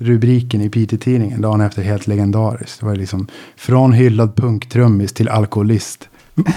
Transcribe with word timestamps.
rubriken 0.00 0.60
i 0.60 0.68
PT-tidningen 0.68 1.40
dagen 1.40 1.60
efter 1.60 1.82
helt 1.82 2.06
legendariskt. 2.06 2.80
Det 2.80 2.86
var 2.86 2.96
liksom 2.96 3.26
från 3.56 3.92
hyllad 3.92 4.36
punktrummis 4.36 5.12
till 5.12 5.28
alkoholist. 5.28 6.08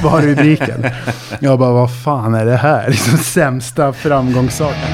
Var 0.04 0.22
rubriken. 0.22 0.86
Jag 1.40 1.60
bara, 1.60 1.74
vad 1.74 2.04
fan 2.04 2.34
är 2.34 2.46
det 2.46 2.56
här? 2.56 2.90
Liksom 2.90 3.18
sämsta 3.18 3.94
framgångssaken. 3.94 4.88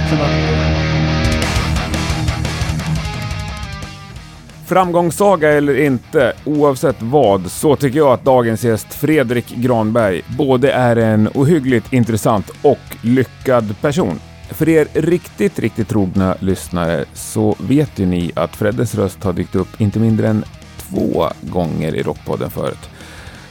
Framgångssaga 4.66 5.52
eller 5.52 5.79
inte, 5.79 6.34
oavsett 6.45 7.02
vad, 7.02 7.52
så 7.52 7.75
tycker 7.75 8.00
jag 8.00 8.13
att 8.13 8.25
dagens 8.25 8.63
gäst 8.63 8.93
Fredrik 8.93 9.55
Granberg 9.55 10.21
både 10.38 10.71
är 10.71 10.95
en 10.95 11.29
ohyggligt 11.34 11.93
intressant 11.93 12.52
och 12.61 12.97
lyckad 13.02 13.75
person. 13.81 14.20
För 14.50 14.70
er 14.70 14.88
riktigt, 14.93 15.59
riktigt 15.59 15.89
trogna 15.89 16.36
lyssnare 16.39 17.05
så 17.13 17.55
vet 17.59 17.99
ju 17.99 18.05
ni 18.05 18.31
att 18.36 18.55
Freddes 18.55 18.95
röst 18.95 19.23
har 19.23 19.34
dykt 19.34 19.55
upp 19.55 19.81
inte 19.81 19.99
mindre 19.99 20.27
än 20.27 20.45
två 20.77 21.30
gånger 21.41 21.95
i 21.95 22.03
Rockpodden 22.03 22.49
förut. 22.49 22.89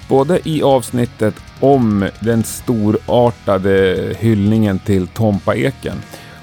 Både 0.08 0.48
i 0.48 0.62
avsnittet 0.62 1.34
om 1.60 2.08
den 2.20 2.44
storartade 2.44 4.14
hyllningen 4.18 4.78
till 4.78 5.06
Tompa 5.06 5.56
Eken 5.56 6.02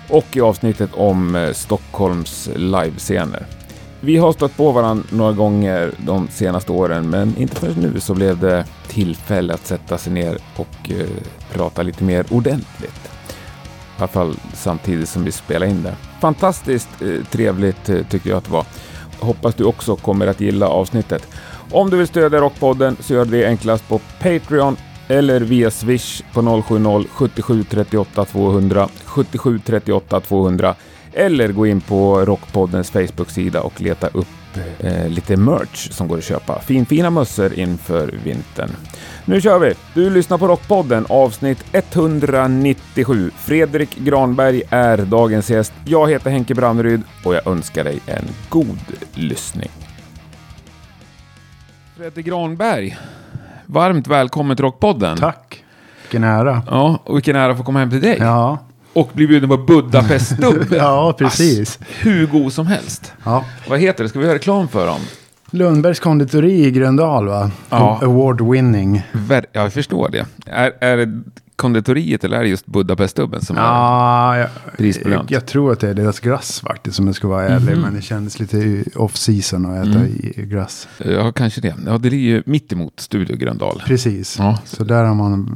och 0.09 0.25
i 0.37 0.41
avsnittet 0.41 0.89
om 0.93 1.35
eh, 1.35 1.51
Stockholms 1.53 2.49
livescener. 2.55 3.45
Vi 4.01 4.17
har 4.17 4.33
stött 4.33 4.57
på 4.57 4.71
varandra 4.71 5.05
några 5.11 5.31
gånger 5.31 5.91
de 5.97 6.27
senaste 6.27 6.71
åren, 6.71 7.09
men 7.09 7.37
inte 7.37 7.55
förrän 7.55 7.73
nu 7.73 7.99
så 7.99 8.13
blev 8.13 8.39
det 8.39 8.65
tillfälle 8.87 9.53
att 9.53 9.67
sätta 9.67 9.97
sig 9.97 10.13
ner 10.13 10.37
och 10.55 10.91
eh, 10.91 11.07
prata 11.53 11.83
lite 11.83 12.03
mer 12.03 12.25
ordentligt. 12.29 13.14
I 13.95 13.97
alla 13.97 14.07
fall 14.07 14.35
samtidigt 14.53 15.09
som 15.09 15.23
vi 15.23 15.31
spelar 15.31 15.67
in 15.67 15.83
det. 15.83 15.95
Fantastiskt 16.21 17.01
eh, 17.01 17.25
trevligt 17.31 17.89
eh, 17.89 18.01
tycker 18.09 18.29
jag 18.29 18.37
att 18.37 18.45
det 18.45 18.51
var. 18.51 18.65
Hoppas 19.19 19.55
du 19.55 19.63
också 19.63 19.95
kommer 19.95 20.27
att 20.27 20.41
gilla 20.41 20.67
avsnittet. 20.67 21.27
Om 21.71 21.89
du 21.89 21.97
vill 21.97 22.07
stödja 22.07 22.39
Rockpodden 22.39 22.97
så 22.99 23.13
gör 23.13 23.25
du 23.25 23.31
det 23.31 23.47
enklast 23.47 23.87
på 23.87 23.99
Patreon 24.19 24.77
eller 25.07 25.41
via 25.41 25.71
Swish 25.71 26.23
på 26.33 26.63
070 26.63 27.07
77 27.11 27.63
38 27.63 28.25
200 28.25 28.89
77 29.05 29.59
38 29.65 30.19
200 30.19 30.75
eller 31.13 31.51
gå 31.51 31.67
in 31.67 31.81
på 31.81 32.25
Rockpoddens 32.25 32.91
Facebook-sida 32.91 33.61
och 33.61 33.81
leta 33.81 34.07
upp 34.07 34.27
eh, 34.79 35.09
lite 35.09 35.37
merch 35.37 35.91
som 35.91 36.07
går 36.07 36.17
att 36.17 36.23
köpa. 36.23 36.59
Finfina 36.59 37.09
mössor 37.09 37.53
inför 37.53 38.13
vintern. 38.23 38.69
Nu 39.25 39.41
kör 39.41 39.59
vi! 39.59 39.73
Du 39.93 40.09
lyssnar 40.09 40.37
på 40.37 40.47
Rockpodden 40.47 41.05
avsnitt 41.09 41.65
197. 41.71 43.31
Fredrik 43.37 43.97
Granberg 43.97 44.61
är 44.69 44.97
dagens 44.97 45.49
gäst. 45.49 45.73
Jag 45.85 46.09
heter 46.09 46.29
Henke 46.29 46.55
Branneryd 46.55 47.01
och 47.23 47.35
jag 47.35 47.47
önskar 47.47 47.83
dig 47.83 47.99
en 48.05 48.25
god 48.49 48.79
lyssning. 49.13 49.69
Fredrik 51.97 52.25
Granberg, 52.25 52.97
varmt 53.65 54.07
välkommen 54.07 54.57
till 54.57 54.65
Rockpodden. 54.65 55.17
Tack. 55.17 55.63
Vilken 56.01 56.23
ära. 56.23 56.61
Ja, 56.67 56.99
och 57.03 57.17
vilken 57.17 57.35
ära 57.35 57.51
att 57.51 57.57
få 57.57 57.63
komma 57.63 57.79
hem 57.79 57.89
till 57.89 58.01
dig. 58.01 58.17
Ja, 58.19 58.57
Och 58.95 59.09
bli 59.13 59.27
bjuden 59.27 59.49
på 59.49 59.57
Budapest-dubbel. 59.57 60.67
ja 60.77 61.15
precis. 61.17 61.79
Hur 61.99 62.27
god 62.27 62.53
som 62.53 62.67
helst. 62.67 63.13
Ja. 63.23 63.45
Vad 63.69 63.79
heter 63.79 64.03
det? 64.03 64.09
Ska 64.09 64.19
vi 64.19 64.25
göra 64.25 64.35
reklam 64.35 64.67
för 64.67 64.87
dem? 64.87 64.99
Lundbergs 65.51 65.99
konditori 65.99 66.65
i 66.65 66.71
Gröndal 66.71 67.27
va? 67.27 67.51
Ja. 67.69 67.99
Award 68.03 68.41
winning. 68.51 69.03
Ver- 69.11 69.45
ja, 69.51 69.61
jag 69.61 69.73
förstår 69.73 70.09
det. 70.09 70.25
Är, 70.45 70.71
är 70.81 70.97
det 70.97 71.21
konditoriet 71.55 72.23
eller 72.23 72.37
är 72.37 72.41
det 72.43 72.49
just 72.49 72.65
Budapest-dubben 72.65 73.41
som 73.45 73.57
är 73.57 73.61
Ja, 73.61 74.37
jag, 74.37 74.49
prisbelönt? 74.77 75.31
jag 75.31 75.45
tror 75.45 75.71
att 75.71 75.79
det 75.79 75.89
är 75.89 75.93
deras 75.93 76.19
glass 76.19 76.59
faktiskt 76.59 76.99
om 76.99 77.05
jag 77.07 77.15
ska 77.15 77.27
vara 77.27 77.47
ärlig. 77.47 77.77
Men 77.77 77.93
det 77.95 78.01
kändes 78.01 78.39
lite 78.39 78.83
off 78.95 79.15
season 79.17 79.65
att 79.65 79.87
äta 79.87 80.05
i 80.07 80.33
glass. 80.37 80.87
Ja, 81.05 81.31
kanske 81.31 81.61
det. 81.61 81.75
Ja, 81.85 81.97
det 81.97 82.09
ligger 82.09 82.29
ju 82.29 82.43
mitt 82.45 82.73
emot 82.73 82.99
Studio 82.99 83.35
Gröndal. 83.37 83.83
Precis. 83.85 84.35
Ja. 84.39 84.59
Så 84.65 84.83
där 84.83 85.03
har 85.03 85.15
man 85.15 85.49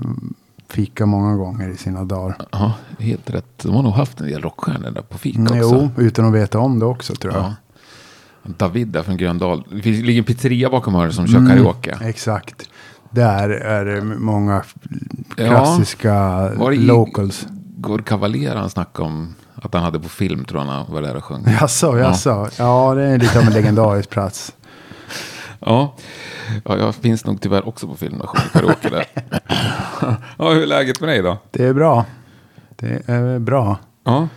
fika 0.69 1.05
många 1.05 1.35
gånger 1.35 1.69
i 1.69 1.77
sina 1.77 2.03
dagar. 2.03 2.35
Ja, 2.51 2.73
helt 2.99 3.29
rätt. 3.29 3.45
De 3.63 3.75
har 3.75 3.83
nog 3.83 3.93
haft 3.93 4.21
en 4.21 4.27
del 4.27 4.41
rockstjärnor 4.41 4.91
där 4.91 5.01
på 5.01 5.17
fika 5.17 5.41
också. 5.41 5.55
Jo, 5.57 5.89
utan 5.97 6.25
att 6.25 6.33
veta 6.33 6.59
om 6.59 6.79
det 6.79 6.85
också 6.85 7.15
tror 7.15 7.33
jag. 7.33 7.43
Ja. 7.43 7.53
David 8.57 8.87
där 8.87 9.03
från 9.03 9.17
Gröndal. 9.17 9.63
Det 9.83 9.89
ligger 9.91 10.19
en 10.19 10.25
pizzeria 10.25 10.69
bakom 10.69 10.93
hörnet 10.95 11.15
som 11.15 11.27
kör 11.27 11.37
Mm. 11.37 11.57
karaoke. 11.57 11.97
Exakt. 12.01 12.69
Där 13.11 13.49
är 13.49 13.85
det 13.85 14.01
många 14.03 14.63
Ja. 15.37 15.47
klassiska 15.47 16.49
i- 16.73 16.77
locals. 16.77 17.47
Går 17.77 17.99
Cavalier 17.99 18.55
han 18.55 18.69
snackade 18.69 19.07
om 19.07 19.35
att 19.55 19.73
han 19.73 19.83
hade 19.83 19.99
på 19.99 20.09
film 20.09 20.45
tror 20.45 20.61
jag 20.61 20.67
han 20.71 20.93
var 20.93 21.01
där 21.01 21.15
och 21.15 21.23
sjöng. 21.23 21.43
Jaså, 21.61 21.97
jaså. 21.99 22.47
Ja, 22.57 22.93
det 22.95 23.03
är 23.03 23.17
lite 23.17 23.39
av 23.39 23.45
en 23.45 23.53
legendarisk 23.53 24.09
plats. 24.09 24.53
Ja. 25.59 25.95
ja, 26.65 26.77
jag 26.77 26.95
finns 26.95 27.25
nog 27.25 27.41
tyvärr 27.41 27.67
också 27.67 27.87
på 27.87 27.95
film 27.95 28.21
och 28.21 28.29
sjunger 28.29 28.49
karaoke 28.49 28.89
där. 28.89 29.05
ja, 30.37 30.51
hur 30.51 30.61
är 30.61 30.67
läget 30.67 30.99
med 30.99 31.09
dig 31.09 31.21
då? 31.21 31.37
Det 31.51 31.65
är 31.65 31.73
bra. 31.73 32.05
Det 32.75 33.09
är 33.09 33.39
bra. 33.39 33.77
Ja. 34.03 34.27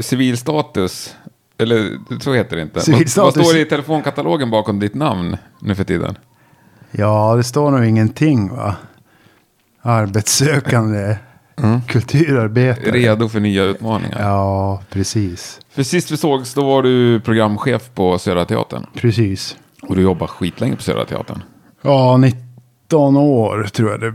Civilstatus, 0.00 1.16
eller 1.58 1.98
så 2.20 2.32
heter 2.34 2.56
det 2.56 2.62
inte. 2.62 2.74
Vad, 2.74 2.84
Civilstatus. 2.84 3.36
vad 3.36 3.46
står 3.46 3.54
det 3.54 3.60
i 3.60 3.64
telefonkatalogen 3.64 4.50
bakom 4.50 4.80
ditt 4.80 4.94
namn 4.94 5.36
nu 5.60 5.74
för 5.74 5.84
tiden? 5.84 6.18
Ja, 6.90 7.34
det 7.36 7.42
står 7.44 7.70
nog 7.70 7.84
ingenting 7.84 8.56
va? 8.56 8.76
Arbetssökande 9.82 11.16
kulturarbetare. 11.86 12.92
Redo 12.92 13.28
för 13.28 13.40
nya 13.40 13.62
utmaningar. 13.64 14.20
Ja, 14.20 14.82
precis. 14.90 15.60
För 15.70 15.82
sist 15.82 16.10
vi 16.10 16.16
sågs 16.16 16.54
då 16.54 16.64
var 16.64 16.82
du 16.82 17.20
programchef 17.20 17.90
på 17.94 18.18
Södra 18.18 18.44
Teatern. 18.44 18.86
Precis. 18.94 19.56
Och 19.82 19.96
du 19.96 20.02
jobbar 20.02 20.26
skitlänge 20.26 20.76
på 20.76 20.82
Södra 20.82 21.04
Teatern. 21.04 21.42
Ja, 21.82 22.16
19 22.16 23.16
år 23.16 23.68
tror 23.72 23.90
jag 23.90 24.00
det. 24.00 24.14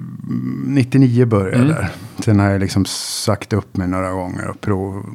99 0.66 1.26
började 1.26 1.58
jag 1.58 1.68
där. 1.68 1.90
Sen 2.20 2.40
har 2.40 2.50
jag 2.50 2.60
liksom 2.60 2.86
sagt 2.86 3.54
upp 3.54 3.78
mig 3.78 3.88
några 3.88 4.12
gånger 4.12 4.48
och 4.48 4.62
prov. 4.62 5.06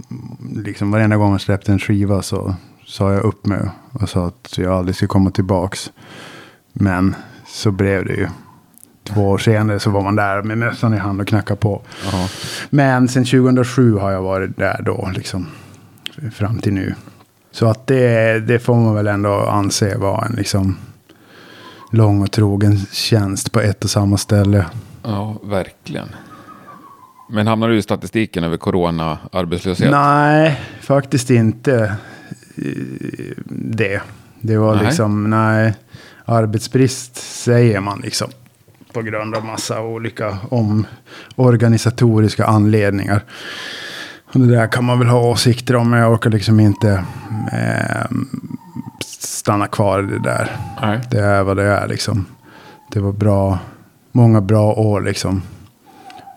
Liksom 0.57 0.91
varenda 0.91 1.17
gång 1.17 1.33
jag 1.33 1.41
släppte 1.41 1.73
en 1.73 1.79
skiva 1.79 2.23
så 2.23 2.55
sa 2.87 3.13
jag 3.13 3.23
upp 3.23 3.47
mig 3.47 3.61
och 3.93 4.09
sa 4.09 4.27
att 4.27 4.59
jag 4.59 4.73
aldrig 4.73 4.97
skulle 4.97 5.09
komma 5.09 5.31
tillbaks. 5.31 5.93
Men 6.73 7.15
så 7.47 7.71
blev 7.71 8.05
det 8.05 8.15
ju. 8.15 8.29
Två 9.05 9.31
år 9.31 9.39
senare 9.39 9.81
så 9.81 9.91
var 9.91 10.03
man 10.03 10.17
där 10.17 10.43
med 10.43 10.59
mössan 10.59 10.95
i 10.95 10.97
hand 10.97 11.21
och 11.21 11.29
knackade 11.29 11.61
på. 11.61 11.83
Jaha. 12.05 12.29
Men 12.71 13.09
sen 13.09 13.25
2007 13.25 13.99
har 13.99 14.11
jag 14.11 14.23
varit 14.23 14.57
där 14.57 14.83
då, 14.83 15.11
liksom. 15.15 15.47
Fram 16.33 16.59
till 16.59 16.73
nu. 16.73 16.95
Så 17.53 17.67
att 17.67 17.87
det, 17.87 18.41
det 18.41 18.59
får 18.59 18.77
man 18.77 18.95
väl 18.95 19.07
ändå 19.07 19.35
anse 19.35 19.99
vara 19.99 20.27
en 20.27 20.33
liksom 20.33 20.77
lång 21.91 22.23
och 22.23 22.31
trogen 22.31 22.79
tjänst 22.93 23.53
på 23.53 23.61
ett 23.61 23.85
och 23.85 23.91
samma 23.91 24.17
ställe. 24.17 24.67
Ja, 25.03 25.37
verkligen. 25.43 26.09
Men 27.31 27.47
hamnar 27.47 27.69
du 27.69 27.77
i 27.77 27.83
statistiken 27.83 28.45
över 28.45 28.57
corona-arbetslöshet? 28.57 29.91
Nej, 29.91 30.61
faktiskt 30.81 31.31
inte 31.31 31.97
eh, 32.57 33.37
det. 33.49 34.01
Det 34.41 34.57
var 34.57 34.75
Nej. 34.75 34.85
liksom, 34.85 35.31
nej, 35.31 35.75
arbetsbrist 36.25 37.17
säger 37.17 37.81
man 37.81 38.01
liksom. 38.01 38.31
På 38.93 39.03
grund 39.03 39.35
av 39.35 39.45
massa 39.45 39.83
olika 39.83 40.39
omorganisatoriska 40.49 42.45
anledningar. 42.45 43.23
Det 44.33 44.47
där 44.47 44.67
kan 44.67 44.85
man 44.85 44.99
väl 44.99 45.09
ha 45.09 45.21
åsikter 45.21 45.77
om, 45.77 45.91
men 45.91 46.01
jag 46.01 46.13
orkar 46.13 46.31
liksom 46.31 46.61
inte 46.61 47.05
eh, 47.53 48.17
stanna 49.09 49.67
kvar 49.67 50.03
i 50.03 50.07
det 50.07 50.19
där. 50.19 50.57
Nej. 50.83 51.01
Det 51.11 51.21
är 51.21 51.43
vad 51.43 51.57
det 51.57 51.63
är 51.63 51.89
liksom. 51.89 52.27
Det 52.93 53.01
var 53.01 53.13
bra, 53.13 53.59
många 54.13 54.41
bra 54.41 54.73
år 54.73 55.01
liksom. 55.01 55.43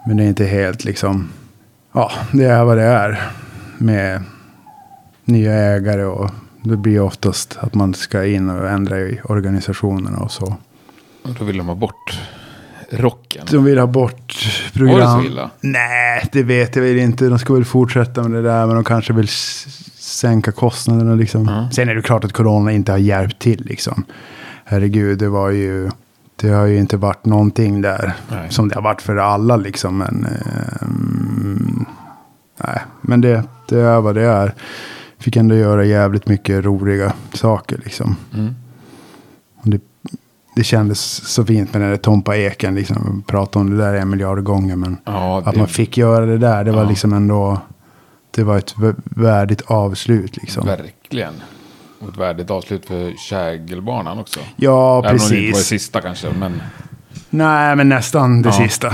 Men 0.08 0.18
det 0.18 0.24
är 0.24 0.28
inte 0.28 0.46
helt 0.46 0.84
liksom, 0.84 1.30
ja, 1.92 2.12
det 2.32 2.46
är 2.46 2.64
vad 2.64 2.78
det 2.78 2.84
är. 2.84 3.22
Med 3.78 4.24
nya 5.26 5.54
ägare 5.54 6.04
och 6.04 6.32
det 6.64 6.78
blir 6.78 7.00
oftast 7.00 7.58
att 7.60 7.74
man 7.74 7.94
ska 7.94 8.26
in 8.26 8.50
och 8.50 8.70
ändra 8.70 9.00
i 9.00 9.22
organisationerna 9.24 10.18
och 10.18 10.32
så. 10.32 10.56
Och 11.24 11.34
Då 11.40 11.46
vill 11.46 11.58
de 11.58 11.68
ha 11.68 11.76
bort 11.76 12.20
rocken. 12.92 13.46
De 13.52 13.64
vill 13.64 13.78
ha 13.78 13.88
bort 13.88 14.46
Var 14.74 14.80
program. 14.80 15.18
det 15.18 15.24
så 15.24 15.32
illa? 15.32 15.50
Nej, 15.62 16.30
det 16.32 16.44
vet 16.44 16.76
jag 16.76 16.84
väl 16.84 16.98
inte. 16.98 17.26
De 17.30 17.40
ska 17.40 17.54
väl 17.54 17.66
fortsätta 17.66 18.24
med 18.24 18.32
det 18.44 18.50
där, 18.50 18.66
men 18.66 18.76
de 18.76 18.84
kanske 18.84 19.14
vill 19.14 19.28
sänka 19.98 20.52
kostnaderna 20.52 21.16
liksom. 21.16 21.46
Ja. 21.46 21.70
Sen 21.72 21.90
är 21.90 21.96
det 21.96 22.02
klart 22.02 22.24
att 22.24 22.34
corona 22.34 22.72
inte 22.72 22.92
har 22.92 23.00
hjälpt 23.00 23.40
till 23.40 23.64
liksom. 23.66 24.04
Herregud, 24.66 25.20
det 25.20 25.30
var 25.30 25.50
ju... 25.50 25.90
Det 26.42 26.50
har 26.50 26.66
ju 26.66 26.78
inte 26.78 26.98
varit 26.98 27.26
någonting 27.26 27.82
där 27.82 28.14
Nej. 28.30 28.48
som 28.50 28.70
det 28.70 28.76
har 28.76 28.82
varit 28.82 29.02
för 29.02 29.16
alla 29.16 29.56
liksom. 29.58 29.98
Men, 29.98 30.26
ehm, 30.26 31.86
nej, 32.64 32.80
men 33.02 33.22
det, 33.22 33.44
det 33.70 33.80
är 33.80 34.02
vad 34.02 34.16
det 34.16 34.22
är. 34.26 34.54
Fick 35.20 35.36
ändå 35.36 35.56
göra 35.56 35.86
jävligt 35.86 36.28
mycket 36.28 36.66
roliga 36.66 37.14
saker 37.34 37.80
liksom. 37.84 38.16
Mm. 38.34 38.56
Och 39.56 39.70
Det, 39.70 39.82
det 40.56 40.64
kändes 40.64 41.00
så 41.34 41.46
fint 41.46 41.74
med 41.74 41.82
den 41.82 41.90
där 41.90 41.98
Tompa 41.98 42.38
Eken. 42.38 42.76
Liksom, 42.76 43.24
prata 43.28 43.60
om 43.60 43.70
det 43.70 43.78
där 43.78 43.94
en 43.94 44.10
miljard 44.10 44.44
gånger. 44.44 44.76
Men 44.76 44.98
Ja, 45.06 45.40
att 45.46 45.54
det, 45.54 45.60
man 45.60 45.68
fick 45.68 45.98
göra 45.98 46.26
det 46.26 46.38
där, 46.38 46.64
det 46.64 46.72
var 46.72 46.84
Ja. 46.84 46.90
liksom 46.90 47.14
ändå... 47.14 47.62
Det 48.32 48.44
var 48.44 48.58
ett 48.58 48.76
vä- 48.76 48.96
värdigt 49.06 49.62
avslut 49.68 50.38
liksom. 50.38 50.66
verkligen. 50.66 51.34
Och 52.00 52.10
ett 52.10 52.18
värdigt 52.18 52.52
avslut 52.52 52.86
för 52.86 53.14
Kägelbanan 53.18 54.20
också. 54.20 54.40
Ja, 54.56 55.00
Även 55.06 55.12
om 55.12 55.18
det 55.18 55.24
inte 55.24 55.36
var 55.36 55.42
det 55.42 55.52
precis. 55.52 55.66
sista 55.68 56.02
kanske. 56.02 56.28
Men 56.40 56.62
Nej, 57.30 57.76
men 57.76 57.90
nästan 57.90 58.42
det 58.42 58.50
Ja. 58.50 58.54
sista. 58.68 58.94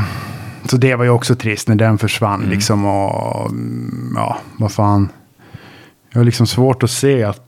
Så 0.65 0.77
det 0.77 0.95
var 0.95 1.03
ju 1.03 1.09
också 1.09 1.35
trist 1.35 1.67
när 1.67 1.75
den 1.75 1.97
försvann 1.97 2.39
Mm. 2.39 2.49
liksom. 2.51 2.85
Och 2.85 3.51
ja, 4.15 4.37
vad 4.59 4.71
fan. 4.71 5.09
Jag 6.11 6.19
har 6.19 6.25
liksom 6.25 6.47
svårt 6.47 6.83
att 6.83 6.91
se 6.91 7.23
att 7.23 7.41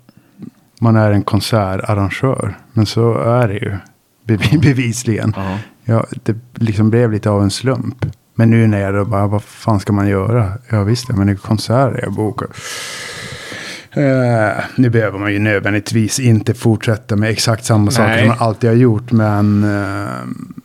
man 0.81 0.95
är 0.95 1.11
en 1.11 1.23
konsertarrangör. 1.23 2.57
Men 2.73 2.85
så 2.85 3.13
är 3.17 3.47
det 3.47 3.53
ju 3.53 3.77
bevisligen. 4.61 5.33
ja. 5.35 5.57
Ja, 5.85 6.05
det 6.23 6.35
liksom 6.53 6.89
blev 6.89 7.11
lite 7.11 7.29
av 7.29 7.43
en 7.43 7.51
slump. 7.51 8.05
Men 8.35 8.49
nu 8.49 8.67
när 8.67 8.79
jag 8.79 8.93
då 8.93 9.05
bara, 9.05 9.27
vad 9.27 9.43
fan 9.43 9.79
ska 9.79 9.93
man 9.93 10.07
göra? 10.07 10.51
Ja 10.69 10.83
visst, 10.83 11.09
men 11.09 11.27
det 11.27 11.33
är 11.33 11.37
konserter 11.37 11.99
jag 12.03 12.13
bokar. 12.13 12.47
Eh, 13.91 14.63
nu 14.75 14.89
behöver 14.89 15.19
man 15.19 15.33
ju 15.33 15.39
nödvändigtvis 15.39 16.19
inte 16.19 16.53
fortsätta 16.53 17.15
med 17.15 17.29
exakt 17.29 17.65
samma 17.65 17.91
saker 17.91 18.07
Nej. 18.09 18.19
som 18.19 18.27
man 18.27 18.37
alltid 18.39 18.69
har 18.69 18.77
gjort. 18.77 19.11
Men, 19.11 19.63
eh, 19.63 20.09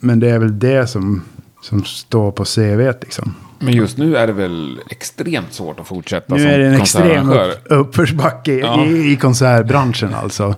men 0.00 0.20
det 0.20 0.31
är 0.31 0.38
väl 0.38 0.58
det 0.58 0.87
som, 0.87 1.22
som 1.62 1.84
står 1.84 2.32
på 2.32 2.44
CV 2.44 3.00
liksom. 3.00 3.34
Men 3.58 3.75
just 3.75 3.99
nu 3.99 4.16
är 4.16 4.26
det 4.26 4.32
väl 4.32 4.81
extremt 4.90 5.52
svårt 5.52 5.81
att 5.81 5.87
fortsätta 5.87 6.34
Nu 6.34 6.40
som 6.40 6.50
är 6.50 6.58
det 6.58 6.66
en 6.66 6.81
extrem 6.81 7.31
upp, 7.31 7.58
uppförsbacke 7.64 8.55
Ja. 8.55 8.84
i, 8.84 9.12
i 9.12 9.16
konsertbranschen 9.16 10.14
alltså. 10.14 10.55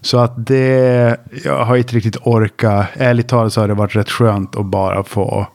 Så 0.00 0.18
att 0.18 0.46
det, 0.46 1.16
jag 1.44 1.64
har 1.64 1.76
inte 1.76 1.96
riktigt 1.96 2.16
orkat. 2.16 2.86
Ärligt 2.94 3.28
talat 3.28 3.52
så 3.52 3.60
har 3.60 3.68
det 3.68 3.74
varit 3.74 3.96
rätt 3.96 4.10
skönt 4.10 4.56
att 4.56 4.66
bara 4.66 5.04
få 5.04 5.46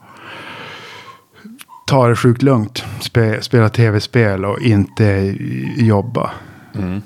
ta 1.86 2.08
det 2.08 2.16
sjukt 2.16 2.42
lugnt. 2.42 2.84
Spe, 3.00 3.42
spela 3.42 3.68
tv-spel 3.68 4.44
och 4.44 4.60
inte 4.60 5.36
jobba. 5.76 6.30
Mm. 6.74 7.02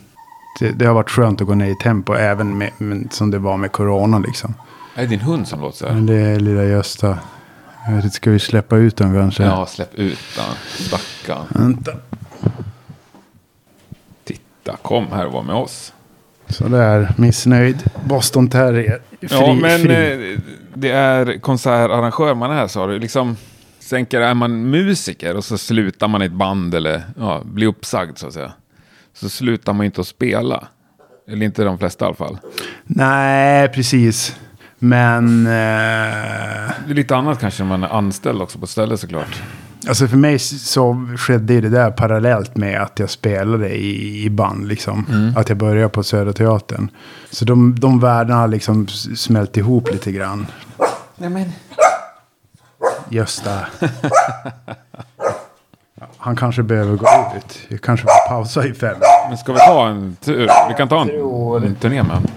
Det, 0.61 0.70
det 0.70 0.87
har 0.87 0.94
varit 0.94 1.11
skönt 1.11 1.40
att 1.40 1.47
gå 1.47 1.55
ner 1.55 1.70
i 1.70 1.76
tempo 1.82 2.14
även 2.14 2.58
med, 2.58 2.70
med, 2.79 3.12
som 3.12 3.31
det 3.31 3.38
var 3.38 3.56
med 3.56 3.73
corona 3.73 4.19
liksom. 4.19 4.55
Är 4.94 5.02
det 5.02 5.08
din 5.08 5.20
hund 5.20 5.49
som 5.49 5.61
låter 5.61 5.79
så 5.79 5.87
här? 5.87 5.94
Men 5.94 6.06
det 6.06 6.14
är 6.14 6.40
lilla 6.40 6.64
Gösta. 6.64 7.19
Inte, 7.88 8.10
ska 8.10 8.31
vi 8.31 8.38
släppa 8.38 8.76
ut 8.76 8.96
den 8.96 9.14
kanske? 9.14 9.42
Ja, 9.42 9.66
släpp 9.66 9.94
ut 9.94 10.19
den. 10.36 10.54
Stackarn. 10.86 11.46
Vänta. 11.48 11.92
Titta, 14.25 14.76
kom 14.82 15.06
här 15.12 15.26
och 15.26 15.32
var 15.32 15.42
med 15.42 15.54
oss. 15.56 15.92
Så 16.48 16.69
där, 16.69 17.12
missnöjd. 17.16 17.82
Boston 18.04 18.48
Terrier. 18.48 19.00
Fri, 19.20 19.28
ja, 19.31 19.54
men 19.54 19.81
fri. 19.81 20.32
eh, 20.34 20.40
det 20.75 20.90
är 20.90 21.38
konsertarrangör 21.38 22.34
man 22.34 22.50
är, 22.50 22.66
sa 22.66 22.86
du. 22.86 22.98
Liksom, 22.98 23.36
sänker, 23.81 24.20
är 24.20 24.34
man 24.34 24.70
musiker 24.70 25.37
och 25.37 25.44
så 25.44 25.58
slutar 25.58 26.08
man 26.08 26.22
i 26.22 26.25
ett 26.25 26.32
band 26.32 26.75
eller 26.75 27.02
ja, 27.19 27.42
blir 27.44 27.66
uppsagd 27.66 28.19
så 28.19 28.26
att 28.26 28.32
säga. 28.32 28.52
Så 29.14 29.28
slutar 29.28 29.72
man 29.72 29.87
inte 29.87 30.00
att 30.00 30.06
spela. 30.06 30.69
Eller 31.28 31.46
inte 31.46 31.64
de 31.64 31.78
flesta 31.78 32.04
i 32.04 32.06
alla 32.06 32.16
fall. 32.16 32.38
Nej, 32.84 33.69
precis. 33.69 34.37
Men... 34.84 35.46
Eh, 35.46 35.52
Det 36.86 36.90
är 36.90 36.94
lite 36.94 37.16
annat 37.16 37.40
kanske 37.40 37.62
när 37.62 37.69
man 37.69 37.84
är 37.84 37.88
anställd 37.98 38.42
också 38.42 38.58
på 38.58 38.66
stället 38.66 39.00
såklart. 39.00 39.42
alltså 39.88 40.06
för 40.08 40.16
mig 40.16 40.38
så 40.38 41.08
skedde 41.19 41.52
ju 41.54 41.60
det 41.60 41.69
där 41.69 41.90
parallellt 41.90 42.56
med 42.56 42.82
att 42.82 42.98
jag 42.98 43.10
spelade 43.10 43.69
i, 43.76 44.25
i 44.25 44.31
band. 44.31 44.69
Liksom. 44.69 45.32
Att 45.36 45.48
jag 45.48 45.58
började 45.58 45.88
på 45.88 46.02
Södra 46.02 46.32
Teatern. 46.32 46.88
Så 47.31 47.44
de, 47.44 47.75
de 47.81 48.00
världarna 48.00 48.40
har 48.40 48.48
liksom 48.48 48.88
smält 49.16 49.56
ihop 49.56 49.92
lite 49.92 50.12
grann. 50.12 50.46
Nej, 51.16 51.30
men. 51.30 51.52
Gösta. 53.08 53.50
Han 56.19 56.37
kanske 56.37 56.62
behöver 56.62 56.96
gå 56.96 57.06
ut. 57.37 57.58
Jag 57.69 57.80
kanske 57.80 58.06
får 58.06 58.28
pausa 58.28 58.66
i 58.66 58.75
fem. 58.75 58.96
men 59.28 59.38
ska 59.38 59.52
vi 59.52 59.58
ta 59.58 59.88
en 59.88 60.16
tur? 60.25 60.50
Vi 60.69 60.75
kan 60.76 60.88
ta 60.88 61.02
en, 61.02 61.10
en 61.64 61.75
turné 61.75 62.02
med 62.02 62.12
honom. 62.16 62.30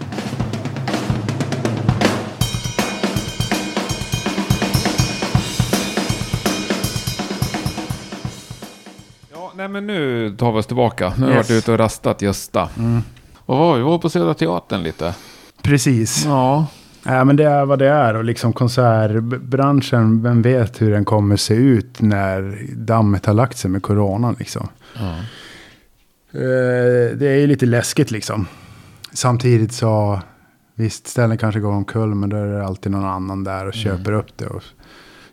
Nej 9.58 9.68
men 9.68 9.88
nu 9.88 10.32
tar 10.38 10.52
vi 10.52 10.60
oss 10.60 10.68
tillbaka. 10.68 11.14
Nu 11.18 11.24
har 11.26 11.32
vi 11.32 11.38
Yes. 11.38 11.50
varit 11.50 11.58
ute 11.60 11.72
och 11.72 11.78
rastat 11.78 12.22
Gösta. 12.22 12.70
Vad 13.46 13.58
var 13.58 13.74
vi? 13.74 13.80
Vi 13.80 13.84
var 13.90 13.98
på 13.98 14.10
Södra 14.10 14.34
Teatern 14.34 14.84
lite. 14.84 15.16
Precis. 15.62 16.26
Ja. 16.26 16.68
Ja, 17.04 17.24
men 17.24 17.36
det 17.36 17.44
är 17.44 17.66
vad 17.66 17.80
det 17.80 17.88
är 17.88 18.14
och 18.16 18.24
liksom 18.24 18.54
konsertbranschen, 18.54 20.24
vem 20.24 20.42
vet 20.42 20.82
hur 20.82 20.92
den 20.92 21.06
kommer 21.06 21.36
se 21.36 21.54
ut 21.54 22.02
när 22.02 22.58
dammet 22.76 23.26
har 23.26 23.34
lagt 23.34 23.58
sig 23.58 23.72
med 23.72 23.84
coronan 23.84 24.36
liksom. 24.40 24.68
Eh, 26.34 27.18
Det 27.18 27.28
är 27.28 27.36
ju 27.40 27.48
lite 27.48 27.66
läskigt 27.66 28.12
liksom. 28.12 28.48
Samtidigt 29.14 29.72
så, 29.74 30.22
visst 30.76 31.08
ställen 31.08 31.38
kanske 31.38 31.60
går 31.60 31.72
omkull 31.72 32.16
men 32.16 32.30
då 32.30 32.38
är 32.38 32.46
det 32.48 32.66
alltid 32.66 32.92
någon 32.92 33.06
annan 33.06 33.44
där 33.44 33.68
och 33.68 33.74
köper 33.74 34.12
upp 34.12 34.38
det. 34.38 34.46
Och, 34.48 34.64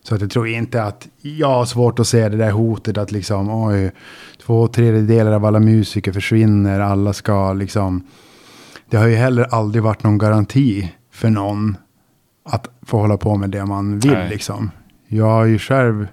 så 0.09 0.15
att 0.15 0.21
jag 0.21 0.31
tror 0.31 0.49
inte 0.49 0.83
att, 0.83 1.09
jag 1.21 1.49
har 1.49 1.65
svårt 1.65 1.99
att 1.99 2.06
se 2.06 2.29
det 2.29 2.37
där 2.37 2.51
hotet 2.51 2.99
att 2.99 3.12
liksom, 3.12 3.65
oj, 3.65 3.93
två 4.47 4.69
tredjedelar 4.69 5.33
av 5.33 5.45
alla 5.45 5.61
musiker 5.61 6.12
försvinner, 6.12 6.81
alla 6.81 7.12
ska 7.12 7.53
liksom, 7.53 8.06
det 8.91 8.97
har 8.97 9.06
ju 9.06 9.15
heller 9.17 9.55
aldrig 9.55 9.83
varit 9.83 10.03
någon 10.03 10.19
garanti 10.19 10.93
för 11.12 11.31
någon 11.31 11.77
att 12.45 12.69
få 12.83 12.99
hålla 12.99 13.17
på 13.17 13.37
med 13.37 13.51
det 13.51 13.65
man 13.67 13.99
vill 13.99 14.12
Nej. 14.12 14.29
liksom. 14.31 14.71
Jag 15.09 15.25
har 15.27 15.45
ju 15.45 15.59
själv 15.59 16.06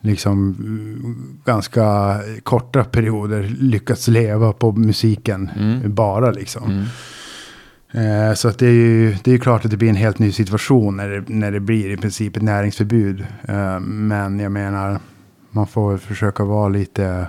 liksom 0.00 0.56
ganska 1.44 2.20
korta 2.42 2.84
perioder 2.84 3.42
lyckats 3.60 4.08
leva 4.08 4.52
på 4.52 4.72
musiken 4.72 5.50
Mm. 5.56 5.94
bara 5.94 6.30
liksom. 6.30 6.70
Mm. 6.70 6.84
Eh, 7.92 8.34
så 8.34 8.48
att 8.48 8.58
det 8.58 8.66
är 8.66 8.72
ju 8.72 9.16
det 9.24 9.30
är 9.30 9.32
ju 9.32 9.38
klart 9.40 9.64
att 9.64 9.70
det 9.70 9.76
blir 9.76 9.88
en 9.88 9.96
helt 9.96 10.18
ny 10.18 10.32
situation 10.32 10.96
när 10.96 11.08
det, 11.08 11.24
när 11.26 11.52
det 11.52 11.60
blir 11.60 11.90
i 11.90 11.96
princip 11.96 12.36
ett 12.36 12.42
näringsförbud. 12.42 13.26
Eh, 13.48 13.80
men 13.80 14.38
jag 14.38 14.52
menar, 14.52 14.98
man 15.50 15.66
får 15.66 15.90
väl 15.90 15.98
försöka 15.98 16.44
vara 16.44 16.68
lite... 16.68 17.26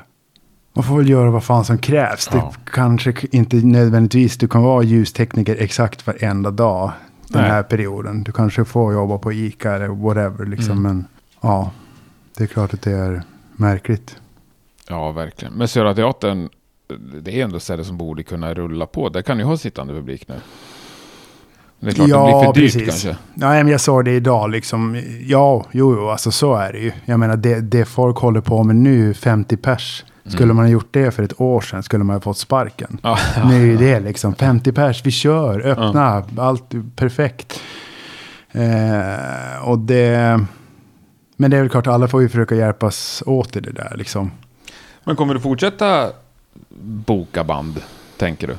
Man 0.75 0.83
får 0.83 0.98
väl 0.98 1.10
göra 1.10 1.31
vad 1.31 1.44
fan 1.44 1.65
som 1.65 1.77
krävs. 1.77 2.30
Ja. 2.31 2.54
Det 2.65 2.71
kanske 2.71 3.13
inte 3.31 3.56
nödvändigtvis, 3.56 4.38
du 4.38 4.48
kan 4.48 4.63
vara 4.63 4.83
ljustekniker 4.83 5.56
exakt 5.60 6.07
varenda 6.07 6.51
dag 6.51 6.92
den 7.27 7.42
Nej. 7.42 7.51
här 7.51 7.63
perioden. 7.63 8.24
Du 8.24 8.31
kanske 8.31 8.65
får 8.65 8.94
jobba 8.94 9.18
på 9.18 9.33
ICA 9.33 9.74
eller 9.75 9.88
whatever 9.88 10.45
liksom. 10.45 10.71
Mm. 10.71 10.83
Men 10.83 11.06
ja, 11.42 11.71
det 12.38 12.44
är 12.44 12.48
klart 12.48 12.74
att 12.74 12.81
det 12.81 12.92
är 12.92 13.24
märkligt. 13.56 14.18
ja, 14.89 15.12
verkligen. 15.12 15.54
Men 15.54 15.68
Södra 15.68 15.95
Teatern, 15.95 16.50
det 17.22 17.40
är 17.40 17.44
ändå 17.44 17.60
ställen 17.60 17.86
som 17.86 17.98
borde 17.98 18.24
kunna 18.24 18.54
rulla 18.54 18.86
på. 18.86 19.10
Där 19.10 19.22
kan 19.22 19.38
ju 19.40 19.44
ha 19.46 19.58
sittande 19.58 19.94
publik 19.94 20.28
nu. 20.28 20.36
Det 21.80 21.88
är 21.90 21.92
klart 21.94 22.08
det 22.10 22.13
blir 22.54 22.70
för 22.70 22.80
dyrt 22.80 22.86
kanske. 22.90 23.18
Nej, 23.34 23.63
men 23.63 23.72
jag 23.72 23.82
sa 23.82 24.04
det 24.04 24.12
idag 24.12 24.50
liksom. 24.52 24.96
Ja, 25.22 25.66
jo, 25.72 25.96
jo, 25.98 26.10
alltså 26.10 26.32
så 26.32 26.56
är 26.56 26.74
det 26.74 26.80
ju. 26.80 26.92
Jag 27.06 27.20
menar, 27.20 27.38
det, 27.38 27.60
det 27.62 27.86
folk 27.86 28.18
håller 28.18 28.42
på 28.42 28.63
med 28.63 28.75
nu, 28.75 29.13
50 29.13 29.58
pers. 29.58 30.06
Skulle 30.25 30.44
Mm. 30.44 30.56
man 30.56 30.66
ha 30.66 30.72
gjort 30.72 30.88
det 30.92 31.12
för 31.12 31.24
ett 31.24 31.42
år 31.42 31.62
sedan 31.62 31.84
skulle 31.84 32.04
man 32.04 32.13
ha 32.16 32.22
fått 32.22 32.38
sparken. 32.38 32.98
Ja, 33.04 33.18
Nu 33.46 33.74
är 33.74 33.78
det 33.78 34.00
liksom 34.00 34.36
50 34.36 34.72
pers, 34.72 35.06
vi 35.06 35.12
kör, 35.12 35.60
öppna, 35.68 36.24
allt 36.38 36.74
är 36.74 36.84
perfekt. 36.96 37.60
Eh, 38.52 39.63
och 39.68 39.80
det... 39.80 40.40
Men 41.38 41.52
det 41.52 41.58
är 41.58 41.62
väl 41.62 41.70
klart, 41.70 41.88
alla 41.88 42.08
får 42.08 42.22
ju 42.22 42.30
försöka 42.30 42.56
hjälpas 42.56 43.24
åt 43.25 43.56
i 43.56 43.60
det 43.60 43.72
där 43.72 43.94
liksom. 43.98 44.32
Men 45.04 45.16
kommer 45.16 45.34
du 45.34 45.40
fortsätta 45.40 46.10
boka 47.05 47.43
band, 47.43 47.81
tänker 48.17 48.48
du? 48.48 48.55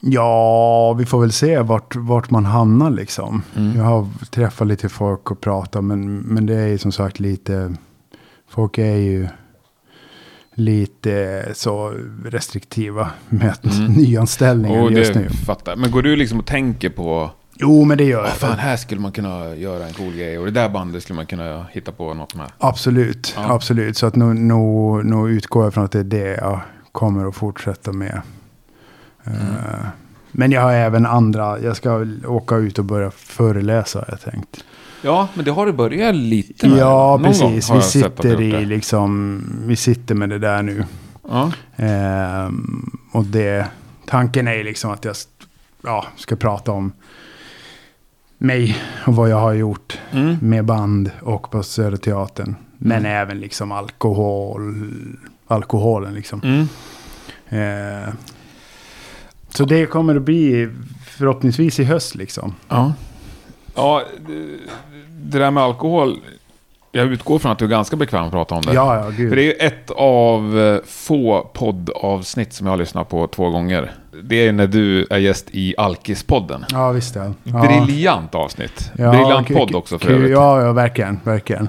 Ja, 0.00 0.92
vi 0.92 1.06
får 1.06 1.20
väl 1.20 1.32
se 1.32 1.58
vart, 1.58 1.96
vart 1.96 2.30
man 2.30 2.44
hamnar 2.44 2.90
liksom. 2.90 3.42
Mm. 3.56 3.76
Jag 3.76 3.84
har 3.84 4.06
träffat 4.30 4.66
lite 4.68 4.88
folk 4.88 5.30
och 5.30 5.40
pratat, 5.40 5.84
men, 5.84 6.18
men 6.18 6.46
det 6.46 6.54
är 6.54 6.66
ju 6.66 6.78
som 6.78 6.92
sagt 6.92 7.20
lite... 7.20 7.74
Folk 8.50 8.78
är 8.78 8.96
ju 8.96 9.28
lite 10.54 11.44
så 11.54 11.94
restriktiva 12.24 13.10
med 13.28 13.54
Mm. 13.78 13.92
nyanställningar 13.96 14.82
Och 14.82 14.92
just 14.92 15.14
nu. 15.14 15.28
fattar. 15.30 15.76
Men 15.76 15.90
går 15.90 16.02
du 16.02 16.16
liksom 16.16 16.38
och 16.38 16.46
tänker 16.46 16.90
på, 16.90 17.30
Jo, 17.60 17.84
men 17.84 17.98
det 17.98 18.04
gör 18.04 18.24
jag. 18.24 18.32
fan, 18.32 18.58
här 18.58 18.76
skulle 18.76 19.00
man 19.00 19.12
kunna 19.12 19.54
göra 19.54 19.86
en 19.86 19.92
cool 19.94 20.12
grej 20.14 20.38
och 20.38 20.44
det 20.44 20.50
där 20.50 20.68
bandet 20.68 21.02
skulle 21.02 21.16
man 21.16 21.26
kunna 21.26 21.66
hitta 21.72 21.92
på 21.92 22.14
något 22.14 22.34
med. 22.34 22.50
Absolut, 22.58 23.34
Ja. 23.36 23.52
absolut. 23.54 23.96
Så 23.96 24.06
att 24.06 24.16
nu, 24.16 24.24
nu, 24.34 24.54
nu 25.04 25.30
utgår 25.30 25.64
jag 25.64 25.74
från 25.74 25.84
att 25.84 25.92
det 25.92 25.98
är 25.98 26.04
det 26.04 26.36
jag 26.36 26.60
kommer 26.98 27.28
att 27.28 27.36
fortsätta 27.36 27.92
med. 27.92 28.20
Mm. 29.24 29.38
Eh, 29.40 29.86
men 30.32 30.52
jag 30.52 30.60
har 30.62 30.72
även 30.72 31.06
andra, 31.06 31.60
jag 31.60 31.76
ska 31.76 32.06
åka 32.26 32.56
ut 32.56 32.78
och 32.78 32.84
börja 32.84 33.10
föreläsa 33.10 33.98
har 33.98 34.06
jag 34.08 34.20
tänkt. 34.20 34.64
Ja, 35.02 35.28
men 35.34 35.44
det 35.44 35.50
har 35.50 35.66
du 35.66 35.72
börjat 35.72 36.14
lite 36.14 36.68
med. 36.68 36.78
Ja, 36.78 37.20
precis. 37.24 37.70
Vi 37.70 37.82
sitter 37.82 38.40
i 38.40 38.64
liksom, 38.64 39.42
vi 39.66 39.76
sitter 39.76 40.14
med 40.14 40.28
det 40.30 40.38
där 40.38 40.62
nu. 40.62 40.84
Ja. 41.28 41.52
Ehm, 41.76 42.90
och 43.12 43.24
det, 43.24 43.66
tanken 44.06 44.48
är 44.48 44.64
liksom 44.64 44.90
att 44.90 45.04
jag 45.04 45.16
ja, 45.82 46.06
ska 46.16 46.36
prata 46.36 46.72
om 46.72 46.92
mig 48.38 48.76
och 49.06 49.14
vad 49.16 49.30
jag 49.30 49.40
har 49.40 49.52
gjort 49.52 49.98
Mm. 50.12 50.36
med 50.40 50.64
band 50.64 51.10
och 51.22 51.50
på 51.50 51.62
Södra 51.62 51.96
Teatern. 51.96 52.54
Men 52.78 52.98
Mm. 52.98 53.12
även 53.12 53.40
liksom 53.40 53.72
alkohol, 53.72 54.90
alkoholen 55.46 56.14
liksom. 56.14 56.40
Mm. 56.44 56.68
Eh, 57.48 58.12
Så 59.50 59.64
det 59.64 59.86
kommer 59.86 60.16
att 60.16 60.22
bli 60.22 60.68
förhoppningsvis 61.06 61.80
i 61.80 61.84
höst 61.84 62.14
liksom. 62.14 62.54
Ja. 62.68 62.92
Ja, 63.74 64.02
det- 64.26 65.38
där 65.38 65.50
med 65.50 65.62
alkohol. 65.62 66.16
Jag 66.92 67.06
utgår 67.06 67.38
från 67.38 67.52
att 67.52 67.58
du 67.58 67.64
är 67.64 67.68
ganska 67.68 67.96
bekväm 67.96 68.24
att 68.24 68.30
prata 68.32 68.54
om 68.54 68.62
det. 68.62 68.72
Ja, 68.74 68.96
ja, 68.96 69.10
gud. 69.10 69.28
För 69.28 69.36
det 69.36 69.42
är 69.42 69.46
ju 69.46 69.52
ett 69.52 69.90
av 69.90 70.58
eh, 70.58 70.78
få 70.86 71.50
poddavsnitt 71.54 72.52
som 72.52 72.66
jag 72.66 72.72
har 72.72 72.78
lyssnat 72.78 73.08
på 73.08 73.26
två 73.26 73.50
gånger. 73.50 73.92
Det 74.22 74.46
är 74.48 74.52
när 74.52 74.66
du 74.66 75.06
är 75.10 75.18
gäst 75.18 75.46
i 75.50 75.74
Alkis-podden. 75.78 76.64
Ja, 76.70 76.92
visst 76.92 77.14
det. 77.14 77.32
Ja. 77.44 77.60
Briljant 77.86 78.34
avsnitt. 78.34 78.90
Ja, 78.98 79.10
Briljant 79.10 79.48
podd 79.48 79.74
också 79.74 79.98
för 79.98 80.10
övrigt. 80.10 80.30
Ja, 80.30 80.62
ja, 80.62 80.72
verkligen, 80.72 81.20
verkligen. 81.24 81.68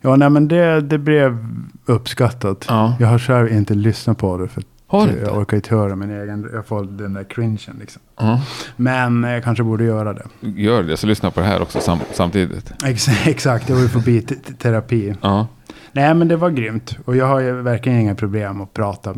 Ja, 0.00 0.16
nej 0.16 0.30
men 0.30 0.48
det, 0.48 0.80
det 0.80 0.98
blev 0.98 1.46
uppskattat. 1.86 2.64
Ja. 2.68 2.94
Jag 3.00 3.08
har 3.08 3.18
själv 3.18 3.52
inte 3.52 3.74
lyssnat 3.74 4.18
på 4.18 4.36
det 4.38 4.48
för 4.48 4.60
att 4.60 4.66
Har 4.98 5.06
du 5.06 5.12
jag 5.12 5.20
inte? 5.20 5.30
orkar 5.30 5.56
inte 5.56 5.74
höra 5.74 5.96
min 5.96 6.10
egen, 6.10 6.50
jag 6.52 6.66
får 6.66 6.84
den 6.84 7.12
där 7.12 7.24
cringen 7.24 7.76
liksom. 7.80 8.02
Ja. 8.16 8.42
Men 8.76 9.22
jag 9.22 9.44
kanske 9.44 9.64
borde 9.64 9.84
göra 9.84 10.12
det. 10.12 10.26
Gör 10.40 10.82
det, 10.82 10.96
så 10.96 11.06
lyssna 11.06 11.30
på 11.30 11.40
det 11.40 11.46
här 11.46 11.62
också 11.62 11.80
sam 11.80 11.98
samtidigt. 12.12 12.72
Ex 12.84 13.08
exakt, 13.26 13.66
det 13.66 13.72
var 13.72 13.80
ju 13.80 13.88
förbi 13.88 14.20
terapi. 14.58 15.14
Ja. 15.20 15.46
Nej, 15.92 16.14
men 16.14 16.28
det 16.28 16.36
var 16.36 16.50
grymt. 16.50 16.96
Och 17.04 17.16
jag 17.16 17.26
har 17.26 17.40
ju 17.40 17.52
verkligen 17.52 18.00
inga 18.00 18.14
problem 18.14 18.60
att 18.60 18.72
prata 18.72 19.14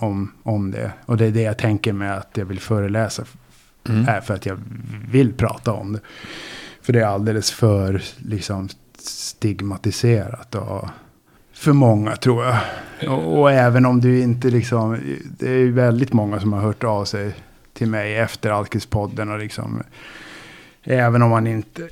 om, 0.00 0.32
om 0.42 0.70
det. 0.70 0.92
Och 1.06 1.16
det 1.16 1.26
är 1.26 1.30
det 1.30 1.42
jag 1.42 1.58
tänker 1.58 1.92
med 1.92 2.16
att 2.16 2.30
jag 2.34 2.44
vill 2.44 2.60
föreläsa. 2.60 3.24
Mm. 3.88 4.08
Är 4.08 4.20
för 4.20 4.34
att 4.34 4.46
jag 4.46 4.58
vill 5.10 5.32
prata 5.32 5.72
om 5.72 5.92
det. 5.92 6.00
För 6.82 6.92
det 6.92 7.00
är 7.00 7.06
alldeles 7.06 7.50
för 7.50 8.02
liksom 8.16 8.68
stigmatiserat. 8.98 10.54
Och 10.54 10.88
för 11.64 11.72
många 11.72 12.16
tror 12.16 12.44
jag. 12.44 12.56
Och, 13.08 13.40
och 13.40 13.52
även 13.52 13.86
om 13.86 14.00
du 14.00 14.20
inte 14.20 14.48
liksom. 14.50 14.98
Det 15.38 15.48
är 15.48 15.58
ju 15.58 15.72
väldigt 15.72 16.12
många 16.12 16.40
som 16.40 16.52
har 16.52 16.60
hört 16.60 16.84
av 16.84 17.04
sig 17.04 17.34
till 17.72 17.88
mig 17.88 18.16
efter 18.16 18.50
Alkispodden. 18.50 19.30
Och 19.30 19.38
liksom. 19.38 19.82
Även 20.84 21.22
om 21.22 21.30
man 21.30 21.46
inte 21.46 21.88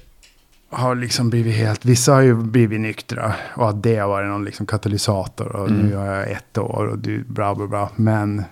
har 0.71 0.95
liksom 0.95 1.31
blivit 1.31 1.57
helt, 1.57 1.85
vissa 1.85 2.13
har 2.15 2.21
ju 2.21 2.35
blivit 2.35 2.81
nyktra 2.81 3.35
och 3.57 3.69
att 3.69 3.83
det 3.83 3.97
har 3.97 4.09
varit 4.09 4.29
någon 4.29 4.45
liksom 4.45 4.67
katalysator 4.67 5.57
och 5.57 5.69
Mm. 5.69 5.87
nu 5.87 5.97
har 5.97 6.07
jag 6.07 6.31
ett 6.31 6.59
år 6.59 6.87
och 6.87 6.99
du 6.99 7.25
bla 7.25 7.55
bla 7.55 7.67
bla. 7.67 7.89
Men 7.97 8.43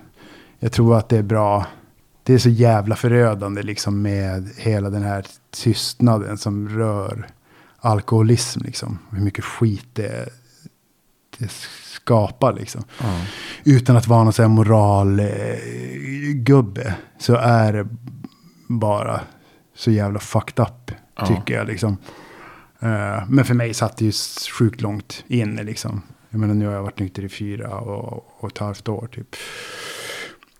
jag 0.58 0.72
tror 0.72 0.96
att 0.98 1.08
det 1.08 1.18
är 1.18 1.22
bra, 1.22 1.66
det 2.22 2.34
är 2.34 2.38
så 2.38 2.48
jävla 2.48 2.96
förödande 2.96 3.62
liksom 3.62 4.02
med 4.02 4.50
hela 4.56 4.90
den 4.90 5.02
här 5.02 5.26
tystnaden 5.50 6.38
som 6.38 6.68
rör 6.68 7.26
alkoholism 7.78 8.60
liksom. 8.64 8.98
Hur 9.10 9.20
mycket 9.20 9.44
skit 9.44 9.86
det, 9.92 10.28
det 11.40 11.50
skapar 11.84 12.52
liksom. 12.52 12.84
Ja. 13.00 13.20
Utan 13.64 13.96
att 13.96 14.06
vara 14.06 14.24
någon 14.24 14.32
sån 14.32 14.42
här 14.42 14.50
moralgubbe 15.70 16.94
så 17.18 17.34
är 17.34 17.72
det 17.72 17.88
bara 18.68 19.20
så 19.76 19.90
jävla 19.90 20.18
fucked 20.18 20.64
up 20.66 20.90
tycker 21.26 21.54
jag 21.54 21.66
liksom. 21.66 21.96
Eh, 22.80 23.22
men 23.28 23.44
för 23.44 23.54
mig 23.54 23.74
satt 23.74 23.96
det 23.96 24.04
ju 24.04 24.12
sjukt 24.58 24.80
långt 24.80 25.24
inne 25.28 25.62
liksom. 25.62 26.02
Jag 26.30 26.40
menar 26.40 26.54
nu 26.54 26.66
har 26.66 26.72
jag 26.72 26.82
varit 26.82 26.98
nykter 26.98 27.24
i 27.24 27.28
fyra 27.28 27.68
och, 27.78 28.26
och 28.38 28.50
ett 28.52 28.58
halvt 28.58 28.88
år 28.88 29.08
typ. 29.12 29.36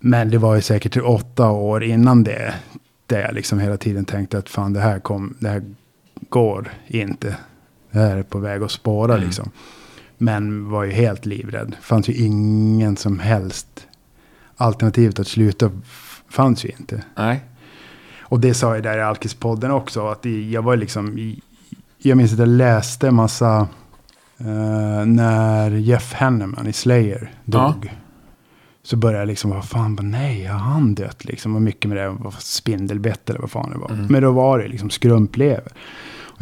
Men 0.01 0.31
det 0.31 0.39
var 0.39 0.55
ju 0.55 0.63
säkert 0.63 0.97
åtta 0.97 1.51
år 1.51 1.85
innan 1.85 2.25
det. 2.25 2.55
Där 3.07 3.21
jag 3.21 3.35
liksom 3.35 3.59
hela 3.59 3.77
tiden 3.77 4.05
tänkte 4.05 4.39
att 4.39 4.49
fan 4.49 4.73
det 4.73 4.81
här, 4.81 5.01
kom, 5.01 5.37
det 5.39 5.49
här 5.49 5.63
går 6.29 6.73
inte. 6.87 7.37
Det 7.91 7.99
här 7.99 8.17
är 8.17 8.23
på 8.23 8.39
väg 8.39 8.63
att 8.63 8.71
spåra 8.71 9.13
Mm. 9.15 9.25
liksom. 9.27 9.51
Men 10.23 10.71
var 10.71 10.85
ju 10.85 10.91
helt 10.91 11.27
livrädd. 11.27 11.77
Fanns 11.81 12.09
ju 12.09 12.13
ingen 12.15 12.97
som 12.97 13.19
helst 13.19 13.87
alternativet 14.57 15.19
att 15.19 15.27
sluta. 15.27 15.71
Fanns 16.29 16.65
ju 16.65 16.69
inte. 16.69 17.05
Nej. 17.17 17.45
Och 18.21 18.41
det 18.41 18.55
sa 18.55 18.75
jag 18.75 18.83
där 18.83 18.99
i 18.99 19.03
Alkispodden 19.03 19.71
också. 19.71 20.09
Att 20.09 20.25
jag 20.25 20.63
var 20.63 20.77
liksom 20.77 21.35
jag 22.03 22.17
minns 22.17 22.33
att 22.33 22.39
jag 22.39 22.49
läste 22.49 23.11
massa 23.11 23.69
eh, 24.39 25.07
när 25.07 25.71
Jeff 25.71 26.13
Hanneman 26.13 26.67
i 26.67 26.73
Slayer 26.73 27.33
dog. 27.45 27.93
Så 28.83 28.97
började 28.97 29.19
jag 29.19 29.29
liksom, 29.29 29.51
vad 29.51 29.65
fan, 29.65 29.97
bara, 29.97 30.03
nej, 30.03 30.45
har 30.45 30.59
han 30.59 30.95
dött 30.95 31.25
liksom? 31.25 31.57
Och 31.57 31.63
mycket 31.63 31.89
med 31.89 31.99
det, 31.99 32.09
vad 32.09 32.35
spindelbett 32.35 33.31
eller 33.31 33.41
vad 33.41 33.51
fan 33.51 33.71
det 33.71 33.79
var. 33.79 33.91
Mm. 33.91 34.07
Men 34.07 34.23
då 34.23 34.33
var 34.33 34.59
det 34.59 34.69
liksom 34.69 34.91
skrumplever. 34.91 35.73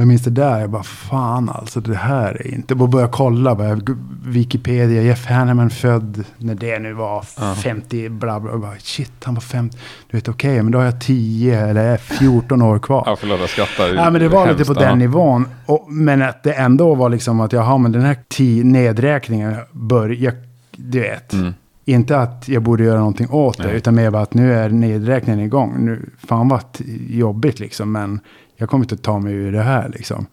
Jag 0.01 0.09
minns 0.09 0.23
det 0.23 0.31
där, 0.31 0.61
jag 0.61 0.71
bara 0.71 0.83
fan 0.83 1.49
alltså 1.49 1.81
det 1.81 1.95
här 1.97 2.43
är 2.47 2.55
inte... 2.55 2.75
Och 2.75 2.89
började 2.89 3.13
kolla, 3.13 3.55
bara, 3.55 3.81
Wikipedia, 4.27 5.03
Jeff 5.03 5.27
Hanneman 5.27 5.71
född 5.71 6.25
när 6.39 6.55
det 6.55 6.79
nu 6.79 6.93
var 6.93 7.25
Ja. 7.41 7.55
50, 7.55 8.09
bla 8.09 8.41
bla, 8.41 8.59
bara, 8.59 8.75
shit 8.79 9.13
han 9.25 9.35
var 9.35 9.41
50. 9.41 9.79
Du 10.11 10.17
vet 10.17 10.29
okej, 10.29 10.63
men 10.63 10.73
då 10.73 10.79
har 10.79 10.85
jag 10.85 11.01
10 11.01 11.61
eller 11.67 11.97
14 11.97 12.63
år 12.63 12.79
kvar. 12.79 13.03
Ja, 13.07 13.17
förlåt, 13.21 13.41
jag 13.41 13.49
skrattar. 13.49 13.95
Ja, 13.95 14.11
men 14.11 14.21
det 14.21 14.29
var 14.29 14.53
lite 14.53 14.65
på 14.65 14.73
den 14.75 14.99
nivån. 14.99 15.49
Och, 15.67 15.93
men 15.93 16.23
att 16.23 16.43
det 16.43 16.53
ändå 16.53 16.95
var 16.95 17.09
liksom 17.09 17.41
att, 17.41 17.53
jaha, 17.53 17.79
men 17.79 17.93
den 17.93 18.03
här 18.03 18.17
ti- 18.29 18.65
nedräkningen 18.65 19.57
börjar, 19.73 20.35
du 20.77 21.01
vet. 21.01 21.33
Mm. 21.33 21.55
Inte 21.85 22.19
att 22.19 22.49
jag 22.49 22.63
borde 22.63 22.85
göra 22.85 22.99
någonting 22.99 23.31
åt 23.31 23.59
det, 23.59 23.67
Nej. 23.67 23.77
utan 23.77 23.95
mer 23.95 24.11
bara 24.11 24.23
att 24.23 24.35
nu 24.35 24.55
är 24.55 24.69
nedräkningen 24.69 25.41
igång. 25.41 25.75
Nu, 25.79 26.11
fan 26.29 26.49
vad 26.49 26.61
jobbigt 27.09 27.59
liksom, 27.61 27.93
men 27.93 28.21
jag 28.61 28.69
kommer 28.69 28.85
inte 28.85 28.95
att 28.95 29.03
ta 29.03 29.19
mig 29.19 29.35
ur 29.35 29.53
det 29.53 29.63
här 29.63 29.89
liksom. 29.89 30.27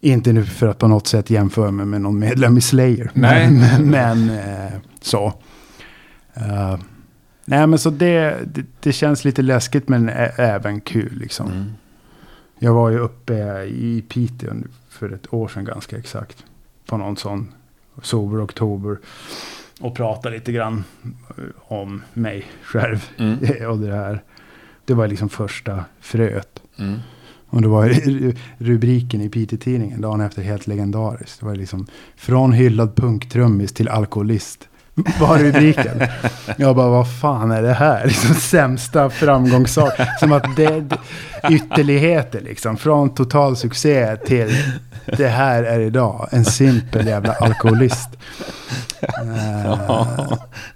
Inte 0.00 0.32
nu 0.32 0.44
för 0.44 0.66
att 0.66 0.78
på 0.78 0.88
något 0.88 1.06
sätt 1.06 1.30
jämföra 1.30 1.70
mig 1.70 1.86
med 1.86 2.00
någon 2.00 2.18
medlem 2.18 2.58
i 2.58 2.60
Slayer. 2.60 3.10
Nej. 3.14 3.50
Men, 3.50 3.90
men 3.90 4.30
eh, 4.30 4.72
så. 5.00 5.26
Eh, 6.34 6.78
nej, 7.44 7.66
men 7.66 7.78
så 7.78 7.90
det, 7.90 8.36
det, 8.46 8.64
det 8.80 8.92
känns 8.92 9.24
lite 9.24 9.42
läskigt 9.42 9.88
men 9.88 10.08
även 10.36 10.80
kul 10.80 11.12
liksom. 11.16 11.46
Mm. 11.50 11.72
Jag 12.58 12.74
var 12.74 12.90
ju 12.90 12.98
uppe 12.98 13.34
i 13.64 14.04
Piteå 14.08 14.54
för 14.88 15.12
ett 15.12 15.32
år 15.34 15.48
sedan 15.48 15.64
ganska 15.64 15.98
exakt. 15.98 16.44
På 16.86 16.96
någon 16.96 17.16
sån 17.16 17.54
sober 18.02 18.44
oktober. 18.44 18.98
Och 19.80 19.96
pratade 19.96 20.34
lite 20.36 20.52
grann 20.52 20.84
eh, 21.04 21.44
om 21.54 22.02
mig 22.12 22.44
själv 22.62 23.10
Mm. 23.18 23.38
och 23.70 23.78
det 23.78 23.94
här. 23.94 24.22
Det 24.84 24.94
var 24.94 25.08
liksom 25.08 25.28
första 25.28 25.84
fröet. 26.00 26.62
Mm. 26.78 26.98
Och 27.48 27.62
det 27.62 27.68
var 27.68 27.86
ru- 27.88 28.36
rubriken 28.58 29.20
i 29.20 29.28
Piteå-tidningen 29.28 30.00
dagen 30.00 30.20
efter 30.20 30.42
helt 30.42 30.66
legendariskt. 30.66 31.40
Det 31.40 31.46
var 31.46 31.54
liksom 31.54 31.86
från 32.16 32.52
hyllad 32.52 32.96
punktrummis 32.96 33.72
till 33.72 33.88
alkoholist. 33.88 34.68
Var 35.20 35.38
rubriken. 35.38 36.02
Jag 36.56 36.76
bara, 36.76 36.88
vad 36.88 37.20
fan 37.20 37.50
är 37.50 37.62
det 37.62 37.72
här? 37.72 38.06
Liksom 38.06 38.34
sämsta 38.34 39.10
framgångssak. 39.10 39.92
Som 40.20 40.32
att 40.32 40.56
det, 40.56 40.80
det 40.80 40.98
ytterligheter 41.50 42.40
liksom. 42.40 42.76
Från 42.76 43.14
total 43.14 43.56
succé 43.56 44.16
till 44.16 44.48
det 45.16 45.28
här 45.28 45.62
är 45.62 45.80
idag. 45.80 46.28
En 46.32 46.44
simpel 46.44 47.06
jävla 47.06 47.32
alkoholist. 47.32 48.08
Eh, 49.00 50.06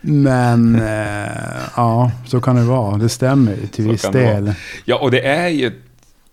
men 0.00 0.74
eh, 0.80 1.28
ja, 1.76 2.10
så 2.26 2.40
kan 2.40 2.56
det 2.56 2.62
vara. 2.62 2.96
Det 2.96 3.08
stämmer 3.08 3.52
ju 3.52 3.66
till 3.66 3.84
Så 3.84 3.90
viss 3.90 4.02
del. 4.02 4.54
Ja, 4.84 4.98
och 4.98 5.10
det 5.10 5.26
är 5.26 5.48
ju 5.48 5.72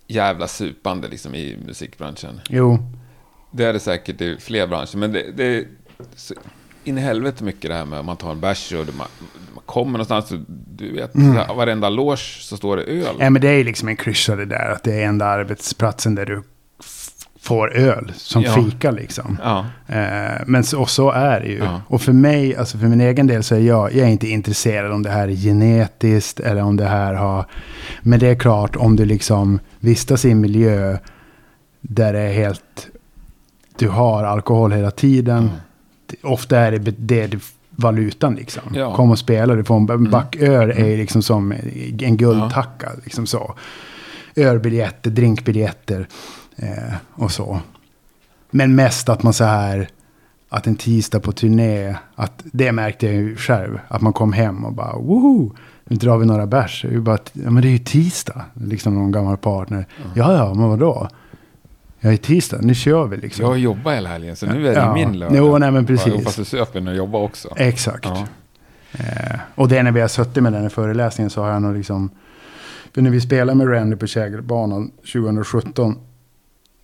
jävla 0.08 0.48
supande 0.48 1.08
liksom 1.08 1.36
i 1.36 1.58
musikbranschen. 1.66 2.42
Jo, 2.50 2.80
Det 3.52 3.66
är 3.66 3.74
det 3.74 3.80
säkert 3.80 4.22
i 4.22 4.38
fler 4.40 4.68
branscher, 4.68 4.98
men 4.98 5.12
det, 5.12 5.32
det 5.32 5.44
är 5.44 5.66
så 6.16 6.34
in 6.84 6.98
i 6.98 7.02
helvete 7.02 7.44
mycket 7.44 7.70
det 7.70 7.74
här 7.74 7.86
med 7.86 8.00
att 8.00 8.06
man 8.06 8.18
tar 8.18 8.32
en 8.32 8.40
bärs 8.40 8.74
och 8.74 8.86
man, 8.98 9.08
man 9.54 9.64
kommer 9.66 9.92
någonstans 9.92 10.32
och 10.32 10.40
du 10.48 10.94
vet, 10.94 11.16
mm. 11.16 11.58
varenda 11.58 11.90
loge 11.90 12.42
så 12.42 12.58
står 12.58 12.78
det 12.78 12.84
öl. 12.84 13.16
Ja, 13.20 13.30
men 13.30 13.42
det 13.42 13.50
är 13.50 13.64
liksom 13.64 13.88
en 13.88 13.98
klyscha 13.98 14.36
det 14.36 14.46
där. 14.46 14.70
Att 14.70 14.84
det 14.84 14.94
är 14.94 15.06
enda 15.08 15.26
arbetsplatsen 15.26 16.16
där 16.16 16.26
du 16.26 16.44
får 17.48 17.74
öl 17.76 18.12
som 18.16 18.42
Ja. 18.42 18.54
fika 18.56 18.92
liksom. 18.92 19.38
Ja, 19.44 19.66
Eh, 19.88 20.42
men 20.46 20.64
så, 20.64 20.82
och 20.82 20.90
så 20.90 21.12
är 21.12 21.40
det 21.40 21.48
ju. 21.48 21.58
Ja. 21.58 21.82
Och 21.88 22.02
för 22.02 22.14
mig, 22.14 22.56
alltså 22.56 22.78
för 22.78 22.88
min 22.88 23.02
egen 23.02 23.28
del 23.28 23.44
så 23.44 23.56
är 23.56 23.60
jag, 23.60 23.94
jag 23.94 24.08
är 24.08 24.12
inte 24.12 24.28
intresserad 24.28 24.92
om 24.92 25.04
det 25.04 25.10
här 25.10 25.28
är 25.28 25.36
genetiskt 25.36 26.40
eller 26.40 26.62
om 26.64 26.78
det 26.78 26.86
här 26.86 27.14
har... 27.14 27.46
Men 28.02 28.20
det 28.20 28.28
är 28.28 28.36
klart 28.36 28.76
om 28.76 28.96
du 28.96 29.06
liksom 29.06 29.60
vistas 29.80 30.26
i 30.26 30.32
en 30.32 30.42
miljö 30.42 30.98
där 31.82 32.14
det 32.14 32.20
är 32.20 32.34
helt... 32.34 32.88
Du 33.78 33.90
har 33.90 34.24
alkohol 34.24 34.72
hela 34.72 34.92
tiden. 34.92 35.38
Mm. 35.38 35.50
Ofta 36.24 36.60
är 36.60 36.72
det 36.72 36.92
det 36.98 37.22
är 37.22 37.40
valutan 37.70 38.36
liksom. 38.36 38.62
Ja. 38.76 38.96
Kom 38.96 39.12
och 39.12 39.20
spela, 39.20 39.56
du 39.56 39.64
får 39.64 39.76
en 39.76 39.90
Mm. 39.90 40.12
back 40.12 40.36
öl 40.36 40.70
är 40.72 40.86
ju 40.88 40.98
liksom 40.98 41.22
som 41.22 41.52
en 42.00 42.18
guldtacka. 42.18 42.90
Liksom 43.04 43.26
så. 43.26 43.56
Ölbiljetter, 44.36 45.10
drinkbiljetter 45.12 46.08
eh, 46.58 46.94
och 47.14 47.32
så. 47.32 47.60
Men 48.52 48.76
mest 48.76 49.10
att 49.10 49.24
man 49.24 49.34
så 49.34 49.44
här, 49.44 49.90
att 50.50 50.68
en 50.68 50.76
tisdag 50.76 51.20
på 51.20 51.32
turné, 51.32 51.96
att 52.16 52.44
det 52.44 52.72
märkte 52.72 53.06
jag 53.06 53.16
ju 53.16 53.36
själv. 53.36 53.80
Att 53.88 54.02
man 54.02 54.14
kom 54.14 54.34
hem 54.34 54.66
och 54.66 54.74
bara, 54.74 54.94
woho, 54.96 55.52
nu 55.86 55.96
drar 55.96 56.18
vi 56.18 56.26
några 56.26 56.48
bärs. 56.48 56.82
Det 56.82 56.88
är 56.88 56.92
ju 56.92 57.00
bara, 57.02 57.18
ja 57.34 57.50
men 57.50 57.62
det 57.62 57.68
är 57.68 57.72
ju 57.72 57.78
tisdag, 57.78 58.46
liksom 58.54 58.96
någon 58.96 59.12
gammal 59.12 59.38
partner. 59.38 59.86
Ja, 60.16 60.34
ja, 60.34 60.54
men 60.54 60.70
vadå? 60.70 61.08
Ja, 62.00 62.12
i 62.12 62.18
tisdag, 62.18 62.58
nu 62.62 62.76
kör 62.76 63.08
vi 63.08 63.18
liksom. 63.18 63.42
jag 63.44 63.50
har 63.50 63.56
jobbat 63.58 63.96
hela 63.96 64.10
helgen 64.10 64.36
så 64.36 64.46
nu 64.46 64.68
är 64.68 64.76
det 64.76 64.80
Ja. 64.80 64.94
min 64.94 65.20
lördag. 65.20 65.38
Jo, 65.38 65.58
nej, 65.58 65.72
men 65.72 65.86
precis. 65.86 66.24
Fast 66.24 66.38
du 66.38 66.46
söper 66.46 66.82
när 66.82 66.92
du 66.92 66.98
jobbar 66.98 67.20
också. 67.20 67.50
Exakt. 67.56 68.06
Ja. 68.06 68.26
Eh, 68.92 69.40
och 69.56 69.68
det 69.68 69.78
är 69.78 69.84
när 69.84 69.92
vi 69.92 70.02
har 70.02 70.08
suttit 70.08 70.44
med 70.44 70.54
den 70.54 70.62
här 70.62 70.70
föreläsningen 70.70 71.30
så 71.30 71.42
har 71.42 71.50
jag 71.50 71.62
nog 71.62 71.76
liksom... 71.78 72.10
För 72.94 73.02
när 73.02 73.10
vi 73.10 73.22
spelar 73.22 73.56
med 73.56 73.72
Randy 73.72 73.96
på 73.96 74.08
Kägelbanan 74.08 74.92
2017 75.14 75.96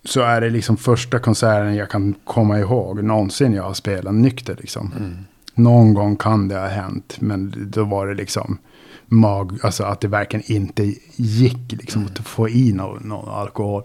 så 0.04 0.20
är 0.20 0.40
det 0.40 0.50
liksom 0.50 0.76
första 0.76 1.18
konserten 1.18 1.74
jag 1.74 1.90
kan 1.90 2.14
komma 2.24 2.58
ihåg 2.58 3.02
någonsin 3.04 3.52
jag 3.54 3.62
har 3.62 3.74
spelat 3.74 4.14
nykter 4.14 4.56
liksom. 4.60 4.92
Mm. 4.98 5.16
Någon 5.54 5.94
gång 5.94 6.16
kan 6.16 6.48
det 6.48 6.58
ha 6.58 6.66
hänt, 6.68 7.16
men 7.20 7.54
då 7.70 7.84
var 7.84 8.06
det 8.06 8.14
liksom 8.14 8.58
mag, 9.06 9.58
alltså 9.62 9.84
att 9.84 10.00
det 10.00 10.08
verkligen 10.08 10.52
inte 10.52 10.94
gick 11.16 11.72
liksom 11.72 12.02
Mm. 12.02 12.12
att 12.18 12.26
få 12.28 12.48
i 12.48 12.72
någon, 12.72 13.02
någon 13.08 13.28
alkohol. 13.28 13.82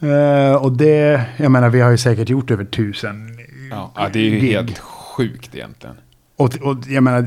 Eh, 0.00 0.54
och 0.54 0.72
det, 0.72 1.24
jag 1.36 1.52
menar 1.52 1.68
vi 1.70 1.80
har 1.80 1.90
ju 1.90 1.98
säkert 1.98 2.28
gjort 2.28 2.50
över 2.50 2.64
tusen. 2.64 3.38
Ja, 3.70 3.92
ja, 3.96 4.08
det 4.12 4.18
är 4.18 4.22
ju 4.22 4.38
gig. 4.40 4.52
helt 4.52 4.78
sjukt 4.78 5.54
egentligen. 5.54 5.96
Och, 6.36 6.56
och 6.62 6.76
jag 6.86 7.02
menar, 7.02 7.26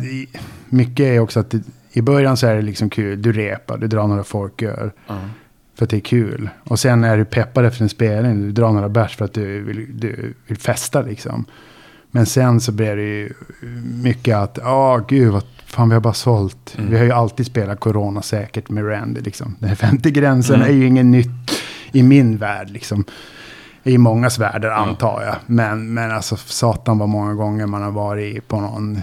mycket 0.70 1.00
är 1.06 1.20
också 1.20 1.40
att 1.40 1.52
det, 1.52 1.62
i 1.94 2.02
början 2.02 2.38
så 2.38 2.48
är 2.48 2.56
det 2.56 2.62
liksom 2.62 2.90
kul. 2.90 3.22
Du 3.22 3.32
repar, 3.32 3.78
du 3.78 3.88
drar 3.88 4.08
några 4.08 4.24
folköl 4.24 4.92
Ja. 5.08 5.20
För 5.76 5.84
att 5.86 5.90
det 5.90 5.98
är 5.98 6.02
kul. 6.02 6.50
Och 6.64 6.80
sen 6.80 7.04
är 7.04 7.18
du 7.18 7.26
peppad 7.26 7.66
efter 7.66 7.84
en 7.84 7.90
spelning, 7.90 8.42
du 8.42 8.52
drar 8.52 8.72
några 8.72 8.90
bärs 8.90 9.16
för 9.18 9.26
att 9.26 9.34
du 9.34 9.62
vill, 9.64 10.00
du 10.00 10.34
vill 10.48 10.58
festa 10.58 11.02
liksom. 11.02 11.46
Men 12.12 12.26
sen 12.26 12.62
så 12.62 12.72
blir 12.72 12.96
det 12.96 13.02
ju 13.04 13.34
mycket 14.04 14.36
att, 14.38 14.60
ja 14.62 15.06
gud 15.08 15.32
vad 15.34 15.44
fan 15.66 15.90
vi 15.90 15.94
har 15.96 16.02
bara 16.02 16.14
sålt. 16.14 16.76
Mm. 16.78 16.92
Vi 16.92 16.98
har 16.98 17.06
ju 17.06 17.12
alltid 17.12 17.46
spelat 17.46 17.80
corona 17.80 18.22
säkert 18.22 18.70
med 18.70 18.90
Randy 18.90 19.22
liksom. 19.22 19.56
Den 19.60 19.70
här 19.70 19.76
50-gränsen 19.76 20.56
Mm. 20.56 20.68
är 20.68 20.74
ju 20.74 20.86
inget 20.88 21.06
nytt 21.06 21.52
i 21.92 22.04
min 22.04 22.38
värld 22.38 22.70
liksom. 22.70 23.04
I 23.84 23.98
mångas 23.98 24.40
världar 24.40 24.70
antar 24.70 25.24
jag. 25.24 25.36
Men, 25.46 25.94
men 25.94 26.12
alltså 26.12 26.38
satan 26.38 26.98
vad 26.98 27.10
många 27.10 27.34
gånger 27.34 27.66
man 27.68 27.82
har 27.82 27.92
varit 27.92 28.48
på 28.48 28.60
någon 28.62 29.02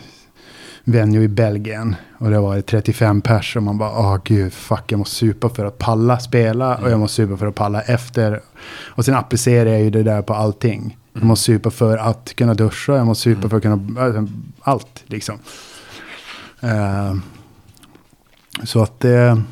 venue 0.89 1.23
i 1.23 1.29
Belgien. 1.29 1.97
Och 2.19 2.31
det 2.31 2.41
varit 2.41 2.67
35 2.67 3.21
pers 3.21 3.57
och 3.57 3.63
man 3.63 3.79
bara, 3.79 3.91
åh 3.91 4.19
gud, 4.25 4.53
fuck 4.53 4.93
jag 4.93 4.99
måste 4.99 5.17
supa 5.17 5.49
för 5.49 5.65
att 5.65 5.79
palla 5.79 6.19
spela 6.19 6.77
och 6.77 6.91
jag 6.91 7.01
måste 7.01 7.15
supa 7.15 7.37
för 7.37 7.47
att 7.47 7.55
palla 7.55 7.81
efter. 7.81 8.41
Och 8.87 9.05
sen 9.05 9.15
applicerar 9.15 9.71
jag 9.71 9.81
ju 9.81 9.91
det 9.91 10.03
där 10.03 10.23
på 10.23 10.35
allting. 10.35 10.97
Jag 11.13 11.23
måste 11.23 11.45
supa 11.45 11.71
för 11.71 11.99
att 11.99 12.35
kunna 12.37 12.55
duscha, 12.55 12.97
jag 12.97 13.07
måste 13.07 13.23
supa 13.23 13.49
för 13.49 13.57
att 13.57 13.63
kunna, 13.63 14.01
alltså, 14.01 14.27
allt 14.61 15.05
liksom. 15.07 15.39
Eh, 16.61 17.15
så 18.63 18.83
att 18.83 19.01
det, 19.01 19.43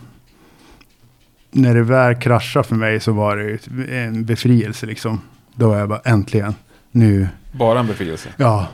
när 1.50 1.74
det 1.74 1.82
väl 1.82 2.14
kraschade 2.14 2.68
för 2.68 2.76
mig 2.76 3.00
så 3.00 3.12
var 3.12 3.36
det 3.36 3.96
en 3.96 4.24
befrielse 4.24 4.86
liksom. 4.86 5.20
Då 5.54 5.68
var 5.68 5.78
jag 5.78 5.88
bara 5.88 6.00
äntligen, 6.04 6.54
nu 6.90 7.28
Bara 7.52 7.80
en 7.80 7.86
befrielse. 7.86 8.28
Ja, 8.36 8.66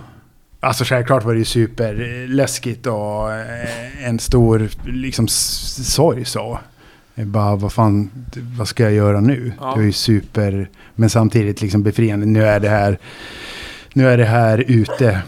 alltså 0.63 0.85
självklart 0.85 1.25
var 1.25 1.33
det 1.33 1.39
ju 1.39 1.45
superläskigt 1.45 2.87
och 2.87 3.33
eh, 3.33 4.09
en 4.09 4.19
stor 4.19 4.69
liksom 4.87 5.29
sorg 5.29 6.25
så. 6.25 6.59
Bara, 7.15 7.57
vad 7.57 7.73
fan, 7.73 8.11
vad 8.59 8.69
ska 8.69 8.83
jag 8.83 8.93
göra 8.93 9.21
nu? 9.21 9.53
Ja. 9.61 9.67
Det 9.71 9.77
var 9.77 9.83
ju 9.83 9.93
super, 9.93 10.69
men 10.95 11.11
samtidigt 11.11 11.63
liksom 11.63 11.83
befriande. 11.83 12.27
Nu 12.27 12.45
är 12.45 12.61
det 12.61 12.69
här, 12.69 12.99
nu 13.93 14.09
är 14.09 14.19
det 14.19 14.25
här 14.25 14.65
ute. 14.69 15.23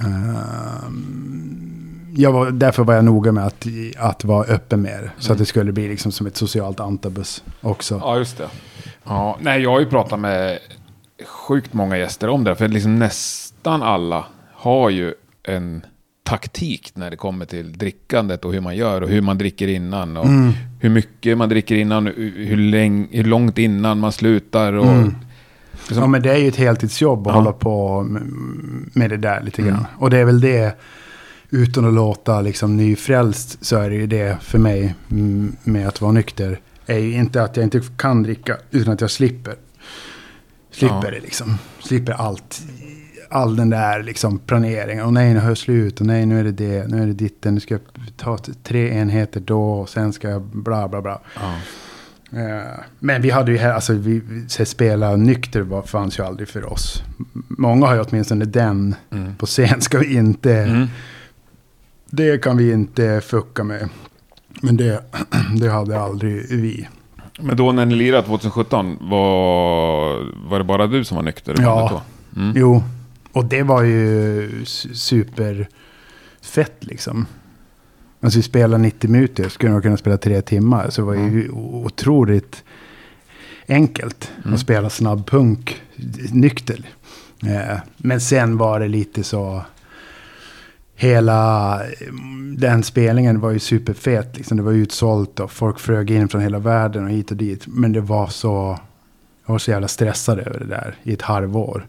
Ehm, 0.00 2.12
jag 2.16 2.32
var, 2.32 2.50
därför 2.50 2.84
var 2.84 2.94
jag 2.94 3.04
noga 3.04 3.32
med 3.32 3.46
att, 3.46 3.66
att 3.96 4.24
vara 4.24 4.46
öppen 4.46 4.82
med 4.82 5.02
det. 5.02 5.10
Så 5.18 5.26
Mm. 5.26 5.32
att 5.32 5.38
det 5.38 5.46
skulle 5.46 5.72
bli 5.72 5.88
liksom 5.88 6.12
som 6.12 6.26
ett 6.26 6.36
socialt 6.36 6.80
antabus 6.80 7.44
också. 7.60 7.98
Ja, 8.04 8.18
just 8.18 8.38
det. 8.38 8.48
Ja, 9.04 9.38
nej, 9.40 9.62
jag 9.62 9.70
har 9.70 9.80
ju 9.80 9.86
pratat 9.86 10.20
med 10.20 10.58
sjukt 11.26 11.72
många 11.72 11.98
gäster 11.98 12.28
om 12.28 12.44
det. 12.44 12.56
För 12.56 12.68
liksom 12.68 12.98
nästan 13.66 13.82
alla 13.82 14.24
har 14.54 14.90
ju 14.90 15.14
en 15.42 15.82
taktik 16.24 16.92
när 16.94 17.10
det 17.10 17.16
kommer 17.16 17.44
till 17.46 17.72
drickandet 17.72 18.44
och 18.44 18.52
hur 18.52 18.60
man 18.60 18.76
gör 18.76 19.00
och 19.00 19.08
hur 19.08 19.20
man 19.20 19.38
dricker 19.38 19.68
innan. 19.68 20.16
Och 20.16 20.26
Mm. 20.26 20.52
hur 20.80 20.90
mycket 20.90 21.38
man 21.38 21.48
dricker 21.48 21.74
innan, 21.76 22.06
hur, 22.06 22.56
läng, 22.56 23.08
hur 23.10 23.24
långt 23.24 23.58
innan 23.58 23.98
man 24.00 24.12
slutar. 24.12 24.72
Och, 24.72 24.86
Mm. 24.86 25.14
liksom, 25.72 25.98
Ja 25.98 26.06
men 26.06 26.22
det 26.22 26.32
är 26.32 26.36
ju 26.36 26.48
ett 26.48 26.56
heltidsjobb 26.56 27.26
att 27.26 27.32
Ja. 27.32 27.38
hålla 27.38 27.52
på 27.52 28.02
med- 28.92 29.10
det 29.10 29.16
där 29.16 29.42
lite 29.42 29.62
grann. 29.62 29.70
Mm. 29.74 29.86
Och 29.98 30.10
det 30.10 30.18
är 30.18 30.24
väl 30.24 30.40
det, 30.40 30.76
utan 31.50 31.84
att 31.84 31.94
låta 31.94 32.40
liksom 32.40 32.76
nyfrälst, 32.76 33.64
så 33.64 33.76
är 33.76 33.90
det 33.90 33.96
ju 33.96 34.06
det 34.06 34.36
för 34.42 34.58
mig 34.58 34.94
med 35.64 35.88
att 35.88 36.00
vara 36.00 36.12
nykter. 36.12 36.60
Är 36.86 36.98
ju 36.98 37.12
inte 37.14 37.42
att 37.42 37.56
jag 37.56 37.64
inte 37.64 37.80
kan 37.96 38.22
dricka, 38.22 38.56
utan 38.70 38.92
att 38.94 39.00
jag 39.00 39.10
slipper. 39.10 39.54
Slipper 40.70 41.00
Ja. 41.04 41.10
det 41.10 41.20
liksom. 41.20 41.58
Slipper 41.80 42.12
allt. 42.12 42.62
All 43.36 43.56
den 43.56 43.70
där 43.70 44.02
liksom 44.02 44.38
planeringen. 44.38 45.04
Och 45.04 45.12
nej, 45.12 45.34
nu 45.34 45.40
har 45.40 45.48
jag 45.48 45.58
slut. 45.58 46.00
Och 46.00 46.06
nej, 46.06 46.26
nu 46.26 46.40
är 46.40 46.44
det 46.44 46.52
det. 46.52 46.88
Nu 46.88 47.02
är 47.02 47.06
det 47.06 47.12
ditten. 47.12 47.54
Nu 47.54 47.60
ska 47.60 47.74
jag 47.74 47.80
ta 48.16 48.38
tre 48.62 48.90
enheter 48.98 49.40
då. 49.40 49.72
Och 49.72 49.88
sen 49.88 50.12
ska 50.12 50.28
jag 50.30 50.42
bla 50.42 50.88
bla 50.88 51.02
bla. 51.02 51.20
ja. 51.34 51.54
Eh, 52.40 52.62
Men 52.98 53.22
vi 53.22 53.30
hade 53.30 53.52
ju 53.52 53.58
här, 53.58 53.72
alltså 53.72 53.92
vi, 53.92 54.22
spela 54.48 55.16
nykter 55.16 55.60
var, 55.60 55.82
fanns 55.82 56.18
ju 56.18 56.22
aldrig 56.26 56.48
för 56.48 56.72
oss. 56.72 57.02
Många 57.48 57.86
har 57.86 57.94
ju 57.94 58.00
åtminstone 58.00 58.44
den 58.44 58.94
Mm. 59.12 59.34
på 59.36 59.46
scen 59.46 59.80
ska 59.80 59.98
vi 59.98 60.14
inte, 60.16 60.54
Mm. 60.56 60.86
det 62.10 62.42
kan 62.42 62.56
vi 62.56 62.72
inte 62.72 63.20
fucka 63.24 63.64
med. 63.64 63.88
Men 64.62 64.76
det, 64.76 65.00
det 65.60 65.68
hade 65.70 66.00
aldrig 66.00 66.46
vi. 66.50 66.88
Men 67.40 67.56
då 67.56 67.72
när 67.72 67.86
ni 67.86 67.94
lirade 67.94 68.26
2017, 68.26 68.96
var, 69.00 70.48
var 70.48 70.58
det 70.58 70.64
bara 70.64 70.86
du 70.86 71.04
som 71.04 71.16
var 71.16 71.22
nykter? 71.22 71.54
Ja. 71.58 72.02
Mm. 72.36 72.52
Jo, 72.56 72.82
och 73.36 73.44
det 73.44 73.62
var 73.62 73.82
ju 73.82 74.48
su- 74.64 74.94
superfett 74.94 76.74
liksom. 76.84 77.26
Alltså 78.20 78.38
vi 78.38 78.42
spelade 78.42 78.82
90 78.82 79.10
minuter, 79.10 79.48
skulle 79.48 79.72
nog 79.72 79.82
kunna 79.82 79.96
spela 79.96 80.16
tre 80.16 80.42
timmar. 80.42 80.90
Så 80.90 81.00
det 81.00 81.06
var 81.06 81.14
ju 81.14 81.50
otroligt 81.52 82.64
enkelt 83.68 84.30
Mm. 84.42 84.54
att 84.54 84.60
spela 84.60 84.90
snabbpunk 84.90 85.82
nykter. 86.32 86.80
Eh, 87.46 87.78
Men 87.96 88.20
sen 88.20 88.56
var 88.56 88.80
det 88.80 88.88
lite 88.88 89.22
så... 89.24 89.64
Hela 90.98 91.80
mm, 92.08 92.56
den 92.58 92.82
spelningen 92.82 93.40
var 93.40 93.50
ju 93.50 93.58
superfet. 93.58 94.36
Liksom. 94.36 94.56
Det 94.56 94.62
var 94.62 94.72
utsålt 94.72 95.40
och 95.40 95.50
folk 95.52 95.78
flög 95.78 96.10
in 96.10 96.28
från 96.28 96.40
hela 96.40 96.58
världen 96.58 97.04
och 97.04 97.10
hit 97.10 97.30
och 97.30 97.36
dit. 97.36 97.64
Men 97.66 97.92
det 97.92 98.00
var 98.00 98.26
så... 98.26 98.78
Jag 99.46 99.52
var 99.54 99.58
så 99.58 99.70
jävla 99.70 99.88
stressad 99.88 100.38
över 100.38 100.58
det 100.58 100.66
där 100.66 100.94
i 101.02 101.12
ett 101.12 101.22
halvår. 101.22 101.86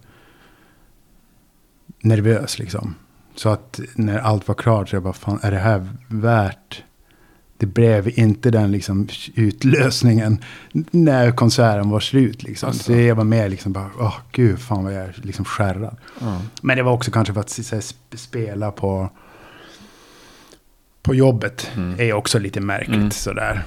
Nervös 2.08 2.60
liksom. 2.60 2.96
Så 3.36 3.50
att 3.50 3.80
när 3.96 4.20
allt 4.20 4.48
var 4.48 4.56
klart 4.56 4.90
så 4.90 4.96
jag 4.96 5.04
bara, 5.04 5.14
fan 5.14 5.40
är 5.44 5.52
det 5.52 5.58
här 5.60 5.88
värt? 6.08 6.84
Det 7.58 7.66
blev 7.66 8.20
inte 8.20 8.52
den 8.52 8.72
liksom 8.72 9.08
utlösningen 9.36 10.44
när 10.92 11.32
konserten 11.32 11.90
var 11.90 12.00
slut 12.00 12.44
liksom. 12.44 12.68
Alltså. 12.70 12.84
Så 12.84 12.92
jag 12.94 13.16
var 13.16 13.24
med 13.24 13.52
liksom 13.52 13.74
bara, 13.74 13.90
åh 14.00 14.16
gud 14.32 14.60
fan 14.60 14.84
vad 14.84 14.94
jag 14.94 15.04
är 15.04 15.16
liksom 15.24 15.46
skärrad. 15.46 15.98
Ja. 16.20 16.42
Men 16.62 16.78
det 16.78 16.84
var 16.84 16.92
också 16.92 17.12
kanske 17.12 17.34
för 17.34 17.42
att 17.42 17.50
så 17.50 17.76
här, 17.76 17.82
sp- 17.82 18.16
spela 18.16 18.72
på, 18.72 19.10
på 21.02 21.16
jobbet. 21.16 21.72
Mm. 21.76 22.00
är 22.00 22.14
också 22.14 22.40
lite 22.40 22.62
märkligt 22.62 22.96
Mm. 22.96 23.12
sådär. 23.12 23.64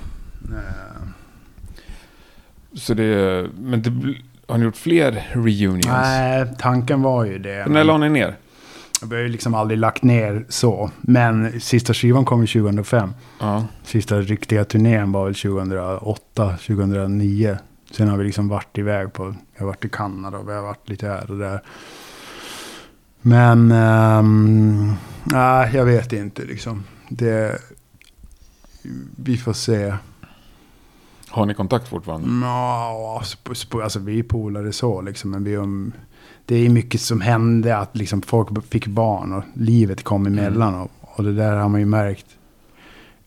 Så 2.75 2.95
det, 2.95 3.49
men 3.59 3.83
det, 3.83 4.15
har 4.51 4.59
ni 4.59 4.65
gjort 4.65 4.77
fler 4.77 5.29
reunions? 5.33 5.87
Nej, 5.87 6.47
tanken 6.59 7.03
var 7.03 7.25
ju 7.25 7.39
det. 7.39 7.67
När 7.67 7.85
la 7.85 7.99
ni 7.99 8.09
ner? 8.09 8.37
Vi 9.03 9.17
har 9.17 9.23
ju 9.23 9.29
liksom 9.29 9.55
aldrig 9.55 9.79
lagt 9.79 10.03
ner 10.03 10.45
så. 10.49 10.91
Men 11.01 11.61
sista 11.61 11.95
skivan 11.95 12.25
kom 12.25 12.41
ju 12.41 12.47
2005. 12.47 13.15
Ja. 13.41 13.67
Sista 13.83 14.21
riktiga 14.21 14.65
turnén 14.65 15.13
var 15.13 15.25
väl 15.25 15.35
2008, 15.35 16.57
2009. 16.67 17.59
Sen 17.91 18.09
har 18.09 18.17
vi 18.17 18.25
liksom 18.25 18.49
varit 18.49 18.79
iväg 18.79 19.13
på, 19.13 19.35
jag 19.55 19.61
har 19.61 19.67
varit 19.67 19.85
i 19.85 19.89
Kanada 19.89 20.39
och 20.39 20.49
vi 20.49 20.53
har 20.53 20.63
varit 20.63 20.89
lite 20.89 21.07
här 21.07 21.31
och 21.31 21.39
där. 21.39 21.63
Men, 23.21 23.73
ehm, 23.73 24.93
nej, 25.25 25.71
jag 25.75 25.85
vet 25.85 26.13
inte 26.13 26.43
liksom. 26.43 26.85
Det, 27.09 27.59
vi 29.17 29.37
får 29.37 29.53
se. 29.53 29.95
Har 31.31 31.47
ni 31.47 31.55
kontakt 31.55 31.89
fortfarande? 31.89 32.47
Ja, 32.47 33.23
sp- 33.25 33.83
alltså 33.83 33.99
vi 33.99 34.19
är 34.19 34.23
polare 34.23 34.73
så 34.73 35.01
liksom. 35.03 35.31
Men 35.31 35.45
vi, 35.45 35.57
um, 35.57 35.93
det 36.47 36.57
är 36.57 36.69
mycket 36.69 37.01
som 37.01 37.21
hände 37.21 37.77
att 37.77 37.97
liksom 37.97 38.23
folk 38.23 38.49
fick 38.71 38.87
barn 38.87 39.33
och 39.33 39.45
livet 39.55 40.03
kom 40.05 40.27
emellan. 40.27 40.75
Och, 40.75 40.91
och 41.01 41.25
det 41.25 41.33
där 41.35 41.57
har 41.57 41.69
man 41.69 41.81
ju 41.81 41.87
märkt 41.87 42.27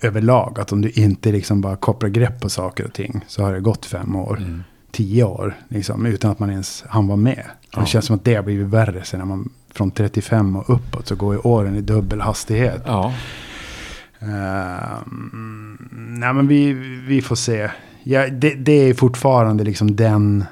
överlag. 0.02 0.60
Att 0.60 0.72
om 0.72 0.82
du 0.82 0.90
inte 0.90 1.32
liksom 1.32 1.62
bara 1.62 1.76
kopplar 1.76 2.10
grepp 2.10 2.42
på 2.42 2.50
saker 2.50 2.86
och 2.86 2.94
ting 2.94 3.22
så 3.28 3.44
har 3.44 3.54
det 3.54 3.60
gått 3.60 3.86
fem 3.86 4.16
år, 4.16 4.38
Mm. 4.38 4.64
tio 4.92 5.24
år 5.24 5.56
liksom. 5.68 6.06
Utan 6.06 6.32
att 6.32 6.40
man 6.40 6.50
ens 6.50 6.84
han 6.88 7.08
var 7.08 7.16
med. 7.18 7.44
Ja. 7.72 7.80
Det 7.82 7.86
känns 7.88 8.06
som 8.06 8.16
att 8.16 8.24
det 8.24 8.36
har 8.36 8.44
blivit 8.44 8.68
värre 8.68 9.04
sen 9.04 9.20
när 9.20 9.26
man 9.26 9.50
från 9.72 9.92
35 9.92 10.56
och 10.56 10.70
uppåt 10.70 11.08
så 11.08 11.16
går 11.16 11.34
ju 11.34 11.40
åren 11.40 11.76
i 11.76 11.82
dubbel 11.82 12.22
hastighet. 12.22 12.82
Ja. 12.86 13.14
Ehm, 14.20 15.78
nej 16.20 16.34
men 16.34 16.48
vi, 16.48 16.74
vi 17.08 17.22
får 17.22 17.36
se. 17.36 17.70
Ja, 18.04 18.28
det, 18.30 18.56
det 18.56 18.72
är 18.72 18.94
fortfarande 18.94 19.64
liksom 19.64 19.96
den, 19.96 20.46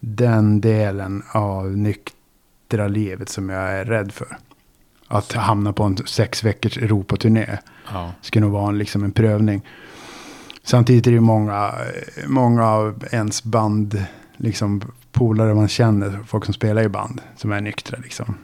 den 0.00 0.60
delen 0.60 1.22
av 1.32 1.76
nyktra 1.76 2.88
livet 2.88 3.28
som 3.28 3.48
jag 3.48 3.72
är 3.72 3.84
rädd 3.84 4.12
för. 4.12 4.38
Att 5.08 5.32
hamna 5.32 5.72
på 5.72 5.82
en 5.82 5.96
sex 5.96 6.44
veckors 6.44 6.78
Europaturné. 6.78 7.58
Ja. 7.92 8.12
Skulle 8.20 8.46
nog 8.46 8.52
vara 8.52 8.68
en, 8.68 8.78
liksom 8.78 9.04
en 9.04 9.12
prövning. 9.12 9.62
Samtidigt 10.62 11.06
är 11.06 11.12
det 11.12 11.20
många, 11.20 11.74
många 12.26 12.66
av 12.66 13.04
ens 13.12 13.44
band, 13.44 14.04
liksom 14.36 14.82
polare 15.12 15.54
man 15.54 15.68
känner, 15.68 16.18
folk 16.26 16.44
som 16.44 16.54
spelar 16.54 16.82
i 16.82 16.88
band, 16.88 17.20
som 17.36 17.52
är 17.52 17.60
nyktra 17.60 17.98
liksom. 18.02 18.34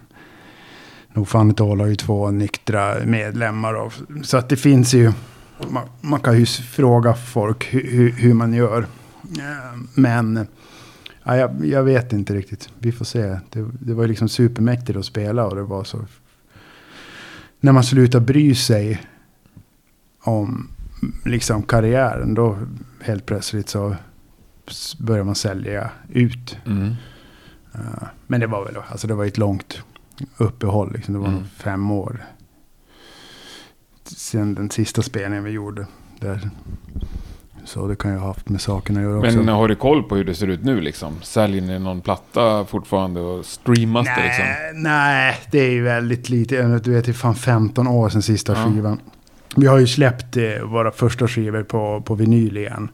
Nog 1.12 1.28
fan 1.28 1.50
ett 1.50 1.58
har 1.58 1.86
ju 1.86 1.96
två 1.96 2.30
nyktra 2.30 2.94
medlemmar. 3.04 3.74
Och, 3.74 3.92
så 4.22 4.36
att 4.36 4.48
det 4.48 4.56
finns 4.56 4.94
ju, 4.94 5.12
man, 5.70 5.88
man 6.00 6.20
kan 6.20 6.38
ju 6.38 6.46
fråga 6.46 7.14
folk 7.14 7.74
hur, 7.74 8.10
hur, 8.12 8.34
man 8.34 8.52
gör. 8.54 8.82
Eh, 9.22 9.78
Men 9.94 10.46
ja, 11.24 11.36
jag, 11.36 11.66
jag 11.66 11.82
vet 11.82 12.12
inte 12.12 12.34
riktigt. 12.34 12.68
Vi 12.78 12.92
får 12.92 13.04
se. 13.04 13.22
Det, 13.50 13.66
det 13.80 13.94
var 13.94 14.02
ju 14.02 14.08
liksom 14.08 14.28
supermäktigt 14.28 14.98
att 14.98 15.04
spela 15.04 15.46
och 15.46 15.56
det 15.56 15.62
var 15.62 15.84
så. 15.84 16.04
När 17.60 17.72
man 17.72 17.84
slutar 17.84 18.20
bry 18.20 18.54
sig 18.54 19.02
om 20.20 20.68
liksom 21.24 21.62
karriären 21.62 22.34
då 22.34 22.58
helt 23.00 23.26
plötsligt 23.26 23.68
så 23.68 23.96
börjar 24.98 25.24
man 25.24 25.34
sälja 25.34 25.90
ut. 26.08 26.56
Mm. 26.66 26.92
Eh, 27.74 28.08
Men 28.26 28.40
det 28.40 28.46
var 28.46 28.64
väl, 28.64 28.74
alltså 28.88 29.06
det 29.06 29.14
var 29.14 29.24
ett 29.24 29.38
långt 29.38 29.82
uppehåll 30.36 30.92
liksom. 30.92 31.14
Det 31.14 31.20
var 31.20 31.28
Mm. 31.28 31.44
fem 31.56 31.90
år. 31.90 32.24
Sen 34.16 34.54
den 34.54 34.70
sista 34.70 35.02
spelningen 35.02 35.44
vi 35.44 35.50
gjorde. 35.50 35.86
Där. 36.20 36.50
Så 37.64 37.88
det 37.88 37.96
kan 37.96 38.12
ju 38.12 38.18
ha 38.18 38.26
haft 38.26 38.48
med 38.48 38.60
saken 38.60 38.96
att 38.96 39.02
göra 39.02 39.18
också. 39.18 39.36
Men 39.38 39.48
har 39.48 39.68
du 39.68 39.74
koll 39.74 40.02
på 40.02 40.16
hur 40.16 40.24
det 40.24 40.34
ser 40.34 40.46
ut 40.46 40.64
nu 40.64 40.80
liksom? 40.80 41.14
Säljer 41.22 41.62
ni 41.62 41.78
någon 41.78 42.00
platta 42.00 42.64
fortfarande 42.64 43.20
och 43.20 43.44
streamas 43.44 44.06
det 44.06 44.24
liksom? 44.24 44.44
Nej, 44.44 44.72
nej, 44.74 45.36
det 45.50 45.58
är 45.58 45.70
ju 45.70 45.82
väldigt 45.82 46.28
lite. 46.28 46.62
Du 46.78 46.92
vet, 46.92 47.04
det 47.04 47.10
är 47.10 47.12
fan 47.12 47.34
15 47.34 47.86
år 47.86 48.08
sedan 48.08 48.22
sista 48.22 48.52
Ja. 48.52 48.64
skivan. 48.64 49.00
Vi 49.56 49.66
har 49.66 49.78
ju 49.78 49.86
släppt 49.86 50.36
eh, 50.36 50.62
våra 50.64 50.90
första 50.90 51.28
skivor 51.28 51.62
på, 51.62 52.02
på 52.06 52.14
vinyl 52.14 52.56
igen. 52.56 52.88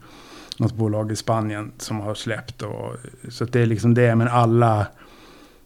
Något 0.57 0.73
bolag 0.75 1.11
i 1.11 1.15
Spanien 1.15 1.71
som 1.77 1.99
har 1.99 2.15
släppt. 2.15 2.61
Och, 2.61 2.95
så 3.29 3.45
det 3.45 3.61
är 3.61 3.65
liksom 3.65 3.93
det. 3.93 4.15
Men 4.15 4.27
alla, 4.27 4.87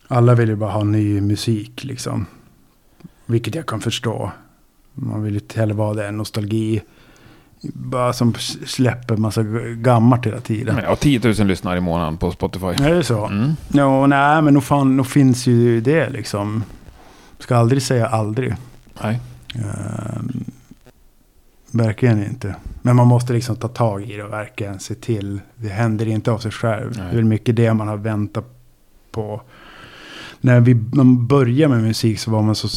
alla 0.07 0.35
vill 0.35 0.49
ju 0.49 0.55
bara 0.55 0.71
ha 0.71 0.83
ny 0.83 1.21
musik 1.21 1.83
liksom. 1.83 2.25
Vilket 3.25 3.55
jag 3.55 3.65
kan 3.65 3.79
förstå. 3.81 4.31
Man 5.01 5.23
vill 5.23 5.33
ju 5.33 5.41
heller 5.55 5.73
vara 5.73 5.93
det, 5.93 6.11
nostalgi. 6.11 6.81
Bara 7.61 8.13
som 8.13 8.33
släpper 8.65 9.17
massa 9.17 9.43
gammalt 9.75 10.25
hela 10.25 10.41
tiden. 10.41 10.79
Ja, 10.83 10.95
10 10.95 11.19
000 11.23 11.47
lyssnare 11.47 11.77
i 11.77 11.81
månaden 11.81 12.17
på 12.17 12.31
Spotify. 12.31 12.65
Är 12.65 12.95
det 12.95 13.03
så? 13.03 13.25
Mm. 13.25 13.51
Ja, 13.73 14.07
nej, 14.07 14.41
men 14.41 14.53
nog, 14.53 14.63
fan, 14.63 14.97
nog 14.97 15.07
finns 15.07 15.47
ju 15.47 15.81
det 15.81 16.09
liksom. 16.09 16.63
Ska 17.39 17.55
aldrig 17.55 17.81
säga 17.81 18.07
aldrig. 18.07 18.55
Nej. 19.01 19.19
Ehm, 19.55 20.43
verkligen 21.71 22.23
inte. 22.23 22.55
Men 22.81 22.95
man 22.95 23.07
måste 23.07 23.33
liksom 23.33 23.55
ta 23.55 23.67
tag 23.67 24.03
i 24.03 24.17
det 24.17 24.23
och 24.23 24.33
verkligen 24.33 24.79
se 24.79 24.95
till. 24.95 25.41
Det 25.55 25.69
händer 25.69 26.07
inte 26.07 26.31
av 26.31 26.37
sig 26.37 26.51
själv. 26.51 26.93
Nej. 26.97 27.05
Det 27.05 27.11
är 27.11 27.15
väl 27.15 27.25
mycket 27.25 27.55
det 27.55 27.73
man 27.73 27.87
har 27.87 27.97
väntat 27.97 28.45
på. 29.11 29.41
När 30.41 30.59
vi 30.59 30.73
man 30.75 31.27
började 31.27 31.73
med 31.75 31.83
musik 31.83 32.19
så 32.19 32.31
var 32.31 32.41
man 32.41 32.55
så 32.55 32.67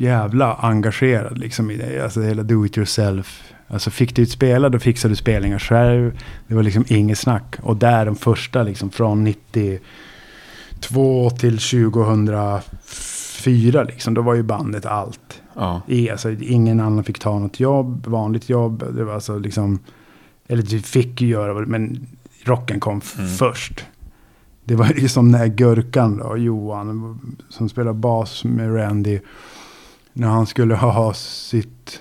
jävla 0.00 0.54
engagerad 0.54 1.38
liksom 1.38 1.70
i 1.70 1.76
det. 1.76 2.04
Alltså 2.04 2.20
hela 2.22 2.42
do 2.42 2.66
it 2.66 2.76
yourself. 2.78 3.52
Alltså 3.68 3.90
fick 3.90 4.16
du 4.16 4.22
ett 4.22 4.30
spela 4.30 4.68
då 4.68 4.78
fixade 4.78 5.12
du 5.12 5.16
spelningar 5.16 5.58
själv. 5.58 6.18
Det 6.46 6.54
var 6.54 6.62
liksom 6.62 6.84
inget 6.88 7.18
snack. 7.18 7.56
Och 7.62 7.76
där 7.76 8.06
de 8.06 8.16
första 8.16 8.62
liksom 8.62 8.90
från 8.90 9.24
92 9.24 11.30
till 11.30 11.58
2004 11.58 13.82
liksom. 13.84 14.14
Då 14.14 14.22
var 14.22 14.34
ju 14.34 14.42
bandet 14.42 14.86
allt 14.86 15.42
Ja. 15.54 15.82
i. 15.86 16.10
Alltså, 16.10 16.30
ingen 16.30 16.80
annan 16.80 17.04
fick 17.04 17.18
ta 17.18 17.38
något 17.38 17.60
jobb, 17.60 18.06
vanligt 18.06 18.48
jobb. 18.48 18.84
Det 18.96 19.04
var 19.04 19.14
alltså 19.14 19.38
liksom, 19.38 19.78
eller 20.48 20.62
du 20.62 20.80
fick 20.80 21.20
ju 21.20 21.28
göra, 21.28 21.66
men 21.66 22.06
rocken 22.44 22.80
kom 22.80 23.00
Mm. 23.18 23.30
först. 23.36 23.84
Det 24.64 24.74
var 24.74 24.92
ju 24.96 25.08
som 25.08 25.30
när 25.30 25.46
Gurkan 25.46 26.18
då, 26.18 26.36
Johan, 26.36 27.20
som 27.48 27.68
spelar 27.68 27.92
bas 27.92 28.44
med 28.44 28.76
Randy. 28.76 29.20
När 30.18 30.28
han 30.28 30.46
skulle 30.46 30.74
ha 30.74 31.14
sitt 31.14 32.00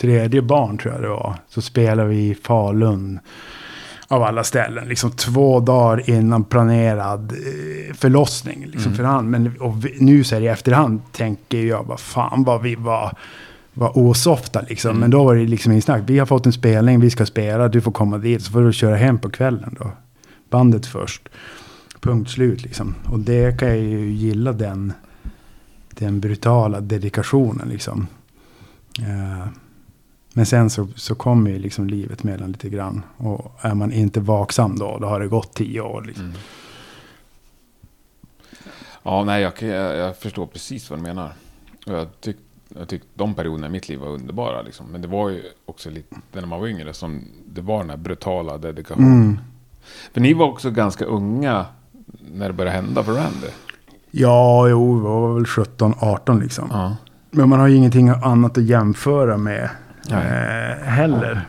tredje 0.00 0.42
barn 0.42 0.78
tror 0.78 0.94
jag 0.94 1.02
det 1.02 1.08
var. 1.08 1.34
Så 1.48 1.62
spelade 1.62 2.08
vi 2.08 2.16
i 2.30 2.34
Falun. 2.34 3.18
Av 4.08 4.22
alla 4.22 4.44
ställen. 4.44 4.88
Liksom 4.88 5.10
två 5.10 5.60
dagar 5.60 6.10
innan 6.10 6.44
planerad 6.44 7.32
eh, 7.32 7.94
förlossning. 7.94 8.60
Liksom 8.66 8.82
Mm. 8.92 8.96
för 8.96 9.04
han. 9.04 9.30
Men 9.30 9.56
och 9.60 9.84
vi, 9.84 9.96
nu 10.00 10.24
så 10.24 10.34
här 10.34 10.42
i 10.42 10.46
efterhand 10.48 11.00
tänker 11.12 11.58
jag 11.58 11.84
vad 11.84 12.00
fan 12.00 12.44
vad 12.44 12.62
vi 12.62 12.74
var, 12.74 13.16
var 13.74 13.98
osofta 13.98 14.60
liksom. 14.68 14.90
Mm. 14.90 15.00
Men 15.00 15.10
då 15.10 15.24
var 15.24 15.34
det 15.34 15.44
liksom 15.44 15.72
ingen 15.72 15.82
snack. 15.82 16.02
Vi 16.06 16.18
har 16.18 16.26
fått 16.26 16.46
en 16.46 16.52
spelning, 16.52 17.00
vi 17.00 17.10
ska 17.10 17.26
spela, 17.26 17.68
du 17.68 17.80
får 17.80 17.92
komma 17.92 18.18
dit. 18.18 18.42
Så 18.42 18.52
får 18.52 18.60
du 18.62 18.72
köra 18.72 18.96
hem 18.96 19.18
på 19.18 19.30
kvällen 19.30 19.76
då. 19.80 19.90
Bandet 20.50 20.86
först. 20.86 21.28
Punkt 22.00 22.30
slut 22.30 22.62
liksom. 22.62 22.94
Och 23.12 23.18
det 23.18 23.58
kan 23.58 23.68
jag 23.68 23.78
ju 23.78 24.10
gilla 24.10 24.52
den, 24.52 24.92
den 25.98 26.20
brutala 26.20 26.80
dedikationen 26.80 27.68
liksom. 27.68 28.06
Eh, 28.98 29.46
men 30.32 30.46
sen 30.46 30.70
så, 30.70 30.88
så 30.96 31.14
kommer 31.14 31.50
ju 31.50 31.58
liksom 31.58 31.86
livet 31.86 32.22
mellan 32.22 32.52
lite 32.52 32.68
grann. 32.68 33.02
Och 33.16 33.58
är 33.60 33.74
man 33.74 33.92
inte 33.92 34.20
vaksam 34.20 34.78
då, 34.78 34.98
då 34.98 35.06
har 35.06 35.20
det 35.20 35.28
gått 35.28 35.54
tio 35.54 35.80
år. 35.80 36.02
Liksom. 36.02 36.24
Mm. 36.24 36.36
Ja, 39.02 39.24
nej, 39.24 39.42
jag, 39.42 39.62
jag, 39.62 39.96
jag 39.96 40.18
förstår 40.18 40.46
precis 40.46 40.90
vad 40.90 40.98
du 40.98 41.02
menar. 41.02 41.32
Jag 41.86 42.20
tyckte 42.20 42.42
jag 42.78 42.88
tyck 42.88 43.02
de 43.14 43.34
perioderna 43.34 43.66
i 43.66 43.70
mitt 43.70 43.88
liv 43.88 43.98
var 43.98 44.08
underbara. 44.08 44.62
Liksom. 44.62 44.86
Men 44.86 45.02
det 45.02 45.08
var 45.08 45.28
ju 45.28 45.42
också 45.64 45.90
lite, 45.90 46.16
när 46.32 46.46
man 46.46 46.60
var 46.60 46.68
yngre, 46.68 46.94
som 46.94 47.24
det 47.46 47.60
var 47.60 47.78
den 47.78 47.90
här 47.90 47.96
brutala 47.96 48.58
dedikationen. 48.58 49.22
Mm. 49.22 49.38
För 50.12 50.20
ni 50.20 50.34
var 50.34 50.46
också 50.46 50.70
ganska 50.70 51.04
unga 51.04 51.66
när 52.32 52.46
det 52.46 52.52
började 52.52 52.76
hända 52.76 53.04
för 53.04 53.12
Randy. 53.12 53.48
Ja, 54.16 54.68
jo, 54.68 54.98
jag 54.98 55.20
var 55.20 55.34
väl 55.34 55.44
17-18 55.44 56.42
liksom. 56.42 56.68
Ja. 56.70 56.96
Men 57.30 57.48
man 57.48 57.60
har 57.60 57.66
ju 57.66 57.76
ingenting 57.76 58.08
annat 58.08 58.58
att 58.58 58.64
jämföra 58.64 59.36
med 59.36 59.68
eh, 60.10 60.86
heller. 60.86 61.40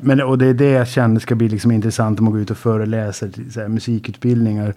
Men, 0.00 0.20
och 0.20 0.38
det 0.38 0.46
är 0.46 0.54
det 0.54 0.70
jag 0.70 0.88
känner 0.88 1.20
ska 1.20 1.34
bli 1.34 1.48
liksom 1.48 1.70
intressant 1.70 2.18
om 2.18 2.24
man 2.24 2.32
går 2.32 2.42
ut 2.42 2.50
och 2.50 2.56
föreläser 2.56 3.28
till 3.28 3.52
så 3.52 3.60
här, 3.60 3.68
musikutbildningar. 3.68 4.74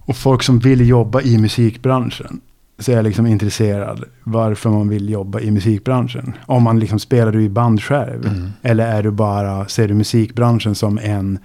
Och 0.00 0.16
folk 0.16 0.42
som 0.42 0.58
vill 0.58 0.88
jobba 0.88 1.20
i 1.20 1.38
musikbranschen. 1.38 2.40
Så 2.78 2.92
är 2.92 2.96
jag 2.96 3.04
liksom 3.04 3.26
intresserad 3.26 4.04
varför 4.24 4.70
man 4.70 4.88
vill 4.88 5.08
jobba 5.10 5.40
i 5.40 5.50
musikbranschen. 5.50 6.32
Om 6.46 6.62
man 6.62 6.78
liksom 6.78 6.98
spelar 6.98 7.32
du 7.32 7.42
i 7.42 7.48
band 7.48 7.82
själv. 7.82 8.26
Mm. 8.26 8.50
Eller 8.62 8.86
är 8.86 9.02
du 9.02 9.10
bara, 9.10 9.68
ser 9.68 9.88
du 9.88 9.94
musikbranschen 9.94 10.74
som 10.74 10.98
en, 10.98 11.38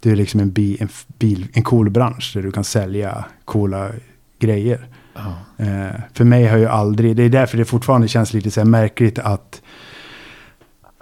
du 0.00 0.12
är 0.12 0.16
liksom 0.16 0.40
en, 0.40 0.50
bi, 0.50 0.76
en, 0.80 0.88
bil, 1.18 1.46
en 1.52 1.62
cool 1.62 1.90
bransch 1.90 2.30
där 2.34 2.42
du 2.42 2.52
kan 2.52 2.64
sälja 2.64 3.24
coola 3.44 3.90
grejer. 4.38 4.86
Ja. 5.14 5.64
Eh, 5.64 6.00
för 6.14 6.24
mig 6.24 6.46
har 6.46 6.58
ju 6.58 6.66
aldrig, 6.66 7.16
det 7.16 7.22
är 7.22 7.28
därför 7.28 7.58
det 7.58 7.64
fortfarande 7.64 8.08
känns 8.08 8.32
lite 8.32 8.50
så 8.50 8.64
märkligt 8.64 9.18
att 9.18 9.62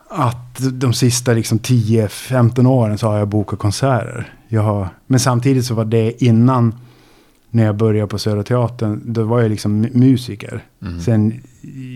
att 0.08 0.58
de 0.72 0.92
sista 0.92 1.32
liksom 1.32 1.58
10-15 1.58 2.66
åren 2.66 2.98
så 2.98 3.06
har 3.08 3.18
jag 3.18 3.28
bokat 3.28 3.58
konserter. 3.58 4.32
Jag 4.48 4.62
har, 4.62 4.88
men 5.06 5.20
samtidigt 5.20 5.64
så 5.64 5.74
var 5.74 5.84
det 5.84 6.24
innan 6.24 6.74
när 7.50 7.64
jag 7.64 7.76
började 7.76 8.08
på 8.08 8.18
Södra 8.18 8.42
Teatern, 8.42 9.02
då 9.04 9.22
var 9.22 9.40
jag 9.40 9.50
liksom 9.50 9.84
mu- 9.84 9.96
musiker. 9.96 10.64
Mm. 10.82 11.00
Sen 11.00 11.40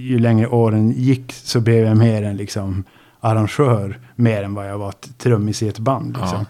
ju 0.04 0.18
längre 0.18 0.46
åren 0.48 0.90
gick 0.90 1.32
så 1.32 1.60
blev 1.60 1.84
jag 1.86 1.96
mer 1.96 2.22
en 2.22 2.36
liksom 2.36 2.84
arrangör, 3.20 3.98
mer 4.14 4.42
än 4.42 4.54
vad 4.54 4.68
jag 4.70 4.78
var 4.78 4.94
trummis 5.18 5.62
i 5.62 5.68
ett 5.68 5.78
band. 5.78 6.16
Liksom. 6.20 6.38
Eh, 6.38 6.46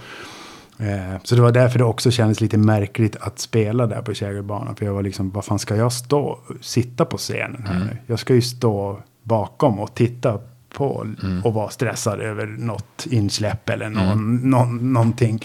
så 1.22 1.34
det 1.34 1.42
var 1.42 1.52
därför 1.52 1.78
det 1.78 1.84
också 1.84 2.10
kändes 2.10 2.40
lite 2.40 2.58
märkligt 2.58 3.16
att 3.16 3.38
spela 3.38 3.86
där 3.86 4.02
på 4.02 4.14
Kägelbanan. 4.14 4.76
För 4.76 4.84
jag 4.86 4.94
var 4.94 5.02
liksom, 5.02 5.30
vad 5.30 5.44
fan 5.44 5.58
ska 5.58 5.76
jag 5.76 5.92
stå, 5.92 6.38
sitta 6.60 7.04
på 7.04 7.16
scenen 7.16 7.64
här 7.66 7.74
Mm. 7.76 7.86
nu? 7.86 7.96
Jag 8.06 8.18
ska 8.18 8.34
ju 8.34 8.42
stå 8.42 9.00
bakom 9.22 9.78
och 9.78 9.94
titta 9.94 10.38
på 10.74 11.06
Mm. 11.22 11.44
och 11.44 11.54
vara 11.54 11.70
stressad 11.70 12.20
över 12.20 12.46
något 12.46 13.06
insläpp 13.10 13.68
eller 13.68 13.88
någon, 13.88 14.12
Mm. 14.12 14.50
någon, 14.50 14.92
någonting. 14.92 15.40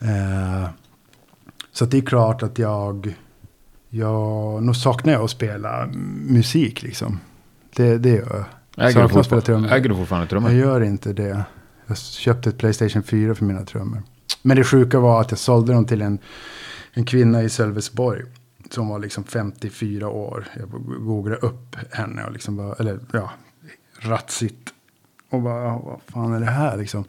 Eh, 0.00 0.68
så 1.72 1.84
det 1.84 1.96
är 1.98 2.02
klart 2.02 2.42
att 2.42 2.58
jag, 2.58 3.14
jag, 3.88 4.62
nu 4.62 4.74
saknar 4.74 5.12
jag 5.12 5.22
att 5.22 5.30
spela 5.30 5.86
musik 6.28 6.82
liksom. 6.82 7.20
Det, 7.76 7.98
det 7.98 8.08
gör 8.10 8.44
jag. 8.76 8.88
Äger, 8.88 9.02
du 9.02 9.08
fortfarande, 9.08 9.74
äger 9.76 9.88
du 9.88 9.94
fortfarande 9.94 10.28
trummor? 10.28 10.50
Jag 10.50 10.58
gör 10.60 10.80
inte 10.80 11.12
det. 11.12 11.44
Jag 11.86 11.98
köpte 11.98 12.48
ett 12.48 12.58
Playstation 12.58 13.02
4 13.02 13.34
för 13.34 13.44
mina 13.44 13.64
trummor. 13.64 14.02
Men 14.42 14.56
det 14.56 14.64
sjuka 14.64 15.00
var 15.00 15.20
att 15.20 15.30
jag 15.30 15.38
sålde 15.38 15.72
dem 15.72 15.86
till 15.86 16.02
en, 16.02 16.18
en 16.92 17.04
kvinna 17.04 17.42
i 17.42 17.48
Sölvesborg. 17.48 18.22
Som 18.70 18.88
var 18.88 18.98
liksom 18.98 19.24
54 19.24 20.08
år. 20.08 20.48
Jag 20.58 20.70
googlade 21.04 21.40
upp 21.40 21.76
henne 21.90 22.24
och 22.24 22.32
liksom 22.32 22.56
bara, 22.56 22.74
eller 22.74 23.00
ja, 23.12 23.30
ratsigt. 23.98 24.72
Och 25.30 25.42
bara, 25.42 25.78
vad 25.78 26.00
fan 26.06 26.32
är 26.32 26.40
det 26.40 26.46
här 26.50 26.76
liksom? 26.76 27.04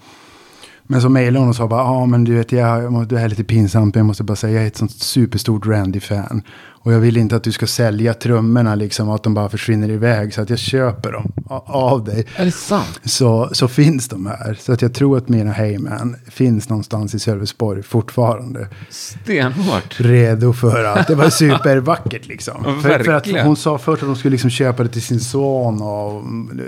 Men 0.84 1.02
så 1.02 1.10
mejlade 1.10 1.40
hon 1.40 1.50
och 1.50 1.56
sa 1.56 1.68
bara, 1.68 1.84
ja 1.84 2.06
men 2.06 2.24
du 2.24 2.36
vet, 2.36 2.52
jag, 2.52 3.08
det 3.08 3.18
här 3.18 3.26
är 3.26 3.30
lite 3.30 3.44
pinsamt, 3.44 3.96
men 3.96 4.00
jag 4.00 4.06
måste 4.06 4.24
bara 4.24 4.36
säga, 4.36 4.54
jag 4.54 4.64
är 4.64 4.68
ett 4.68 4.78
sånt 4.78 4.92
superstort 4.92 5.66
Randy-fan. 5.66 6.44
Och 6.86 6.94
jag 6.94 7.00
vill 7.00 7.18
inte 7.18 7.36
att 7.36 7.44
du 7.44 7.52
ska 7.52 7.68
sälja 7.68 8.14
trummorna 8.14 8.76
liksom, 8.76 9.10
och 9.10 9.16
att 9.16 9.24
de 9.24 9.34
bara 9.34 9.50
försvinner 9.50 9.90
iväg. 9.90 10.34
Så 10.34 10.42
att 10.42 10.50
jag 10.50 10.60
köper 10.60 11.12
dem 11.12 11.32
av 11.66 12.04
dig. 12.04 12.26
Är 12.36 12.46
det 12.46 12.52
sant? 12.52 13.00
Så, 13.04 13.50
så 13.54 13.68
finns 13.68 14.08
de 14.10 14.26
här. 14.26 14.58
Så 14.62 14.74
att 14.74 14.82
jag 14.82 14.94
tror 14.94 15.18
att 15.18 15.30
mina 15.30 15.52
Heyman 15.52 16.16
finns 16.30 16.70
någonstans 16.70 17.16
i 17.16 17.20
Sölvesborg 17.20 17.84
fortfarande. 17.84 18.68
Stenhårt. 18.90 20.00
Redo 20.00 20.54
för 20.54 20.84
allt. 20.84 21.08
Det 21.08 21.16
var 21.16 21.30
supervackert 21.30 22.28
liksom. 22.28 22.64
Ja, 22.66 22.80
för, 22.82 23.04
för 23.04 23.14
att 23.14 23.28
hon 23.46 23.56
sa 23.56 23.78
först 23.78 24.04
att 24.04 24.08
hon 24.08 24.16
skulle 24.16 24.32
liksom 24.32 24.50
köpa 24.50 24.84
det 24.84 24.90
till 24.90 25.02
sin 25.02 25.20
son 25.20 25.82
och 25.82 26.24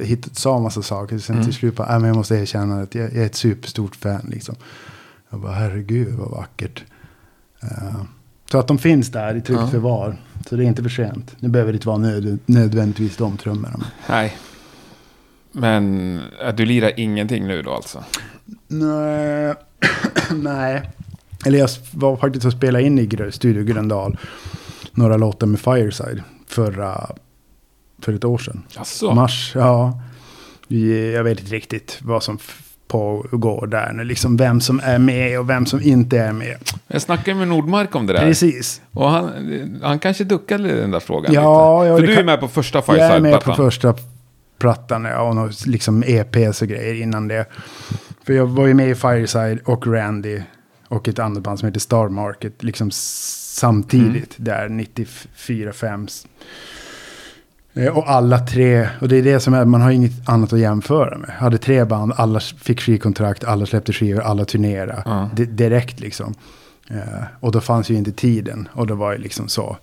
hittat, 0.05 0.35
sa 0.37 0.59
massa 0.59 0.81
saker. 0.81 1.17
Sen 1.19 1.35
Mm. 1.35 1.45
till 1.47 1.55
slut 1.55 1.75
bara, 1.75 1.87
"Nej, 1.89 1.99
men 1.99 2.07
jag 2.07 2.17
måste 2.17 2.35
erkänna 2.35 2.81
att 2.81 2.95
jag, 2.95 3.03
jag 3.13 3.21
är 3.21 3.25
ett 3.25 3.35
superstort 3.35 3.95
fan 3.95 4.25
liksom. 4.31 4.55
Jag 5.31 5.39
bara, 5.39 5.51
herregud 5.53 6.13
vad 6.13 6.31
vackert. 6.31 6.83
Eh, 7.63 7.95
så 8.51 8.57
att 8.59 8.67
de 8.67 8.77
finns 8.77 9.11
där 9.11 9.35
i 9.35 9.41
tryggt 9.41 9.61
Ja. 9.61 9.67
förvar. 9.67 10.17
Så 10.49 10.55
det 10.55 10.63
är 10.63 10.67
inte 10.67 10.83
för 10.83 10.89
sent. 10.89 11.35
Nu 11.39 11.49
behöver 11.49 11.71
det 11.71 11.75
inte 11.75 11.87
vara 11.87 11.97
nöd, 11.97 12.39
nödvändigtvis 12.45 13.17
de 13.17 13.37
trummorna. 13.37 13.85
Nej. 14.09 14.37
Men 15.51 16.19
äh, 16.45 16.55
du 16.55 16.65
lirar 16.65 16.91
ingenting 16.99 17.47
nu 17.47 17.61
då 17.61 17.71
alltså? 17.71 18.03
Nej. 18.67 19.53
Nej. 20.31 20.89
Eller 21.45 21.59
jag 21.59 21.69
var 21.91 22.17
faktiskt 22.17 22.45
och 22.45 22.51
spelade 22.51 22.83
in 22.85 22.99
i 22.99 23.31
Studio 23.31 23.63
Gröndal. 23.63 24.17
Några 24.91 25.17
låtar 25.17 25.47
med 25.47 25.59
Fireside. 25.59 26.23
Förra, 26.47 27.09
för 27.99 28.13
ett 28.13 28.23
år 28.23 28.37
sedan. 28.37 28.63
Jaså? 28.69 29.13
Mars, 29.13 29.51
ja. 29.55 30.01
Jag 31.13 31.23
vet 31.23 31.39
inte 31.39 31.55
riktigt 31.55 31.99
vad 32.01 32.23
som 32.23 32.37
pågår 32.87 33.67
där. 33.67 33.93
nu. 33.93 34.03
Liksom 34.03 34.37
vem 34.37 34.61
som 34.61 34.81
är 34.83 34.97
med 34.99 35.39
och 35.39 35.49
vem 35.49 35.65
som 35.65 35.81
inte 35.81 36.17
är 36.19 36.31
med. 36.33 36.57
Jag 36.87 37.01
snackade 37.01 37.37
med 37.37 37.47
Nordmark 37.47 37.95
om 37.95 38.07
det 38.07 38.13
där. 38.13 38.19
Precis. 38.21 38.81
Och 38.91 39.09
han, 39.09 39.31
han 39.83 39.99
kanske 39.99 40.23
duckade 40.23 40.75
den 40.81 40.91
där 40.91 40.99
frågan 40.99 41.33
Ja, 41.33 41.83
lite. 41.83 41.89
ja, 41.91 41.97
För 41.97 42.07
du 42.07 42.11
är 42.11 42.15
kan- 42.17 42.25
med 42.25 42.39
på 42.39 42.47
första 42.47 42.83
Jag 42.87 42.97
är 42.97 43.19
med 43.19 43.33
på 43.33 43.39
Fireside-plattan. 43.39 43.65
första 43.65 43.95
plattan 44.59 45.05
ja, 45.05 45.21
och 45.21 45.35
något, 45.35 45.65
liksom 45.65 46.03
EPs 46.07 46.61
och 46.61 46.67
grejer 46.67 46.93
innan 47.01 47.27
det. 47.27 47.45
För 48.25 48.33
jag 48.33 48.45
var 48.45 48.67
ju 48.67 48.73
med 48.73 48.89
i 48.89 48.95
Fireside 48.95 49.59
och 49.65 49.87
Randy 49.87 50.41
och 50.87 51.07
ett 51.07 51.19
annat 51.19 51.43
band 51.43 51.59
som 51.59 51.67
heter 51.67 51.79
Star 51.79 52.09
Market 52.09 52.63
liksom 52.63 52.91
samtidigt 52.91 54.39
Mm. 54.39 54.45
där 54.45 54.69
94, 54.69 55.73
5. 55.73 56.01
Eh, 56.01 56.07
Och 57.93 58.09
alla 58.11 58.39
tre, 58.39 58.89
och 59.01 59.07
det 59.07 59.17
är 59.17 59.23
det 59.23 59.39
som 59.39 59.53
är, 59.53 59.65
man 59.65 59.81
har 59.81 59.91
inget 59.91 60.29
annat 60.29 60.53
att 60.53 60.59
jämföra 60.59 61.17
med. 61.17 61.29
Hade 61.29 61.57
tre 61.57 61.85
band, 61.85 62.13
alla 62.15 62.39
fick 62.39 62.81
skivkontrakt, 62.81 63.43
alla 63.43 63.65
släppte 63.65 63.93
skivor, 63.93 64.21
alla 64.21 64.45
turnerade. 64.45 65.03
Di- 65.35 65.45
direkt 65.45 65.99
liksom. 65.99 66.33
Eh, 66.89 67.23
och 67.39 67.51
då 67.51 67.61
fanns 67.61 67.89
ju 67.89 67.95
inte 67.95 68.11
tiden. 68.11 68.67
Och 68.71 68.87
då 68.87 68.95
var 68.95 69.11
det 69.11 69.17
liksom 69.17 69.47
så. 69.47 69.77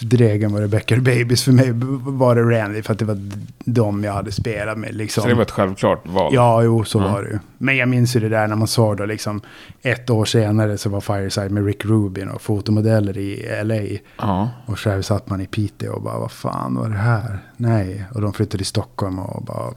Dregen 0.00 0.52
var 0.52 0.60
det 0.60 0.68
Becker 0.68 0.96
Babies. 1.00 1.44
För 1.44 1.52
mig 1.52 1.70
var 2.00 2.34
det 2.34 2.42
Randy 2.42 2.82
för 2.82 2.92
att 2.92 2.98
det 2.98 3.04
var 3.04 3.18
de 3.64 4.04
jag 4.04 4.12
hade 4.12 4.32
spelat 4.32 4.78
med. 4.78 4.94
Liksom. 4.94 5.22
Så 5.22 5.28
det 5.28 5.34
var 5.34 5.42
ett 5.42 5.50
självklart 5.50 6.08
val. 6.08 6.32
Ja, 6.34 6.62
jo, 6.62 6.84
så 6.84 6.98
Ja. 6.98 7.12
var 7.12 7.22
det 7.22 7.28
ju. 7.28 7.38
Men 7.58 7.76
jag 7.76 7.88
minns 7.88 8.16
ju 8.16 8.20
det 8.20 8.28
där 8.28 8.46
när 8.48 8.56
man 8.56 8.68
såg 8.68 8.96
då 8.96 9.04
liksom 9.04 9.40
ett 9.82 10.10
år 10.10 10.24
senare 10.24 10.78
så 10.78 10.88
var 10.88 11.00
Fireside 11.00 11.50
med 11.50 11.66
Rick 11.66 11.84
Rubin 11.84 12.28
och 12.28 12.42
fotomodeller 12.42 13.18
i 13.18 13.46
LA. 13.64 13.98
Ja. 14.18 14.50
Och 14.66 14.78
själv 14.78 15.02
satt 15.02 15.28
man 15.30 15.40
i 15.40 15.46
Piteå 15.46 15.92
och 15.92 16.02
bara, 16.02 16.18
vad 16.18 16.32
fan 16.32 16.74
var 16.74 16.88
det 16.88 16.96
här? 16.96 17.38
Nej, 17.56 18.04
och 18.14 18.20
de 18.20 18.32
flyttade 18.32 18.56
till 18.58 18.66
Stockholm 18.66 19.18
och 19.18 19.42
bara... 19.44 19.72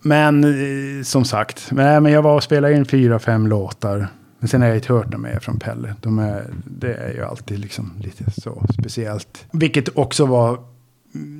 Men 0.00 0.44
eh, 0.44 1.02
som 1.02 1.24
sagt, 1.24 1.68
men 1.72 2.04
jag 2.04 2.22
var 2.22 2.34
och 2.34 2.42
spelade 2.42 2.74
in 2.74 2.84
fyra, 2.84 3.18
fem 3.18 3.46
låtar. 3.46 4.08
Men 4.42 4.48
sen 4.48 4.60
har 4.60 4.68
jag 4.68 4.76
inte 4.76 4.92
hört 4.92 5.10
dem 5.10 5.22
mer 5.22 5.38
från 5.38 5.58
Pelle. 5.58 5.94
De 6.00 6.18
är, 6.18 6.46
det 6.64 6.94
är 6.94 7.14
ju 7.14 7.24
alltid 7.24 7.58
liksom 7.58 7.92
lite 7.98 8.40
så 8.40 8.64
speciellt. 8.78 9.44
Vilket 9.52 9.96
också 9.96 10.26
var, 10.26 10.58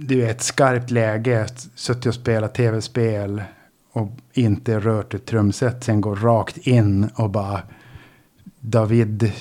du 0.07 0.21
vet, 0.21 0.43
skarpt 0.43 0.91
läge. 0.91 1.47
Suttit 1.75 2.07
och 2.07 2.15
spelat 2.15 2.55
tv-spel 2.55 3.43
och 3.93 4.11
inte 4.33 4.81
rört 4.81 5.15
ett 5.15 5.27
trumset. 5.27 5.85
Sen 5.85 6.01
går 6.01 6.17
rakt 6.17 6.57
in 6.57 7.09
och 7.15 7.31
bara 7.31 7.61
David 8.61 9.33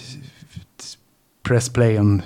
press 1.43 1.69
play 1.69 1.99
on 1.99 2.21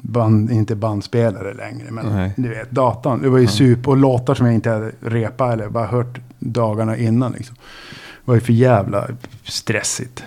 band, 0.00 0.50
inte 0.50 0.76
bandspelare 0.76 1.54
längre. 1.54 1.90
Men 1.90 2.06
Nej. 2.06 2.32
du 2.36 2.48
vet, 2.48 2.70
datorn. 2.70 3.22
Det 3.22 3.28
var 3.28 3.38
ju 3.38 3.46
super. 3.46 3.90
Och 3.90 3.96
låtar 3.96 4.34
som 4.34 4.46
jag 4.46 4.54
inte 4.54 4.70
hade 4.70 4.92
repat 5.00 5.52
eller 5.52 5.68
bara 5.68 5.86
hört 5.86 6.20
dagarna 6.38 6.96
innan. 6.96 7.32
Liksom. 7.32 7.56
Det 7.56 8.24
var 8.24 8.34
ju 8.34 8.40
för 8.40 8.52
jävla 8.52 9.08
stressigt. 9.44 10.24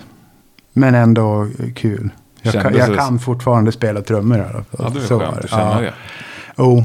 Men 0.76 0.94
ändå 0.94 1.48
kul. 1.74 2.10
Jag, 2.42 2.52
kan, 2.52 2.74
jag 2.74 2.90
det- 2.90 2.96
kan 2.96 3.18
fortfarande 3.18 3.72
spela 3.72 4.02
trummor 4.02 4.38
i 4.38 4.40
alla 4.40 4.50
fall. 4.52 4.64
Ja, 4.78 4.88
det 4.94 4.98
är 5.00 5.04
Så 5.04 5.18
skönt 5.20 5.38
att 5.38 5.50
känna 5.50 5.84
Ja. 5.84 5.90
det. 6.56 6.62
Oh. 6.62 6.84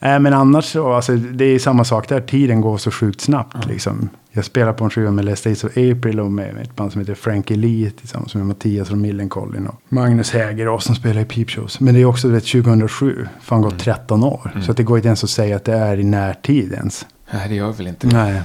Nej, 0.00 0.20
men 0.20 0.34
annars 0.34 0.64
så, 0.64 0.92
alltså, 0.92 1.12
det 1.16 1.44
är 1.44 1.58
samma 1.58 1.84
sak 1.84 2.08
där. 2.08 2.20
Tiden 2.20 2.60
går 2.60 2.78
så 2.78 2.90
sjukt 2.90 3.20
snabbt. 3.20 3.66
Liksom. 3.66 4.08
Jag 4.30 4.44
spelar 4.44 4.72
på 4.72 4.84
en 4.84 4.90
skiva 4.90 5.10
med 5.10 5.24
Les 5.24 5.42
Days 5.42 5.64
of 5.64 5.70
April 5.70 6.20
och 6.20 6.32
med 6.32 6.56
ett 6.62 6.76
band 6.76 6.92
som 6.92 7.00
heter 7.00 7.14
Frankie 7.14 7.56
Lee 7.56 7.90
tillsammans 7.90 8.34
med 8.34 8.46
Mattias 8.46 8.88
från 8.88 9.00
Millencolin 9.00 9.66
och 9.66 9.80
Magnus 9.88 10.30
Hägerås 10.32 10.84
som 10.84 10.94
spelar 10.94 11.20
i 11.20 11.24
Peep 11.24 11.50
Shows. 11.50 11.80
Men 11.80 11.94
det 11.94 12.00
är 12.00 12.04
också 12.04 12.28
vet, 12.28 12.44
2007, 12.46 13.26
fan 13.40 13.62
gått 13.62 13.78
13 13.78 14.24
år. 14.24 14.60
Så 14.64 14.70
att 14.70 14.76
det 14.76 14.82
går 14.82 14.96
inte 14.98 15.08
ens 15.08 15.24
att 15.24 15.30
säga 15.30 15.56
att 15.56 15.64
det 15.64 15.74
är 15.74 16.00
i 16.00 16.04
närtid 16.04 16.72
ens. 16.72 17.06
Nej, 17.32 17.48
det 17.48 17.54
gör 17.54 17.72
väl 17.72 17.86
inte 17.86 18.06
Nej. 18.06 18.42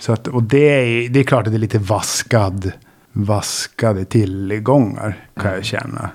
Så 0.00 0.12
att, 0.12 0.26
och 0.28 0.42
det 0.42 0.58
är, 0.58 1.08
det 1.08 1.20
är 1.20 1.24
klart 1.24 1.46
att 1.46 1.52
det 1.52 1.56
är 1.56 1.58
lite 1.58 1.78
vaskad, 1.78 2.72
vaskade 3.12 4.04
tillgångar 4.04 5.26
kan 5.36 5.52
jag 5.52 5.64
känna. 5.64 6.10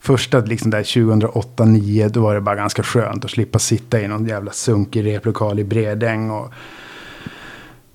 Första 0.00 0.40
liksom 0.40 0.70
där 0.70 0.82
2008-2009 0.82 2.08
då 2.08 2.20
var 2.20 2.34
det 2.34 2.40
bara 2.40 2.56
ganska 2.56 2.82
skönt 2.82 3.24
att 3.24 3.30
slippa 3.30 3.58
sitta 3.58 4.00
i 4.00 4.08
någon 4.08 4.26
jävla 4.26 4.52
sunkig 4.52 5.04
replokal 5.04 5.58
i 5.58 5.64
Bredäng 5.64 6.30
och 6.30 6.52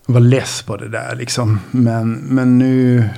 vara 0.06 0.20
less 0.20 0.62
på 0.62 0.78
det 0.78 0.90
där 0.90 1.16
liksom. 1.16 1.60
Men, 1.72 2.14
men 2.14 2.58
nu, 2.58 3.10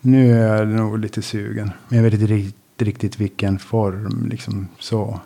nu 0.00 0.38
är 0.38 0.56
jag 0.56 0.68
nog 0.68 0.98
lite 0.98 1.22
sugen. 1.22 1.70
Men 1.88 1.96
jag 1.96 2.04
vet 2.04 2.14
inte 2.14 2.26
riktigt, 2.26 2.82
riktigt 2.82 3.20
vilken 3.20 3.58
form 3.58 4.28
liksom 4.30 4.68
så. 4.78 5.20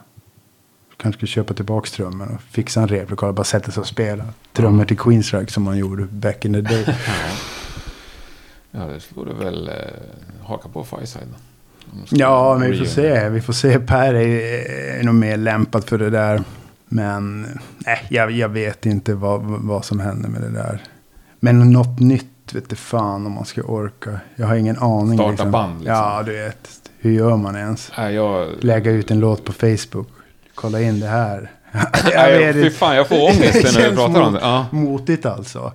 Kanske 0.97 1.19
ska 1.19 1.27
köpa 1.27 1.55
tillbaka 1.55 1.91
trummor 1.91 2.29
och 2.35 2.43
fixa 2.43 2.81
en 2.81 2.89
replokal 2.89 3.29
och 3.29 3.35
bara 3.35 3.45
sätta 3.45 3.73
sig 3.73 3.81
och 3.81 3.87
spela. 3.87 4.25
Trummor 4.53 4.85
till 4.85 4.99
Queensrÿche 4.99 5.51
som 5.51 5.63
man 5.63 5.79
gjorde 5.79 6.05
back 6.05 6.45
in 6.45 6.53
the 6.53 6.61
day. 6.61 6.87
Ja, 8.77 8.85
det 8.85 9.01
du 9.25 9.35
väl 9.35 9.69
eh, 9.69 9.75
haka 10.43 10.69
på 10.69 10.85
ska 10.85 12.17
Ja, 12.17 12.59
men 12.59 12.71
vi 12.71 12.79
får 12.79 12.85
se. 12.85 13.29
Vi 13.29 13.41
får 13.41 13.53
se. 13.53 13.79
Per 13.79 14.15
är, 14.15 14.99
är 14.99 15.03
nog 15.03 15.15
mer 15.15 15.37
lämpad 15.37 15.85
för 15.85 15.99
det 15.99 16.11
där. 16.11 16.43
Men 16.89 17.47
nej, 17.79 18.07
jag, 18.11 18.31
jag 18.31 18.49
vet 18.49 18.87
inte 18.87 19.15
vad, 19.15 19.43
vad 19.43 19.85
som 19.85 20.01
händer 20.01 20.29
med 20.29 20.41
det 20.41 20.51
där. 20.51 20.83
Men 21.41 21.73
något 21.73 22.01
nytt 22.01 22.55
vet 22.55 22.71
du 22.71 22.77
fan 22.77 23.27
om 23.27 23.33
man 23.33 23.45
ska 23.45 23.63
orka. 23.63 24.21
Jag 24.37 24.47
har 24.47 24.55
ingen 24.55 24.79
aning. 24.79 25.19
Starta 25.19 25.47
band, 25.47 25.79
liksom. 25.79 25.95
Ja, 25.95 26.23
du 26.27 26.33
vet. 26.33 26.69
Hur 26.99 27.11
gör 27.11 27.37
man 27.37 27.57
ens? 27.57 27.93
Nej, 27.99 28.15
jag... 28.15 28.49
Lägga 28.61 28.91
ut 28.91 29.11
en 29.11 29.21
låt 29.21 29.45
på 29.45 29.53
Facebook. 29.53 30.09
Kolla 30.55 30.81
in 30.81 31.01
det 31.01 31.07
här. 31.07 31.51
Nej, 32.15 32.53
fy 32.53 32.71
fan, 32.71 32.97
jag 32.97 33.09
får 33.09 33.23
ångest 33.23 33.77
när 33.77 33.91
du 33.91 33.97
pratar 33.97 34.21
om 34.21 34.33
det. 34.33 34.41
Ja. 34.41 34.67
Motigt 34.71 35.27
alltså. 35.27 35.73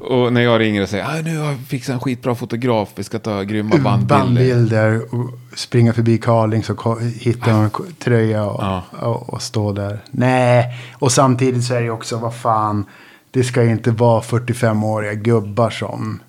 Och 0.00 0.32
när 0.32 0.40
jag 0.40 0.60
ringer 0.60 0.82
och 0.82 0.88
säger 0.88 1.04
att 1.18 1.24
nu 1.24 1.38
har 1.38 1.46
jag 1.46 1.58
fixat 1.68 1.94
en 1.94 2.00
skitbra 2.00 2.34
fotograf, 2.34 2.88
vi 2.94 3.04
ska 3.04 3.18
ta 3.18 3.42
grymma 3.42 3.76
bandbilder. 3.76 4.06
bandbilder 4.18 5.14
och 5.14 5.30
springa 5.58 5.92
förbi 5.92 6.18
Carlings 6.18 6.70
och 6.70 7.00
hitta 7.02 7.50
en 7.50 7.70
tröja 7.98 8.44
och, 8.44 8.62
Ja. 8.64 8.82
och, 9.00 9.28
och 9.34 9.42
stå 9.42 9.72
där. 9.72 9.98
Nej, 10.10 10.64
och 10.98 11.12
samtidigt 11.12 11.64
så 11.64 11.74
är 11.74 11.82
det 11.82 11.90
också, 11.90 12.16
vad 12.18 12.34
fan, 12.34 12.84
det 13.30 13.44
ska 13.44 13.64
inte 13.64 13.90
vara 13.90 14.20
45-åriga 14.20 15.14
gubbar 15.14 15.70
som, 15.70 16.20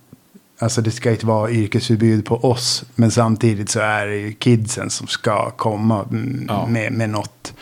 alltså 0.59 0.81
det 0.81 0.91
ska 0.91 1.11
inte 1.11 1.25
vara 1.25 1.51
yrkesförbud 1.51 2.25
på 2.25 2.35
oss, 2.45 2.83
men 2.95 3.11
samtidigt 3.11 3.69
så 3.69 3.79
är 3.79 4.07
det 4.07 4.15
ju 4.17 4.33
kidsen 4.33 4.89
som 4.89 5.07
ska 5.07 5.49
komma 5.49 6.03
mm, 6.11 6.45
Ja. 6.49 6.65
med, 6.67 6.91
med 6.93 7.09
något. 7.09 7.53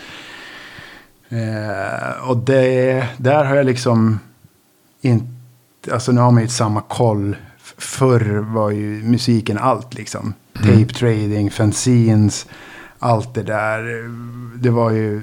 Eh, 1.30 2.30
och 2.30 2.38
det, 2.38 3.08
där 3.18 3.46
har 3.46 3.56
jag 3.56 3.66
liksom 3.66 4.20
inte, 5.02 5.26
alltså 5.92 6.12
nu 6.12 6.22
har 6.22 6.32
man 6.32 6.44
ju 6.44 6.50
samma 6.50 6.82
koll. 6.82 7.36
Förr 7.78 8.38
var 8.54 8.70
ju 8.70 9.04
musiken 9.04 9.58
allt 9.58 9.94
liksom. 9.94 10.34
Tape 10.54 10.86
trading, 10.86 11.52
fanzines, 11.52 12.48
allt 13.00 13.34
det 13.34 13.44
där. 13.44 14.10
Det 14.58 14.70
var 14.70 14.92
ju 14.92 15.22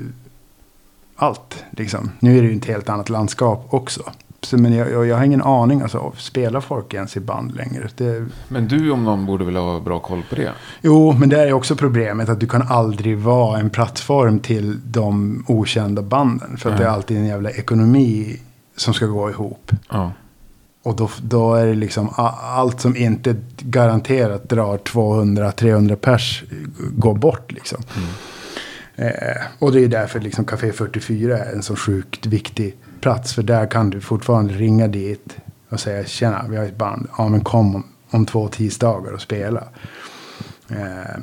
allt 1.17 1.65
liksom. 1.71 2.11
Nu 2.21 2.39
är 2.39 2.43
det 2.43 2.49
ju 2.49 2.57
ett 2.57 2.65
helt 2.65 2.89
annat 2.89 3.09
landskap 3.09 3.67
också. 3.71 4.03
Så, 4.45 4.59
men 4.59 4.73
jag, 4.73 4.93
jag, 4.93 5.07
jag 5.07 5.17
har 5.17 5.25
ingen 5.25 5.43
aning, 5.43 5.83
alltså 5.83 6.13
spelar 6.17 6.61
folk 6.61 6.95
ens 6.95 7.17
i 7.17 7.21
band 7.21 7.55
längre? 7.55 7.89
Det, 7.97 8.27
Men 8.49 8.69
du 8.69 8.91
om 8.91 9.05
någon 9.05 9.27
borde 9.27 9.45
väl 9.45 9.57
ha 9.57 9.81
bra 9.81 9.99
koll 9.99 10.23
på 10.29 10.35
det? 10.35 10.53
Jo, 10.83 11.13
men 11.13 11.29
det 11.29 11.41
är 11.43 11.53
också 11.53 11.77
problemet 11.77 12.29
att 12.29 12.41
du 12.41 12.47
kan 12.47 12.63
aldrig 12.63 13.19
vara 13.19 13.59
en 13.59 13.71
plattform 13.71 14.41
till 14.41 14.81
de 14.85 15.45
okända 15.49 16.03
banden. 16.03 16.57
För 16.57 16.71
att 16.71 16.75
Nej. 16.75 16.85
det 16.85 16.91
är 16.91 16.95
alltid 16.95 17.17
en 17.17 17.27
jävla 17.27 17.51
ekonomi 17.51 18.41
som 18.77 18.95
ska 18.95 19.07
gå 19.07 19.31
ihop. 19.31 19.73
Ja. 19.91 20.13
Och 20.85 20.97
då, 20.97 21.11
då 21.23 21.55
är 21.55 21.67
det 21.67 21.75
liksom 21.75 22.11
allt 22.43 22.81
som 22.81 22.97
inte 22.97 23.37
garanterat 23.59 24.49
drar 24.49 24.79
200-300 24.79 25.97
pers 25.97 26.45
går 26.97 27.15
bort 27.15 27.53
liksom. 27.53 27.83
Eh, 28.97 29.43
och 29.59 29.73
det 29.73 29.85
är 29.85 29.89
därför 29.89 30.21
liksom 30.21 30.45
Café 30.45 30.73
44 30.73 31.39
är 31.39 31.53
en 31.53 31.63
så 31.63 31.77
sjukt 31.77 32.27
viktig 32.27 32.77
plats. 33.01 33.35
För 33.35 33.43
där 33.43 33.67
kan 33.71 33.91
du 33.91 34.01
fortfarande 34.01 34.55
ringa 34.55 34.89
dit 34.89 35.37
och 35.69 35.81
säga 35.81 36.05
tjena, 36.05 36.45
vi 36.49 36.57
har 36.57 36.65
ett 36.65 36.79
band. 36.79 37.09
Ja 37.19 37.29
men 37.29 37.41
kom 37.41 37.75
om, 37.75 37.85
om 38.11 38.27
två 38.27 38.49
tisdagar 38.49 39.13
och 39.13 39.21
spela. 39.21 39.65
Eh, 40.69 41.21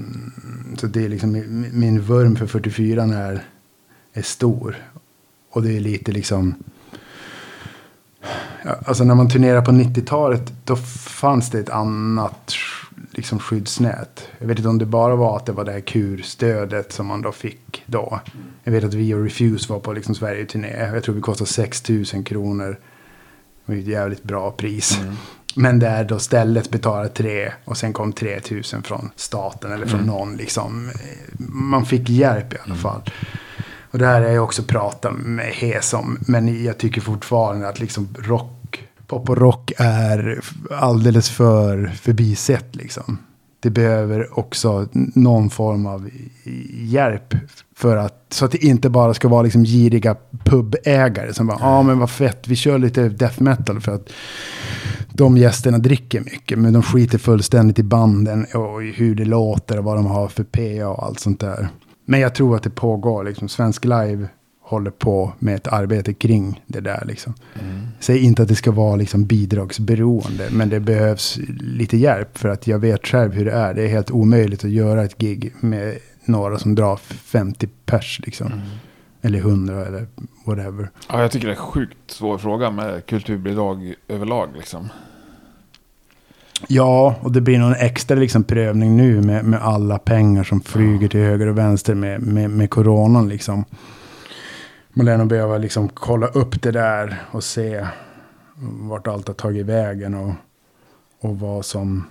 så 0.77 0.87
det 0.87 1.05
är 1.05 1.09
liksom 1.09 1.31
min, 1.31 1.69
min 1.73 2.01
vurm 2.01 2.35
för 2.35 2.47
44 2.47 3.03
är, 3.03 3.43
är 4.13 4.21
stor. 4.21 4.75
Och 5.51 5.63
det 5.63 5.77
är 5.77 5.79
lite 5.79 6.11
liksom... 6.11 6.55
Alltså 8.85 9.03
när 9.03 9.15
man 9.15 9.29
turnerar 9.29 9.61
på 9.61 9.71
90-talet 9.71 10.53
då 10.63 10.75
fanns 10.75 11.49
det 11.49 11.59
ett 11.59 11.69
annat 11.69 12.53
liksom 13.11 13.39
skyddsnät. 13.39 14.27
Jag 14.39 14.47
vet 14.47 14.57
inte 14.57 14.69
om 14.69 14.77
det 14.77 14.85
bara 14.85 15.15
var 15.15 15.37
att 15.37 15.45
det 15.45 15.51
var 15.51 15.65
det 15.65 15.71
här 15.71 15.79
kurstödet 15.79 16.91
som 16.91 17.07
man 17.07 17.21
då 17.21 17.31
fick 17.31 17.83
då. 17.85 18.19
Jag 18.63 18.71
vet 18.71 18.83
att 18.83 18.93
vi 18.93 19.13
och 19.13 19.23
Refuse 19.23 19.73
var 19.73 19.79
på 19.79 19.93
liksom 19.93 20.15
Sverige-turné. 20.15 20.89
Jag 20.93 21.03
tror 21.03 21.15
vi 21.15 21.21
kostade 21.21 21.49
6 21.49 21.89
000 21.89 22.05
kronor. 22.25 22.79
Det 23.65 23.71
var 23.71 23.75
ju 23.75 23.81
ett 23.81 23.87
jävligt 23.87 24.23
bra 24.23 24.51
pris. 24.51 24.99
Men 25.55 25.79
där 25.79 26.03
då 26.03 26.19
stället 26.19 26.71
betalade 26.71 27.09
tre 27.09 27.51
och 27.65 27.77
sen 27.77 27.93
kom 27.93 28.13
3 28.13 28.39
000 28.51 28.63
från 28.63 29.09
staten 29.15 29.71
eller 29.71 29.85
från 29.85 30.01
någon 30.01 30.35
liksom. 30.37 30.91
Man 31.49 31.85
fick 31.85 32.09
hjälp 32.09 32.53
i 32.53 32.57
alla 32.65 32.75
fall. 32.75 33.01
Och 33.91 33.99
det 33.99 34.05
här 34.05 34.21
har 34.21 34.29
jag 34.29 34.43
också 34.43 34.63
pratat 34.63 35.13
med 35.17 35.45
Hes 35.45 35.93
om. 35.93 36.17
Men 36.27 36.63
jag 36.63 36.77
tycker 36.77 37.01
fortfarande 37.01 37.67
att 37.67 37.79
liksom 37.79 38.07
rock, 38.19 38.83
pop 39.07 39.29
och 39.29 39.37
rock 39.37 39.71
är 39.77 40.41
alldeles 40.71 41.29
för 41.29 41.87
förbisett 41.87 42.75
liksom. 42.75 43.17
Det 43.59 43.69
behöver 43.69 44.39
också 44.39 44.87
någon 44.93 45.49
form 45.49 45.85
av 45.85 46.09
hjälp. 46.73 47.35
För 47.75 47.97
att, 47.97 48.25
så 48.29 48.45
att 48.45 48.51
det 48.51 48.65
inte 48.65 48.89
bara 48.89 49.13
ska 49.13 49.27
vara 49.27 49.41
liksom 49.41 49.63
giriga 49.63 50.15
pubägare 50.43 51.33
som 51.33 51.47
bara, 51.47 51.57
ja 51.59 51.67
ah, 51.67 51.83
men 51.83 51.99
vad 51.99 52.09
fett, 52.09 52.47
vi 52.47 52.55
kör 52.55 52.77
lite 52.77 53.09
death 53.09 53.41
metal 53.41 53.81
för 53.81 53.95
att 53.95 54.09
de 55.13 55.37
gästerna 55.37 55.77
dricker 55.77 56.21
mycket. 56.21 56.59
Men 56.59 56.73
de 56.73 56.83
skiter 56.83 57.17
fullständigt 57.17 57.79
i 57.79 57.83
banden 57.83 58.45
och 58.53 58.81
hur 58.81 59.15
det 59.15 59.25
låter 59.25 59.77
och 59.77 59.83
vad 59.83 59.97
de 59.97 60.05
har 60.05 60.27
för 60.27 60.43
PA 60.43 60.87
och 60.87 61.05
allt 61.05 61.19
sånt 61.19 61.39
där. 61.39 61.69
Men 62.05 62.19
jag 62.19 62.35
tror 62.35 62.55
att 62.55 62.63
det 62.63 62.69
pågår, 62.69 63.23
liksom 63.23 63.49
Svensk 63.49 63.85
Live 63.85 64.27
håller 64.61 64.91
på 64.91 65.33
med 65.39 65.55
ett 65.55 65.67
arbete 65.67 66.13
kring 66.13 66.63
det 66.67 66.79
där 66.79 67.03
liksom. 67.07 67.33
Säg 67.99 68.23
inte 68.23 68.41
att 68.41 68.47
det 68.47 68.55
ska 68.55 68.71
vara 68.71 68.95
liksom 68.95 69.25
bidragsberoende, 69.25 70.49
men 70.51 70.69
det 70.69 70.79
behövs 70.79 71.39
lite 71.59 71.97
hjälp 71.97 72.37
för 72.37 72.49
att 72.49 72.67
jag 72.67 72.79
vet 72.79 73.07
själv 73.07 73.33
hur 73.33 73.45
det 73.45 73.51
är. 73.51 73.73
Det 73.73 73.83
är 73.83 73.87
helt 73.87 74.11
omöjligt 74.11 74.63
att 74.63 74.71
göra 74.71 75.03
ett 75.03 75.17
gig 75.17 75.53
med 75.59 75.97
några 76.25 76.59
som 76.59 76.75
drar 76.75 76.95
50 76.97 77.69
pers 77.85 78.21
liksom. 78.25 78.51
Eller 79.21 79.39
100 79.39 79.85
eller 79.85 80.07
whatever. 80.45 80.89
Ja, 81.09 81.21
jag 81.21 81.31
tycker 81.31 81.47
det 81.47 81.53
är 81.53 81.57
en 81.57 81.63
sjukt 81.63 81.97
svår 82.11 82.37
fråga 82.37 82.71
med 82.71 83.05
kulturbidrag 83.05 83.93
överlag 84.07 84.49
liksom. 84.55 84.89
Ja, 86.67 87.15
och 87.21 87.31
det 87.31 87.41
blir 87.41 87.59
någon 87.59 87.75
extra 87.75 88.17
liksom 88.17 88.43
prövning 88.43 88.97
nu 88.97 89.21
med, 89.21 89.45
med 89.45 89.61
alla 89.61 89.97
pengar 89.97 90.43
som 90.43 90.61
flyger 90.61 91.07
till 91.07 91.19
höger 91.19 91.47
och 91.47 91.57
vänster 91.57 91.95
med, 91.95 92.21
med, 92.21 92.49
med 92.49 92.69
coronan 92.69 93.29
liksom. 93.29 93.65
Man 94.93 95.05
lär 95.05 95.17
nog 95.17 95.27
behöva 95.27 95.57
liksom 95.57 95.89
kolla 95.89 96.27
upp 96.27 96.61
det 96.61 96.71
där 96.71 97.21
och 97.31 97.43
se 97.43 97.85
vart 98.61 99.07
allt 99.07 99.27
har 99.27 99.35
tagit 99.35 99.65
vägen 99.65 100.13
och, 100.15 100.33
och 101.21 101.39
vad 101.39 101.65
som, 101.65 102.03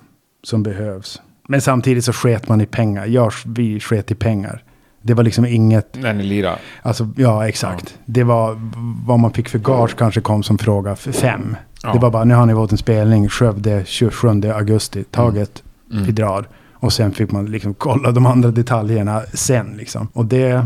som 0.43 0.63
behövs. 0.63 1.23
Men 1.49 1.61
samtidigt 1.61 2.05
så 2.05 2.13
sket 2.13 2.49
man 2.49 2.61
i 2.61 2.67
pengar. 2.67 3.07
Jag, 3.07 3.33
vi 3.47 3.81
sket 3.81 4.11
i 4.11 4.15
pengar. 4.15 4.65
Det 5.03 5.15
var 5.15 5.25
liksom 5.25 5.47
inget, 5.47 5.95
När 5.95 6.13
ni 6.15 6.23
lirar. 6.23 6.59
alltså 6.83 7.09
ja 7.17 7.49
exakt. 7.49 7.99
Det 8.05 8.25
var 8.25 8.71
vad 9.07 9.19
man 9.19 9.33
fick 9.33 9.49
för 9.49 9.59
gage 9.59 9.97
kanske 9.97 10.21
kom 10.21 10.43
som 10.43 10.59
fråga 10.59 10.97
för 10.97 11.13
fem. 11.13 11.57
Ja. 11.83 11.93
Det 11.93 11.99
var 11.99 12.11
bara, 12.11 12.25
nu 12.25 12.35
har 12.35 12.47
ni 12.47 12.55
fått 12.55 12.73
en 12.73 12.79
spelning, 12.79 13.29
Skövde 13.29 13.83
27 13.87 14.29
augusti, 14.55 15.05
taget, 15.05 15.63
Mm. 15.93 16.05
vi 16.05 16.13
drar. 16.13 16.49
Och 16.75 16.93
sen 16.93 17.13
fick 17.13 17.33
man 17.33 17.47
liksom 17.47 17.75
kolla 17.75 18.11
de 18.13 18.27
andra 18.27 18.51
detaljerna 18.51 19.23
sen 19.35 19.75
liksom. 19.77 20.09
Och 20.13 20.25
det, 20.27 20.65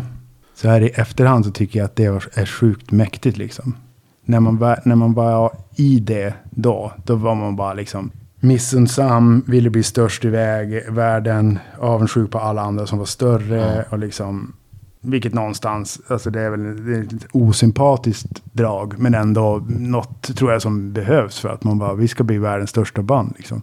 så 0.54 0.68
här 0.68 0.80
i 0.80 0.88
efterhand 0.88 1.44
så 1.44 1.50
tycker 1.50 1.78
jag 1.78 1.84
att 1.86 1.96
det 1.96 2.04
är 2.34 2.46
sjukt 2.46 2.90
mäktigt 2.90 3.36
liksom. 3.36 3.74
När 4.24 4.40
man, 4.40 4.58
var, 4.58 4.80
när 4.84 4.94
man 4.96 5.12
var 5.14 5.52
i 5.76 6.00
det 6.00 6.34
då, 6.50 6.92
då 7.04 7.14
var 7.16 7.34
man 7.34 7.56
bara 7.56 7.74
liksom 7.74 8.10
missunnsam, 8.40 9.42
ville 9.46 9.70
bli 9.70 9.82
störst 9.82 10.24
i 10.24 10.28
väg, 10.28 10.82
världen, 10.90 11.58
avundsjuk 11.80 12.30
på 12.30 12.38
alla 12.38 12.62
andra 12.62 12.86
som 12.86 12.98
var 12.98 13.06
större 13.06 13.84
och 13.90 13.98
liksom 13.98 14.52
vilket 15.04 15.34
någonstans, 15.34 16.00
alltså 16.08 16.30
det 16.30 16.40
är 16.40 16.50
väl 16.50 16.86
det 16.86 16.96
är 16.96 17.02
ett 17.02 17.26
osympatiskt 17.32 18.42
drag, 18.52 18.98
men 18.98 19.14
ändå 19.14 19.64
något 19.68 20.36
tror 20.36 20.52
jag 20.52 20.62
som 20.62 20.92
behövs 20.92 21.40
för 21.40 21.48
att 21.48 21.64
man 21.64 21.78
bara, 21.78 21.94
vi 21.94 22.08
ska 22.08 22.24
bli 22.24 22.38
världens 22.38 22.70
största 22.70 23.02
band 23.02 23.34
liksom. 23.36 23.62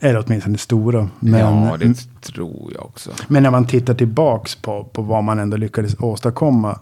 Eller 0.00 0.24
åtminstone 0.26 0.58
stora. 0.58 1.08
Men, 1.20 1.40
ja, 1.40 1.76
det 1.80 1.94
tror 2.22 2.72
jag 2.74 2.84
också. 2.84 3.10
men 3.28 3.42
när 3.42 3.50
man 3.50 3.66
tittar 3.66 3.94
tillbaks 3.94 4.54
på, 4.54 4.84
på 4.84 5.02
vad 5.02 5.24
man 5.24 5.38
ändå 5.38 5.56
lyckades 5.56 5.96
åstadkomma 6.00 6.78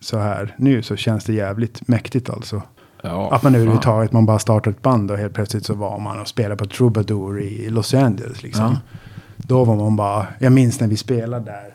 så 0.00 0.18
här 0.18 0.54
nu 0.58 0.82
så 0.82 0.96
känns 0.96 1.24
det 1.24 1.32
jävligt 1.32 1.88
mäktigt 1.88 2.30
alltså. 2.30 2.62
Ja, 3.02 3.32
Att 3.32 3.42
man 3.42 3.54
överhuvudtaget, 3.54 4.12
man 4.12 4.26
bara 4.26 4.38
startar 4.38 4.70
ett 4.70 4.82
band 4.82 5.10
och 5.10 5.18
helt 5.18 5.34
plötsligt 5.34 5.66
så 5.66 5.74
var 5.74 5.98
man 5.98 6.20
och 6.20 6.28
spelade 6.28 6.56
på 6.56 6.66
Troubadour 6.66 7.40
i 7.40 7.68
Los 7.68 7.94
Angeles 7.94 8.42
liksom. 8.42 8.64
Ja. 8.64 8.98
Då 9.36 9.64
var 9.64 9.76
man 9.76 9.96
bara, 9.96 10.26
jag 10.38 10.52
minns 10.52 10.80
när 10.80 10.88
vi 10.88 10.96
spelade 10.96 11.44
där, 11.44 11.74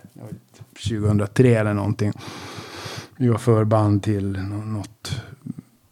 2003 0.90 1.56
eller 1.60 1.74
någonting. 1.74 2.12
Vi 3.18 3.28
var 3.28 3.38
förband 3.38 4.04
till 4.04 4.32
nå- 4.50 4.66
något 4.66 5.22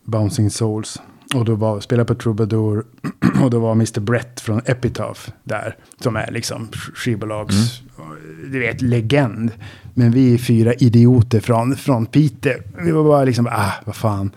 Bouncing 0.06 0.50
Souls. 0.50 1.02
Och 1.36 1.46
då 1.46 1.56
var, 1.56 1.80
spelade 1.80 2.08
på 2.08 2.16
Troubadour 2.22 2.86
och 3.44 3.50
då 3.50 3.60
var 3.60 3.72
Mr. 3.72 4.00
Brett 4.00 4.40
från 4.42 4.62
Epitaph 4.66 5.30
där. 5.44 5.76
Som 6.00 6.16
är 6.16 6.32
liksom 6.32 6.68
sk- 6.68 6.96
skivbolags, 6.96 7.82
du 8.52 8.60
vet, 8.60 8.82
legend. 8.82 9.52
Men 9.94 10.12
vi 10.12 10.34
är 10.34 10.38
fyra 10.38 10.74
idioter 10.74 11.40
från, 11.40 11.76
från 11.76 12.06
Piteå. 12.06 12.54
Vi 12.84 12.92
var 12.92 13.04
bara 13.04 13.24
liksom, 13.24 13.48
ah, 13.52 13.72
vad 13.86 13.96
fan. 13.96 14.32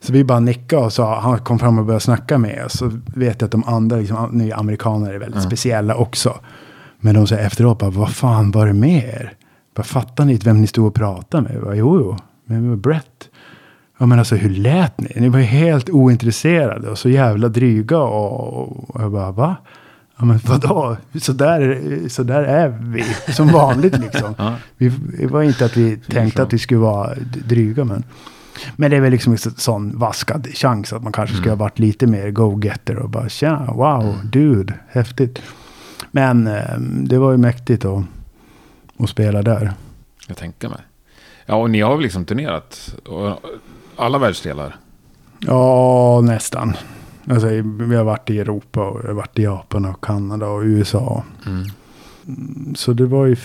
Så 0.00 0.12
vi 0.12 0.24
bara 0.24 0.40
nickade 0.40 0.82
och 0.82 0.92
sa, 0.92 1.20
han 1.20 1.38
kom 1.38 1.58
fram 1.58 1.78
och 1.78 1.84
började 1.84 2.00
snacka 2.04 2.38
med 2.38 2.64
oss. 2.64 2.78
Så 2.78 3.00
vet 3.06 3.40
jag 3.40 3.46
att 3.46 3.52
de 3.52 3.64
andra, 3.64 3.96
liksom, 3.96 4.30
nu 4.32 4.52
amerikaner 4.52 5.14
är 5.14 5.18
väldigt 5.18 5.42
speciella 5.42 5.94
också. 5.94 6.38
Men 7.00 7.14
de 7.14 7.26
säger 7.26 7.46
efteråt, 7.46 7.78
bara, 7.78 7.90
vad 7.90 8.14
fan 8.14 8.50
var 8.50 8.66
det 8.66 8.72
med 8.72 9.04
er? 9.04 9.32
Bara, 9.74 9.82
fattar 9.82 10.24
ni 10.24 10.32
inte 10.32 10.46
vem 10.46 10.60
ni 10.60 10.66
stod 10.66 10.86
och 10.86 10.94
pratade 10.94 11.42
med? 11.42 11.62
Bara, 11.62 11.74
jo, 11.74 12.00
jo, 12.00 12.16
men 12.44 12.62
vi 12.62 12.68
var 12.68 12.76
Brett. 12.76 13.28
Ja 13.98 14.06
men 14.06 14.18
alltså 14.18 14.36
hur 14.36 14.50
lät 14.50 15.00
ni? 15.00 15.12
Ni 15.16 15.28
var 15.28 15.38
ju 15.38 15.44
helt 15.44 15.90
ointresserade 15.90 16.90
och 16.90 16.98
så 16.98 17.08
jävla 17.08 17.48
dryga 17.48 17.98
och, 17.98 18.90
och 18.90 19.02
jag 19.02 19.12
bara 19.12 19.32
va? 19.32 19.56
Ja 20.16 20.24
men 20.24 20.40
vadå? 20.44 20.96
Så 21.20 21.32
där, 21.32 21.80
så 22.08 22.22
där 22.22 22.42
är 22.42 22.68
vi 22.68 23.04
som 23.32 23.48
vanligt 23.48 23.98
liksom. 23.98 24.34
Ja. 24.38 24.54
vi, 24.76 24.88
det 25.18 25.26
var 25.26 25.42
inte 25.42 25.64
att 25.64 25.76
vi 25.76 25.96
tänkte 25.96 26.42
att 26.42 26.52
vi 26.52 26.58
skulle 26.58 26.80
vara 26.80 27.14
dryga 27.48 27.84
men. 27.84 28.04
Men 28.76 28.90
det 28.90 28.96
är 28.96 29.00
väl 29.00 29.10
liksom 29.12 29.32
en 29.32 29.38
sån 29.38 29.98
vaskad 29.98 30.46
chans 30.54 30.92
att 30.92 31.02
man 31.02 31.12
kanske 31.12 31.36
skulle 31.36 31.50
ha 31.50 31.56
varit 31.56 31.78
lite 31.78 32.06
mer 32.06 32.30
go-getter 32.30 32.96
och 32.96 33.10
bara 33.10 33.28
tja, 33.28 33.64
wow, 33.74 34.16
dude, 34.32 34.74
häftigt. 34.88 35.42
Men 36.10 36.46
eh, 36.46 36.78
det 36.78 37.18
var 37.18 37.32
ju 37.32 37.38
mäktigt 37.38 37.84
att, 37.84 38.04
att 38.98 39.10
spela 39.10 39.42
där. 39.42 39.72
Jag 40.28 40.36
tänker 40.36 40.68
mig. 40.68 40.80
Ja, 41.46 41.54
och 41.54 41.70
ni 41.70 41.80
har 41.80 41.94
väl 41.94 42.02
liksom 42.02 42.24
turnerat 42.24 42.94
och 43.06 43.40
alla 43.96 44.18
världsdelar? 44.18 44.76
Ja, 45.38 46.20
nästan. 46.20 46.76
Alltså, 47.30 47.48
vi 47.64 47.96
har 47.96 48.04
varit 48.04 48.30
i 48.30 48.38
Europa 48.38 48.88
och 48.88 49.04
vi 49.04 49.06
har 49.06 49.14
varit 49.14 49.38
i 49.38 49.42
Japan 49.42 49.84
och 49.84 50.04
Kanada 50.04 50.46
och 50.46 50.62
USA. 50.62 51.24
Mm. 51.46 51.64
Så 52.74 52.92
det 52.92 53.06
var 53.06 53.26
ju 53.26 53.36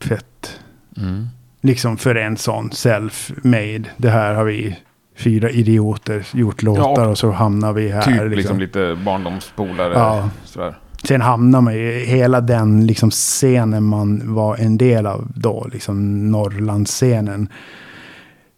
fett. 0.00 0.60
Mm. 0.96 1.28
Liksom 1.60 1.96
för 1.96 2.14
en 2.14 2.36
sån 2.36 2.70
self-made. 2.70 3.84
Det 3.96 4.10
här 4.10 4.34
har 4.34 4.44
vi 4.44 4.76
fyra 5.16 5.50
idioter 5.50 6.26
gjort 6.32 6.62
låtar 6.62 7.02
Ja, 7.02 7.08
och 7.08 7.18
så 7.18 7.30
hamnar 7.30 7.72
vi 7.72 7.88
här. 7.88 8.02
Typ 8.02 8.14
liksom. 8.14 8.30
liksom. 8.30 8.58
lite 8.58 8.98
barndomspolare. 9.04 9.92
Ja. 9.94 10.30
Sådär. 10.44 10.74
Sen 11.04 11.20
hamnar 11.20 11.60
man 11.60 11.74
i 11.74 12.04
hela 12.06 12.40
den 12.40 12.86
liksom 12.86 13.10
scenen 13.10 13.84
man 13.84 14.34
var 14.34 14.56
en 14.56 14.78
del 14.78 15.06
av 15.06 15.28
då. 15.34 15.66
Liksom 15.72 16.30
Norrlandsscenen. 16.30 17.48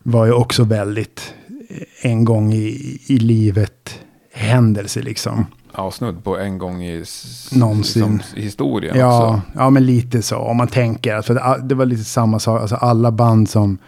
Var 0.03 0.27
ju 0.27 0.33
också 0.33 0.65
väldigt 0.65 1.35
eh, 1.69 2.11
en 2.11 2.25
gång 2.25 2.53
i, 2.53 2.99
i 3.07 3.19
livet 3.19 4.01
händelse 4.33 5.03
liksom. 5.03 5.47
Ja, 5.77 5.91
snudd 5.91 6.25
på 6.25 6.39
en 6.39 6.59
gång 6.59 6.83
i, 6.85 7.05
Någonsin. 7.53 8.03
liksom, 8.13 8.21
historien 8.43 8.99
Ja, 8.99 9.29
också. 9.29 9.41
ja, 9.55 9.71
men 9.71 9.87
lite 9.87 10.23
så. 10.23 10.37
Om 10.37 10.57
man 10.57 10.69
tänker. 10.69 11.23
För 11.23 11.35
det, 11.35 11.61
det 11.69 11.75
var 11.75 11.87
lite 11.87 12.05
samma 12.05 12.39
sak. 12.39 12.61
Alltså 12.61 12.77
alla 12.77 13.11
band 13.13 13.49
som, 13.51 13.79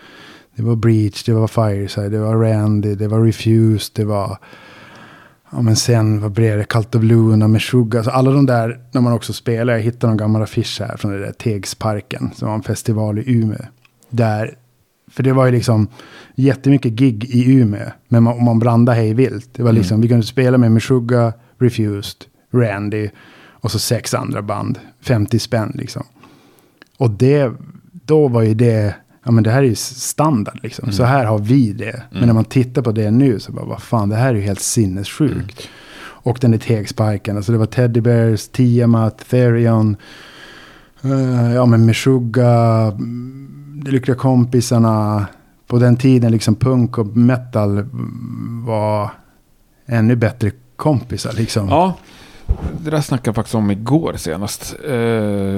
Det 0.57 0.63
var 0.63 0.77
Breach, 0.77 1.25
det 1.25 1.33
var 1.33 1.49
Fireside, 1.49 2.13
det 2.13 2.19
var 2.19 2.37
Randy, 2.37 2.95
det 2.95 3.09
var 3.09 3.25
Refused, 3.25 3.91
det 3.95 4.05
var... 4.05 4.39
Ja 5.53 5.63
men 5.63 5.77
sen 5.77 6.21
vad 6.21 6.33
blev 6.33 6.59
det? 6.59 6.65
Cult 6.65 6.95
of 6.95 7.03
Luna 7.03 7.49
med 7.49 7.63
Sugar. 7.63 7.99
Alltså 7.99 8.11
alla 8.11 8.31
de 8.31 8.47
där, 8.47 8.81
när 8.93 9.01
man 9.01 9.13
också 9.13 9.33
spelar, 9.33 9.73
jag 9.73 9.81
hittade 9.81 10.07
någon 10.07 10.17
gammal 10.17 10.43
affisch 10.43 10.81
här 10.81 10.97
från 10.97 11.13
det 11.13 11.19
där 11.19 11.33
Tegsparken. 11.33 12.31
Som 12.35 12.49
var 12.49 12.55
en 12.55 12.63
festival 12.63 13.19
i 13.19 13.23
Umeå. 13.27 13.59
Där, 14.11 14.55
för 15.11 15.23
det 15.23 15.33
var 15.33 15.47
ju 15.47 15.53
liksom 15.53 15.89
jättemycket 16.35 16.93
gig 16.93 17.25
i 17.25 17.53
Umeå. 17.53 17.91
Men 18.09 18.23
man, 18.23 18.45
man 18.45 18.59
blandade 18.59 18.99
hej 18.99 19.15
vilt. 19.15 19.49
Det 19.53 19.63
var 19.63 19.73
liksom, 19.73 20.01
vi 20.01 20.09
kunde 20.09 20.27
spela 20.27 20.59
med 20.59 20.73
Meshuggah, 20.73 21.33
Refused, 21.59 22.25
Randy 22.53 23.09
och 23.51 23.71
så 23.71 23.79
sex 23.79 24.15
andra 24.15 24.43
band. 24.43 24.79
50 25.03 25.39
spänn 25.39 25.73
liksom. 25.75 26.03
Och 26.99 27.11
det, 27.11 27.53
då 27.93 28.29
var 28.29 28.43
ju 28.43 28.55
det, 28.55 28.95
ja 29.25 29.31
men 29.31 29.45
det 29.45 29.51
här 29.51 29.59
är 29.59 29.67
ju 29.67 29.75
standard 29.75 30.59
liksom. 30.63 30.93
Så 30.93 31.05
här 31.05 31.25
har 31.25 31.39
vi 31.39 31.73
det. 31.73 32.03
Men 32.11 32.27
när 32.27 32.33
man 32.35 32.45
tittar 32.45 32.83
på 32.83 32.93
det 32.93 33.11
nu 33.11 33.41
så 33.41 33.53
bara, 33.53 33.65
vad 33.65 33.83
fan, 33.83 34.09
det 34.09 34.17
här 34.17 34.29
är 34.29 34.35
ju 34.35 34.41
helt 34.41 34.61
sinnessjukt. 34.61 35.69
Och 36.25 36.39
den 36.41 36.51
där 36.51 36.59
tegsparken, 36.59 37.37
alltså 37.37 37.53
det 37.53 37.59
var 37.59 37.67
Teddy 37.67 38.01
Bears, 38.01 38.49
Tiamat, 38.49 39.19
Therion, 39.31 39.97
eh, 41.03 41.53
ja 41.55 41.67
men 41.67 41.87
Meshuggah, 41.87 42.89
mm, 42.89 43.81
De 43.85 43.91
Lyckliga 43.91 44.17
Kompisarna. 44.17 45.27
På 45.67 45.79
den 45.79 45.97
tiden 45.97 46.33
liksom 46.33 46.55
punk 46.55 46.99
och 46.99 47.07
metal 47.17 47.79
mm, 47.79 48.63
var 48.67 49.11
ännu 49.87 50.17
bättre 50.17 50.51
kompisar 50.77 51.33
liksom. 51.33 51.69
Ja, 51.69 51.95
det 52.85 52.91
där 52.91 53.01
snackade 53.01 53.29
jag 53.29 53.35
faktiskt 53.35 53.55
om 53.55 53.71
igår 53.71 54.15
senast. 54.17 54.75
Eh, 54.89 54.95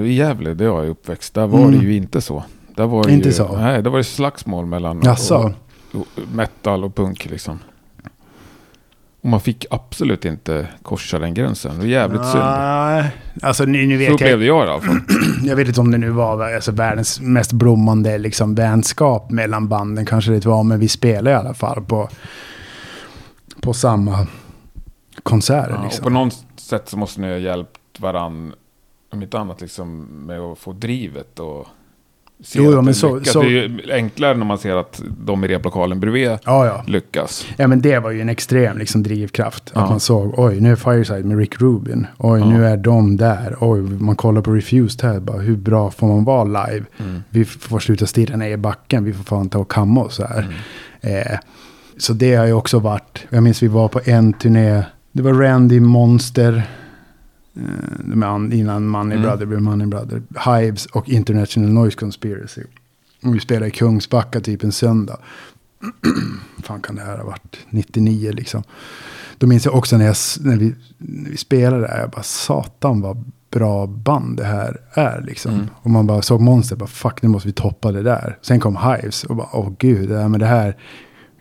I 0.03 0.13
Gävle, 0.15 0.55
där 0.55 0.65
jag 0.65 0.85
är 0.85 0.89
uppväxt, 0.89 1.35
där 1.35 1.47
var 1.47 1.59
Mm. 1.59 1.79
det 1.79 1.85
ju 1.85 1.97
inte 1.97 2.21
så. 2.21 2.45
Där 2.75 2.87
var 2.87 3.09
Inte 3.09 3.29
ju, 3.29 3.35
så? 3.35 3.57
Nej, 3.57 3.83
där 3.83 3.91
var 3.91 3.99
det 3.99 4.05
slagsmål 4.05 4.67
mellan 4.67 5.01
Jaså? 5.05 5.55
och, 5.93 6.01
och 6.01 6.07
metal 6.33 6.85
och 6.85 6.95
punk 6.95 7.25
liksom. 7.25 7.59
Och 9.21 9.31
man 9.31 9.41
fick 9.41 9.67
absolut 9.71 10.25
inte 10.25 10.69
korsa 10.83 11.19
den 11.19 11.35
gränsen. 11.35 11.73
Det 11.73 11.79
var 11.79 11.85
jävligt 11.85 12.25
synd. 12.25 12.45
Nej, 12.45 13.11
alltså 13.43 13.65
nu, 13.65 13.87
nu 13.87 13.95
Så 13.95 13.99
vet 13.99 14.07
jag, 14.09 14.15
upplevde 14.15 14.45
jag 14.45 14.67
det 14.67 14.71
i 14.71 14.73
alla 14.73 14.81
fall. 14.81 15.01
jag 15.45 15.57
vet 15.57 15.69
inte 15.69 15.81
om 15.81 15.91
det 15.91 15.99
nu 15.99 16.11
var 16.11 16.55
alltså, 16.55 16.73
världens 16.73 17.21
mest 17.21 17.53
blommande 17.53 18.19
liksom, 18.19 18.55
vänskap 18.55 19.31
mellan 19.31 19.69
banden. 19.69 20.07
Kanske 20.07 20.33
det 20.33 20.47
var, 20.47 20.63
men 20.63 20.81
vi 20.81 20.89
spelade 20.89 21.31
i 21.31 21.35
alla 21.35 21.55
fall 21.55 21.83
på, 21.83 22.09
på 23.61 23.73
samma 23.73 24.27
konserter. 25.23 25.71
Ja, 25.71 25.79
och 25.79 25.85
liksom. 25.85 26.05
på 26.05 26.11
något 26.11 26.45
sätt 26.57 26.89
så 26.89 26.97
måste 26.97 27.21
ni 27.21 27.29
ha 27.29 27.37
hjälpt 27.37 28.01
varann, 28.01 28.53
om 29.13 29.23
inte 29.23 29.39
annat 29.39 29.61
liksom 29.61 30.01
med 30.27 30.41
att 30.41 30.59
få 30.59 30.73
drivet 30.73 31.41
och 31.41 31.67
se 32.43 32.59
Jo, 32.63 32.73
jo, 32.73 32.83
men 32.83 32.95
så- 32.95 33.17
lyckas. 33.17 33.33
så- 33.33 33.41
Det 33.43 33.47
är 33.47 33.51
ju 33.51 33.93
enklare 33.93 34.37
när 34.37 34.45
man 34.47 34.59
ser 34.59 34.77
att 34.77 35.03
de 35.25 35.45
i 35.45 35.49
replokalen 35.49 36.01
bredvid 36.01 36.29
Ja, 36.29 36.39
ja. 36.45 36.85
lyckas. 36.87 37.47
ja, 37.57 37.67
men 37.67 37.81
det 37.81 37.99
var 37.99 38.11
ju 38.11 38.21
en 38.21 38.29
extrem 38.29 38.79
liksom, 38.79 39.03
drivkraft. 39.03 39.73
Ja. 39.75 39.81
Att 39.85 39.91
man 39.91 40.01
såg, 40.01 40.35
oj, 40.39 40.61
nu 40.61 40.73
är 40.73 40.77
Fireside 40.77 41.25
med 41.25 41.39
Rick 41.39 41.61
Rubin. 41.61 42.07
Oj, 42.19 42.41
nu 42.45 42.67
är 42.67 42.77
de 42.77 43.17
där. 43.17 43.57
Oj, 43.61 43.81
man 43.83 44.17
kollar 44.17 44.41
på 44.43 44.51
Refused 44.53 45.03
här. 45.11 45.21
Bara, 45.21 45.39
hur 45.39 45.57
bra 45.57 45.91
får 45.91 46.07
man 46.07 46.25
vara 46.25 46.45
live? 46.67 46.85
Mm. 47.01 47.23
Vi 47.31 47.45
får 47.45 47.79
sluta 47.79 48.07
stirra 48.07 48.37
ner 48.37 48.51
i 48.51 48.57
backen. 48.57 49.05
Vi 49.05 49.13
får 49.13 49.25
fan 49.25 49.49
ta 49.49 49.59
och 49.59 49.71
kamma 49.71 50.01
oss 50.05 50.19
här. 50.19 50.49
Mm. 51.03 51.17
Eh, 51.19 51.39
så 51.99 52.13
det 52.13 52.35
har 52.35 52.47
ju 52.47 52.53
också 52.53 52.79
varit. 52.79 53.27
Jag 53.31 53.43
minns 53.43 53.63
vi 53.63 53.69
var 53.69 53.89
på 53.89 54.01
en 54.05 54.33
turné. 54.33 54.83
Det 55.13 55.23
var 55.23 55.33
Randy 55.33 55.81
Monster. 55.81 56.63
Eh, 57.57 58.59
innan 58.59 58.87
Money 58.87 59.19
Mm. 59.19 59.29
Brother 59.29 59.47
blev 59.47 59.63
Money 59.63 59.87
Brother. 59.87 60.23
Hives 60.47 60.87
och 60.87 61.09
International 61.09 61.71
Noise 61.71 61.97
Conspiracy. 61.97 62.63
Och 63.23 63.35
vi 63.35 63.41
spelade 63.41 63.67
i 63.67 63.71
Kungsbacka 63.71 64.41
typ 64.41 64.65
en 64.65 64.73
söndag. 64.73 65.19
fan 66.63 66.81
kan 66.81 66.97
det 66.97 67.03
här 67.03 67.19
ha 67.19 67.25
varit? 67.25 67.59
99 67.71 68.33
liksom. 68.33 68.63
Då 69.39 69.47
minns 69.47 69.65
jag 69.65 69.75
också 69.75 69.97
när, 69.97 70.07
jag, 70.07 70.17
när, 70.41 70.57
vi, 70.57 70.75
när 70.99 71.31
vi 71.31 71.37
spelade 71.37 71.83
där. 71.83 72.01
Jag 72.01 72.11
bara 72.11 72.23
satan 72.23 73.01
vad 73.01 73.25
bra 73.51 73.87
band 73.87 74.37
det 74.37 74.45
här 74.45 74.81
är 74.93 75.21
liksom. 75.21 75.55
Mm. 75.55 75.67
Och 75.75 75.91
man 75.91 76.07
bara 76.07 76.23
såg 76.23 76.41
Monster. 76.41 76.77
Bara 76.77 76.87
fuck 76.87 77.23
nu 77.23 77.29
måste 77.29 77.49
vi 77.49 77.53
toppa 77.53 77.93
det 77.93 78.03
där. 78.03 78.39
Sen 78.43 78.61
kom 78.61 78.77
Hives 78.77 79.25
och 79.25 79.37
bara 79.37 79.49
åh 79.53 79.73
gud. 79.79 80.09
Det 80.09 80.19
här, 80.19 80.29
men 80.29 80.41
det 80.41 80.47
här 80.47 80.77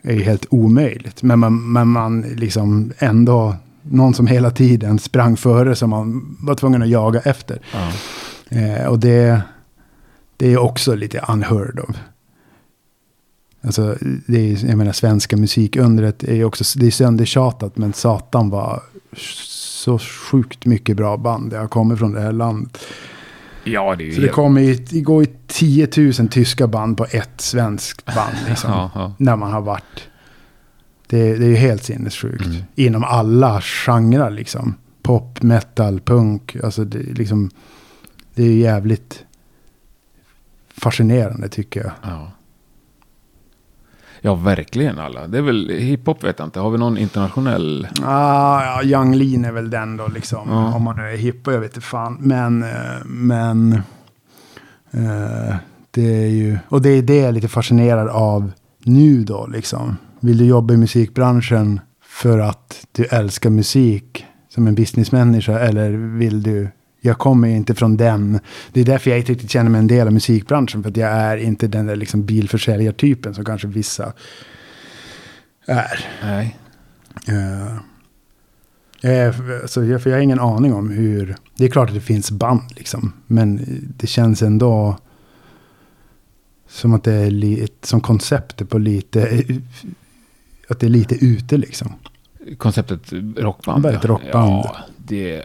är 0.01 0.13
ju 0.13 0.21
helt 0.21 0.45
omöjligt. 0.49 1.23
Men 1.23 1.39
man, 1.39 1.71
men 1.71 1.87
man 1.87 2.21
liksom 2.21 2.91
ändå. 2.97 3.55
Någon 3.83 4.13
som 4.13 4.27
hela 4.27 4.51
tiden 4.51 4.99
sprang 4.99 5.37
före 5.37 5.75
som 5.75 5.89
man 5.89 6.37
var 6.39 6.55
tvungen 6.55 6.81
att 6.81 6.89
jaga 6.89 7.19
efter. 7.19 7.59
Ja. 7.73 7.91
Eh, 8.57 8.85
och 8.85 8.99
det, 8.99 9.41
det 10.37 10.53
är 10.53 10.57
också 10.57 10.95
lite 10.95 11.25
unheard 11.29 11.79
of. 11.79 11.95
Alltså, 13.65 13.95
det 14.27 14.51
är, 14.51 14.65
jag 14.65 14.77
menar, 14.77 14.91
svenska 14.91 15.37
musikundret 15.37 16.23
är 16.23 16.35
ju 16.35 16.45
också, 16.45 16.79
det 16.79 16.87
är 16.87 16.91
söndertjatat, 16.91 17.77
men 17.77 17.93
satan 17.93 18.49
var 18.49 18.83
så 19.17 19.99
sjukt 19.99 20.65
mycket 20.65 20.97
bra 20.97 21.17
band 21.17 21.51
det 21.51 21.57
har 21.57 21.67
kommit 21.67 21.99
från 21.99 22.11
det 22.13 22.21
här 22.21 22.31
landet. 22.31 22.77
ja, 23.63 23.95
det 23.95 24.03
är 24.03 24.05
ju 24.05 24.15
Så 24.15 24.21
det 24.21 24.27
kommer 24.27 24.61
ju, 24.61 24.75
det 24.75 25.01
går 25.01 25.23
ju 25.23 25.33
10 25.47 25.87
000 25.97 26.13
tyska 26.13 26.67
band 26.67 26.97
på 26.97 27.05
ett 27.09 27.41
svenskt 27.41 28.05
band 28.05 28.35
liksom. 28.49 28.71
Ja, 28.71 28.91
ja. 28.95 29.13
När 29.17 29.35
man 29.35 29.51
har 29.51 29.61
varit. 29.61 30.07
Det, 31.13 31.37
det 31.37 31.45
är 31.45 31.49
ju 31.49 31.55
helt 31.55 31.83
sinnessjukt. 31.83 32.45
Mm. 32.45 32.63
Inom 32.75 33.03
alla 33.03 33.61
genrer 33.61 34.29
liksom. 34.29 34.75
Pop, 35.01 35.41
metal, 35.41 35.99
punk. 35.99 36.55
Alltså 36.63 36.83
det, 36.83 36.99
är 36.99 37.13
liksom, 37.13 37.49
det 38.35 38.43
är 38.43 38.47
ju 38.47 38.59
jävligt 38.59 39.25
fascinerande 40.77 41.49
tycker 41.49 41.81
jag. 41.83 41.91
Ja. 42.01 42.31
ja, 44.21 44.35
verkligen 44.35 44.99
alla. 44.99 45.27
Det 45.27 45.37
är 45.37 45.41
väl 45.41 45.69
hiphop 45.69 46.23
vet 46.23 46.39
jag 46.39 46.47
inte. 46.47 46.59
Har 46.59 46.69
vi 46.69 46.77
någon 46.77 46.97
internationell? 46.97 47.87
Ah, 48.03 48.63
ja, 48.63 48.83
Young 48.83 49.15
Lean 49.15 49.45
är 49.45 49.51
väl 49.51 49.69
den 49.69 49.97
då 49.97 50.07
liksom. 50.07 50.49
Ja. 50.49 50.75
Om 50.75 50.83
man 50.83 50.95
nu 50.95 51.01
är 51.01 51.17
hipp 51.17 51.47
och 51.47 51.53
jag 51.53 51.59
vet 51.59 51.75
inte 51.75 51.87
fan. 51.87 52.17
Men, 52.19 52.63
eh, 52.63 53.05
men 53.05 53.73
eh, 54.91 55.55
det 55.91 56.23
är 56.23 56.29
ju, 56.29 56.57
och 56.69 56.81
det 56.81 56.89
är 56.89 57.01
det 57.01 57.17
jag 57.17 57.27
är 57.27 57.31
lite 57.31 57.47
fascinerad 57.47 58.09
av 58.09 58.51
nu 58.83 59.23
då 59.23 59.47
liksom. 59.47 59.97
Vill 60.23 60.37
du 60.37 60.45
jobba 60.45 60.73
i 60.73 60.77
musikbranschen 60.77 61.79
för 62.01 62.39
att 62.39 62.87
du 62.91 63.05
älskar 63.05 63.49
musik 63.49 64.25
som 64.49 64.67
en 64.67 64.75
businessmänniska 64.75 65.59
eller 65.59 65.91
vill 65.91 66.43
du 66.43 66.67
jag 67.01 67.17
kommer 67.17 67.47
ju 67.47 67.55
inte 67.55 67.75
från 67.75 67.97
den. 67.97 68.39
Det 68.73 68.81
är 68.81 68.85
därför 68.85 69.09
jag 69.09 69.19
inte 69.19 69.31
riktigt 69.31 69.51
känner 69.51 69.69
mig 69.69 69.79
en 69.79 69.87
del 69.87 70.07
av 70.07 70.13
musikbranschen. 70.13 70.83
För 70.83 70.89
att 70.89 70.97
jag 70.97 71.09
är 71.09 71.37
inte 71.37 71.67
den 71.67 71.85
där 71.85 71.95
liksom 71.95 72.25
bilförsäljartypen 72.25 73.33
som 73.33 73.45
kanske 73.45 73.67
vissa 73.67 74.13
är. 75.65 76.05
Nej. 76.23 76.57
Eh, 77.27 77.75
eh, 79.11 79.35
alltså, 79.61 79.83
jag, 79.83 80.03
för 80.03 80.09
jag 80.09 80.17
har 80.17 80.21
ingen 80.21 80.39
aning 80.39 80.73
om 80.73 80.89
hur... 80.89 81.35
Det 81.55 81.65
är 81.65 81.69
klart 81.69 81.89
att 81.89 81.95
det 81.95 82.01
finns 82.01 82.31
band 82.31 82.61
liksom. 82.75 83.13
Men 83.27 83.65
det 83.97 84.07
känns 84.07 84.41
ändå 84.41 84.97
som 86.67 86.93
att 86.93 87.03
det 87.03 87.13
är 87.13 87.31
li, 87.31 87.67
som 87.81 88.01
konceptet 88.01 88.69
på 88.69 88.77
lite... 88.77 89.43
Att 90.73 90.79
det 90.79 90.87
är 90.87 90.89
lite 90.89 91.25
ute 91.25 91.57
liksom. 91.57 91.93
Konceptet 92.57 93.13
rockband. 93.37 93.83
Bara 93.83 93.93
ett 93.93 94.05
rockband. 94.05 94.49
Ja, 94.65 94.75
det, 94.97 95.41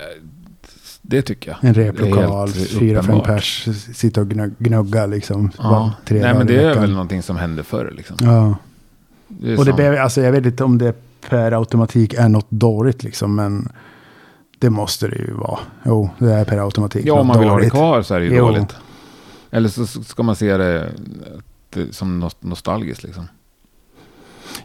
det 1.03 1.23
tycker 1.23 1.51
jag. 1.51 1.65
En 1.69 1.75
replokal, 1.75 2.49
fyra, 2.53 3.03
fem 3.03 3.21
pers, 3.21 3.69
sitta 3.95 4.21
och 4.21 4.27
gnug- 4.27 4.55
gnugga 4.59 5.07
liksom. 5.07 5.51
Ja. 5.59 5.93
tre 6.05 6.21
Nej, 6.23 6.35
men 6.35 6.47
det 6.47 6.63
är 6.63 6.75
väl 6.75 6.93
någonting 6.93 7.23
som 7.23 7.37
hände 7.37 7.63
förr 7.63 7.93
liksom. 7.97 8.17
Ja. 8.21 8.57
Det 9.29 9.57
Och 9.59 9.65
det 9.65 9.73
behöver, 9.73 9.99
alltså 9.99 10.21
jag 10.21 10.33
vet 10.33 10.47
inte 10.47 10.65
om 10.65 10.79
det 10.79 10.95
per 11.29 11.53
automatik 11.53 12.15
är 12.15 12.29
något 12.29 12.51
dåligt 12.51 13.03
liksom. 13.03 13.35
Men 13.35 13.69
det 14.59 14.71
måste 14.71 15.09
det 15.09 15.17
ju 15.17 15.33
vara. 15.35 15.59
Jo, 15.85 16.11
det 16.19 16.33
är 16.33 16.45
per 16.45 16.59
automatik 16.59 17.07
Ja, 17.07 17.21
om 17.21 17.27
man 17.27 17.39
vill 17.41 17.49
ha 17.49 17.55
det 17.57 17.61
dåligt. 17.61 17.73
kvar 17.73 18.03
så 18.03 18.15
är 18.15 18.19
det 18.21 18.27
ju 18.27 18.35
Jo. 18.37 18.47
dåligt. 18.47 18.75
Eller 19.51 19.69
så 19.69 19.87
ska 19.87 20.23
man 20.23 20.37
se 20.37 20.57
det 20.57 20.93
eh, 21.77 21.83
som 21.91 22.25
nost- 22.25 22.37
nostalgiskt 22.41 23.03
liksom. 23.03 23.29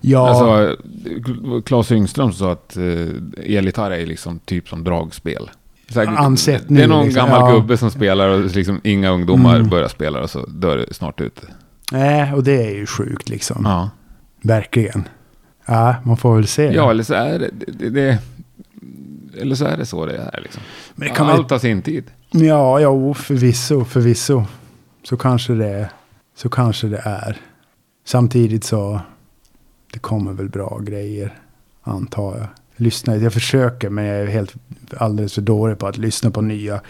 Ja, 0.06 0.30
Alltså, 0.30 1.62
Claes 1.66 1.92
Yngström 1.92 2.34
sa 2.34 2.52
att 2.52 2.78
uh, 2.78 3.10
elgitarr 3.46 3.92
är 3.92 4.06
liksom 4.06 4.40
typ 4.40 4.70
som 4.70 4.84
dragspel. 4.84 5.50
Här, 5.96 6.08
Ansett 6.08 6.64
det 6.68 6.74
är 6.84 6.88
nu, 6.88 6.88
någon 6.88 7.06
liksom, 7.06 7.30
gammal 7.30 7.52
ja. 7.52 7.56
gubbe 7.56 7.78
som 7.78 7.92
spelar 7.92 8.30
och 8.30 8.56
liksom 8.56 8.82
inga 8.84 9.10
ungdomar 9.10 9.56
Mm. 9.56 9.70
börjar 9.70 9.88
spela 9.88 10.22
och 10.22 10.30
så 10.30 10.46
dör 10.46 10.78
det 10.78 10.94
snart 10.94 11.22
ut. 11.22 11.42
nej, 11.92 12.34
och 12.34 12.44
det 12.44 12.64
är 12.68 12.72
ju 12.76 12.86
sjukt 12.86 13.30
liksom. 13.30 13.62
Ja. 13.66 13.90
Verkligen. 14.42 15.08
Ja, 15.66 15.96
man 16.04 16.18
får 16.18 16.36
väl 16.36 16.48
se. 16.48 16.74
ja, 16.74 16.90
eller 16.92 17.04
så 17.04 17.14
är 17.14 17.40
det, 17.40 17.50
det, 17.68 17.90
det 17.90 18.20
eller 19.42 19.56
så 19.56 19.66
är 19.66 19.78
det 19.78 19.86
så 19.86 20.06
det 20.06 20.16
är 20.34 20.42
liksom. 20.44 20.62
Men 20.96 21.08
det 21.08 21.14
kan 21.14 21.30
Allt 21.30 21.52
har 21.52 21.60
sin 21.60 21.82
tid. 21.82 22.04
Ja, 22.32 22.80
ja, 22.80 23.14
förvisso, 23.14 23.86
förvisso. 23.86 24.44
Så 25.04 25.18
kanske 25.18 25.54
det, 25.54 25.90
så 26.36 26.50
kanske 26.50 26.88
det 26.88 27.02
är. 27.06 27.38
Samtidigt 28.06 28.64
så, 28.64 29.02
det 29.94 30.00
kommer 30.00 30.34
väl 30.34 30.50
bra 30.50 30.80
grejer, 30.84 31.34
antar 31.84 32.38
jag. 32.38 32.48
Lyssna, 32.76 33.18
jag 33.18 33.34
försöker, 33.34 33.90
men 33.90 34.06
jag 34.06 34.22
är 34.22 34.28
helt 34.28 34.54
alldeles 34.98 35.34
för 35.34 35.42
dålig 35.42 35.78
på 35.78 35.88
att 35.88 35.98
lyssna 35.98 36.32
på 36.32 36.42
nya, 36.42 36.82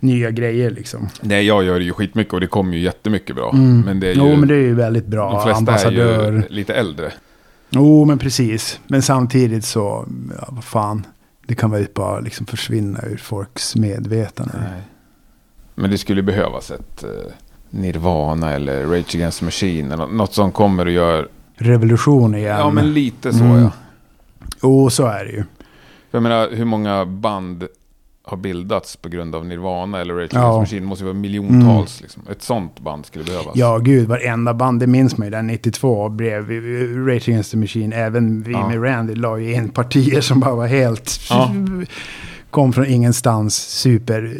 nya 0.00 0.30
grejer 0.30 0.70
liksom. 0.70 1.08
Nej, 1.20 1.46
jag 1.46 1.64
gör 1.64 1.80
ju 1.80 1.92
skitmycket 1.92 2.34
och 2.34 2.40
det 2.40 2.46
kommer 2.46 2.76
ju 2.76 2.80
jättemycket 2.80 3.36
bra. 3.36 3.50
Mm. 3.52 3.80
Men 3.80 4.00
det 4.00 4.06
är 4.06 4.14
ju... 4.14 4.20
Jo, 4.20 4.36
men 4.36 4.48
det 4.48 4.54
är 4.54 4.58
ju 4.58 4.74
väldigt 4.74 5.06
bra. 5.06 5.32
de 5.32 5.42
flesta 5.42 5.58
Ambassadör. 5.58 6.28
är 6.28 6.32
ju 6.32 6.42
lite 6.48 6.74
äldre. 6.74 7.12
Jo, 7.70 8.04
men 8.04 8.18
precis. 8.18 8.80
Men 8.86 9.02
samtidigt 9.02 9.64
så, 9.64 10.06
ja, 10.38 10.48
vad 10.48 10.64
fan. 10.64 11.06
Det 11.46 11.54
kan 11.54 11.70
väl 11.70 11.86
bara 11.94 12.20
liksom 12.20 12.46
försvinna 12.46 13.00
ur 13.02 13.16
folks 13.16 13.76
medvetande. 13.76 14.52
Nej. 14.70 14.82
Men 15.74 15.90
det 15.90 15.98
skulle 15.98 16.22
behövas 16.22 16.70
ett 16.70 17.04
eh, 17.04 17.10
Nirvana 17.70 18.52
eller 18.52 18.86
Rage 18.86 19.14
Against 19.14 19.38
the 19.38 19.44
Machine. 19.44 19.92
Eller 19.92 20.06
något 20.06 20.34
som 20.34 20.52
kommer 20.52 20.86
och 20.86 20.92
gör... 20.92 21.28
Revolution 21.58 22.34
igen. 22.34 22.58
Ja, 22.58 22.70
men 22.70 22.92
lite 22.92 23.32
så 23.32 23.44
Mm. 23.44 23.62
ja. 23.62 23.70
Jo, 24.62 24.90
så 24.90 25.06
är 25.06 25.24
det 25.24 25.30
ju. 25.30 25.44
Jag 26.10 26.22
menar, 26.22 26.48
hur 26.52 26.64
många 26.64 27.06
band 27.06 27.66
har 28.24 28.36
bildats 28.36 28.96
på 28.96 29.08
grund 29.08 29.34
av 29.34 29.46
Nirvana 29.46 30.00
eller 30.00 30.14
Rage 30.14 30.28
Ja. 30.32 30.38
Against 30.40 30.54
the 30.54 30.60
Machine? 30.76 30.80
Det 30.82 30.88
måste 30.88 31.04
ju 31.04 31.06
vara 31.06 31.18
miljontals. 31.20 32.00
Liksom. 32.00 32.22
Ett 32.30 32.42
sånt 32.42 32.80
band 32.80 33.06
skulle 33.06 33.24
behövas. 33.24 33.52
Ja, 33.54 33.78
gud, 33.78 34.08
varenda 34.08 34.54
band, 34.54 34.80
det 34.80 34.86
minns 34.86 35.16
man 35.18 35.26
ju. 35.26 35.30
Där 35.30 35.42
92 35.42 36.08
blev 36.08 36.50
Rage 37.06 37.28
Against 37.28 37.50
the 37.50 37.56
Machine. 37.56 37.92
Även 37.92 38.42
vi 38.42 38.52
Ja. 38.52 38.68
med 38.68 38.84
Randy 38.84 39.14
la 39.14 39.38
ju 39.38 39.52
in 39.54 39.68
partier 39.68 40.20
som 40.20 40.40
bara 40.40 40.54
var 40.54 40.66
helt... 40.66 41.20
Ja. 41.30 41.50
Kom 42.50 42.72
från 42.72 42.86
ingenstans. 42.86 43.56
Super 43.56 44.36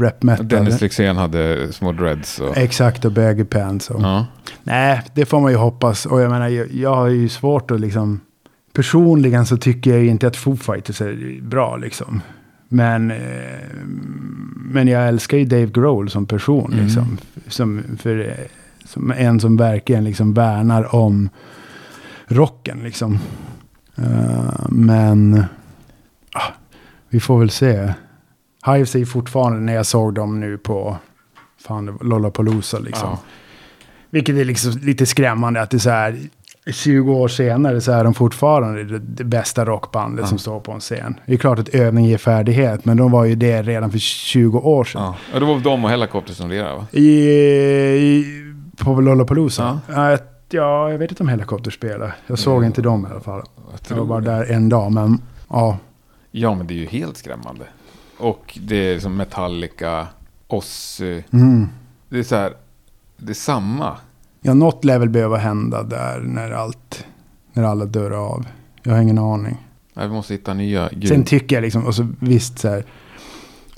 rap 0.00 0.22
metal. 0.22 0.48
Dennis 0.48 0.80
Lyxzén 0.80 1.16
hade 1.16 1.72
små 1.72 1.92
dreads. 1.92 2.38
Och... 2.40 2.56
Exakt, 2.56 3.04
och 3.04 3.12
baggy 3.12 3.44
pants. 3.44 3.90
Och. 3.90 4.02
Ja. 4.02 4.26
Nej, 4.62 5.02
det 5.14 5.26
får 5.26 5.40
man 5.40 5.50
ju 5.50 5.56
hoppas. 5.56 6.06
Och 6.06 6.20
jag 6.20 6.30
menar, 6.30 6.48
jag, 6.48 6.72
jag 6.72 6.94
har 6.94 7.08
ju 7.08 7.28
svårt 7.28 7.70
att 7.70 7.80
liksom... 7.80 8.20
Personligen 8.72 9.46
så 9.46 9.56
tycker 9.56 9.90
jag 9.90 10.00
ju 10.02 10.08
inte 10.08 10.26
att 10.26 10.36
Foo 10.36 10.56
Fighters 10.56 11.00
är 11.00 11.42
bra 11.42 11.76
liksom. 11.76 12.22
Men, 12.68 13.10
eh, 13.10 13.16
men 14.56 14.88
jag 14.88 15.08
älskar 15.08 15.38
ju 15.38 15.44
Dave 15.44 15.66
Grohl 15.66 16.10
som 16.10 16.26
person 16.26 16.72
Mm. 16.72 16.84
liksom. 16.84 17.18
Som, 17.48 17.82
för, 17.98 18.18
eh, 18.28 18.46
som 18.84 19.10
en 19.10 19.40
som 19.40 19.56
verkligen 19.56 20.04
liksom 20.04 20.34
värnar 20.34 20.94
om 20.94 21.28
rocken 22.26 22.80
liksom. 22.84 23.18
Eh, 23.96 24.66
men 24.68 25.44
ah, 26.32 26.52
vi 27.08 27.20
får 27.20 27.38
väl 27.38 27.50
se. 27.50 27.92
Hives 28.66 28.94
är 28.94 29.04
fortfarande 29.04 29.60
när 29.60 29.74
jag 29.74 29.86
såg 29.86 30.14
dem 30.14 30.40
nu 30.40 30.58
på 30.58 30.96
fan, 31.66 31.98
Lollapalooza 32.00 32.78
liksom. 32.78 33.08
Ja. 33.08 33.18
Vilket 34.10 34.36
är 34.36 34.44
liksom 34.44 34.72
lite 34.82 35.06
skrämmande 35.06 35.62
att 35.62 35.70
det 35.70 35.76
är 35.76 35.78
så 35.78 35.90
här 35.90 36.18
20 36.72 37.12
år 37.14 37.28
senare 37.28 37.80
så 37.80 37.92
är 37.92 38.04
de 38.04 38.14
fortfarande 38.14 38.84
det, 38.84 38.98
det 38.98 39.24
bästa 39.24 39.64
rockbandet 39.64 40.22
Ja. 40.22 40.28
som 40.28 40.38
står 40.38 40.60
på 40.60 40.72
en 40.72 40.80
scen. 40.80 41.14
Det 41.26 41.32
är 41.32 41.36
klart 41.36 41.58
att 41.58 41.68
övning 41.68 42.04
ger 42.04 42.18
färdighet, 42.18 42.84
men 42.84 42.96
de 42.96 43.10
var 43.10 43.24
ju 43.24 43.34
det 43.34 43.62
redan 43.62 43.90
för 43.90 43.98
20 43.98 44.58
år 44.58 44.84
sedan. 44.84 45.02
Ja. 45.02 45.14
ja, 45.32 45.38
det 45.40 45.46
var 45.46 45.58
de 45.60 45.84
och 45.84 45.90
Hellacopter 45.90 46.32
som 46.34 46.50
lirade 46.50 46.74
va? 46.76 46.86
I, 46.92 47.04
i, 47.04 48.24
på 48.78 49.00
Lollapalooza? 49.00 49.80
Ja. 49.88 50.18
ja, 50.50 50.90
jag 50.90 50.98
vet 50.98 51.10
inte 51.10 51.22
om 51.22 51.28
Helikopter 51.28 51.70
spelar. 51.70 52.16
Jag 52.26 52.38
såg 52.38 52.56
Mm. 52.56 52.66
inte 52.66 52.82
dem 52.82 53.06
i 53.06 53.12
alla 53.12 53.20
fall. 53.20 53.42
Jag 53.88 53.96
Jag 53.98 54.04
var 54.04 54.06
bara 54.06 54.20
där 54.20 54.52
en 54.52 54.68
dag, 54.68 54.92
men 54.92 55.22
ja. 55.50 55.78
Ja, 56.30 56.54
men 56.54 56.66
det 56.66 56.74
är 56.74 56.78
ju 56.78 56.86
helt 56.86 57.16
skrämmande. 57.16 57.64
Och 58.20 58.58
det 58.62 58.76
är 58.76 59.00
som 59.00 59.16
Metallica, 59.16 60.06
Ozzy. 60.48 61.22
Mm. 61.32 61.68
Det 62.08 62.18
är 62.18 62.22
så 62.22 62.36
här, 62.36 62.52
det 63.16 63.32
är 63.32 63.34
samma. 63.34 63.96
Ja, 64.40 64.54
något 64.54 64.84
lär 64.84 64.98
väl 64.98 65.08
behöva 65.08 65.36
hända 65.36 65.82
där 65.82 66.20
när 66.20 66.50
allt, 66.50 67.06
när 67.52 67.62
alla 67.62 67.84
dör 67.84 68.10
av. 68.10 68.46
Jag 68.82 68.92
har 68.92 69.02
ingen 69.02 69.18
aning. 69.18 69.56
Nej, 69.94 70.08
vi 70.08 70.14
måste 70.14 70.34
hitta 70.34 70.54
nya 70.54 70.88
gud. 70.92 71.08
Sen 71.08 71.24
tycker 71.24 71.56
jag 71.56 71.62
liksom, 71.62 71.86
och 71.86 71.94
så 71.94 72.08
visst 72.20 72.58
så 72.58 72.68
här, 72.68 72.84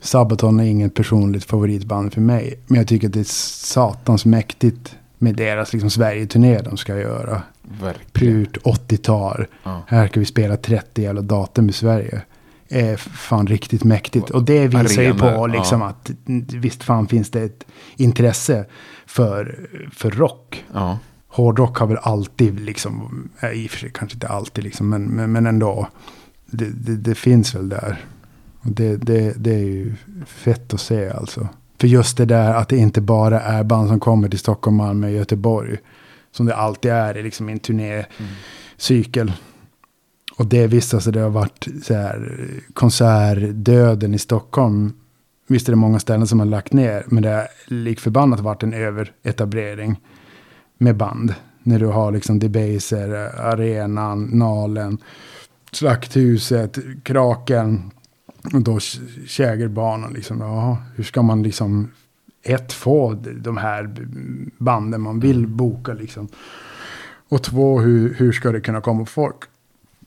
Sabaton 0.01 0.61
är 0.61 0.65
inget 0.65 0.95
personligt 0.95 1.45
favoritband 1.45 2.13
för 2.13 2.21
mig. 2.21 2.59
Men 2.67 2.79
jag 2.79 2.89
tycker 2.89 3.07
att 3.07 3.13
det 3.13 3.21
är 3.21 3.25
satans 3.25 4.25
mäktigt 4.25 4.97
med 5.19 5.35
deras 5.35 5.73
liksom 5.73 5.91
Sverige-turné 5.91 6.59
de 6.63 6.77
ska 6.77 6.99
göra. 6.99 7.43
Verkligen. 7.81 8.11
Prut 8.13 8.57
80-tal. 8.57 9.47
Ja. 9.63 9.83
Här 9.87 10.09
ska 10.09 10.21
vi 10.21 10.27
spela 10.27 10.57
30 10.57 11.03
jävla 11.03 11.21
datum 11.21 11.69
i 11.69 11.73
Sverige. 11.73 12.23
Är 12.75 12.97
fan 12.97 13.47
riktigt 13.47 13.85
mäktigt. 13.85 14.31
Och 14.31 14.43
det 14.45 14.69
visar 14.69 15.03
ju 15.03 15.09
Arenor, 15.09 15.37
på 15.37 15.47
liksom 15.47 15.81
ja. 15.81 15.89
att 15.89 16.11
mm, 16.29 16.47
visst 16.49 16.83
fan 16.83 17.09
finns 17.09 17.31
det 17.31 17.43
ett 17.43 17.67
intresse 17.97 18.65
för, 19.07 19.69
för 19.93 20.11
rock. 20.11 20.65
ja. 20.73 20.99
Hårdrock 21.29 21.79
har 21.79 21.87
väl 21.87 21.99
alltid 22.03 22.61
liksom, 22.61 23.29
i 23.55 23.67
och 23.67 23.71
för 23.71 23.79
sig 23.79 23.91
kanske 23.95 24.17
inte 24.17 24.29
alltid 24.29 24.65
liksom, 24.65 24.89
men, 24.89 25.05
men, 25.05 25.33
men 25.33 25.47
ändå. 25.47 25.89
Det, 26.47 26.65
det, 26.65 26.97
det 26.97 27.15
finns 27.15 27.55
väl 27.55 27.69
där. 27.69 28.05
Det, 28.63 28.97
det, 28.97 29.35
det 29.37 29.55
är 29.55 29.65
ju 29.65 29.95
fett 30.27 30.75
att 30.75 30.81
se 30.81 31.11
alltså. 31.11 31.49
För 31.81 31.89
just 31.89 32.17
det 32.17 32.25
där 32.25 32.55
att 32.55 32.69
det 32.69 32.77
inte 32.77 33.01
bara 33.01 33.41
är 33.41 33.65
band 33.65 33.89
som 33.89 34.01
kommer 34.01 34.29
till 34.29 34.39
Stockholm, 34.39 34.77
Malmö 34.77 35.07
och 35.07 35.13
Göteborg. 35.13 35.77
Som 36.33 36.47
det 36.47 36.57
alltid 36.57 36.91
är 36.91 37.17
i 37.17 37.23
liksom 37.23 37.49
en 37.49 37.59
turnécykel. 37.59 39.33
Och 40.37 40.47
det 40.47 40.67
visst, 40.67 40.95
alltså 40.95 41.11
det 41.11 41.21
har 41.21 41.31
varit 41.31 41.69
så 41.83 41.95
här, 41.95 42.49
konsertdöden 42.75 44.15
i 44.15 44.19
Stockholm. 44.19 44.93
Visst 45.47 45.69
är 45.69 45.73
det 45.73 45.77
många 45.77 45.99
ställen 45.99 46.27
som 46.27 46.39
har 46.39 46.47
lagt 46.47 46.73
ner, 46.73 47.05
men 47.07 47.23
det 47.23 47.29
har 47.29 47.49
likförbannat 47.67 48.41
varit 48.41 48.63
en 48.63 48.75
överetablering 48.75 50.01
med 50.79 50.97
band. 50.97 51.35
När 51.63 51.79
du 51.79 51.87
har 51.87 52.13
liksom 52.13 52.39
Debaser, 52.39 53.09
Arenan, 53.41 54.25
Nalen, 54.25 54.99
Slakthuset, 55.73 56.79
Kraken 57.03 57.91
och 58.53 58.63
då 58.63 58.81
Kägerbanan, 59.27 60.13
Liksom. 60.13 60.41
Ja, 60.41 60.79
hur 60.97 61.05
ska 61.05 61.23
man 61.23 61.43
liksom 61.43 61.91
ett 62.43 62.73
få 62.73 63.15
de 63.37 63.57
här 63.57 64.07
banden 64.59 65.01
man 65.01 65.21
vill 65.21 65.47
boka 65.47 65.93
liksom. 65.93 66.29
Och 67.29 67.43
två, 67.43 67.81
hur, 67.81 68.15
hur 68.15 68.33
ska 68.33 68.53
det 68.53 68.61
kunna 68.61 68.81
komma 68.81 69.05
folk? 69.05 69.37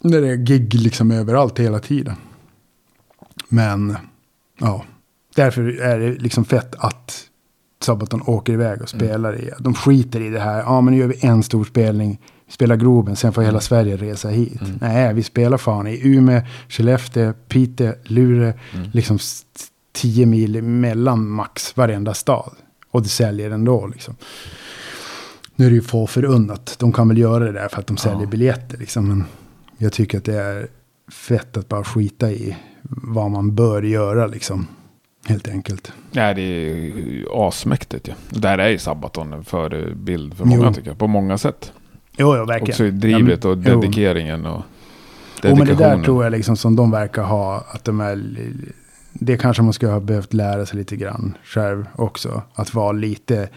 När 0.06 0.22
det 0.22 0.28
är 0.30 0.36
gig 0.36 0.74
liksom 0.74 1.12
överallt 1.12 1.60
hela 1.60 1.80
tiden. 1.80 2.16
Men 3.50 3.98
ja, 4.60 4.84
därför 5.36 5.82
är 5.82 6.00
det 6.00 6.14
liksom 6.14 6.46
fett 6.46 6.76
att 6.78 7.22
Sabaton 7.82 8.22
åker 8.26 8.54
iväg 8.54 8.82
och 8.82 8.90
spelar 8.90 9.36
i. 9.40 9.50
De 9.60 9.74
skiter 9.74 10.22
i 10.22 10.30
det 10.30 10.40
här. 10.40 10.60
Ja, 10.60 10.82
men 10.82 10.94
nu 10.94 11.00
gör 11.00 11.08
vi 11.08 11.26
en 11.28 11.44
stor 11.44 11.64
spelning. 11.66 12.20
Vi 12.48 12.54
spelar 12.54 12.76
Globen, 12.76 13.16
sen 13.16 13.34
får 13.34 13.42
hela 13.42 13.60
Sverige 13.62 13.98
resa 13.98 14.30
hit. 14.30 14.62
Nej, 14.82 15.14
vi 15.14 15.24
spelar 15.24 15.58
fan 15.58 15.88
i 15.88 16.00
Umeå, 16.08 16.42
Skellefteå, 16.70 17.34
Piteå, 17.48 17.94
Luleå. 18.04 18.54
Liksom 18.94 19.16
s- 19.16 19.46
tio 19.94 20.26
mil 20.26 20.62
mellan 20.64 21.28
max 21.30 21.78
varenda 21.78 22.14
stad. 22.14 22.52
Och 22.92 23.02
det 23.04 23.10
säljer 23.10 23.52
ändå 23.52 23.88
liksom. 23.88 24.16
Nu 25.56 25.66
är 25.66 25.70
det 25.70 25.76
ju 25.76 25.82
få 25.82 26.08
förunnat. 26.08 26.76
De 26.80 26.92
kan 26.94 27.08
väl 27.08 27.18
göra 27.18 27.44
det 27.44 27.52
där 27.52 27.68
för 27.68 27.80
att 27.80 27.88
de 27.88 27.98
säljer 27.98 28.22
Ja. 28.24 28.28
biljetter 28.30 28.78
liksom. 28.78 29.08
Men 29.08 29.24
jag 29.78 29.94
tycker 29.94 30.18
att 30.18 30.24
det 30.26 30.42
är 30.42 30.68
fett 31.12 31.58
att 31.58 31.70
bara 31.70 31.84
skita 31.84 32.32
i 32.32 32.58
vad 32.82 33.32
man 33.32 33.56
bör 33.56 33.82
göra 33.82 34.28
liksom. 34.28 34.68
Helt 35.28 35.48
enkelt. 35.48 35.92
Nej, 36.12 36.36
det 36.36 36.42
är 36.42 37.48
asmäktigt 37.48 38.08
ju. 38.08 38.14
Där 38.30 38.58
är 38.58 38.70
ju 38.70 38.78
Sabaton 38.78 39.34
en 39.34 39.44
förebild 39.44 40.38
för 40.38 40.46
många 40.46 40.66
Jo. 40.68 40.74
tycker 40.74 40.90
jag. 40.90 40.98
På 40.98 41.08
många 41.08 41.38
sätt. 41.38 41.74
Jo, 42.18 42.36
jo 42.38 42.46
verkligen. 42.46 42.72
Också 42.74 42.90
drivet 42.92 43.46
och 43.46 43.52
Ja, 43.52 43.56
dedikeringen 43.56 44.46
och 44.46 44.62
Jo, 45.44 45.50
men 45.50 45.56
det 45.60 45.66
dedikationen. 45.66 45.98
där 45.98 46.06
tror 46.06 46.24
jag 46.24 46.32
liksom 46.32 46.58
som 46.58 46.76
de 46.76 46.92
verkar 46.92 47.24
ha. 47.24 47.66
Att 47.72 47.84
de 47.84 48.00
är, 48.02 48.24
det 49.14 49.38
kanske 49.38 49.64
man 49.64 49.74
skulle 49.74 49.92
ha 49.92 50.00
behövt 50.00 50.34
lära 50.34 50.66
sig 50.66 50.78
lite 50.78 50.96
grann 50.96 51.38
själv 51.44 51.86
också. 51.96 52.42
Att 52.54 52.74
vara 52.74 52.92
lite, 52.92 53.50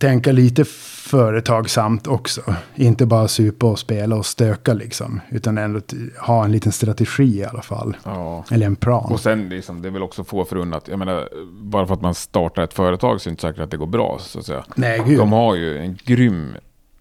tänka 0.00 0.32
lite 0.32 0.64
företagsamt 0.64 2.06
också. 2.06 2.40
Inte 2.74 3.06
bara 3.06 3.28
supa 3.28 3.66
och 3.66 3.78
spela 3.78 4.16
och 4.16 4.26
stöka 4.26 4.74
liksom. 4.74 5.20
Utan 5.30 5.58
ändå 5.58 5.80
ha 6.18 6.44
en 6.44 6.52
liten 6.52 6.72
strategi 6.72 7.38
i 7.38 7.44
alla 7.44 7.62
fall. 7.62 7.96
Ja. 8.04 8.44
Eller 8.50 8.66
en 8.66 8.76
plan. 8.76 9.12
Och 9.12 9.20
sen 9.20 9.48
liksom, 9.48 9.82
det 9.82 9.88
är 9.88 9.92
väl 9.92 10.02
också 10.02 10.24
få 10.24 10.44
förunnat. 10.44 10.88
Jag 10.88 10.98
menar, 10.98 11.28
bara 11.62 11.86
för 11.86 11.94
att 11.94 12.00
man 12.00 12.14
startar 12.14 12.62
ett 12.62 12.74
företag 12.74 13.20
så 13.20 13.28
är 13.28 13.30
det 13.30 13.32
inte 13.32 13.42
säkert 13.42 13.60
att 13.60 13.70
det 13.70 13.76
går 13.76 13.86
bra 13.86 14.18
så 14.20 14.38
att 14.38 14.46
säga. 14.46 14.64
Nej, 14.74 15.02
gud. 15.06 15.18
De 15.18 15.32
har 15.32 15.54
ju 15.54 15.78
en 15.78 15.98
grym 16.04 16.54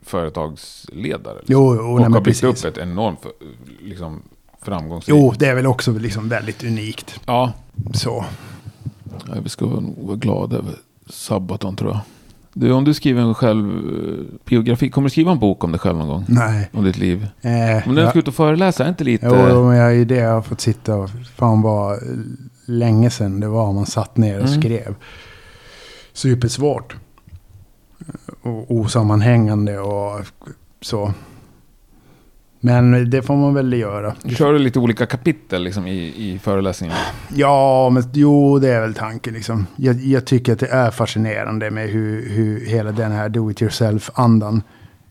företagsledare. 0.04 1.38
liksom. 1.40 1.54
Jo, 1.54 1.76
jo, 1.76 1.94
och 1.94 2.00
nej, 2.02 2.12
har 2.12 2.22
byggt 2.22 2.44
upp 2.44 2.66
ett 2.66 2.78
enormt 2.78 3.26
liksom, 3.84 4.22
framgångsrikt. 4.62 5.18
Jo, 5.18 5.34
det 5.40 5.46
är 5.46 5.56
väl 5.56 5.68
också 5.68 5.92
liksom 5.92 6.30
väldigt 6.30 6.64
unikt. 6.64 7.20
Ja. 7.26 7.54
Så. 7.94 8.26
Ja, 9.28 9.36
vi 9.44 9.50
ska 9.50 9.66
nog 9.66 9.96
vara 10.02 10.18
glada 10.18 10.58
över 10.58 10.74
Sabaton 11.10 11.76
tror 11.76 11.92
jag. 11.92 12.00
Du, 12.60 12.72
om 12.72 12.84
du 12.84 12.94
skriver 12.94 13.22
en 13.22 13.34
själv 13.36 13.66
eh, 13.68 14.90
kommer 14.90 15.06
du 15.06 15.10
skriva 15.10 15.32
en 15.32 15.40
bok 15.40 15.64
om 15.64 15.72
dig 15.72 15.80
själv 15.80 15.98
någon 15.98 16.08
gång? 16.08 16.26
Nej. 16.28 16.70
Om 16.74 16.84
ditt 16.84 16.98
liv? 16.98 17.28
Eh, 17.42 17.88
Om 17.90 17.96
du 17.96 18.02
ja. 18.02 18.10
ska 18.10 18.20
ut 18.20 18.28
och 18.28 18.34
föreläsa, 18.34 18.86
är 18.86 18.90
inte 18.90 19.04
lite... 19.04 19.26
Jo, 19.26 19.68
men 19.68 19.78
jag 19.78 19.96
det 20.06 20.16
jag 20.16 20.32
har 20.34 20.42
fått 20.42 20.62
sitta 20.62 20.96
och 20.96 21.10
fan 21.36 21.62
var 21.62 22.00
länge 22.66 23.10
sedan 23.10 23.40
det 23.40 23.48
var 23.48 23.74
man 23.74 23.86
satt 23.86 24.18
ner 24.18 24.40
och 24.40 24.48
Mm. 24.48 24.62
skrev. 24.62 24.96
Supersvårt. 26.14 26.96
Och 28.42 28.72
osammanhängande 28.72 29.80
och 29.80 30.22
så. 30.82 31.14
Men 32.62 33.10
det 33.10 33.22
får 33.22 33.36
man 33.36 33.54
väl 33.54 33.74
göra. 33.74 34.16
Kör 34.38 34.54
du 34.54 34.60
lite 34.60 34.80
olika 34.80 35.06
kapitel 35.06 35.64
liksom, 35.64 35.88
i, 35.88 35.98
i 36.32 36.40
föreläsningen? 36.40 36.96
Ja, 37.36 37.90
men 37.90 38.04
jo, 38.14 38.60
det 38.60 38.70
är 38.70 38.82
väl 38.82 38.94
tanken. 38.94 39.34
Liksom. 39.34 39.68
Jag, 39.76 40.00
jag 40.00 40.26
tycker 40.26 40.54
att 40.54 40.60
det 40.60 40.68
är 40.68 40.92
fascinerande 40.92 41.72
med 41.72 41.90
hur, 41.90 42.30
hur 42.30 42.66
hela 42.66 42.92
den 42.92 43.12
här 43.12 43.30
do 43.30 43.52
it 43.52 43.62
yourself-andan, 43.62 44.62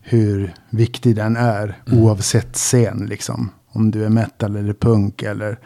hur 0.00 0.54
viktig 0.70 1.16
den 1.16 1.36
är 1.36 1.74
Mm. 1.86 2.00
oavsett 2.04 2.54
scen. 2.54 3.06
Liksom. 3.08 3.50
Om 3.72 3.90
du 3.90 4.04
är 4.04 4.08
metal 4.08 4.56
eller 4.56 4.72
punk 4.74 5.22
eller 5.22 5.58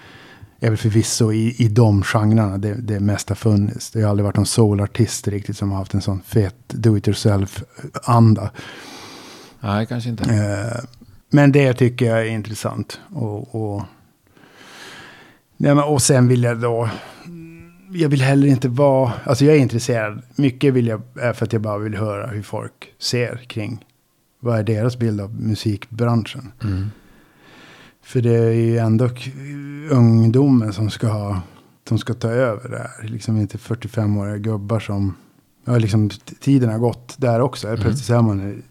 är 0.61 0.69
väl 0.69 0.77
förvisso 0.79 1.33
i, 1.33 1.55
i 1.59 1.69
de 1.69 2.03
genrerna 2.03 2.59
det, 2.59 2.75
det 2.75 3.01
mest 3.01 3.29
har 3.29 3.37
funnits. 3.37 3.91
Det 3.91 4.03
har 4.03 4.11
aldrig 4.11 4.25
varit 4.25 4.37
någon 4.37 4.47
soulartist 4.47 5.29
riktigt 5.29 5.57
som 5.57 5.71
har 5.71 5.79
haft 5.79 5.95
en 5.95 6.01
sån 6.03 6.21
fet 6.27 6.55
do 6.69 6.97
it 6.97 7.09
yourself-anda. 7.09 8.51
Nej, 9.61 9.87
kanske 9.87 10.11
inte. 10.11 10.25
Eh, 10.35 10.81
men 11.33 11.53
det 11.53 11.75
tycker 11.75 12.07
jag 12.07 12.21
är 12.21 12.31
intressant. 12.31 13.01
Och, 13.13 13.55
och, 13.55 13.83
nej, 15.57 15.75
men, 15.75 15.85
och 15.85 16.03
sen 16.03 16.29
vill 16.29 16.43
jag 16.43 16.61
då... 16.61 16.91
Jag 17.91 18.09
vill 18.09 18.23
heller 18.23 18.49
inte 18.49 18.69
vara... 18.69 19.13
Alltså 19.25 19.45
jag 19.45 19.57
är 19.57 19.61
intresserad. 19.61 20.23
Mycket 20.35 20.75
vill 20.75 20.87
jag, 20.87 21.03
är 21.21 21.33
för 21.33 21.47
att 21.47 21.53
jag 21.53 21.63
bara 21.63 21.79
vill 21.79 21.95
höra 21.95 22.27
hur 22.27 22.43
folk 22.43 22.93
ser 22.99 23.37
kring... 23.47 23.85
Vad 24.41 24.59
är 24.59 24.63
deras 24.63 24.97
bild 24.97 25.21
av 25.21 25.41
musikbranschen? 25.41 26.53
Mm. 26.63 26.91
För 28.03 28.21
det 28.21 28.37
är 28.37 28.53
ju 28.53 28.79
ändå 28.79 29.09
ungdomen 29.91 30.73
som 30.73 30.91
ska, 30.91 31.07
ha, 31.07 31.41
som 31.89 31.99
ska 31.99 32.15
ta 32.15 32.29
över 32.29 32.69
det 32.69 32.79
här. 32.79 33.09
Liksom 33.09 33.37
inte 33.37 33.59
45-åriga 33.59 34.39
gubbar 34.39 34.81
som... 34.81 35.17
Ja, 35.65 35.79
liksom, 35.79 36.11
tiden 36.41 36.71
har 36.71 36.79
gått 36.79 37.15
där 37.19 37.41
också. 37.41 37.69
Mm. 37.69 37.81
Plötsligt 37.81 38.11
är 38.11 38.23
man 38.23 38.63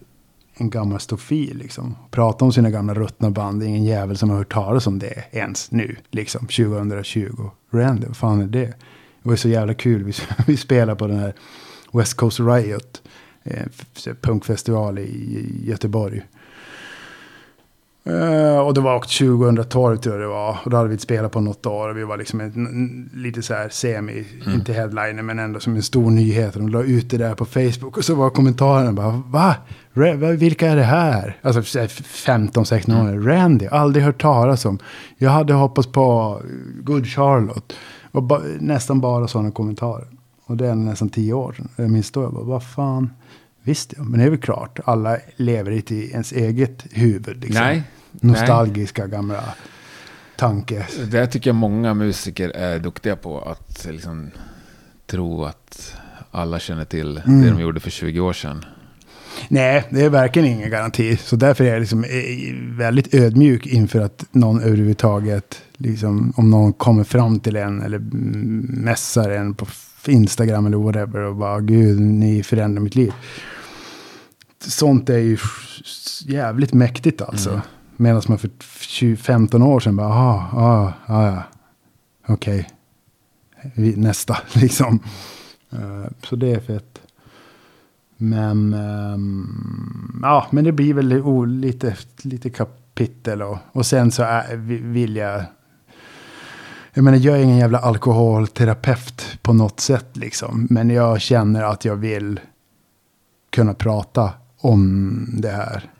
en- 0.54 0.70
gammal 0.70 1.00
stofil 1.00 1.56
liksom. 1.58 1.96
Prata 2.10 2.44
om 2.44 2.52
sina 2.52 2.70
gamla 2.70 2.94
ruttna 2.94 3.30
band. 3.30 3.60
Det 3.60 3.66
är 3.66 3.68
ingen 3.68 3.84
jävel 3.84 4.16
som 4.16 4.30
har 4.30 4.36
hört 4.36 4.52
talas 4.52 4.86
om 4.86 4.98
det 4.98 5.24
ens 5.30 5.70
nu. 5.70 5.96
Liksom 6.10 6.46
2020. 6.46 7.50
Randy, 7.70 8.06
vad 8.06 8.16
fan 8.16 8.40
är 8.40 8.46
det? 8.46 8.66
Det 8.66 8.74
var 9.22 9.32
ju 9.32 9.36
så 9.36 9.48
jävla 9.48 9.74
kul. 9.74 10.04
Vi, 10.04 10.12
vi 10.46 10.56
spelade 10.56 10.98
på 10.98 11.06
den 11.06 11.18
här 11.18 11.34
West 11.92 12.14
Coast 12.14 12.40
Riot. 12.40 13.02
Eh, 13.44 13.66
punkfestival 14.20 14.98
i, 14.98 15.02
i 15.02 15.62
Göteborg. 15.68 16.22
Eh, 18.04 18.58
och 18.58 18.74
det 18.74 18.80
var 18.80 18.96
också 18.96 19.24
2012 19.24 19.96
tror 19.96 20.14
jag 20.14 20.22
det 20.22 20.28
var. 20.28 20.58
Och 20.64 20.70
då 20.70 20.76
hade 20.76 20.88
vi 20.88 20.98
spelat 20.98 21.32
på 21.32 21.40
något 21.40 21.66
år. 21.66 21.88
Och 21.88 21.96
vi 21.96 22.04
var 22.04 22.16
liksom 22.16 22.40
en, 22.40 23.10
lite 23.14 23.42
så 23.42 23.54
här 23.54 23.68
semi, 23.68 24.26
inte 24.54 24.72
headliner 24.72 25.22
men 25.22 25.38
ändå 25.38 25.60
som 25.60 25.76
en 25.76 25.82
stor 25.82 26.10
nyhet. 26.10 26.56
Och 26.56 26.62
de 26.62 26.68
la 26.68 26.82
ut 26.82 27.10
det 27.10 27.16
där 27.16 27.34
på 27.34 27.44
Facebook. 27.44 27.96
Och 27.96 28.04
så 28.04 28.14
var 28.14 28.30
kommentarerna 28.30 28.92
bara, 28.92 29.22
va? 29.26 29.54
Va? 29.92 30.32
Vilka 30.32 30.68
är 30.68 30.76
det 30.76 30.82
här? 30.82 31.36
Alltså 31.42 31.62
så 31.62 31.78
här 31.78 31.86
15-16 31.86 33.14
år. 33.14 33.20
Randy, 33.20 33.66
aldrig 33.66 34.04
hört 34.04 34.22
talas 34.22 34.64
om. 34.64 34.78
Jag 35.18 35.30
hade 35.30 35.52
hoppats 35.52 35.92
på 35.92 36.40
Good 36.82 37.06
Charlotte. 37.06 37.72
Var 38.10 38.22
ba, 38.22 38.40
nästan 38.60 39.00
bara 39.00 39.28
sådana 39.28 39.50
kommentarer. 39.50 40.06
Och 40.46 40.56
det 40.56 40.68
är 40.68 40.74
nästan 40.74 41.08
tio 41.08 41.32
år 41.32 41.52
sedan. 41.52 41.68
Jag 41.76 41.90
minns 41.90 42.10
då, 42.10 42.22
jag 42.22 42.32
bara, 42.32 42.44
vad 42.44 42.64
fan. 42.64 43.10
Visst, 43.64 43.94
men 43.98 44.18
det 44.20 44.24
är 44.26 44.30
väl 44.30 44.38
klart. 44.40 44.78
Alla 44.84 45.18
lever 45.36 45.70
inte 45.70 45.94
i 45.94 46.10
ens 46.10 46.32
eget 46.32 46.84
huvud. 46.90 47.40
Liksom 47.40 47.64
Nej. 47.64 47.82
nostalgiska 48.10 49.06
gamla 49.06 49.44
tanke. 50.36 50.86
Det 51.10 51.26
tycker 51.26 51.50
jag 51.50 51.54
många 51.54 51.94
musiker 51.94 52.48
är 52.50 52.78
duktiga 52.78 53.16
på. 53.16 53.40
Att 53.40 53.86
liksom 53.90 54.30
tro 55.06 55.44
att 55.44 55.94
alla 56.30 56.58
känner 56.58 56.84
till 56.84 57.22
Mm. 57.26 57.42
det 57.42 57.50
de 57.50 57.60
gjorde 57.60 57.80
för 57.80 57.90
20 57.90 58.20
år 58.20 58.32
sedan. 58.32 58.64
Nej, 59.48 59.84
det 59.90 60.00
är 60.02 60.10
verkligen 60.10 60.48
ingen 60.48 60.70
garanti. 60.70 61.16
Så 61.16 61.36
därför 61.36 61.64
är 61.64 61.72
jag 61.72 61.80
liksom 61.80 62.04
eh, 62.04 62.10
väldigt 62.78 63.14
ödmjuk 63.14 63.66
inför 63.66 64.00
att 64.00 64.24
någon 64.30 64.60
överhuvudtaget, 64.62 65.62
liksom, 65.76 66.32
om 66.36 66.50
någon 66.50 66.72
kommer 66.72 67.04
fram 67.04 67.40
till 67.40 67.56
en 67.56 67.82
eller 67.82 67.98
mässar 68.84 69.30
en 69.30 69.54
på 69.54 69.66
Instagram 70.10 70.66
eller 70.66 70.76
whatever 70.76 71.20
och 71.20 71.36
bara 71.36 71.60
gud, 71.60 72.00
ni 72.00 72.42
förändrar 72.42 72.82
mitt 72.82 72.94
liv. 72.94 73.12
Sånt 74.66 75.10
är 75.10 75.18
ju 75.18 75.38
jävligt 76.24 76.72
mäktigt 76.72 77.22
alltså. 77.22 77.50
Mm. 77.50 77.62
Medan 77.96 78.22
man 78.28 78.38
för 78.38 78.50
20, 78.80 79.16
15 79.16 79.62
år 79.62 79.80
sedan 79.80 79.96
bara, 79.96 80.06
aha, 80.06 80.48
ah, 80.60 80.92
ah, 81.14 81.24
ja, 81.26 81.42
okej, 82.26 82.68
nästa 83.96 84.38
liksom. 84.52 85.00
Eh, 85.70 86.04
så 86.28 86.36
det 86.36 86.50
är 86.52 86.60
fett. 86.60 86.98
Men, 88.16 88.74
ehm, 88.74 90.20
ja, 90.22 90.46
men 90.50 90.64
det 90.64 90.72
blir 90.72 90.94
väl 90.94 91.46
lite, 91.46 91.96
lite 92.22 92.50
kapitel 92.50 93.42
och, 93.42 93.58
och 93.72 93.86
sen 93.86 94.10
så 94.10 94.22
är, 94.22 94.56
vi- 94.56 94.78
vill 94.78 95.16
jag... 95.16 95.44
Jag 96.94 97.04
menar, 97.04 97.18
jag 97.18 97.38
är 97.38 97.42
ingen 97.42 97.58
jävla 97.58 97.78
alkoholterapeut 97.78 99.38
på 99.42 99.52
något 99.52 99.80
sätt 99.80 100.16
liksom. 100.16 100.66
Men 100.70 100.90
jag 100.90 101.20
känner 101.20 101.62
att 101.62 101.84
jag 101.84 101.96
vill 101.96 102.40
kunna 103.50 103.74
prata 103.74 104.30
om 104.58 105.26
det 105.38 105.50
här. 105.50 105.90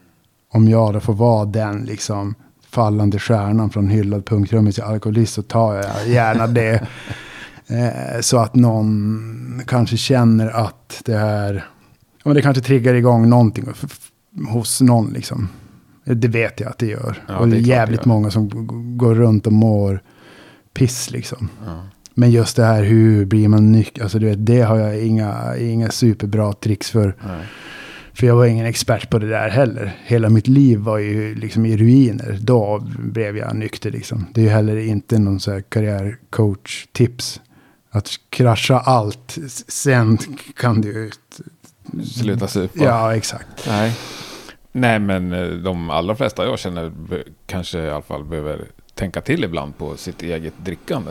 Om 0.52 0.68
jag 0.68 0.92
då 0.94 1.00
får 1.00 1.14
vara 1.14 1.44
den 1.44 1.84
liksom 1.84 2.34
fallande 2.70 3.18
stjärnan 3.18 3.70
från 3.70 3.88
hyllad 3.88 4.26
punktrummet 4.26 4.74
till 4.74 4.84
alkoholist 4.84 5.34
så 5.34 5.42
tar 5.42 5.74
jag 5.74 6.08
gärna 6.08 6.46
det. 6.46 6.86
Eh, 7.66 8.20
så 8.20 8.38
att 8.38 8.54
någon 8.54 9.62
kanske 9.66 9.96
känner 9.96 10.50
att 10.50 11.02
det 11.04 11.16
här, 11.16 11.54
ja, 12.16 12.22
men 12.24 12.34
det 12.34 12.42
kanske 12.42 12.62
triggar 12.62 12.94
igång 12.94 13.28
någonting 13.28 13.64
hos 14.48 14.80
någon 14.80 15.10
liksom. 15.12 15.48
Det 16.04 16.28
vet 16.28 16.60
jag 16.60 16.70
att 16.70 16.78
det 16.78 16.86
gör. 16.86 17.24
Ja, 17.28 17.36
och 17.36 17.48
det 17.48 17.52
det 17.52 17.56
är 17.56 17.60
är 17.60 17.62
det 17.62 17.68
jävligt 17.68 18.00
gör. 18.00 18.08
många 18.08 18.30
som 18.30 18.48
går 18.98 19.14
runt 19.14 19.46
och 19.46 19.52
mår 19.52 20.02
piss 20.74 21.10
liksom. 21.10 21.48
Ja. 21.66 21.82
Men 22.14 22.30
just 22.30 22.56
det 22.56 22.64
här 22.64 22.82
hur 22.82 23.24
blir 23.24 23.48
man 23.48 23.72
nykter, 23.72 24.02
alltså 24.02 24.18
du 24.18 24.26
vet, 24.26 24.46
det 24.46 24.60
har 24.60 24.78
jag 24.78 25.06
inga, 25.06 25.56
inga 25.56 25.90
superbra 25.90 26.52
tricks 26.52 26.90
för. 26.90 27.16
Nej. 27.26 27.46
För 28.14 28.26
jag 28.26 28.36
var 28.36 28.46
ingen 28.46 28.66
expert 28.66 29.10
på 29.10 29.18
det 29.18 29.28
där 29.28 29.48
heller. 29.48 29.96
Hela 30.04 30.28
mitt 30.28 30.48
liv 30.48 30.78
var 30.78 30.98
ju 30.98 31.34
liksom 31.34 31.66
i 31.66 31.76
ruiner. 31.76 32.38
Då 32.40 32.78
blev 32.98 33.36
jag 33.36 33.56
nykter 33.56 33.90
liksom. 33.90 34.26
Det 34.34 34.40
är 34.40 34.44
ju 34.44 34.50
heller 34.50 34.76
inte 34.76 35.18
någon 35.18 35.40
så 35.40 35.52
här 35.52 35.60
karriärcoach-tips. 35.60 37.40
Att 37.90 38.10
krascha 38.30 38.80
allt, 38.80 39.38
sen 39.68 40.18
kan 40.60 40.80
du 40.80 40.88
ju... 40.92 41.10
Sluta 42.04 42.48
supa. 42.48 42.84
Ja, 42.84 43.16
exakt. 43.16 43.66
Nej. 43.66 43.96
Nej, 44.72 44.98
men 44.98 45.32
eh, 45.32 45.48
de 45.48 45.90
allra 45.90 46.16
flesta 46.16 46.44
jag 46.44 46.58
känner 46.58 46.92
kanske 47.46 47.78
i 47.78 47.90
alla 47.90 48.02
fall 48.02 48.24
behöver 48.24 48.66
tänka 48.94 49.20
till 49.20 49.44
ibland 49.44 49.78
på 49.78 49.96
sitt 49.96 50.22
eget 50.22 50.54
drickande. 50.64 51.10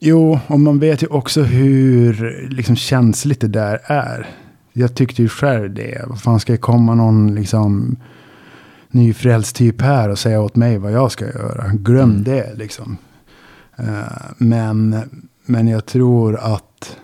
Jo, 0.00 0.40
och 0.46 0.60
man 0.60 0.78
vet 0.78 1.02
ju 1.02 1.06
också 1.06 1.42
hur 1.42 2.46
liksom, 2.50 2.76
känsligt 2.76 3.40
det 3.40 3.48
där 3.48 3.80
är. 3.84 4.26
Jag 4.72 4.94
tyckte 4.94 5.22
ju 5.22 5.28
själv 5.28 5.74
det. 5.74 6.04
Vad 6.06 6.20
fan 6.20 6.40
ska 6.40 6.52
det 6.52 6.58
komma 6.58 6.94
någon 6.94 7.34
liksom 7.34 7.96
nyfrälst 8.90 9.56
typ 9.56 9.80
här 9.80 10.08
och 10.08 10.18
säga 10.18 10.40
åt 10.40 10.56
mig 10.56 10.78
vad 10.78 10.92
jag 10.92 11.12
ska 11.12 11.24
göra? 11.24 11.70
Glöm 11.74 12.10
Mm. 12.10 12.24
det 12.24 12.54
liksom. 12.54 12.96
Eh, 13.76 13.86
men, 14.38 14.96
men 15.44 15.68
jag 15.68 15.86
tror 15.86 16.36
att, 16.36 16.96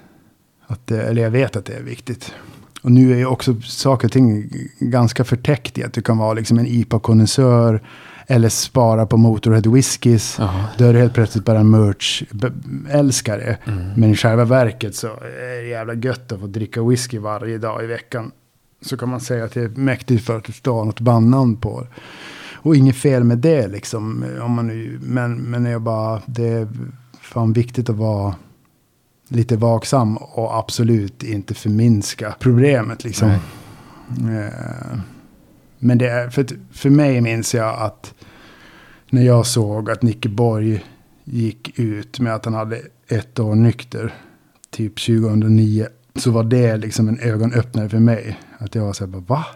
att 0.67 0.87
det, 0.87 1.03
eller 1.03 1.23
jag 1.23 1.31
vet 1.31 1.57
att 1.57 1.65
det 1.65 1.75
är 1.75 1.83
viktigt. 1.83 2.35
Och 2.83 2.93
nu 2.93 3.13
är 3.13 3.17
ju 3.17 3.27
också 3.27 3.61
saker 3.61 4.09
och 4.09 4.13
ting 4.13 4.51
ganska 4.79 5.25
förtäckt 5.25 5.79
i 5.79 5.85
att 5.85 5.93
du 5.93 6.03
kan 6.03 6.19
vara 6.19 6.33
liksom 6.35 6.59
en 6.59 6.67
IPA-konnässör 6.67 7.81
eller 8.27 8.49
spara 8.49 9.07
på 9.07 9.17
Motorhead 9.17 9.71
Whiskys. 9.71 10.37
Jaha. 10.39 10.65
Då 10.79 10.85
är 10.85 10.93
du 10.93 10.99
helt 10.99 11.15
plötsligt 11.15 11.45
bara 11.45 11.59
en 11.59 11.71
merch-älskare. 11.71 13.57
Mm. 13.65 13.91
Men 13.97 14.11
i 14.11 14.17
själva 14.17 14.45
verket 14.45 14.95
så 14.95 15.07
är 15.07 15.63
det 15.63 15.69
jävla 15.69 15.95
gött 15.95 16.33
att 16.33 16.41
få 16.41 16.47
dricka 16.47 16.83
whisky 16.83 17.19
varje 17.19 17.59
dag 17.59 17.85
i 17.85 17.87
veckan. 17.87 18.31
Så 18.83 18.97
kan 18.97 19.09
man 19.09 19.21
säga 19.21 19.45
att 19.45 19.55
det 19.55 19.63
är 19.63 19.69
mäktigt 19.69 20.25
för 20.25 20.39
att 20.39 20.45
det 20.45 20.53
står 20.53 20.85
något 20.85 21.01
bandnamn 21.01 21.57
på 21.57 21.81
det. 21.81 21.87
Och 22.53 22.77
inget 22.77 22.97
fel 22.97 23.25
med 23.25 23.39
det 23.39 23.69
liksom. 23.69 24.25
Om 24.43 24.53
man 24.53 24.67
nu, 24.67 24.99
men, 25.03 25.37
men 25.37 25.65
jag 25.65 25.83
bara, 25.83 26.23
det 26.27 26.49
är 26.49 26.69
fan 27.21 27.53
viktigt 27.53 27.91
att 27.91 27.97
vara 27.97 28.35
lite 29.29 29.57
vaksam 29.57 30.17
och 30.17 30.59
absolut 30.59 31.23
inte 31.23 31.55
förminska 31.55 32.35
problemet 32.39 33.05
liksom. 33.05 33.33
Nej. 34.09 34.45
Eh, 34.45 34.99
men 35.85 35.99
det 35.99 36.09
är, 36.09 36.31
för, 36.31 36.47
för 36.73 36.91
mig 36.91 37.21
minns 37.21 37.55
jag 37.55 37.79
att 37.79 38.15
när 39.11 39.23
jag 39.23 39.47
såg 39.47 39.91
att 39.91 40.03
Nicke 40.03 40.29
Borg 40.29 40.85
gick 41.25 41.79
ut 41.79 42.21
med 42.21 42.35
att 42.35 42.45
han 42.45 42.55
hade 42.55 42.81
ett 43.09 43.39
år 43.39 43.55
nykter, 43.55 44.15
typ 44.71 45.07
2009, 45.07 45.87
så 46.15 46.31
var 46.31 46.45
det 46.45 46.77
liksom 46.77 47.09
en 47.09 47.19
ögonöppnare 47.19 47.89
för 47.89 47.99
mig. 47.99 48.39
Att 48.59 48.75
jag 48.75 48.85
var 48.85 48.93
så 48.93 49.05
här, 49.05 49.11
bara, 49.11 49.23
va? 49.23 49.47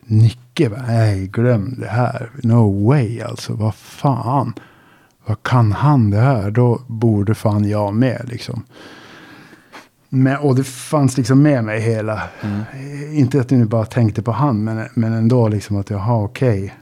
Nicke, 0.00 0.68
va? 0.68 0.84
nej 0.86 1.26
glöm 1.26 1.74
det 1.78 1.88
här. 1.88 2.30
No 2.42 2.88
way 2.88 3.20
alltså, 3.20 3.52
vad 3.52 3.74
fan. 3.74 4.52
Vad 5.26 5.42
kan 5.42 5.72
han 5.72 6.10
det 6.10 6.20
här? 6.20 6.50
Då 6.50 6.82
borde 6.86 7.34
fan 7.34 7.68
jag 7.68 7.94
med 7.94 8.28
liksom. 8.28 8.62
Men, 10.08 10.36
och 10.38 10.54
det 10.54 10.64
fanns 10.64 11.16
liksom 11.16 11.42
med 11.42 11.64
mig 11.64 11.80
hela. 11.80 12.22
Mm. 12.40 12.62
Inte 13.14 13.40
att 13.40 13.50
jag 13.50 13.58
nu 13.58 13.66
bara 13.66 13.84
tänkte 13.84 14.22
på 14.22 14.32
han, 14.32 14.64
men, 14.64 14.88
men 14.94 15.12
ändå 15.12 15.48
liksom 15.48 15.76
att 15.76 15.90
jaha 15.90 16.22
okej. 16.22 16.74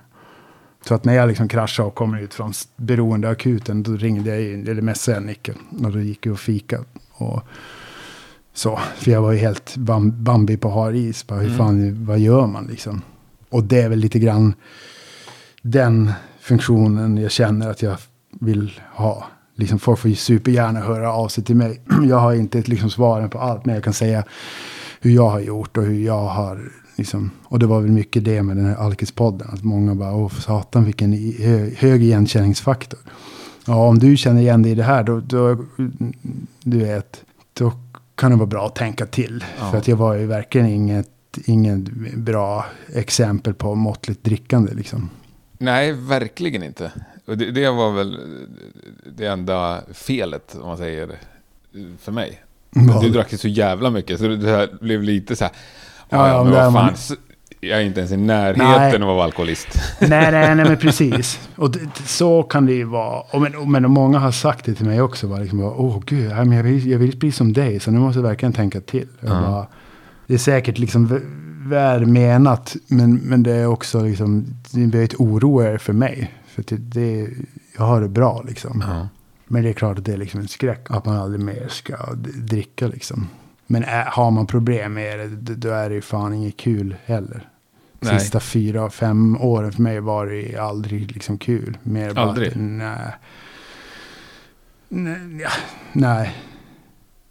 Så 0.88 0.94
att 0.94 1.04
när 1.04 1.14
jag 1.14 1.28
liksom 1.28 1.48
kraschade 1.48 1.88
och 1.88 1.94
kom 1.94 2.14
ut 2.14 2.34
från 2.34 2.52
beroendeakuten, 2.76 3.82
då 3.82 3.92
ringde 3.92 4.30
jag 4.30 4.52
in, 4.52 4.68
eller 4.68 4.82
messade 4.82 5.16
jag 5.16 5.24
Nicke. 5.24 5.52
Och 5.84 5.92
då 5.92 6.00
gick 6.00 6.26
vi 6.26 6.30
och 6.30 6.40
fika. 6.40 6.78
Och 7.12 7.42
så, 8.54 8.78
för 8.96 9.10
jag 9.10 9.22
var 9.22 9.32
ju 9.32 9.38
helt 9.38 9.76
bam, 9.76 10.24
Bambi 10.24 10.56
på 10.56 10.70
har 10.70 10.92
is. 10.92 11.26
Bara, 11.26 11.38
hur 11.38 11.46
Mm. 11.46 11.58
fan, 11.58 12.04
vad 12.06 12.18
gör 12.18 12.46
man 12.46 12.66
liksom? 12.66 13.02
Och 13.50 13.64
det 13.64 13.80
är 13.80 13.88
väl 13.88 13.98
lite 13.98 14.18
grann 14.18 14.54
den 15.62 16.12
funktionen 16.40 17.16
jag 17.16 17.30
känner 17.30 17.70
att 17.70 17.82
jag 17.82 17.96
vill 18.30 18.80
ha. 18.94 19.26
Liksom 19.56 19.78
folk 19.78 19.98
får 19.98 20.08
supergärna 20.10 20.80
höra 20.80 21.12
av 21.12 21.28
sig 21.28 21.44
till 21.44 21.56
mig. 21.56 21.80
Jag 22.08 22.18
har 22.18 22.34
inte 22.34 22.62
liksom 22.62 22.90
svaren 22.90 23.30
på 23.30 23.38
allt, 23.38 23.64
men 23.64 23.74
jag 23.74 23.84
kan 23.84 23.92
säga 23.92 24.24
hur 25.00 25.10
jag 25.10 25.28
har 25.28 25.40
gjort 25.40 25.76
och 25.76 25.82
hur 25.82 26.04
jag 26.04 26.26
har 26.26 26.72
liksom. 26.96 27.30
Och 27.44 27.58
det 27.58 27.66
var 27.66 27.80
väl 27.80 27.90
mycket 27.90 28.24
det 28.24 28.42
med 28.42 28.56
den 28.56 28.66
här 28.66 28.76
Alkispodden. 28.76 29.48
Att 29.52 29.64
många 29.64 29.94
bara, 29.94 30.14
åh 30.14 30.32
satan 30.32 30.84
vilken 30.84 31.12
hö, 31.38 31.70
hög 31.76 32.02
igenkänningsfaktor. 32.02 33.00
Ja, 33.66 33.88
om 33.88 33.98
du 33.98 34.16
känner 34.16 34.40
igen 34.40 34.62
dig 34.62 34.72
i 34.72 34.74
det 34.74 34.82
här, 34.82 35.02
då, 35.02 35.20
då, 35.20 35.64
du 36.62 36.78
vet, 36.78 37.24
då 37.52 37.72
kan 38.14 38.30
det 38.30 38.36
vara 38.36 38.46
bra 38.46 38.66
att 38.66 38.74
tänka 38.74 39.06
till. 39.06 39.44
Ja. 39.58 39.70
För 39.70 39.78
att 39.78 39.88
jag 39.88 39.96
var 39.96 40.14
ju 40.14 40.26
verkligen 40.26 40.66
inget, 40.66 41.08
ingen 41.44 42.08
bra 42.16 42.66
exempel 42.94 43.54
på 43.54 43.74
måttligt 43.74 44.24
drickande 44.24 44.74
liksom. 44.74 45.10
Nej, 45.58 45.92
verkligen 45.92 46.62
inte. 46.62 46.92
Och 47.26 47.38
det, 47.38 47.50
det 47.50 47.70
var 47.70 47.92
väl 47.92 48.18
det 49.16 49.26
enda 49.26 49.80
felet, 49.92 50.56
om 50.60 50.66
man 50.68 50.76
säger, 50.76 51.08
för 52.00 52.12
mig. 52.12 52.42
Vad? 52.70 53.02
Du 53.02 53.10
drack 53.10 53.32
ju 53.32 53.38
så 53.38 53.48
jävla 53.48 53.90
mycket, 53.90 54.18
så 54.18 54.28
det 54.28 54.50
här 54.50 54.68
blev 54.80 55.02
lite 55.02 55.36
så 55.36 55.44
här... 55.44 55.52
Ja, 56.08 56.16
Ja, 56.18 56.28
ja, 56.28 56.34
ja, 56.34 56.44
men 56.44 56.52
vad 56.52 56.72
man- 56.72 56.88
fan. 56.88 56.96
så- 56.96 57.14
Jag 57.60 57.78
är 57.80 57.84
inte 57.84 58.00
ens 58.00 58.12
i 58.12 58.16
närheten 58.16 59.00
Nej. 59.00 59.10
av 59.10 59.20
alkoholist. 59.20 59.68
nej, 60.00 60.08
nej, 60.32 60.54
nej, 60.54 60.64
men 60.68 60.76
precis. 60.80 61.48
Och 61.56 61.70
det, 61.70 61.80
så 62.06 62.42
kan 62.42 62.66
det 62.66 62.72
ju 62.72 62.84
vara. 62.84 63.20
Och 63.20 63.40
men, 63.40 63.56
och, 63.56 63.68
men 63.68 63.90
många 63.90 64.18
har 64.18 64.30
sagt 64.32 64.64
det 64.64 64.74
till 64.74 64.86
mig 64.86 65.00
också. 65.00 65.26
Bara, 65.28 65.40
liksom, 65.40 65.60
Åh 65.62 66.00
gud, 66.06 66.30
jag, 66.30 66.62
vill, 66.62 66.90
jag 66.90 66.98
vill 66.98 67.16
bli 67.18 67.32
som 67.32 67.52
dig. 67.52 67.80
Så 67.80 67.90
nu 67.90 67.98
måste 67.98 68.18
jag 68.18 68.22
verkligen 68.26 68.52
tänka 68.52 68.80
till. 68.80 69.08
Ja. 69.20 69.28
bara, 69.28 69.66
det 70.26 70.34
är 70.34 70.38
säkert 70.38 70.78
liksom 70.78 71.06
v- 71.06 71.20
väl 71.68 72.06
menat. 72.06 72.76
Men, 72.86 73.14
men 73.16 73.42
det 73.42 73.52
är 73.52 73.66
också 73.66 74.00
liksom, 74.02 74.46
det 74.70 74.86
blir 74.86 75.04
ett 75.04 75.14
oroare 75.14 75.78
för 75.78 75.92
mig. 75.92 76.32
För 76.56 76.64
det, 76.66 76.76
det, 76.76 77.28
jag 77.76 77.84
har 77.84 78.00
det 78.00 78.08
bra 78.08 78.42
liksom. 78.42 78.84
Ja. 78.86 79.08
Men 79.46 79.62
det 79.62 79.68
är 79.68 79.72
klart 79.72 79.98
att 79.98 80.04
det 80.04 80.12
är 80.12 80.16
liksom 80.16 80.40
en 80.40 80.48
skräck 80.48 80.90
att 80.90 81.04
man 81.04 81.16
aldrig 81.16 81.44
mer 81.44 81.68
ska 81.68 81.96
dricka 82.34 82.86
liksom. 82.86 83.28
Men 83.66 83.84
är, 83.84 84.04
har 84.04 84.30
man 84.30 84.46
problem 84.46 84.94
med 84.94 85.18
det, 85.18 85.54
då 85.54 85.68
är 85.68 85.88
det 85.88 85.94
ju 85.94 86.02
fan 86.02 86.34
inget 86.34 86.56
kul 86.56 86.96
heller. 87.04 87.48
Nej. 88.00 88.20
Sista 88.20 88.40
fyra, 88.40 88.90
fem 88.90 89.36
åren 89.40 89.72
för 89.72 89.82
mig 89.82 90.00
var 90.00 90.26
det 90.26 90.56
aldrig 90.56 91.12
liksom 91.12 91.38
kul. 91.38 91.78
Mer 91.82 92.14
bara 92.14 92.24
Aldrig? 92.24 92.48
Att, 92.48 92.56
nej. 92.56 93.16
Nej, 94.88 95.46
nej. 95.92 96.36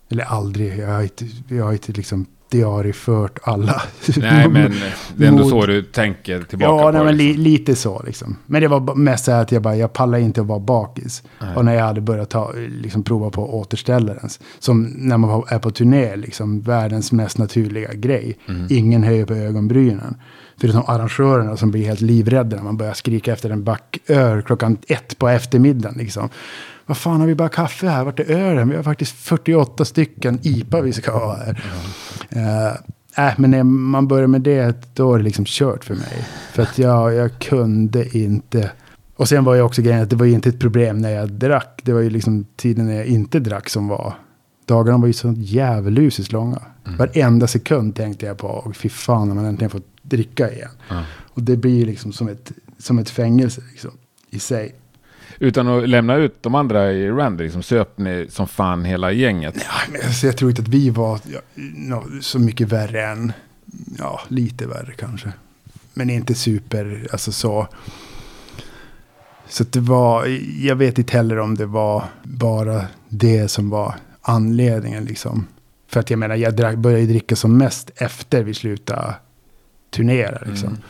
Eller 0.10 0.24
aldrig. 0.24 0.80
Jag 0.80 0.88
har 0.88 1.04
inte, 1.04 1.26
jag 1.48 1.66
har 1.66 1.74
inte 1.74 1.92
liksom 1.92 2.26
diariefört 2.50 3.40
alla. 3.44 3.82
Nej, 4.18 4.50
men 4.50 4.74
det 5.16 5.24
är 5.26 5.30
ändå 5.30 5.44
Mod- 5.44 5.50
så 5.50 5.66
du 5.66 5.82
tänker 5.84 6.42
tillbaka 6.44 6.72
Ja, 6.72 6.82
på 6.84 6.92
nej, 6.92 7.04
men 7.04 7.18
li, 7.18 7.28
liksom. 7.28 7.44
lite 7.44 7.76
så 7.76 8.04
liksom. 8.06 8.36
Men 8.46 8.62
det 8.62 8.68
var 8.68 8.96
mest 8.96 9.26
så 9.26 9.32
här 9.32 9.42
att 9.42 9.52
jag 9.52 9.62
bara, 9.62 9.76
jag 9.76 9.94
pallar 9.94 10.18
inte 10.18 10.42
att 10.42 10.48
vara 10.48 10.60
bakis. 10.60 11.24
Nej. 11.42 11.56
Och 11.56 11.66
när 11.66 11.74
jag 11.74 11.84
hade 11.86 12.02
börjat 12.02 12.30
ta, 12.30 12.52
liksom, 12.82 13.04
prova 13.04 13.30
på 13.30 13.60
återställarens. 13.60 14.40
Som 14.60 14.84
när 14.84 15.18
man 15.18 15.44
är 15.48 15.60
på 15.60 15.72
turné, 15.72 16.16
liksom 16.16 16.62
världens 16.62 17.12
mest 17.12 17.38
naturliga 17.38 17.94
grej. 17.94 18.38
Mm. 18.50 18.68
Ingen 18.70 19.04
höjer 19.04 19.26
på 19.26 19.34
ögonbrynen. 19.34 20.18
Förutom 20.62 20.84
arrangörerna 20.88 21.58
som 21.58 21.72
blir 21.72 21.86
helt 21.86 22.02
livrädda 22.02 22.56
när 22.56 22.64
man 22.64 22.78
börjar 22.78 22.94
skrika 22.94 23.34
efter 23.34 23.50
en 23.50 23.64
back 23.64 23.98
öl 24.08 24.42
klockan 24.42 24.78
ett 24.88 25.18
på 25.18 25.28
eftermiddagen. 25.30 25.98
Liksom. 25.98 26.30
Vad 26.86 26.98
fan 26.98 27.20
har 27.20 27.28
vi 27.28 27.36
bara 27.36 27.50
kaffe 27.50 27.88
här? 27.88 28.04
Vart 28.04 28.20
är 28.20 28.32
ölen? 28.32 28.70
Vi 28.70 28.76
har 28.76 28.84
faktiskt 28.84 29.16
48 29.16 29.86
stycken 29.86 30.40
IPA 30.42 30.82
vi 30.82 30.94
ska 30.94 31.12
ha 31.12 31.36
här. 31.36 31.64
Eh, 32.30 33.28
äh, 33.28 33.34
men 33.38 33.52
när 33.52 33.64
man 33.64 34.08
börjar 34.08 34.28
med 34.28 34.42
det, 34.42 34.96
då 34.96 35.14
är 35.14 35.18
det 35.18 35.24
liksom 35.24 35.46
kört 35.48 35.84
för 35.86 35.96
mig. 35.96 36.28
För 36.54 36.64
att 36.64 36.78
jag, 36.78 37.14
jag 37.14 37.40
kunde 37.40 38.18
inte. 38.18 38.72
Och 39.16 39.30
sen 39.30 39.44
var 39.44 39.56
ju 39.56 39.62
också 39.62 39.82
grejen 39.82 40.04
att 40.04 40.10
det 40.10 40.16
var 40.16 40.26
ju 40.26 40.34
inte 40.34 40.50
ett 40.50 40.60
problem 40.60 40.98
när 40.98 41.10
jag 41.10 41.32
drack. 41.32 41.82
Det 41.84 41.94
var 41.94 42.02
ju 42.02 42.10
liksom 42.10 42.46
tiden 42.56 42.86
när 42.86 42.96
jag 42.96 43.06
inte 43.06 43.40
drack 43.40 43.70
som 43.70 43.88
var. 43.88 44.14
Dagarna 44.66 44.98
var 44.98 45.08
ju 45.08 45.14
så 45.14 45.34
djävulusiskt 45.38 46.32
långa. 46.32 46.62
Varenda 46.98 47.48
sekund 47.48 47.96
tänkte 47.96 48.26
jag 48.26 48.38
på, 48.38 48.48
och 48.48 48.76
fy 48.76 48.90
fan 48.90 49.28
när 49.28 49.36
man 49.36 49.46
äntligen 49.46 49.70
får 49.70 49.82
dricka 50.02 50.52
igen. 50.52 50.70
Ja. 50.90 51.04
Och 51.10 51.44
det 51.44 51.58
blir 51.58 51.80
ju 51.80 51.86
liksom 51.86 52.14
som 52.14 52.28
ett, 52.28 52.52
som 52.78 53.00
ett 53.00 53.10
fängelse 53.10 53.62
liksom, 53.72 53.92
i 54.30 54.40
sig. 54.40 54.76
Utan 55.40 55.68
att 55.68 55.90
lämna 55.90 56.16
ut 56.16 56.44
de 56.44 56.56
andra 56.56 56.92
i 56.92 57.10
Randy, 57.10 57.44
liksom 57.44 57.64
söp 57.64 57.98
ni 57.98 58.28
som 58.30 58.48
fan 58.48 58.86
hela 58.86 59.12
gänget. 59.12 59.56
Ja, 59.58 59.92
men 59.92 60.02
alltså, 60.06 60.26
jag 60.26 60.38
tror 60.38 60.50
inte 60.50 60.62
att 60.62 60.68
vi 60.68 60.90
var 60.90 61.20
ja, 61.90 62.04
så 62.22 62.40
mycket 62.40 62.68
värre 62.68 63.06
än, 63.06 63.34
ja, 63.98 64.22
lite 64.28 64.68
värre 64.68 64.94
kanske. 64.98 65.32
Men 65.94 66.10
inte 66.10 66.36
super, 66.36 67.08
alltså 67.12 67.32
så. 67.32 67.68
Så 69.48 69.64
det 69.64 69.80
var, 69.80 70.26
jag 70.60 70.76
vet 70.76 70.98
inte 70.98 71.14
heller 71.14 71.40
om 71.40 71.56
det 71.56 71.66
var 71.66 72.04
bara 72.24 72.86
det 73.10 73.48
som 73.48 73.70
var 73.70 73.96
anledningen 74.22 75.06
liksom. 75.06 75.48
För 75.88 76.00
att 76.00 76.10
jag 76.10 76.20
menar, 76.20 76.36
jag 76.36 76.56
drack, 76.56 76.76
började 76.76 77.06
dricka 77.06 77.36
som 77.36 77.58
mest 77.58 77.92
efter 77.96 78.44
vi 78.44 78.54
slutade 78.54 79.16
turnera 79.90 80.40
liksom. 80.46 80.70
Mm. 80.70 80.82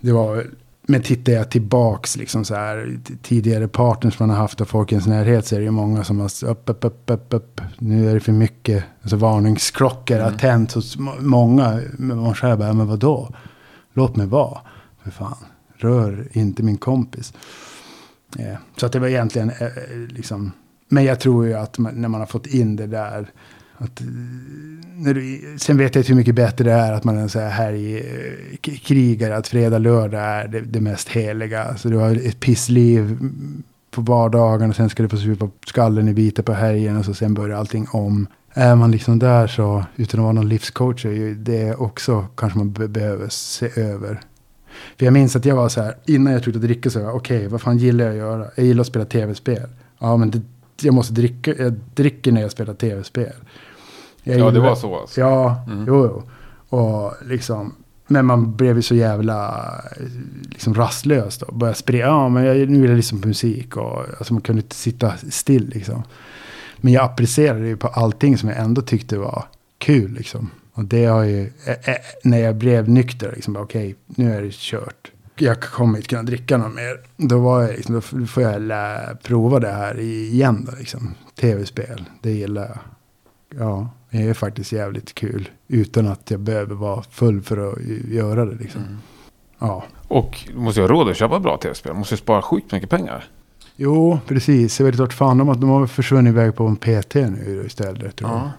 Det 0.00 0.12
var, 0.12 0.46
men 0.88 1.02
tittar 1.02 1.32
jag 1.32 1.50
tillbaks 1.50 2.16
liksom 2.16 2.44
så 2.44 2.54
här, 2.54 2.98
tidigare 3.22 3.68
partners 3.68 4.18
man 4.18 4.30
har 4.30 4.36
haft 4.36 4.60
och 4.60 4.68
folk 4.68 4.92
i 4.92 4.94
ens 4.94 5.06
närhet 5.06 5.46
så 5.46 5.54
är 5.54 5.58
det 5.58 5.64
ju 5.64 5.70
många 5.70 6.04
som 6.04 6.20
har 6.20 6.44
upp, 6.44 6.70
upp, 6.70 6.84
upp, 6.84 7.10
upp, 7.10 7.34
upp. 7.34 7.60
Nu 7.78 8.10
är 8.10 8.14
det 8.14 8.20
för 8.20 8.32
mycket, 8.32 8.84
alltså 9.02 9.16
varningsklockor 9.16 10.16
har 10.18 10.26
Mm. 10.26 10.38
tänts 10.38 10.74
hos 10.74 10.96
må- 10.96 11.14
många. 11.20 11.80
Men 11.98 12.18
man 12.18 12.34
själv 12.34 12.58
bara, 12.58 12.72
men 12.72 12.86
vadå? 12.86 13.30
Låt 13.92 14.16
mig 14.16 14.26
vara, 14.26 14.58
för 15.04 15.10
fan. 15.10 15.36
Rör 15.76 16.28
inte 16.32 16.62
min 16.62 16.76
kompis. 16.78 17.32
Eh, 18.38 18.54
så 18.76 18.86
att 18.86 18.92
det 18.92 18.98
var 18.98 19.08
egentligen 19.08 19.50
eh, 19.50 19.62
eh, 19.66 19.70
liksom, 20.08 20.52
men 20.88 21.04
jag 21.04 21.20
tror 21.20 21.46
ju 21.46 21.54
att 21.54 21.78
man, 21.78 21.94
när 21.94 22.08
man 22.08 22.20
har 22.20 22.26
fått 22.26 22.46
in 22.46 22.76
det 22.76 22.86
där, 22.86 23.30
att, 23.78 24.00
eh, 24.00 24.06
när 24.96 25.14
du, 25.14 25.40
sen 25.58 25.78
vet 25.78 25.94
jag 25.94 26.02
inte 26.02 26.12
hur 26.12 26.16
mycket 26.16 26.34
bättre 26.34 26.64
det 26.64 26.72
är 26.72 26.92
att 26.92 27.04
man 27.04 27.16
är 27.16 27.22
en 27.22 27.28
så 27.28 27.40
här 27.40 27.50
helgkrigare, 27.50 29.32
eh, 29.32 29.38
att 29.38 29.48
fredag, 29.48 29.78
lördag 29.78 30.20
är 30.20 30.48
det, 30.48 30.60
det 30.60 30.80
mest 30.80 31.08
heliga. 31.08 31.76
Så 31.76 31.88
du 31.88 31.96
har 31.96 32.16
ett 32.26 32.40
pissliv 32.40 33.18
på 33.90 34.00
vardagen 34.00 34.70
och 34.70 34.76
sen 34.76 34.88
ska 34.90 35.02
du 35.02 35.08
få 35.08 35.16
supa 35.16 35.50
skallen 35.66 36.08
i 36.08 36.14
bitar 36.14 36.42
på 36.42 36.52
helgen 36.52 36.96
och 36.96 37.04
så 37.04 37.14
sen 37.14 37.34
börjar 37.34 37.58
allting 37.58 37.86
om. 37.90 38.26
Är 38.52 38.74
man 38.74 38.90
liksom 38.90 39.18
där 39.18 39.46
så, 39.46 39.84
utan 39.96 40.20
att 40.20 40.24
vara 40.24 40.32
någon 40.32 40.48
livscoach, 40.48 41.04
är 41.06 41.10
ju 41.10 41.34
det 41.34 41.74
också 41.74 42.26
kanske 42.36 42.58
man 42.58 42.72
be- 42.72 42.88
behöver 42.88 43.28
se 43.28 43.80
över. 43.80 44.20
För 44.98 45.06
jag 45.06 45.12
minns 45.12 45.36
att 45.36 45.44
jag 45.44 45.56
var 45.56 45.68
så 45.68 45.82
här, 45.82 45.94
innan 46.06 46.32
jag 46.32 46.42
slutade 46.42 46.66
dricka 46.66 46.90
så 46.90 46.98
var 46.98 47.06
jag, 47.06 47.16
okej, 47.16 47.48
vad 47.48 47.60
fan 47.60 47.78
gillar 47.78 48.04
jag 48.04 48.12
att 48.12 48.18
göra? 48.18 48.46
Jag 48.54 48.66
gillar 48.66 48.80
att 48.80 48.86
spela 48.86 49.04
tv-spel. 49.04 49.68
Ja, 49.98 50.16
men 50.16 50.30
det, 50.30 50.40
jag 50.82 50.94
måste 50.94 51.12
dricka, 51.14 51.54
jag 51.58 51.74
dricker 51.94 52.32
när 52.32 52.40
jag 52.40 52.50
spelar 52.50 52.74
tv-spel. 52.74 53.32
Jag 54.28 54.38
Ja, 54.38 54.50
det 54.50 54.60
var 54.60 54.74
så 54.74 55.00
alltså. 55.00 55.20
Ja, 55.20 55.64
Mm. 55.66 55.84
jo, 55.88 56.04
jo. 56.06 56.22
Och 56.78 57.14
liksom, 57.26 57.74
men 58.06 58.26
man 58.26 58.56
blev 58.56 58.76
ju 58.76 58.82
så 58.82 58.94
jävla 58.94 59.64
liksom 60.50 60.74
rastlös 60.74 61.38
då. 61.38 61.52
Började 61.52 61.78
sprida, 61.78 62.04
ja 62.06 62.28
men 62.28 62.44
jag, 62.44 62.56
nu 62.56 62.80
vill 62.80 62.90
jag 62.90 62.96
lyssna 62.96 63.20
på 63.20 63.28
musik 63.28 63.76
och 63.76 63.98
alltså 64.18 64.32
man 64.34 64.42
kunde 64.42 64.62
inte 64.62 64.76
sitta 64.76 65.12
still 65.30 65.68
liksom. 65.74 66.02
Men 66.76 66.92
jag 66.92 67.04
applicerade 67.04 67.66
ju 67.66 67.76
på 67.76 67.88
allting 67.88 68.38
som 68.38 68.48
jag 68.48 68.58
ändå 68.58 68.82
tyckte 68.82 69.18
var 69.18 69.44
kul 69.78 70.10
liksom. 70.12 70.50
Och 70.72 70.84
det 70.84 71.04
har 71.04 71.22
ju, 71.22 71.40
eh, 71.66 71.90
eh, 71.90 71.96
när 72.24 72.38
jag 72.38 72.56
blev 72.56 72.88
nykter, 72.88 73.32
liksom 73.34 73.56
okej, 73.56 73.94
nu 74.06 74.34
är 74.34 74.42
det 74.42 74.52
kört. 74.52 75.12
Jag 75.38 75.60
kommer 75.60 75.96
inte 75.98 76.08
kunna 76.08 76.22
dricka 76.22 76.56
något 76.56 76.74
mer. 76.74 77.00
Då 77.16 77.38
var 77.38 77.62
jag 77.62 77.70
liksom, 77.70 77.94
då 77.94 78.26
får 78.26 78.42
jag 78.42 78.62
lä, 78.62 79.16
prova 79.22 79.60
det 79.60 79.70
här 79.72 80.00
igen 80.00 80.66
då 80.70 80.76
liksom. 80.78 81.14
Tv-spel, 81.40 82.04
det 82.22 82.30
gillar 82.30 82.62
jag. 82.64 82.78
Ja, 83.60 83.88
är 84.22 84.34
faktiskt 84.34 84.72
jävligt 84.72 85.14
kul. 85.14 85.48
Utan 85.68 86.06
att 86.06 86.30
jag 86.30 86.40
behöver 86.40 86.74
vara 86.74 87.02
full 87.02 87.42
för 87.42 87.72
att 87.72 87.78
göra 88.08 88.44
det 88.44 88.54
liksom. 88.54 88.80
Mm. 88.82 88.98
Ja. 89.58 89.84
Och 90.08 90.44
du 90.52 90.58
måste 90.58 90.80
ju 90.80 90.86
ha 90.86 90.94
råd 90.94 91.08
att 91.08 91.16
köpa 91.16 91.40
bra 91.40 91.56
tv-spel. 91.56 91.92
Du 91.92 91.98
måste 91.98 92.14
ju 92.14 92.18
spara 92.18 92.42
sjukt 92.42 92.72
mycket 92.72 92.90
pengar. 92.90 93.24
Jo, 93.76 94.18
precis. 94.26 94.80
Jag 94.80 94.86
vet 94.86 95.00
inte 95.00 95.14
fan 95.14 95.38
de 95.38 95.48
har, 95.48 95.54
de 95.54 95.70
har 95.70 95.86
försvunnit 95.86 96.30
iväg 96.30 96.56
på 96.56 96.66
en 96.66 96.76
PT 96.76 97.14
nu 97.14 97.64
istället. 97.66 98.16
Tror 98.16 98.30
jag. 98.30 98.40
Ja. 98.40 98.50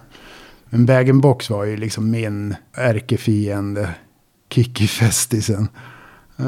Men 0.70 0.86
bag-in-box 0.86 1.50
var 1.50 1.64
ju 1.64 1.76
liksom 1.76 2.10
min 2.10 2.56
ärkefiende. 2.72 3.88
Kikki-festisen. 4.48 5.68
Uh, 6.40 6.46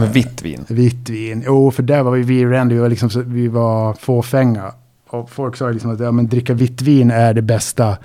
Med 0.00 0.12
vitt 0.12 0.42
vin. 0.42 0.64
Vitt 0.68 1.08
vin. 1.08 1.42
Jo, 1.46 1.70
för 1.70 1.82
där 1.82 2.02
var 2.02 2.12
vi, 2.12 2.22
vi 2.22 2.44
Randy, 2.44 2.74
vi 2.74 2.80
var, 2.80 2.88
liksom, 2.88 3.10
vi 3.26 3.48
var 3.48 3.94
fåfänga. 3.94 4.72
Och 5.08 5.30
folk 5.30 5.56
sa 5.56 5.66
ju 5.66 5.72
liksom 5.72 5.90
att 5.90 6.00
ja, 6.00 6.12
men 6.12 6.28
dricka 6.28 6.54
vitt 6.54 6.82
vin 6.82 7.10
är 7.10 7.34
det 7.34 7.42
bästa 7.42 7.96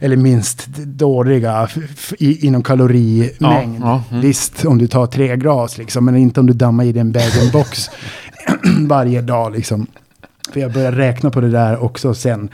eller 0.00 0.16
minst 0.16 0.66
dåliga 0.76 1.68
i, 2.18 2.46
inom 2.46 2.62
kalorimängd. 2.62 3.36
Ja, 3.38 3.62
ja, 3.80 4.02
mm. 4.10 4.22
Visst, 4.22 4.64
om 4.64 4.78
du 4.78 4.86
tar 4.86 5.06
tre 5.06 5.36
glas 5.36 5.78
liksom, 5.78 6.04
men 6.04 6.16
inte 6.16 6.40
om 6.40 6.46
du 6.46 6.52
dammar 6.52 6.84
i 6.84 6.92
dig 6.92 7.00
en 7.00 7.12
bag-in-box 7.12 7.90
varje 8.88 9.20
dag 9.20 9.52
liksom. 9.52 9.86
För 10.52 10.60
jag 10.60 10.72
började 10.72 10.96
räkna 10.96 11.30
på 11.30 11.40
det 11.40 11.50
där 11.50 11.82
också 11.82 12.14
sen 12.14 12.48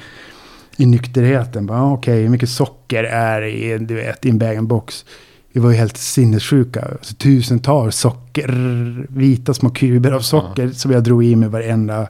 i 0.77 0.87
nykterheten. 0.87 1.71
Okej, 1.71 2.23
hur 2.23 2.29
mycket 2.29 2.49
socker 2.49 3.05
är 3.05 3.43
i, 3.43 3.79
du 3.79 3.95
vet, 3.95 4.27
i 4.27 4.31
en 4.31 4.39
bag-in-box? 4.39 5.05
Vi 5.53 5.61
var 5.61 5.71
ju 5.71 5.77
helt 5.77 5.97
sinnessjuka. 5.97 6.83
Alltså, 6.83 7.15
tusentals 7.15 7.97
socker, 7.97 9.07
vita 9.09 9.55
små 9.55 9.71
kuber 9.71 10.13
av 10.13 10.21
socker 10.21 10.69
som 10.69 10.91
jag 10.91 11.03
drog 11.03 11.25
i 11.25 11.37
mig 11.37 11.49
varenda, 11.49 12.09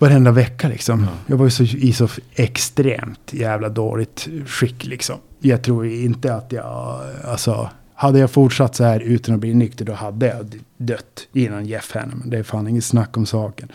varenda 0.00 0.30
vecka 0.30 0.68
liksom. 0.68 1.06
Jag 1.26 1.36
var 1.36 1.44
ju 1.44 1.50
så, 1.50 1.62
i 1.62 1.92
så 1.92 2.08
extremt 2.34 3.32
jävla 3.32 3.68
dåligt 3.68 4.28
skick 4.46 4.84
liksom. 4.84 5.16
Jag 5.40 5.62
tror 5.62 5.86
inte 5.86 6.34
att 6.34 6.52
jag, 6.52 7.00
alltså, 7.24 7.70
hade 7.94 8.18
jag 8.18 8.30
fortsatt 8.30 8.74
så 8.74 8.84
här 8.84 9.00
utan 9.00 9.34
att 9.34 9.40
bli 9.40 9.54
nykter 9.54 9.84
då 9.84 9.92
hade 9.92 10.26
jag 10.26 10.60
dött 10.76 11.28
innan 11.32 11.66
Jeff 11.66 11.94
Hanneman. 11.94 12.30
Det 12.30 12.38
är 12.38 12.42
fan 12.42 12.68
inget 12.68 12.84
snack 12.84 13.16
om 13.16 13.26
saken. 13.26 13.68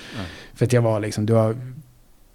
För 0.54 0.66
att 0.66 0.74
jag 0.74 0.82
var 0.82 1.00
liksom, 1.00 1.26
du 1.26 1.34
har 1.34 1.56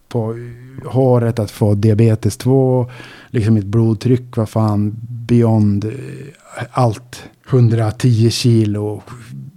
på 0.08 0.36
håret 0.84 1.38
att 1.38 1.50
få 1.50 1.74
diabetes 1.74 2.36
2, 2.36 2.90
liksom 3.30 3.54
mitt 3.54 3.64
blodtryck 3.64 4.36
var 4.36 4.46
fan 4.46 4.96
beyond 5.08 5.84
eh, 5.84 6.64
allt. 6.70 7.24
110 7.50 8.30
kilo 8.30 9.02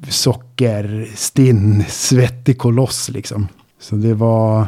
socker, 0.10 1.12
stinn, 1.16 1.84
svettig 1.88 2.58
koloss 2.58 3.10
liksom. 3.10 3.48
Så 3.84 3.96
det 3.96 4.14
var, 4.14 4.68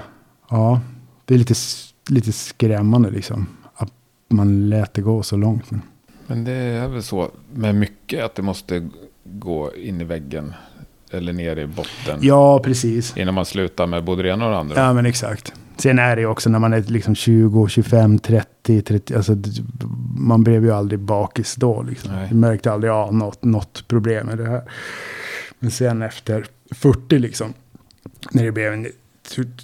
ja, 0.49 0.81
det 1.25 1.33
är 1.33 1.37
lite, 1.37 1.53
lite 2.09 2.31
skrämmande 2.31 3.09
liksom. 3.09 3.47
Att 3.75 3.91
man 4.29 4.69
lät 4.69 4.93
det 4.93 5.01
gå 5.01 5.23
så 5.23 5.37
långt. 5.37 5.63
Men. 6.27 6.43
Det 6.43 6.51
är 6.51 6.87
väl 6.87 7.03
så 7.03 7.31
med 7.53 7.75
mycket 7.75 8.23
att 8.23 8.35
det 8.35 8.41
måste 8.41 8.89
gå 9.23 9.75
in 9.75 10.01
i 10.01 10.03
väggen 10.03 10.53
eller 11.11 11.33
ner 11.33 11.57
i 11.57 11.67
botten 11.67 12.19
Ja, 12.21 12.59
precis. 12.59 13.17
innan 13.17 13.33
man 13.33 13.45
slutar 13.45 13.87
med 13.87 14.03
både 14.03 14.23
det 14.23 14.29
ena 14.29 14.45
och 14.45 14.51
det 14.51 14.57
andra. 14.57 14.75
Ja, 14.81 14.93
men 14.93 15.05
exakt. 15.05 15.53
Sen 15.77 15.99
är 15.99 16.15
det 16.15 16.21
ju 16.21 16.27
också 16.27 16.49
när 16.49 16.59
man 16.59 16.73
är 16.73 16.81
liksom 16.81 17.15
20, 17.15 17.67
25, 17.67 18.19
30, 18.19 18.81
30. 18.81 19.15
Alltså, 19.15 19.37
man 20.17 20.43
blev 20.43 20.63
ju 20.63 20.71
aldrig 20.71 20.99
bakis 20.99 21.55
då. 21.55 21.81
Liksom. 21.83 22.11
Nej. 22.11 22.27
Jag 22.27 22.37
märkte 22.37 22.71
aldrig 22.71 22.91
av 22.91 23.15
något, 23.15 23.43
något 23.43 23.87
problem 23.87 24.27
med 24.27 24.37
det 24.37 24.49
här. 24.49 24.61
Men 25.59 25.71
sen 25.71 26.01
efter 26.01 26.45
40 26.71 27.19
liksom. 27.19 27.53
När 28.31 28.43
det 28.43 28.51
blev 28.51 28.73
en, 28.73 28.87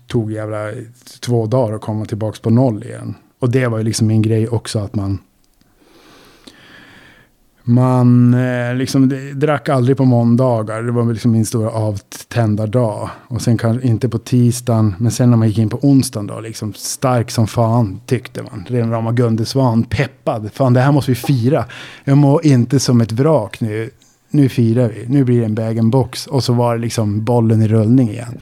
tog 0.08 0.32
jävla 0.32 0.72
två 1.20 1.46
dagar 1.46 1.76
att 1.76 1.82
komma 1.82 2.06
tillbaka 2.06 2.38
på 2.42 2.50
noll 2.50 2.84
igen. 2.84 3.16
Och 3.40 3.52
det 3.52 3.68
var 3.68 3.78
ju 3.78 3.84
liksom 3.84 4.08
min 4.08 4.22
grej 4.22 4.48
också 4.48 4.80
att 4.80 4.96
man 4.96 5.20
man 7.64 8.34
eh, 8.34 8.76
liksom 8.76 9.10
det, 9.10 9.34
drack 9.34 9.70
aldrig 9.70 9.98
på 9.98 10.06
måndagar. 10.06 10.82
Det 10.84 10.92
var 10.92 11.14
liksom 11.14 11.32
min 11.32 11.46
stora 11.46 11.70
avtändardag. 11.70 13.10
Och 13.28 13.42
sen 13.42 13.58
kanske 13.58 13.88
inte 13.88 14.10
på 14.10 14.18
tisdagen. 14.18 14.96
Men 14.98 15.12
sen 15.12 15.30
när 15.30 15.38
man 15.38 15.48
gick 15.48 15.58
in 15.58 15.70
på 15.70 15.80
onsdagen 15.82 16.28
då. 16.28 16.40
Liksom 16.40 16.74
stark 16.74 17.32
som 17.32 17.48
fan 17.48 18.02
tyckte 18.06 18.44
man. 18.44 18.66
Ren 18.68 18.92
rama 18.92 19.12
Gunde 19.12 19.46
Svan. 19.46 19.84
Peppad. 19.84 20.50
Fan 20.54 20.74
det 20.74 20.80
här 20.80 20.92
måste 20.92 21.12
vi 21.12 21.16
fira. 21.16 21.66
Jag 22.04 22.18
mår 22.18 22.46
inte 22.46 22.80
som 22.80 23.02
ett 23.02 23.12
vrak 23.12 23.62
nu. 23.62 23.90
Nu 24.32 24.50
firar 24.50 24.88
vi. 24.90 25.06
Nu 25.08 25.24
blir 25.24 25.40
det 25.40 25.46
en 25.46 25.56
bag-in-box. 25.56 26.28
Och 26.28 26.44
så 26.44 26.54
var 26.54 26.76
det 26.76 26.82
liksom 26.82 27.24
bollen 27.24 27.62
i 27.62 27.68
rullning 27.68 28.10
igen. 28.10 28.40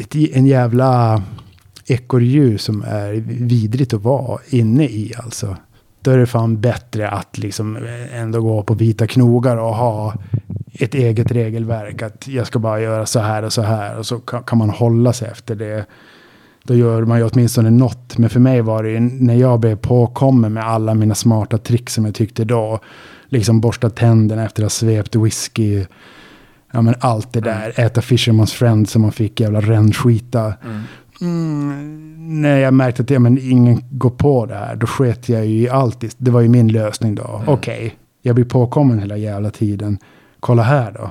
Ett- 0.00 0.14
En 0.36 0.46
jävla 0.46 1.22
ekorrdjur 1.86 2.56
som 2.58 2.82
är 2.88 3.12
vidrigt 3.44 3.94
att 3.94 4.02
vara 4.02 4.38
inne 4.50 4.84
i 4.84 5.12
alltså. 5.18 5.56
Då 6.02 6.10
är 6.10 6.18
det 6.18 6.26
fan 6.26 6.60
bättre 6.60 7.08
att 7.10 7.38
liksom 7.38 7.78
ändå 8.14 8.40
gå 8.40 8.62
på 8.62 8.74
vita 8.74 9.06
knogar 9.06 9.56
och 9.56 9.74
ha 9.76 10.14
ett 10.72 10.94
eget 10.94 11.32
regelverk. 11.32 12.02
Att 12.02 12.28
jag 12.28 12.46
ska 12.46 12.58
bara 12.58 12.80
göra 12.80 13.06
så 13.06 13.20
här 13.20 13.42
och 13.44 13.52
så 13.52 13.62
här. 13.62 13.98
Och 13.98 14.06
så 14.06 14.18
kan, 14.18 14.58
man 14.58 14.70
hålla 14.70 15.12
sig 15.12 15.28
efter 15.32 15.54
det. 15.54 15.86
Då 16.64 16.74
gör 16.74 17.04
man 17.04 17.18
ju 17.18 17.24
åtminstone 17.32 17.70
något. 17.70 18.18
Men 18.18 18.30
för 18.30 18.40
mig 18.40 18.60
var 18.60 18.82
det 18.82 18.90
ju 18.90 19.00
när 19.00 19.34
jag 19.34 19.60
blev 19.60 19.76
påkommen 19.76 20.52
med 20.52 20.64
alla 20.64 20.94
mina 20.94 21.14
smarta 21.14 21.58
tricks 21.58 21.94
som 21.94 22.04
jag 22.04 22.14
tyckte 22.14 22.44
då. 22.44 22.80
Liksom 23.28 23.60
borsta 23.60 23.90
tänderna 23.90 24.44
efter 24.44 24.62
att 24.62 24.64
ha 24.64 24.70
svept 24.70 25.16
whisky. 25.16 25.84
Ja 26.72 26.82
men 26.82 26.94
allt 27.00 27.32
det 27.32 27.40
där. 27.40 27.72
Äta 27.80 28.00
Fisherman's 28.00 28.54
Friend 28.54 28.88
som 28.88 29.02
man 29.02 29.12
fick 29.12 29.40
jävla 29.40 29.60
rännskita. 29.60 30.54
Mm, 31.20 32.40
när 32.42 32.58
jag 32.58 32.74
märkte 32.74 33.02
att 33.02 33.10
ja, 33.10 33.18
men 33.18 33.38
ingen 33.38 33.84
går 33.90 34.10
på 34.10 34.46
det 34.46 34.54
här, 34.54 34.76
då 34.76 34.86
sket 34.86 35.28
jag 35.28 35.46
ju 35.46 35.60
i 35.60 35.68
allt. 35.68 36.04
Det 36.18 36.30
var 36.30 36.40
ju 36.40 36.48
min 36.48 36.68
lösning 36.68 37.14
då. 37.14 37.42
Okej, 37.46 37.96
jag 38.22 38.34
blir 38.34 38.44
påkommen 38.44 38.98
hela 38.98 39.16
jävla 39.16 39.50
tiden. 39.50 39.98
Kolla 40.40 40.62
här 40.62 40.92
då. 40.92 41.10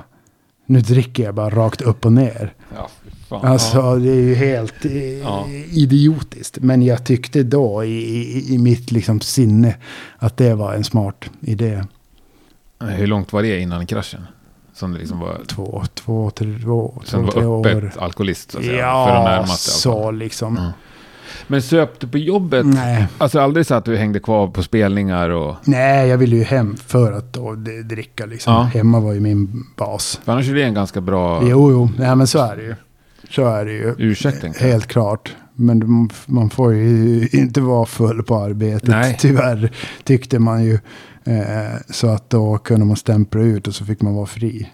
Nu 0.66 0.80
dricker 0.80 1.22
jag 1.24 1.34
bara 1.34 1.50
rakt 1.50 1.80
upp 1.82 2.04
och 2.06 2.12
ner. 2.12 2.52
Ja, 2.76 2.88
fan. 3.28 3.44
Alltså 3.46 3.96
det 3.96 4.10
är 4.10 4.14
ju 4.22 4.34
helt 4.34 4.84
eh, 4.84 4.92
Ja. 5.18 5.46
idiotiskt. 5.70 6.58
Men 6.60 6.82
jag 6.82 7.04
tyckte 7.04 7.42
då 7.42 7.84
i, 7.84 7.88
i, 7.88 8.54
i 8.54 8.58
mitt 8.58 8.92
liksom 8.92 9.20
sinne 9.20 9.74
att 10.18 10.36
det 10.36 10.54
var 10.54 10.74
en 10.74 10.84
smart 10.84 11.24
idé. 11.40 11.84
Hur 12.88 13.06
långt 13.06 13.32
var 13.32 13.42
det 13.42 13.60
innan 13.60 13.86
kraschen? 13.86 14.20
Som 14.74 14.92
det 14.92 14.98
liksom 14.98 15.18
var, 15.20 15.36
Två, 15.46 15.82
två, 15.94 16.30
tre, 16.30 16.58
två, 16.62 17.02
som 17.04 17.20
två 17.20 17.26
var 17.26 17.32
tre 17.32 17.44
år. 17.44 17.84
öppet 17.84 17.98
alkoholist 17.98 18.50
så 18.50 18.58
att 18.58 18.64
säga. 18.64 18.76
för 18.76 18.80
Ja, 19.14 19.24
närmaste 19.24 19.30
i 19.30 19.34
alla 19.38 19.46
fall. 19.46 19.56
så 20.04 20.10
liksom. 20.10 20.56
Mm. 20.58 20.70
Men 21.46 21.62
söp 21.62 22.00
du 22.00 22.06
på 22.08 22.18
jobbet? 22.18 22.66
Nej. 22.66 23.06
Alltså 23.18 23.40
aldrig 23.40 23.66
så 23.66 23.74
att 23.74 23.84
du 23.84 23.96
hängde 23.96 24.20
kvar 24.20 24.48
på 24.48 24.62
spelningar 24.62 25.30
och... 25.30 25.56
Nej, 25.64 26.08
jag 26.08 26.18
ville 26.18 26.36
ju 26.36 26.42
hem 26.44 26.76
för 26.76 27.12
att 27.12 27.32
då 27.32 27.54
dricka 27.84 28.26
liksom. 28.26 28.52
Ja. 28.54 28.60
Hemma 28.62 29.00
var 29.00 29.12
ju 29.12 29.20
min 29.20 29.64
bas. 29.76 30.20
För 30.24 30.32
annars 30.32 30.48
är 30.48 30.54
det 30.54 30.62
en 30.62 30.74
ganska 30.74 31.00
bra 31.00 31.40
Jo, 31.42 31.70
jo, 31.70 31.90
nej 31.98 32.16
men 32.16 32.26
så 32.26 32.38
är 32.38 32.56
det 32.56 32.62
ju. 32.62 32.74
Så 33.30 33.46
är 33.46 33.64
det 33.64 33.72
ju. 33.72 33.94
ursäkt. 33.98 34.56
Helt 34.60 34.86
klart. 34.86 35.34
Men 35.54 35.90
man- 35.90 36.10
man 36.26 36.50
får 36.50 36.74
ju 36.74 37.28
inte 37.32 37.60
vara 37.60 37.86
full 37.86 38.22
på 38.22 38.36
arbetet. 38.36 38.88
Nej. 38.88 39.16
Tyvärr 39.20 39.70
tyckte 40.04 40.38
man 40.38 40.64
ju. 40.64 40.78
Eh, 41.24 41.80
så 41.90 42.08
att 42.08 42.30
då 42.30 42.58
kunde 42.58 42.86
man 42.86 42.96
stämpla 42.96 43.40
ut 43.40 43.68
och 43.68 43.74
så 43.74 43.84
fick 43.84 44.00
man 44.02 44.14
vara 44.14 44.26
fri. 44.26 44.70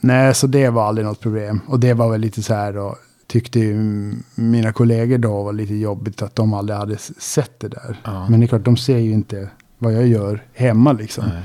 Nej, 0.00 0.34
så 0.34 0.46
det 0.46 0.68
var 0.70 0.84
aldrig 0.88 1.06
något 1.06 1.20
problem. 1.20 1.60
Och 1.68 1.80
det 1.80 1.94
var 1.94 2.10
väl 2.10 2.20
lite 2.20 2.42
så 2.42 2.54
här 2.54 2.72
då. 2.72 2.96
Tyckte 3.26 3.60
ju 3.60 3.74
mina 4.34 4.72
kollegor 4.72 5.18
då 5.18 5.42
var 5.42 5.52
lite 5.52 5.74
jobbigt 5.74 6.22
att 6.22 6.36
de 6.36 6.54
aldrig 6.54 6.78
hade 6.78 6.96
sett 7.18 7.60
det 7.60 7.68
där. 7.68 8.00
Ja. 8.04 8.28
Men 8.28 8.40
det 8.40 8.46
är 8.46 8.48
klart, 8.48 8.64
de 8.64 8.76
ser 8.76 8.98
ju 8.98 9.12
inte 9.12 9.48
vad 9.78 9.92
jag 9.92 10.06
gör 10.06 10.42
hemma 10.54 10.92
liksom. 10.92 11.24
Nej. 11.28 11.42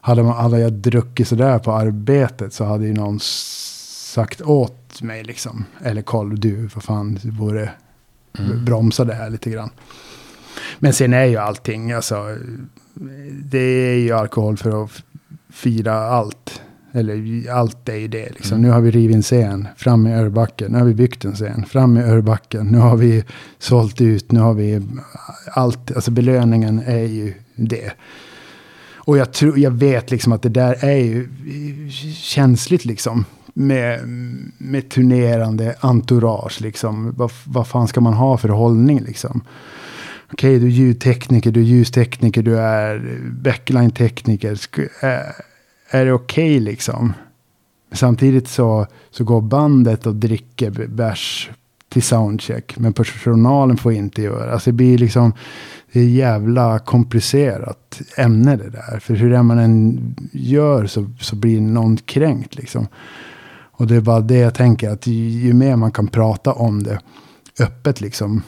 Hade, 0.00 0.22
man, 0.22 0.36
hade 0.36 0.58
jag 0.58 0.72
druckit 0.72 1.28
sådär 1.28 1.58
på 1.58 1.72
arbetet 1.72 2.52
så 2.54 2.64
hade 2.64 2.86
ju 2.86 2.92
någon 2.94 3.20
sagt 3.20 4.40
åt 4.40 5.02
mig 5.02 5.24
liksom. 5.24 5.64
Eller 5.84 6.02
koll 6.02 6.40
du, 6.40 6.66
vad 6.74 6.84
fan, 6.84 7.18
du 7.22 7.30
borde 7.30 7.70
Mm. 8.38 8.64
bromsa 8.64 9.04
det 9.04 9.14
här 9.14 9.30
lite 9.30 9.50
grann. 9.50 9.70
Men 10.78 10.92
sen 10.92 11.12
är 11.12 11.24
ju 11.24 11.36
allting, 11.36 11.92
alltså. 11.92 12.36
Det 13.44 13.58
är 13.58 13.96
ju 13.96 14.12
alkohol 14.12 14.56
för 14.56 14.84
att 14.84 15.02
fira 15.50 15.94
allt. 15.94 16.62
Eller 16.94 17.50
allt 17.50 17.88
är 17.88 17.96
ju 17.96 18.08
det 18.08 18.30
liksom. 18.30 18.58
Mm. 18.58 18.68
Nu 18.68 18.74
har 18.74 18.80
vi 18.80 18.90
rivit 18.90 19.16
en 19.16 19.22
scen, 19.22 19.68
fram 19.76 20.06
i 20.06 20.14
Örbacken. 20.14 20.72
Nu 20.72 20.78
har 20.78 20.84
vi 20.84 20.94
byggt 20.94 21.24
en 21.24 21.34
scen, 21.34 21.64
fram 21.64 21.96
i 21.96 22.02
Örbacken. 22.02 22.66
Nu 22.66 22.78
har 22.78 22.96
vi 22.96 23.24
sålt 23.58 24.00
ut, 24.00 24.32
nu 24.32 24.40
har 24.40 24.54
vi 24.54 24.82
allt. 25.52 25.92
Alltså 25.92 26.10
belöningen 26.10 26.82
är 26.86 27.04
ju 27.04 27.34
det. 27.56 27.92
Och 29.04 29.18
jag, 29.18 29.32
tror, 29.32 29.58
jag 29.58 29.70
vet 29.70 30.10
liksom 30.10 30.32
att 30.32 30.42
det 30.42 30.48
där 30.48 30.84
är 30.84 30.96
ju 30.96 31.28
känsligt 32.14 32.84
liksom. 32.84 33.24
Med, 33.54 34.00
med 34.58 34.88
turnerande 34.90 35.74
entourage 35.80 36.60
liksom. 36.60 37.14
Vad, 37.16 37.30
vad 37.44 37.66
fan 37.66 37.88
ska 37.88 38.00
man 38.00 38.14
ha 38.14 38.36
för 38.36 38.48
hållning 38.48 39.00
liksom? 39.00 39.42
Okej, 40.32 40.58
du 40.58 40.66
är 40.66 40.70
ljudtekniker, 40.70 41.50
du 41.50 41.60
är 41.60 41.64
ljustekniker, 41.64 42.42
du 42.42 42.58
är 42.58 43.20
backline-tekniker. 43.42 44.58
Är, 45.00 45.32
är 45.90 46.04
det 46.04 46.12
okej 46.12 46.60
liksom? 46.60 47.12
Samtidigt 47.92 48.48
så, 48.48 48.86
så 49.10 49.24
går 49.24 49.40
bandet 49.40 50.06
och 50.06 50.14
dricker 50.14 50.70
bärs 50.88 51.50
till 51.88 52.02
soundcheck. 52.02 52.74
Men 52.76 52.92
personalen 52.92 53.76
får 53.76 53.92
inte 53.92 54.22
göra. 54.22 54.52
Alltså 54.52 54.70
det 54.70 54.74
blir 54.74 54.98
liksom, 54.98 55.32
det 55.92 56.00
är 56.00 56.04
jävla 56.04 56.78
komplicerat 56.78 58.02
ämne 58.16 58.56
det 58.56 58.70
där. 58.70 58.98
För 59.00 59.14
hur 59.14 59.30
det 59.30 59.42
man 59.42 59.58
än 59.58 60.14
gör 60.32 60.86
så, 60.86 61.10
så 61.20 61.36
blir 61.36 61.60
någon 61.60 61.96
kränkt 61.96 62.54
liksom. 62.54 62.86
Och 63.72 63.86
det 63.86 63.96
är 63.96 64.00
bara 64.00 64.20
det 64.20 64.38
jag 64.38 64.54
tänker 64.54 64.90
att 64.90 65.06
ju, 65.06 65.28
ju 65.28 65.52
mer 65.52 65.76
man 65.76 65.92
kan 65.92 66.06
prata 66.06 66.52
om 66.52 66.82
det 66.82 67.00
öppet 67.60 68.00
liksom. 68.00 68.42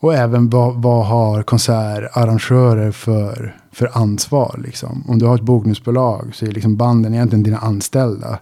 Och 0.00 0.14
även 0.14 0.50
vad, 0.50 0.82
vad 0.82 1.06
har 1.06 1.42
konsertarrangörer 1.42 2.90
för, 2.90 3.56
för 3.72 3.90
ansvar 3.92 4.60
liksom. 4.64 5.04
Om 5.08 5.18
du 5.18 5.26
har 5.26 5.34
ett 5.34 5.40
bokningsbolag 5.40 6.30
så 6.34 6.46
är 6.46 6.50
liksom 6.50 6.76
banden 6.76 7.14
egentligen 7.14 7.42
dina 7.42 7.58
anställda. 7.58 8.38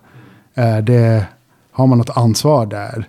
Är 0.55 0.83
det, 0.83 1.27
har 1.73 1.87
man 1.87 1.99
något 1.99 2.17
ansvar 2.17 2.67
där? 2.67 3.09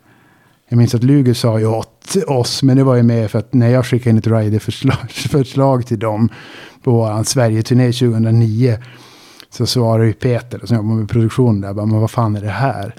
Jag 0.70 0.78
minns 0.78 0.96
att 0.96 1.04
Luger 1.04 1.34
sa 1.34 1.60
ju 1.60 1.68
åt 1.68 2.16
oss. 2.28 2.64
Men 2.64 2.78
det 2.78 2.84
var 2.84 2.96
ju 2.96 3.04
mer 3.04 3.28
för 3.28 3.40
att 3.40 3.54
när 3.54 3.70
jag 3.70 3.86
skickade 3.86 4.10
in 4.10 4.18
ett 4.18 4.28
riderförslag 4.28 5.12
förslag 5.32 5.86
till 5.86 6.00
dem 6.00 6.30
på 6.84 6.92
vår 6.92 7.24
Sverige-turné 7.24 7.92
2009. 7.92 8.78
Så 9.56 9.66
svarade 9.66 10.08
ju 10.08 10.14
Peter 10.14 10.62
som 10.64 10.78
jobbar 10.78 10.96
med 10.96 11.10
produktion 11.10 11.62
där. 11.62 11.74
Bara, 11.74 11.86
men 11.86 12.00
vad 12.00 12.12
fan 12.12 12.36
är 12.36 12.42
det 12.42 12.50
här? 12.50 12.96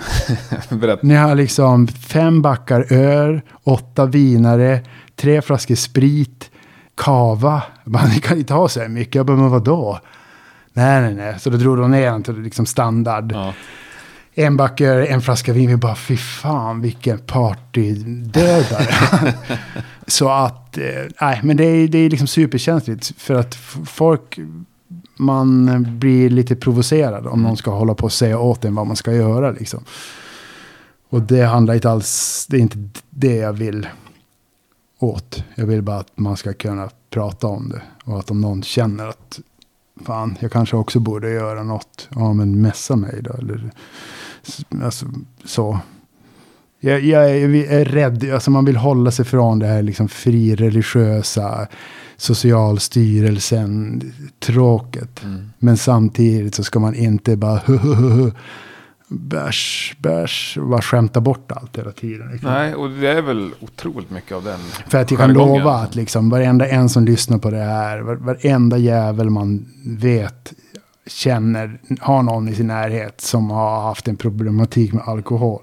Ni 1.02 1.14
har 1.14 1.34
liksom 1.34 1.88
fem 1.88 2.42
backar 2.42 2.92
öl, 2.92 3.40
åtta 3.64 4.06
vinare, 4.06 4.80
tre 5.16 5.42
flaskor 5.42 5.74
sprit, 5.74 6.50
kava. 6.94 7.62
Bara, 7.84 8.06
ni 8.06 8.20
kan 8.20 8.38
inte 8.38 8.54
ha 8.54 8.68
så 8.68 8.80
här 8.80 8.88
mycket. 8.88 9.14
Jag 9.14 9.26
bara, 9.26 9.36
men 9.36 9.50
vadå? 9.50 10.00
Nej, 10.72 11.00
nej, 11.00 11.14
nej. 11.14 11.40
Så 11.40 11.50
då 11.50 11.56
drog 11.56 11.78
de 11.78 11.90
ner 11.90 12.10
den 12.10 12.22
till 12.22 12.40
liksom 12.40 12.66
standard. 12.66 13.32
Ja. 13.32 13.54
En 14.34 14.56
back 14.56 14.80
öl, 14.80 15.06
en 15.06 15.22
flaska 15.22 15.52
vin. 15.52 15.70
Vi 15.70 15.76
bara, 15.76 15.96
fy 15.96 16.16
fan 16.16 16.80
vilken 16.80 17.18
partydödare. 17.18 19.34
så 20.06 20.28
att, 20.28 20.78
eh, 20.78 20.84
nej, 21.20 21.40
men 21.42 21.56
det 21.56 21.64
är, 21.64 21.88
det 21.88 21.98
är 21.98 22.10
liksom 22.10 22.28
superkänsligt. 22.28 23.20
För 23.20 23.34
att 23.34 23.54
folk, 23.86 24.38
man 25.16 25.84
blir 25.98 26.30
lite 26.30 26.56
provocerad 26.56 27.26
om 27.26 27.42
någon 27.42 27.56
ska 27.56 27.70
hålla 27.70 27.94
på 27.94 28.04
och 28.04 28.12
säga 28.12 28.38
åt 28.38 28.64
en 28.64 28.74
vad 28.74 28.86
man 28.86 28.96
ska 28.96 29.12
göra 29.12 29.50
liksom. 29.50 29.84
Och 31.08 31.22
det 31.22 31.42
handlar 31.42 31.74
inte 31.74 31.90
alls, 31.90 32.46
det 32.50 32.56
är 32.56 32.60
inte 32.60 32.88
det 33.10 33.36
jag 33.36 33.52
vill 33.52 33.88
åt. 34.98 35.44
Jag 35.54 35.66
vill 35.66 35.82
bara 35.82 35.98
att 35.98 36.18
man 36.18 36.36
ska 36.36 36.52
kunna 36.52 36.88
prata 37.10 37.46
om 37.46 37.68
det. 37.68 37.82
Och 38.04 38.18
att 38.18 38.30
om 38.30 38.40
någon 38.40 38.62
känner 38.62 39.08
att 39.08 39.40
fan, 40.04 40.36
jag 40.40 40.52
kanske 40.52 40.76
också 40.76 41.00
borde 41.00 41.30
göra 41.30 41.62
något. 41.62 42.08
Ja, 42.14 42.32
men 42.32 42.60
messa 42.60 42.96
mig 42.96 43.22
då. 43.22 43.32
Eller 43.32 43.70
alltså, 44.82 45.06
så. 45.44 45.78
Jag, 46.80 47.00
jag 47.00 47.30
är, 47.30 47.72
är 47.72 47.84
rädd, 47.84 48.30
alltså 48.32 48.50
man 48.50 48.64
vill 48.64 48.76
hålla 48.76 49.10
sig 49.10 49.24
från 49.24 49.58
det 49.58 49.66
här 49.66 49.82
liksom 49.82 50.08
frireligiösa, 50.08 51.68
socialstyrelsen, 52.16 54.02
tråket. 54.38 55.24
Mm. 55.24 55.50
Men 55.58 55.76
samtidigt 55.76 56.54
så 56.54 56.64
ska 56.64 56.78
man 56.78 56.94
inte 56.94 57.36
bara 57.36 57.60
bärs, 59.08 59.94
bärs, 59.98 60.58
bara 60.60 60.82
skämta 60.82 61.20
bort 61.20 61.52
allt 61.52 61.78
hela 61.78 61.92
tiden. 61.92 62.28
Liksom. 62.32 62.50
Nej, 62.50 62.74
och 62.74 62.90
det 62.90 63.08
är 63.08 63.22
väl 63.22 63.50
otroligt 63.60 64.10
mycket 64.10 64.32
av 64.32 64.44
den. 64.44 64.58
För 64.88 64.98
att 64.98 65.10
jag 65.10 65.20
kan 65.20 65.32
lova 65.32 65.74
att 65.74 65.94
liksom 65.94 66.30
varenda 66.30 66.68
en 66.68 66.88
som 66.88 67.04
lyssnar 67.04 67.38
på 67.38 67.50
det 67.50 67.62
här, 67.62 67.98
var, 67.98 68.14
varenda 68.14 68.78
jävel 68.78 69.30
man 69.30 69.66
vet, 69.84 70.52
känner, 71.06 71.80
har 72.00 72.22
någon 72.22 72.48
i 72.48 72.54
sin 72.54 72.66
närhet 72.66 73.20
som 73.20 73.50
har 73.50 73.82
haft 73.82 74.08
en 74.08 74.16
problematik 74.16 74.92
med 74.92 75.02
alkohol. 75.06 75.62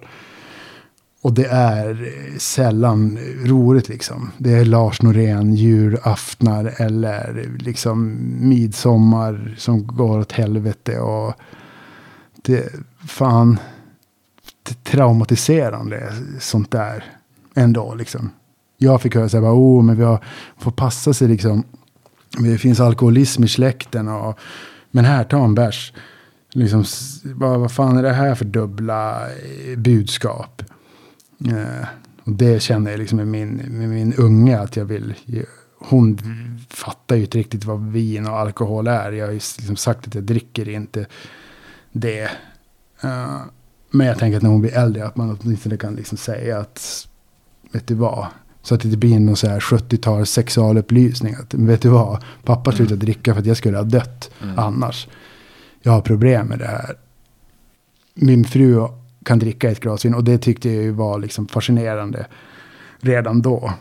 Och 1.24 1.34
det 1.34 1.46
är 1.46 1.90
eh, 1.90 2.38
sällan 2.38 3.20
roligt 3.46 3.90
liksom. 3.90 4.32
Det 4.38 4.52
är 4.52 4.66
Lars 4.66 5.02
Norén, 5.02 5.54
julaftnar 5.54 6.74
eller 6.78 7.50
liksom 7.60 8.18
midsommar 8.50 9.56
som 9.58 9.88
går 9.88 10.20
åt 10.20 10.32
helvete. 10.32 11.00
Och 11.00 11.34
det, 12.42 12.70
fan, 13.08 13.60
det 14.64 14.84
traumatiserande 14.84 16.14
sånt 16.40 16.72
där 16.72 17.04
ändå 17.56 17.96
liksom. 17.96 18.30
Jag 18.78 19.02
fick 19.02 19.16
höra 19.16 19.30
så 19.30 19.38
här, 19.38 19.56
oh, 19.56 19.84
men 19.84 19.96
vi 19.96 20.04
har, 20.04 20.24
får 20.58 20.72
passa 20.72 21.14
sig 21.14 21.28
liksom. 21.28 21.64
Det 22.38 22.58
finns 22.58 22.80
alkoholism 22.80 23.44
i 23.44 23.48
släkten 23.48 24.08
och, 24.08 24.40
men 24.92 25.06
här, 25.06 25.24
ta 25.24 25.44
en 25.44 25.56
bärs. 25.56 25.94
Liksom, 26.54 26.84
vad, 27.24 27.60
vad 27.60 27.72
fan 27.72 27.98
är 27.98 28.04
det 28.04 28.14
här 28.14 28.36
för 28.36 28.46
dubbla 28.46 29.22
eh, 29.22 29.78
budskap? 29.78 30.62
Eh, 31.48 31.88
och 32.24 32.32
det 32.32 32.62
känner 32.62 32.92
jag 32.92 32.98
liksom 33.00 33.18
med 33.18 33.28
min, 33.28 33.56
med 33.56 33.90
min 33.90 34.14
unge 34.14 34.60
att 34.60 34.76
jag 34.76 34.86
vill. 34.86 35.14
Hon 35.80 36.18
fattar 36.70 37.16
ju 37.16 37.22
inte 37.22 37.38
riktigt 37.38 37.66
vad 37.66 37.92
vin 37.92 38.28
och 38.28 38.40
alkohol 38.40 38.88
är. 38.88 39.12
Jag 39.12 39.26
har 39.26 39.32
ju 39.32 39.40
liksom 39.58 39.76
sagt 39.76 40.08
att 40.08 40.16
jag 40.16 40.24
dricker 40.24 40.70
inte 40.70 41.06
det. 41.92 42.30
Eh, 43.02 43.42
men 43.92 44.08
jag 44.08 44.20
tänker 44.20 44.38
att 44.38 44.44
när 44.44 44.50
hon 44.50 44.62
blir 44.62 44.78
äldre 44.78 45.06
att 45.06 45.16
man 45.16 45.38
åtminstone 45.42 45.78
kan 45.78 45.96
liksom 45.96 46.18
säga 46.18 46.60
att 46.60 47.08
vet 47.72 47.88
du 47.88 47.96
vad? 47.96 48.28
Så 48.62 48.76
att 48.76 48.82
det 48.82 48.86
inte 48.88 48.98
blir 48.98 49.20
någon 49.20 49.36
så 49.36 49.48
här 49.48 49.60
70-tals 49.60 50.30
sexualupplysning. 50.32 51.36
Att, 51.36 51.54
vet 51.54 51.82
du 51.82 51.90
vad? 51.90 52.24
Pappa 52.44 52.72
slutade 52.72 53.00
dricka 53.06 53.34
för 53.34 53.42
att 53.42 53.46
jag 53.48 53.58
skulle 53.58 53.78
ha 53.78 53.84
dött 53.84 54.32
Mm. 54.44 54.60
annars. 54.60 55.08
Jag 55.82 55.92
har 55.92 56.02
problem 56.02 56.48
med 56.48 56.60
det 56.60 56.68
här. 56.68 56.96
Min 58.14 58.46
fru 58.46 58.88
kan 59.26 59.40
dricka 59.40 59.72
ett 59.72 59.80
glas 59.80 60.06
vin 60.06 60.14
och 60.14 60.24
det 60.24 60.38
tyckte 60.38 60.70
jag 60.70 60.84
ju 60.84 60.92
var 60.92 61.20
liksom 61.20 61.48
fascinerande 61.48 62.28
redan 63.00 63.42
då. 63.42 63.74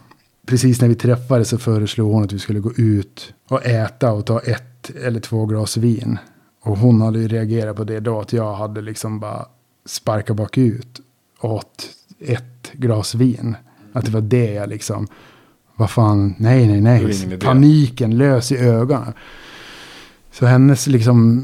Precis 0.47 0.81
när 0.81 0.89
vi 0.89 0.95
träffades 0.95 1.49
så 1.49 1.59
föreslog 1.59 2.13
hon 2.13 2.25
att 2.25 2.33
vi 2.33 2.39
skulle 2.39 2.61
gå 2.61 2.73
ut 2.73 3.35
och 3.49 3.67
äta 3.67 4.13
och 4.13 4.27
ta 4.27 4.41
ett 4.41 4.91
eller 4.91 5.21
två 5.21 5.47
glas 5.47 5.77
vin. 5.77 6.19
Och 6.63 6.79
hon 6.79 7.01
hade 7.01 7.19
ju 7.19 7.29
reagerat 7.29 7.77
på 7.77 7.85
det 7.85 8.01
då 8.01 8.21
att 8.21 8.33
jag 8.33 8.55
hade 8.55 8.81
liksom 8.81 9.21
bara 9.21 9.47
sparkat 9.87 10.37
bakut 10.37 11.01
åt 11.41 11.91
ett 12.21 12.73
glas 12.73 13.15
vin. 13.15 13.57
Att 13.93 14.05
det 14.05 14.11
var 14.11 14.21
det 14.21 14.53
jag 14.53 14.69
liksom, 14.69 15.07
vad 15.77 15.91
fan, 15.91 16.35
nej, 16.39 16.67
nej, 16.67 16.81
nej. 16.81 17.39
Paniken 17.41 18.19
lös 18.19 18.53
i 18.53 18.57
ögonen. 18.57 19.13
Så 20.31 20.47
hennes 20.47 20.87
liksom 20.87 21.43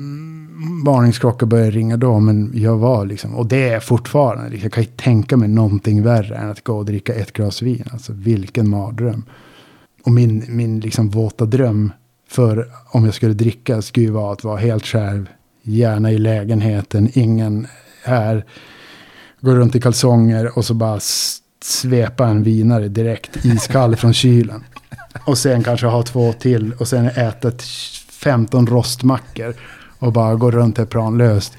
varningsklocka 0.84 1.46
började 1.46 1.70
ringa 1.70 1.96
då, 1.96 2.20
men 2.20 2.52
jag 2.54 2.78
var 2.78 3.06
liksom, 3.06 3.34
och 3.34 3.46
det 3.46 3.68
är 3.68 3.80
fortfarande, 3.80 4.50
liksom, 4.50 4.62
jag 4.62 4.72
kan 4.72 4.82
ju 4.82 4.90
tänka 4.96 5.36
mig 5.36 5.48
någonting 5.48 6.02
värre 6.02 6.36
än 6.36 6.50
att 6.50 6.64
gå 6.64 6.76
och 6.76 6.84
dricka 6.84 7.14
ett 7.14 7.32
glas 7.32 7.62
vin. 7.62 7.84
Alltså 7.92 8.12
vilken 8.12 8.70
mardröm. 8.70 9.24
Och 10.04 10.12
min, 10.12 10.44
min 10.48 10.80
liksom 10.80 11.10
våta 11.10 11.44
dröm 11.44 11.92
för 12.28 12.70
om 12.90 13.04
jag 13.04 13.14
skulle 13.14 13.34
dricka 13.34 13.82
skulle 13.82 14.06
ju 14.06 14.12
vara 14.12 14.32
att 14.32 14.44
vara 14.44 14.56
helt 14.56 14.86
själv, 14.86 15.26
gärna 15.62 16.12
i 16.12 16.18
lägenheten, 16.18 17.10
ingen 17.12 17.66
här, 18.04 18.44
gå 19.40 19.54
runt 19.54 19.76
i 19.76 19.80
kalsonger 19.80 20.58
och 20.58 20.64
så 20.64 20.74
bara 20.74 21.00
svepa 21.62 22.26
en 22.26 22.42
vinare 22.42 22.88
direkt 22.88 23.44
iskall 23.44 23.96
från 23.96 24.12
kylen. 24.12 24.64
Och 25.24 25.38
sen 25.38 25.64
kanske 25.64 25.86
ha 25.86 26.02
två 26.02 26.32
till 26.32 26.72
och 26.72 26.88
sen 26.88 27.06
äta 27.06 27.52
15 28.10 28.66
rostmackor 28.66 29.54
och 29.98 30.12
bara 30.12 30.34
gå 30.34 30.50
runt 30.50 30.78
här 30.78 30.84
planlöst. 30.84 31.56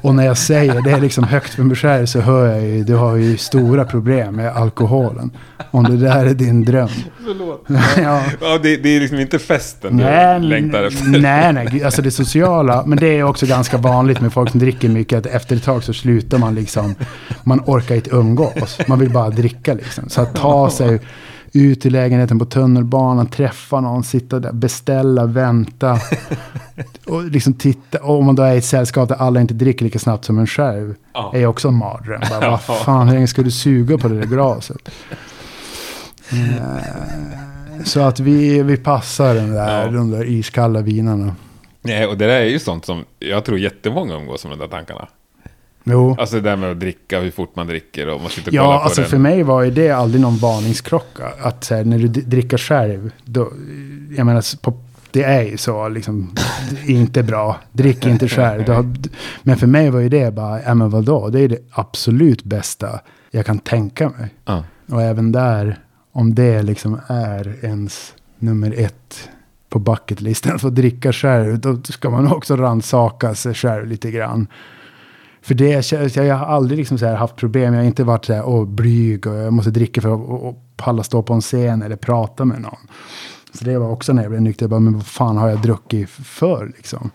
Och 0.00 0.14
när 0.14 0.26
jag 0.26 0.38
säger 0.38 0.82
det 0.82 0.90
är 0.90 1.00
liksom 1.00 1.24
högt 1.24 1.54
för 1.54 1.62
mig 1.62 1.76
själv 1.76 2.06
så 2.06 2.20
hör 2.20 2.46
jag 2.46 2.62
ju, 2.62 2.84
du 2.84 2.94
har 2.94 3.16
ju 3.16 3.36
stora 3.36 3.84
problem 3.84 4.36
med 4.36 4.56
alkoholen. 4.56 5.30
Om 5.70 5.84
det 5.84 5.96
där 5.96 6.26
är 6.26 6.34
din 6.34 6.64
dröm. 6.64 6.88
Förlåt. 7.24 7.64
ja. 7.96 8.22
Ja, 8.40 8.58
det, 8.62 8.76
det 8.76 8.96
är 8.96 9.00
liksom 9.00 9.20
inte 9.20 9.38
festen 9.38 9.96
Nej, 9.96 10.40
du 10.40 10.46
längtar 10.46 10.82
efter. 10.82 11.04
nej, 11.06 11.52
nej, 11.52 11.84
alltså 11.84 12.02
det 12.02 12.10
sociala. 12.10 12.82
Men 12.86 12.98
det 12.98 13.18
är 13.18 13.22
också 13.22 13.46
ganska 13.46 13.76
vanligt 13.76 14.20
med 14.20 14.32
folk 14.32 14.50
som 14.50 14.60
dricker 14.60 14.88
mycket. 14.88 15.18
Att 15.18 15.26
efter 15.26 15.56
ett 15.56 15.64
tag 15.64 15.84
så 15.84 15.92
slutar 15.92 16.38
man 16.38 16.54
liksom. 16.54 16.94
Man 17.42 17.60
orkar 17.66 17.94
inte 17.94 18.10
umgås. 18.10 18.78
Man 18.86 18.98
vill 18.98 19.10
bara 19.10 19.30
dricka 19.30 19.74
liksom. 19.74 20.08
Så 20.08 20.20
att 20.20 20.34
ta 20.34 20.70
sig 20.70 21.00
ut 21.54 21.86
i 21.86 21.90
lägenheten 21.90 22.38
på 22.38 22.44
tunnelbanan, 22.44 23.26
träffa 23.26 23.80
någon, 23.80 24.04
sitta 24.04 24.38
där, 24.40 24.52
beställa, 24.52 25.26
vänta. 25.26 25.98
Och 27.06 27.24
liksom 27.24 27.54
titta. 27.54 27.98
Och 27.98 28.18
om 28.18 28.26
man 28.26 28.34
då 28.34 28.42
är 28.42 28.54
i 28.54 28.58
ett 28.58 28.64
sällskap 28.64 29.08
där 29.08 29.16
alla 29.16 29.40
inte 29.40 29.54
dricker 29.54 29.84
lika 29.84 29.98
snabbt 29.98 30.24
som 30.24 30.38
en 30.38 30.46
själv. 30.46 30.94
Ja. 31.14 31.30
Är 31.34 31.38
ju 31.38 31.46
också 31.46 31.68
en 31.68 31.74
mardröm. 31.74 32.20
Bara, 32.30 32.50
vad 32.50 32.62
fan, 32.62 33.08
hur 33.08 33.14
länge 33.14 33.26
ska 33.26 33.42
du 33.42 33.50
suga 33.50 33.98
på 33.98 34.08
det 34.08 34.14
där 34.18 34.26
glaset? 34.26 34.88
Eh, 36.32 37.84
Så 37.84 38.00
att 38.00 38.20
vi, 38.20 38.62
vi 38.62 38.76
passar 38.76 39.34
den 39.34 39.50
där, 39.54 39.84
Ja. 39.84 39.90
de 39.90 40.10
där 40.10 40.24
iskalla 40.24 40.80
vinarna. 40.80 41.34
Nej, 41.82 42.06
och 42.06 42.18
det 42.18 42.26
där 42.26 42.40
är 42.40 42.44
ju 42.44 42.58
sånt 42.58 42.84
som 42.84 43.04
jag 43.18 43.44
tror 43.44 43.58
jättemånga 43.58 44.14
umgås 44.14 44.44
med 44.44 44.52
de 44.52 44.58
där 44.60 44.68
tankarna. 44.68 45.08
Jo. 45.84 46.16
Alltså 46.18 46.36
det 46.36 46.42
där 46.42 46.56
med 46.56 46.70
att 46.70 46.80
dricka, 46.80 47.20
hur 47.20 47.30
fort 47.30 47.56
man 47.56 47.66
dricker 47.66 48.08
och 48.08 48.20
man 48.20 48.30
sitter 48.30 48.48
och 48.50 48.52
kollar 48.52 48.64
Ja, 48.72 48.78
på 48.78 48.84
alltså 48.84 49.00
den. 49.00 49.10
för 49.10 49.18
mig 49.18 49.42
var 49.42 49.62
ju 49.62 49.70
det 49.70 49.90
aldrig 49.90 50.20
någon 50.20 50.36
varningsklocka. 50.36 51.32
Att 51.40 51.70
här, 51.70 51.84
när 51.84 51.98
du 51.98 52.08
dricker 52.08 52.58
själv, 52.58 53.10
då, 53.24 53.52
jag 54.16 54.26
menar, 54.26 54.60
på, 54.62 54.72
det 55.10 55.22
är 55.22 55.42
ju 55.42 55.56
så 55.56 55.88
liksom, 55.88 56.34
inte 56.86 57.22
bra. 57.22 57.56
Drick 57.72 58.06
inte 58.06 58.28
själv. 58.28 58.68
Har, 58.68 58.94
men 59.42 59.56
för 59.56 59.66
mig 59.66 59.90
var 59.90 60.00
ju 60.00 60.08
det 60.08 60.34
bara, 60.34 60.62
ja 60.62 60.74
men 60.74 60.90
vadå, 60.90 61.28
det 61.28 61.40
är 61.40 61.48
det 61.48 61.58
absolut 61.70 62.44
bästa 62.44 63.00
jag 63.30 63.46
kan 63.46 63.58
tänka 63.58 64.08
mig. 64.08 64.28
Ja. 64.44 64.64
Och 64.90 65.02
även 65.02 65.32
där, 65.32 65.78
om 66.12 66.34
det 66.34 66.62
liksom 66.62 67.00
är 67.06 67.64
ens 67.64 68.14
nummer 68.38 68.74
ett 68.76 69.28
på 69.68 69.78
bucketlistan, 69.78 70.54
att 70.54 70.60
få 70.60 70.70
dricka 70.70 71.12
själv, 71.12 71.58
då 71.58 71.82
ska 71.82 72.10
man 72.10 72.32
också 72.32 72.56
rannsaka 72.56 73.34
sig 73.34 73.54
själv 73.54 73.86
lite 73.86 74.10
grann. 74.10 74.46
För 75.44 75.54
det, 75.54 75.84
känns- 75.84 76.16
jag 76.16 76.36
har 76.36 76.46
aldrig 76.46 76.78
liksom 76.78 76.98
så 76.98 77.14
haft 77.14 77.36
problem, 77.36 77.74
jag 77.74 77.80
har 77.80 77.86
inte 77.86 78.04
varit 78.04 78.24
så 78.24 78.32
här, 78.34 78.44
åh, 78.48 78.66
blyg 78.66 79.26
och 79.26 79.34
jag 79.34 79.52
måste 79.52 79.70
dricka 79.70 80.00
för 80.00 80.08
att 80.14 80.28
och, 80.28 80.48
och 80.48 80.56
palla 80.76 81.02
stå 81.02 81.22
på 81.22 81.34
en 81.34 81.40
scen 81.40 81.82
eller 81.82 81.96
prata 81.96 82.44
med 82.44 82.60
någon. 82.60 82.78
Så 83.54 83.64
det 83.64 83.78
var 83.78 83.88
också 83.90 84.12
när 84.12 84.22
jag 84.22 84.30
blev 84.30 84.42
nykter, 84.42 84.62
jag 84.64 84.70
bara, 84.70 84.80
men 84.80 84.94
vad 84.94 85.06
fan 85.06 85.36
har 85.36 85.48
jag 85.48 85.62
druckit 85.62 86.10
för 86.10 86.72
liksom? 86.76 87.10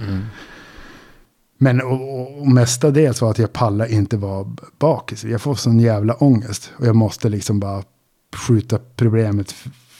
Men 1.58 1.82
och, 1.82 2.40
och, 2.42 2.48
mestadels 2.48 3.22
var 3.22 3.32
att 3.32 3.40
jag 3.40 3.54
pallar 3.54 3.86
inte 3.92 4.18
vara 4.18 4.46
bakis. 4.80 5.24
Jag 5.24 5.42
får 5.42 5.56
sån 5.56 5.80
jävla 5.80 6.14
ångest. 6.14 6.72
Och 6.78 6.86
jag 6.88 6.96
måste 6.96 7.30
liksom 7.30 7.60
bara 7.60 7.84
skjuta 8.48 8.80
problemet 8.96 9.52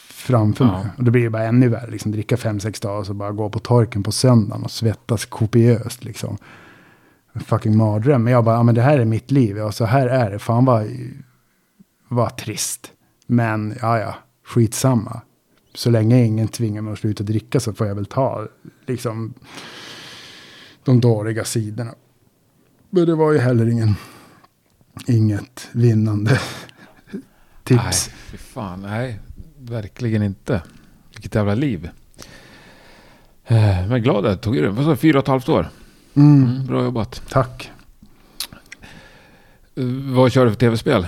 framför 0.10 0.66
Ja. 0.66 0.72
mig. 0.72 0.86
Och 0.98 1.04
det 1.04 1.12
blir 1.12 1.22
ju 1.22 1.30
bara 1.30 1.44
ännu 1.44 1.68
värre. 1.70 1.92
Liksom, 1.92 2.12
dricka 2.12 2.38
fem, 2.38 2.60
sex 2.60 2.80
dagar 2.80 3.00
och 3.00 3.06
så 3.06 3.14
bara 3.14 3.32
gå 3.32 3.50
på 3.50 3.60
torken 3.60 4.04
på 4.04 4.12
söndagen 4.12 4.64
och 4.64 4.72
svettas 4.72 5.26
kopiöst. 5.26 6.04
Liksom. 6.04 6.38
En 7.40 7.46
fucking 7.46 7.78
mardröm. 7.78 8.24
Men 8.24 8.34
jag 8.34 8.44
bara, 8.44 8.56
ja 8.56 8.64
men 8.64 8.76
det 8.76 8.82
här 8.82 9.00
är 9.00 9.06
mitt 9.06 9.32
liv. 9.32 9.58
Ja, 9.58 9.72
så 9.72 9.86
här 9.86 10.08
är 10.08 10.32
det. 10.32 10.40
Fan 10.40 10.66
vad, 10.66 10.88
vad 12.08 12.38
trist. 12.38 12.92
Men 13.28 13.76
ja, 13.82 14.00
ja, 14.00 14.16
skitsamma. 14.46 15.22
Så 15.74 15.90
länge 15.90 16.26
ingen 16.26 16.48
tvingar 16.48 16.82
mig 16.82 16.94
att 16.94 17.00
sluta 17.00 17.24
dricka 17.24 17.60
så 17.60 17.74
får 17.74 17.88
jag 17.88 17.96
väl 17.96 18.06
ta 18.06 18.48
liksom 18.88 19.34
de 20.84 21.02
dåliga 21.02 21.44
sidorna. 21.44 21.94
Men 22.90 23.06
det 23.06 23.16
var 23.16 23.32
ju 23.32 23.40
heller 23.40 23.70
ingen, 23.70 23.96
inget 25.08 25.70
vinnande 25.72 26.32
tips. 27.64 27.84
Nej, 27.84 28.16
fy 28.32 28.38
fan. 28.38 28.82
Nej, 28.82 29.20
verkligen 29.60 30.24
inte. 30.24 30.62
Vilket 31.14 31.36
jävla 31.36 31.56
liv. 31.56 31.90
Eh, 33.46 33.88
men 33.88 34.04
glad 34.04 34.26
att 34.26 34.32
jag 34.32 34.42
tog 34.42 34.56
det. 34.56 34.70
Vad 34.70 34.86
sa 34.86 34.92
du? 34.92 34.98
Fyra 34.98 35.18
och 35.18 35.24
ett 35.24 35.28
halvt 35.28 35.50
år? 35.50 35.70
Mm, 36.20 36.44
Mm, 36.50 36.66
bra 36.66 36.84
jobbat. 36.84 37.22
tack. 37.30 37.72
Eh, 39.76 39.84
Vad 40.16 40.32
kör 40.32 40.46
du 40.46 40.52
för 40.52 40.58
tv-spel? 40.60 41.08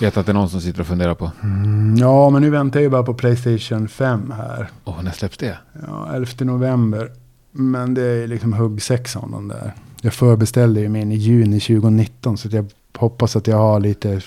Vet 0.00 0.16
att 0.16 0.26
det 0.26 0.32
är 0.32 0.34
någon 0.34 0.50
som 0.50 0.60
sitter 0.60 0.80
och 0.80 0.86
funderar 0.86 1.14
på. 1.14 1.30
Mm, 1.42 1.96
ja, 1.96 2.30
men 2.30 2.42
nu 2.42 2.50
väntar 2.50 2.80
jag 2.80 2.84
ju 2.84 2.90
bara 2.90 3.02
på 3.02 3.14
Playstation 3.14 3.88
5 3.88 4.30
här. 4.36 4.70
Åh, 4.84 5.02
när 5.02 5.10
släpps 5.10 5.38
det? 5.38 5.58
Ja, 5.86 6.08
11 6.14 6.30
november. 6.40 7.10
Men 7.50 7.94
det 7.94 8.02
är 8.02 8.26
liksom 8.26 8.52
huggsexan 8.52 9.30
den 9.30 9.48
där. 9.48 9.74
Jag 10.00 10.12
förbeställde 10.14 10.80
ju 10.80 10.88
min 10.88 11.12
i 11.12 11.16
juni 11.16 11.60
2019 11.60 12.38
så 12.38 12.48
jag 12.52 12.70
hoppas 12.98 13.36
att 13.36 13.46
jag 13.46 13.56
har 13.56 13.80
lite 13.80 14.08
Men 14.08 14.18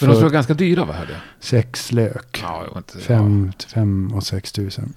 de 0.00 0.14
för 0.14 0.20
vara 0.20 0.28
ganska 0.28 0.54
dyra, 0.54 0.84
vad 0.84 0.94
hörde 0.96 1.12
jag? 1.12 1.20
sex 1.40 1.92
lök. 1.92 2.40
Ja, 2.42 2.62
jag 2.72 2.78
inte. 2.80 2.98
Fem, 2.98 3.52
fem 3.74 4.12
och 4.14 4.22
sex 4.24 4.52
tusen. 4.52 4.92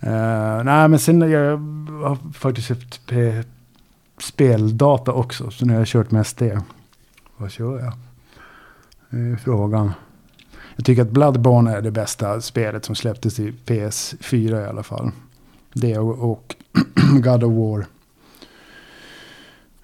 Eh, 0.00 0.64
nej, 0.64 0.88
men 0.88 0.98
sen 0.98 1.20
jag 1.30 1.56
har 2.02 2.18
faktiskt 2.34 2.68
köpt 2.68 3.06
speldata 4.18 5.12
också. 5.12 5.50
Så 5.50 5.66
nu 5.66 5.72
har 5.72 5.80
jag 5.80 5.88
kört 5.88 6.10
mest 6.10 6.38
det. 6.38 6.62
Vad 7.36 7.50
kör 7.50 7.80
jag? 7.80 7.92
Det 9.10 9.32
är 9.32 9.36
frågan. 9.36 9.92
Jag 10.76 10.84
tycker 10.84 11.02
att 11.02 11.10
Bloodborne 11.10 11.72
är 11.72 11.82
det 11.82 11.90
bästa 11.90 12.40
spelet 12.40 12.84
som 12.84 12.94
släpptes 12.94 13.40
i 13.40 13.54
PS4 13.66 14.64
i 14.64 14.68
alla 14.68 14.82
fall. 14.82 15.10
Det 15.72 15.98
och, 15.98 16.32
och 16.32 16.56
God 17.22 17.44
of 17.44 17.52
War. 17.52 17.86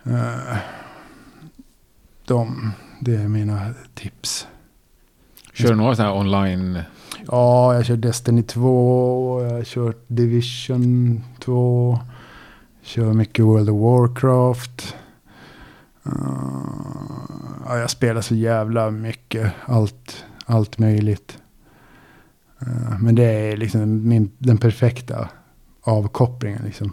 Eh, 0.02 0.56
de, 2.24 2.72
det 3.00 3.14
är 3.14 3.28
mina 3.28 3.74
tips. 3.94 4.46
Kör 5.52 5.68
du 5.68 5.74
några 5.74 5.96
sådana 5.96 6.12
här 6.12 6.20
online? 6.20 6.78
Ja, 7.28 7.74
jag 7.74 7.84
kört 7.84 8.00
Destiny 8.00 8.42
2, 8.42 9.42
jag 9.42 9.50
har 9.50 9.64
kört 9.64 10.04
Division 10.06 11.24
2, 11.38 11.98
kör 12.89 13.12
mycket 13.12 13.45
World 13.45 13.70
of 13.70 13.80
Warcraft. 13.80 14.97
Uh, 16.07 16.12
ja, 17.66 17.78
jag 17.78 17.91
spelar 17.91 18.20
så 18.20 18.34
jävla 18.34 18.91
mycket, 18.91 19.53
allt, 19.64 20.24
allt 20.47 20.78
möjligt. 20.78 21.39
Uh, 22.62 22.99
men 23.01 23.14
det 23.14 23.24
är 23.24 23.57
liksom 23.57 24.09
min, 24.09 24.30
den 24.39 24.59
perfekta 24.59 25.28
avkopplingen 25.80 26.62
liksom. 26.64 26.93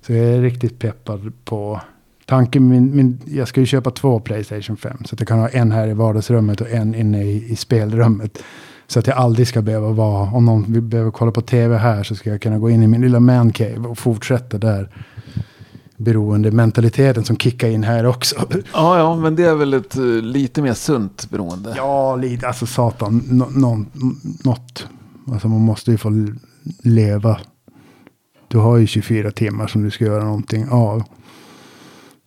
Så 0.00 0.12
jag 0.12 0.26
är 0.26 0.42
riktigt 0.42 0.78
peppad 0.78 1.32
på 1.44 1.80
tanken. 2.26 2.68
Min, 2.68 2.96
min, 2.96 3.20
jag 3.26 3.48
ska 3.48 3.60
ju 3.60 3.66
köpa 3.66 3.90
två 3.90 4.20
Playstation 4.20 4.76
5. 4.76 5.04
Så 5.04 5.14
att 5.14 5.20
jag 5.20 5.28
kan 5.28 5.38
ha 5.38 5.48
en 5.48 5.72
här 5.72 5.88
i 5.88 5.92
vardagsrummet 5.92 6.60
och 6.60 6.70
en 6.70 6.94
inne 6.94 7.22
i, 7.24 7.52
i 7.52 7.56
spelrummet. 7.56 8.42
Så 8.92 8.98
att 8.98 9.06
jag 9.06 9.16
aldrig 9.16 9.48
ska 9.48 9.62
behöva 9.62 9.92
vara, 9.92 10.30
om 10.30 10.44
någon 10.44 10.88
behöver 10.88 11.10
kolla 11.10 11.32
på 11.32 11.40
tv 11.40 11.76
här 11.76 12.02
så 12.02 12.14
ska 12.14 12.30
jag 12.30 12.42
kunna 12.42 12.58
gå 12.58 12.70
in 12.70 12.82
i 12.82 12.86
min 12.86 13.00
lilla 13.00 13.20
mancave 13.20 13.88
och 13.88 13.98
fortsätta 13.98 14.58
där. 14.58 14.88
Beroende 15.96 16.50
mentaliteten 16.50 17.24
som 17.24 17.36
kickar 17.36 17.68
in 17.68 17.84
här 17.84 18.06
också. 18.06 18.36
Ja, 18.72 18.98
ja, 18.98 19.16
men 19.16 19.36
det 19.36 19.44
är 19.44 19.54
väl 19.54 19.74
ett 19.74 19.96
eh, 19.96 20.02
lite 20.04 20.62
mer 20.62 20.74
sunt 20.74 21.30
beroende. 21.30 21.74
Ja, 21.76 22.16
lite, 22.16 22.46
alltså 22.46 22.66
satan, 22.66 23.22
nå, 23.30 23.46
nå, 23.50 23.84
något. 24.44 24.86
Alltså 25.32 25.48
man 25.48 25.60
måste 25.60 25.90
ju 25.90 25.98
få 25.98 26.28
leva. 26.82 27.40
Du 28.48 28.58
har 28.58 28.76
ju 28.76 28.86
24 28.86 29.30
timmar 29.30 29.66
som 29.66 29.82
du 29.82 29.90
ska 29.90 30.04
göra 30.04 30.24
någonting 30.24 30.68
av. 30.68 31.02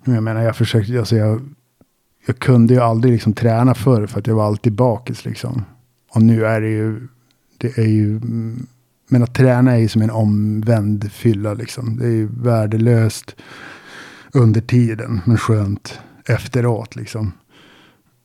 Jag 0.05 0.23
menar, 0.23 0.41
jag 0.41 0.55
försökte, 0.55 0.99
alltså 0.99 1.15
jag, 1.15 1.41
jag 2.25 2.39
kunde 2.39 2.73
ju 2.73 2.79
aldrig 2.79 3.13
liksom 3.13 3.33
träna 3.33 3.75
förr 3.75 4.07
för 4.07 4.19
att 4.19 4.27
jag 4.27 4.35
var 4.35 4.45
alltid 4.45 4.73
bakis 4.73 5.25
liksom. 5.25 5.63
Och 6.15 6.21
nu 6.21 6.45
är 6.45 6.61
det 6.61 6.69
ju, 6.69 7.07
det 7.57 7.77
är 7.77 7.87
ju, 7.87 8.17
mm, 8.17 8.67
men 9.07 9.23
att 9.23 9.35
träna 9.35 9.71
är 9.71 9.77
ju 9.77 9.87
som 9.87 10.01
en 10.01 10.11
omvänd 10.11 11.11
fylla 11.11 11.53
liksom. 11.53 11.97
Det 11.97 12.05
är 12.05 12.11
ju 12.11 12.29
värdelöst 12.31 13.35
under 14.33 14.61
tiden, 14.61 15.21
men 15.25 15.37
skönt 15.37 15.99
efteråt 16.25 16.95
liksom. 16.95 17.31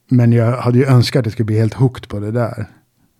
Men 0.09 0.33
jag 0.33 0.57
hade 0.57 0.79
ju 0.79 0.85
önskat 0.85 1.21
att 1.21 1.27
jag 1.27 1.33
skulle 1.33 1.47
bli 1.47 1.59
helt 1.59 1.75
hooked 1.75 2.09
på 2.09 2.21
det 2.21 2.31
där. 2.31 2.67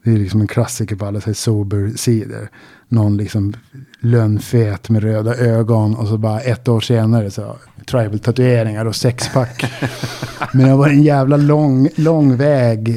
Det 0.05 0.11
är 0.13 0.17
liksom 0.17 0.41
en 0.41 0.47
klassiker 0.47 0.97
på 0.97 1.07
alla 1.07 1.21
sober-sidor. 1.21 2.49
Någon 2.89 3.17
liksom 3.17 3.55
lönnfet 4.01 4.91
med 4.91 5.03
röda 5.03 5.35
ögon 5.37 5.95
och 5.95 6.09
så 6.09 6.19
bara 6.19 6.41
ett 6.41 6.69
år 6.69 6.81
senare 6.81 7.31
så 7.31 7.57
tribal-tatueringar 7.87 8.85
och 8.85 8.97
sexpack. 8.97 9.65
Men 10.53 10.69
det 10.69 10.75
var 10.77 10.89
en 10.89 11.03
jävla 11.03 11.37
lång, 11.37 11.89
lång 11.97 12.37
väg. 12.37 12.89
eh, 12.89 12.97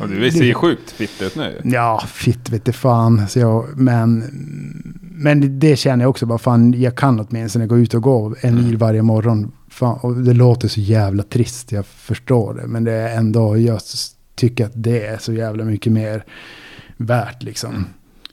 Ja, 0.00 0.06
du 0.06 0.30
ser 0.30 0.44
ju 0.44 0.54
sjukt 0.54 0.90
fitt 0.90 1.22
ut 1.22 1.36
nu. 1.36 1.60
Ja, 1.64 2.02
fitt 2.14 2.50
vet 2.50 2.68
fan. 2.72 3.28
Så 3.28 3.38
jag, 3.38 3.64
men, 3.76 4.24
men 5.00 5.58
det 5.58 5.76
känner 5.76 6.04
jag 6.04 6.10
också 6.10 6.26
bara, 6.26 6.38
fan, 6.38 6.80
jag 6.80 6.94
kan 6.96 7.20
åtminstone 7.20 7.66
gå 7.66 7.78
ut 7.78 7.94
och 7.94 8.02
gå 8.02 8.34
en 8.40 8.54
mil 8.54 8.76
varje 8.76 9.02
morgon. 9.02 9.52
Fan, 9.70 9.98
och 10.02 10.16
det 10.16 10.32
låter 10.34 10.68
så 10.68 10.80
jävla 10.80 11.22
trist, 11.22 11.72
jag 11.72 11.86
förstår 11.86 12.54
det. 12.54 12.66
Men 12.66 12.84
det 12.84 12.92
är 12.92 13.16
ändå, 13.16 13.56
s- 13.76 14.10
tycker 14.38 14.66
att 14.66 14.72
det 14.74 15.06
är 15.06 15.18
så 15.18 15.32
jävla 15.32 15.64
mycket 15.64 15.92
mer 15.92 16.24
värt 16.96 17.42
liksom. 17.42 17.86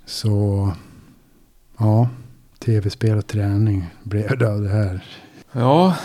Så, 0.05 0.71
ja, 1.77 2.09
tv-spel 2.59 3.17
och 3.17 3.27
träning 3.27 3.85
blev 4.03 4.37
det 4.37 4.49
av 4.49 4.61
det 4.61 4.69
här. 4.69 5.03
Ja, 5.51 5.95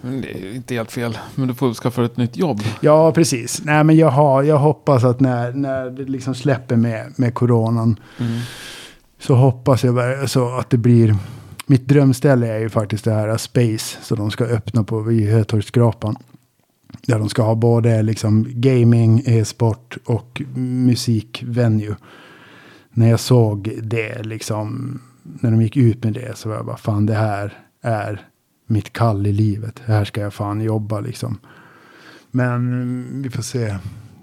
men 0.00 0.20
det 0.20 0.30
är 0.30 0.54
inte 0.54 0.74
helt 0.74 0.92
fel. 0.92 1.18
Men 1.34 1.48
du 1.48 1.54
får 1.54 1.74
skaffa 1.74 2.04
ett 2.04 2.16
nytt 2.16 2.36
jobb. 2.36 2.60
Ja, 2.80 3.12
precis. 3.12 3.64
Nej, 3.64 3.84
men 3.84 3.96
jag, 3.96 4.10
har, 4.10 4.42
jag 4.42 4.58
hoppas 4.58 5.04
att 5.04 5.20
när, 5.20 5.52
när 5.52 5.90
det 5.90 6.04
liksom 6.04 6.34
släpper 6.34 6.76
med, 6.76 7.12
med 7.16 7.34
coronan 7.34 8.00
så 9.18 9.34
hoppas 9.34 9.84
jag 9.84 10.30
så 10.30 10.58
att 10.58 10.70
det 10.70 10.78
blir... 10.78 11.16
Mitt 11.66 11.88
drömställe 11.88 12.46
är 12.46 12.58
ju 12.58 12.68
faktiskt 12.68 13.04
det 13.04 13.12
här 13.12 13.36
Space. 13.36 13.96
Så 14.02 14.14
de 14.14 14.30
ska 14.30 14.44
öppna 14.44 14.84
på 14.84 15.12
i 15.12 15.30
Hötorgsskrapan. 15.30 16.16
Där 17.08 17.18
de 17.18 17.28
ska 17.28 17.42
ha 17.42 17.54
både 17.54 18.02
liksom 18.02 18.46
gaming, 18.48 19.22
e-sport 19.26 19.96
och 20.04 20.42
musikvenue. 20.54 21.96
När 22.90 23.10
jag 23.10 23.20
såg 23.20 23.72
det 23.82 24.22
liksom, 24.22 25.00
när 25.22 25.50
de 25.50 25.62
gick 25.62 25.76
ut 25.76 26.04
med 26.04 26.12
det 26.12 26.38
så 26.38 26.48
var 26.48 26.56
jag 26.56 26.66
bara 26.66 26.76
fan 26.76 27.06
det 27.06 27.14
här 27.14 27.58
är 27.82 28.20
mitt 28.66 28.92
kall 28.92 29.26
i 29.26 29.32
livet. 29.32 29.82
Här 29.84 30.04
ska 30.04 30.20
jag 30.20 30.34
fan 30.34 30.60
jobba 30.60 31.00
liksom. 31.00 31.38
Men 32.30 32.52
mm, 32.54 33.22
vi 33.22 33.30
får 33.30 33.42
se. 33.42 33.76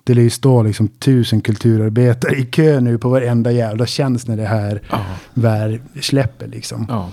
Det 0.03 0.13
lär 0.13 0.21
ju 0.21 0.29
stå 0.29 0.63
liksom 0.63 0.87
tusen 0.87 1.41
kulturarbetare 1.41 2.35
i 2.35 2.45
kö 2.45 2.79
nu 2.79 2.97
på 2.97 3.09
varenda 3.09 3.51
jävla 3.51 3.85
tjänst 3.85 4.27
när 4.27 4.37
det 4.37 4.45
här 4.45 4.81
Ja. 4.91 5.05
väl 5.33 5.79
släpper 6.01 6.47
liksom. 6.47 6.85
ja. 6.89 7.11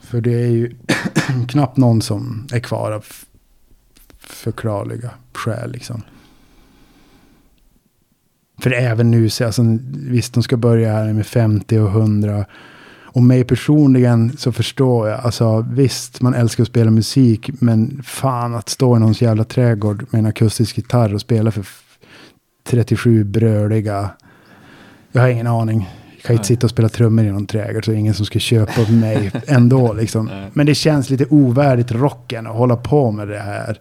För 0.00 0.20
det 0.20 0.42
är 0.42 0.50
ju 0.50 0.72
knappt 1.48 1.76
någon 1.76 2.02
som 2.02 2.46
är 2.52 2.60
kvar 2.60 2.92
av 2.92 3.04
förklarliga 4.34 5.10
skäl 5.32 5.72
liksom. 5.72 6.02
För 8.62 8.70
även 8.72 9.10
nu, 9.10 9.30
så 9.30 9.46
alltså, 9.46 9.62
visst 9.94 10.34
de 10.34 10.42
ska 10.42 10.56
börja 10.56 10.92
här 10.92 11.12
med 11.12 11.26
50 11.26 11.78
och 11.78 11.88
100. 11.88 12.44
Och 13.14 13.22
mig 13.22 13.44
personligen 13.44 14.36
så 14.36 14.52
förstår 14.52 15.08
jag, 15.08 15.20
alltså 15.20 15.66
visst 15.70 16.20
man 16.22 16.34
älskar 16.34 16.62
att 16.62 16.68
spela 16.68 16.90
musik, 16.90 17.50
men 17.60 18.02
fan 18.04 18.54
att 18.54 18.68
stå 18.68 18.96
i 18.96 19.00
någons 19.00 19.22
jävla 19.22 19.44
trädgård 19.44 20.06
med 20.10 20.18
en 20.18 20.26
akustisk 20.26 20.76
gitarr 20.76 21.14
och 21.14 21.20
spela 21.20 21.50
för 21.50 21.60
f- 21.60 21.98
37 22.64 23.24
bröliga, 23.24 24.10
jag 25.12 25.22
har 25.22 25.28
ingen 25.28 25.46
aning. 25.46 25.88
Jag 26.16 26.22
kan 26.22 26.36
inte 26.36 26.46
sitta 26.46 26.66
och 26.66 26.70
spela 26.70 26.88
trummor 26.88 27.24
i 27.24 27.30
någon 27.32 27.46
trädgård 27.46 27.84
så 27.84 27.90
det 27.90 27.96
är 27.96 27.98
ingen 27.98 28.14
som 28.14 28.26
ska 28.26 28.38
köpa 28.38 28.90
mig 28.90 29.30
ändå 29.46 29.92
liksom. 29.92 30.30
Men 30.52 30.66
det 30.66 30.74
känns 30.74 31.10
lite 31.10 31.26
ovärdigt 31.30 31.92
rocken 31.92 32.46
att 32.46 32.56
hålla 32.56 32.76
på 32.76 33.10
med 33.10 33.28
det 33.28 33.38
här. 33.38 33.78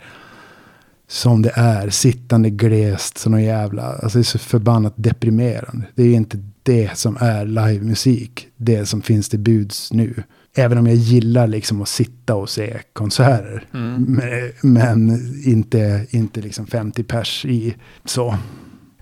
Som 1.11 1.41
det 1.41 1.51
är, 1.55 1.89
sittande 1.89 2.49
glest, 2.49 3.17
så 3.17 3.29
någon 3.29 3.43
jävla, 3.43 3.81
alltså 3.83 4.17
det 4.17 4.21
är 4.21 4.23
så 4.23 4.39
förbannat 4.39 4.93
deprimerande. 4.95 5.85
Det 5.95 6.03
är 6.03 6.13
inte 6.13 6.39
det 6.63 6.97
som 6.97 7.17
är 7.19 7.45
livemusik, 7.45 8.47
det 8.57 8.85
som 8.85 9.01
finns 9.01 9.29
till 9.29 9.39
buds 9.39 9.93
nu. 9.93 10.23
Även 10.55 10.77
om 10.77 10.88
jag 10.88 10.95
gillar 10.95 11.47
liksom 11.47 11.81
att 11.81 11.89
sitta 11.89 12.35
och 12.35 12.49
se 12.49 12.79
konserter. 12.93 13.65
Mm. 13.73 14.03
Men, 14.03 14.73
men 14.73 15.09
inte, 15.45 16.07
inte 16.09 16.41
liksom 16.41 16.67
50 16.67 17.03
pers 17.03 17.45
i 17.45 17.75
så. 18.05 18.38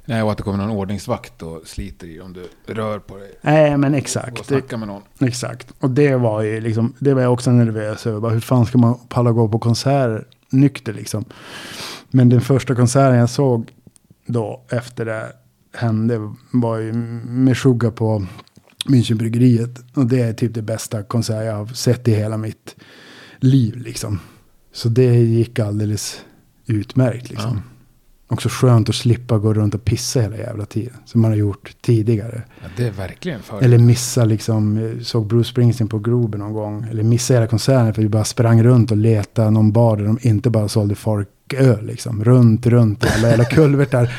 Nej, 0.05 0.23
och 0.23 0.31
att 0.31 0.37
det 0.37 0.43
kommer 0.43 0.57
någon 0.57 0.77
ordningsvakt 0.77 1.41
och 1.41 1.61
sliter 1.65 2.07
i 2.07 2.21
om 2.21 2.33
du 2.33 2.73
rör 2.73 2.99
på 2.99 3.17
dig. 3.17 3.31
Nej, 3.41 3.77
men 3.77 3.93
Och 3.93 3.97
exakt. 3.97 4.37
Det, 4.37 4.43
snackar 4.43 4.77
med 4.77 4.87
någon. 4.87 5.01
exakt. 5.19 5.67
Och 5.79 5.89
det 5.89 6.15
var 6.15 6.41
ju 6.41 6.61
liksom, 6.61 6.93
det 6.99 7.13
var 7.13 7.21
jag 7.21 7.33
också 7.33 7.51
nervös 7.51 8.07
över. 8.07 8.19
Bara, 8.19 8.31
Hur 8.31 8.39
fan 8.39 8.65
ska 8.65 8.77
man 8.77 8.99
palla 9.09 9.31
gå 9.31 9.47
på 9.47 9.59
konserter 9.59 10.25
nykter 10.49 10.93
liksom? 10.93 11.25
Men 12.09 12.29
den 12.29 12.41
första 12.41 12.75
konserten 12.75 13.17
jag 13.17 13.29
såg 13.29 13.71
då 14.25 14.65
efter 14.69 15.05
det 15.05 15.33
hände 15.73 16.33
var 16.51 16.77
ju 16.77 16.93
med 16.93 17.57
Sugar 17.57 17.91
på 17.91 18.25
Münchenbryggeriet. 18.85 19.83
Och 19.93 20.05
det 20.05 20.21
är 20.21 20.33
typ 20.33 20.53
det 20.53 20.61
bästa 20.61 21.03
konsert 21.03 21.45
jag 21.45 21.55
har 21.55 21.65
sett 21.65 22.07
i 22.07 22.13
hela 22.13 22.37
mitt 22.37 22.75
liv 23.39 23.77
liksom. 23.77 24.19
Så 24.73 24.89
det 24.89 25.15
gick 25.15 25.59
alldeles 25.59 26.21
utmärkt 26.65 27.29
liksom. 27.29 27.55
Ja. 27.55 27.78
Också 28.31 28.49
skönt 28.51 28.89
att 28.89 28.95
slippa 28.95 29.37
gå 29.37 29.53
runt 29.53 29.75
och 29.75 29.85
pissa 29.85 30.21
hela 30.21 30.37
jävla 30.37 30.65
tiden. 30.65 30.93
Som 31.05 31.21
man 31.21 31.31
har 31.31 31.37
gjort 31.37 31.75
tidigare. 31.81 32.43
Ja, 32.61 32.67
det 32.77 32.87
är 32.87 32.91
verkligen 32.91 33.41
för. 33.41 33.61
Eller 33.61 33.77
missa 33.77 34.25
liksom, 34.25 34.91
såg 35.03 35.27
Bruce 35.27 35.49
Springsteen 35.49 35.87
på 35.87 35.99
Globen 35.99 36.39
någon 36.39 36.53
gång. 36.53 36.87
Eller 36.91 37.03
missa 37.03 37.33
hela 37.33 37.47
konserten 37.47 37.93
för 37.93 38.01
vi 38.01 38.09
bara 38.09 38.23
sprang 38.23 38.63
runt 38.63 38.91
och 38.91 38.97
letade 38.97 39.49
någon 39.51 39.71
bar 39.71 39.97
där 39.97 40.05
de 40.05 40.19
inte 40.21 40.49
bara 40.49 40.67
sålde 40.67 40.95
folköl 40.95 41.85
liksom. 41.85 42.23
Runt, 42.23 42.65
runt 42.65 43.05
alla 43.05 43.27
jävla 43.29 43.45
kulvertar. 43.55 44.15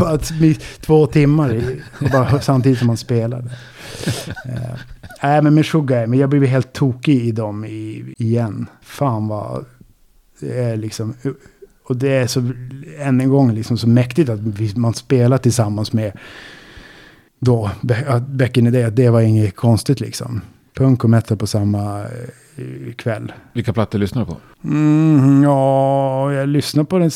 bara 0.00 0.18
två 0.80 1.06
timmar 1.06 1.54
i, 1.54 1.82
bara 2.12 2.40
samtidigt 2.40 2.78
som 2.78 2.86
man 2.86 2.96
spelade. 2.96 3.50
Eh, 4.46 4.78
Nej 5.22 5.42
men 5.42 5.54
Meshuggah, 5.54 6.06
men 6.06 6.18
jag 6.18 6.30
blev 6.30 6.44
helt 6.44 6.72
tokig 6.72 7.26
i 7.26 7.32
dem 7.32 7.64
i, 7.64 8.14
igen. 8.18 8.66
Fan 8.82 9.28
vad, 9.28 9.64
det 10.40 10.62
är 10.62 10.76
liksom, 10.76 11.14
och 11.84 11.96
det 11.96 12.08
är 12.08 12.26
så, 12.26 12.40
än 12.98 13.20
en 13.20 13.28
gång 13.28 13.52
liksom 13.54 13.78
så 13.78 13.88
mäktigt 13.88 14.30
att 14.30 14.40
man 14.76 14.94
spelar 14.94 15.38
tillsammans 15.38 15.92
med 15.92 16.12
då, 17.38 17.70
back 18.28 18.56
in 18.56 18.84
att 18.86 18.96
det 18.96 19.10
var 19.10 19.20
inget 19.20 19.56
konstigt 19.56 20.00
liksom. 20.00 20.40
Punk 20.74 21.04
och 21.04 21.10
metal 21.10 21.36
på 21.36 21.46
samma 21.46 22.00
eh, 22.56 22.92
kväll. 22.96 23.32
Vilka 23.52 23.72
plattor 23.72 23.98
lyssnar 23.98 24.22
du 24.22 24.26
på? 24.26 24.36
Mm, 24.64 25.42
ja, 25.42 26.32
jag 26.32 26.48
lyssnar 26.48 26.84
på 26.84 26.98
den, 26.98 27.10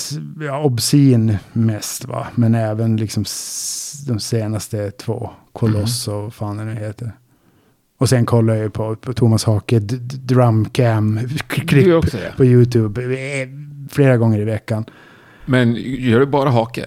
ja, 0.47 0.63
Obscene 0.63 1.39
mest 1.53 2.05
va. 2.05 2.27
Men 2.35 2.55
även 2.55 2.97
liksom 2.97 3.25
de 4.07 4.21
senaste 4.21 4.91
två. 4.91 5.31
Koloss 5.53 6.09
och 6.09 6.23
vad 6.23 6.35
fan 6.35 6.57
det 6.57 6.65
nu 6.65 6.75
heter. 6.75 7.13
Och 7.99 8.09
sen 8.09 8.27
kollar 8.27 8.55
jag 8.55 8.73
på, 8.73 8.97
på 8.97 9.13
Thomas 9.13 9.45
Hake 9.45 9.79
d- 9.79 9.97
d- 10.01 10.17
drumcam 10.23 11.21
Du 11.23 11.39
klipp 11.67 11.87
gör 11.87 11.97
också 11.99 12.17
det. 12.17 12.33
på 12.37 12.45
YouTube. 12.45 13.03
Flera 13.91 14.17
gånger 14.17 14.39
i 14.41 14.45
veckan. 14.45 14.85
Men 15.47 15.75
gör 15.79 16.21
du 16.21 16.27
bara 16.27 16.51
hake? 16.51 16.87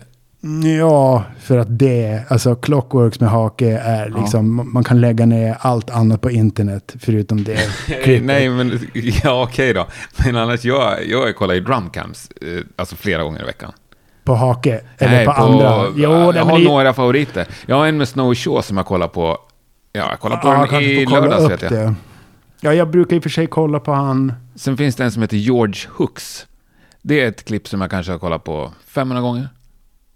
Ja, 0.79 1.23
för 1.39 1.57
att 1.57 1.79
det, 1.79 2.23
alltså 2.29 2.55
Clockworks 2.55 3.19
med 3.19 3.29
hake 3.29 3.77
är 3.77 4.09
Ja. 4.15 4.21
liksom, 4.21 4.69
man 4.73 4.83
kan 4.83 5.01
lägga 5.01 5.25
ner 5.25 5.57
allt 5.59 5.89
annat 5.89 6.21
på 6.21 6.31
internet 6.31 6.95
förutom 6.99 7.43
det. 7.43 7.59
Nej, 8.21 8.49
men 8.49 8.79
ja, 9.23 9.43
okej 9.43 9.73
då. 9.73 9.87
Men 10.25 10.35
annars, 10.35 10.65
jag, 10.65 11.05
jag 11.07 11.35
kollar 11.35 11.53
ju 11.53 11.59
drumcams, 11.61 12.29
eh, 12.41 12.63
alltså 12.75 12.95
flera 12.95 13.23
gånger 13.23 13.41
i 13.41 13.45
veckan. 13.45 13.71
På 14.23 14.35
hake, 14.35 14.81
eller 14.97 15.11
Nej, 15.13 15.25
på, 15.25 15.31
andra. 15.31 15.83
Jo, 15.95 16.01
jag 16.33 16.45
har 16.45 16.57
det- 16.59 16.63
några 16.65 16.93
favoriter. 16.93 17.47
Jag 17.65 17.75
har 17.75 17.87
en 17.87 17.97
med 17.97 18.07
Snow 18.07 18.33
Shaw 18.35 18.61
som 18.61 18.77
jag 18.77 18.85
kollar 18.85 19.07
på. 19.07 19.37
Ja, 19.93 20.07
jag 20.09 20.19
kollar 20.19 20.37
på 20.37 20.47
Ja, 20.47 20.67
den 20.71 20.81
i 20.81 21.05
lördags 21.05 21.49
vet 21.49 21.61
jag. 21.61 21.71
det. 21.71 21.93
Ja, 22.61 22.73
jag 22.73 22.89
brukar 22.89 23.15
i 23.15 23.19
och 23.19 23.23
för 23.23 23.29
sig 23.29 23.47
kolla 23.47 23.79
på 23.79 23.91
han. 23.93 24.33
Sen 24.55 24.77
finns 24.77 24.95
det 24.95 25.03
en 25.03 25.11
som 25.11 25.21
heter 25.21 25.37
George 25.37 25.81
Hooks. 25.89 26.45
Det 27.01 27.21
är 27.21 27.27
ett 27.27 27.45
klipp 27.45 27.67
som 27.67 27.81
jag 27.81 27.89
kanske 27.91 28.11
har 28.11 28.19
kollat 28.19 28.43
på 28.43 28.71
500 28.87 29.21
gånger. 29.21 29.47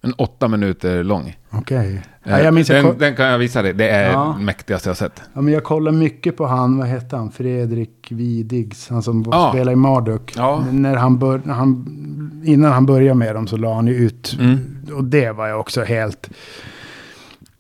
En 0.02 0.14
åtta 0.14 0.48
minuter 0.48 1.04
lång. 1.04 1.38
Okej. 1.50 2.02
Ja, 2.24 2.40
Eh, 2.40 2.54
den, 2.54 2.98
den 2.98 3.16
kan 3.16 3.26
jag 3.26 3.38
visa 3.38 3.62
dig. 3.62 3.74
Det 3.74 3.90
är 3.90 4.12
Ja. 4.12 4.38
mäktigaste 4.38 4.90
jag 4.90 4.98
sett. 4.98 5.22
ja, 5.34 5.42
men 5.42 5.54
jag 5.54 5.64
kollar 5.64 5.92
mycket 5.92 6.38
på 6.38 6.46
han, 6.48 6.78
vad 6.78 6.88
hette 6.88 7.16
han? 7.16 7.32
Fredrik 7.32 8.08
Widigs, 8.12 8.90
han 8.90 9.04
som 9.04 9.26
Ja. 9.32 9.50
spelar 9.54 9.72
i 9.72 9.76
Marduk. 9.76 10.34
Ja. 10.38 10.66
När 10.72 10.96
han 10.96 11.20
bör, 11.20 11.42
när 11.44 11.54
han, 11.54 12.42
innan 12.46 12.72
han 12.72 12.86
började 12.86 13.16
med 13.20 13.36
dem 13.36 13.48
så 13.48 13.58
la 13.58 13.74
han 13.76 13.88
ju 13.88 13.94
ut. 13.96 14.38
Mm. 14.40 14.60
Och 14.96 15.04
det 15.04 15.32
var 15.32 15.48
jag 15.48 15.60
också 15.60 15.84
helt... 15.84 16.30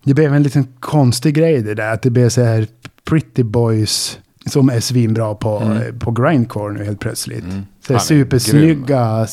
Det 0.03 0.13
blev 0.13 0.33
en 0.33 0.43
liten 0.43 0.67
konstig 0.79 1.35
grej 1.35 1.61
det 1.61 1.73
där. 1.75 1.93
Att 1.93 2.01
det 2.01 2.09
blev 2.09 2.29
så 2.29 2.41
här 2.43 2.67
pretty 3.03 3.43
boys 3.43 4.19
som 4.45 4.69
är 4.69 4.79
svinbra 4.79 5.35
på, 5.35 5.57
Mm. 5.57 5.99
på 5.99 6.11
grindcore 6.11 6.73
nu 6.73 6.83
helt 6.85 6.99
plötsligt. 6.99 7.43
Mm. 7.43 7.61
Så 7.87 7.99
supersnygga, 7.99 9.27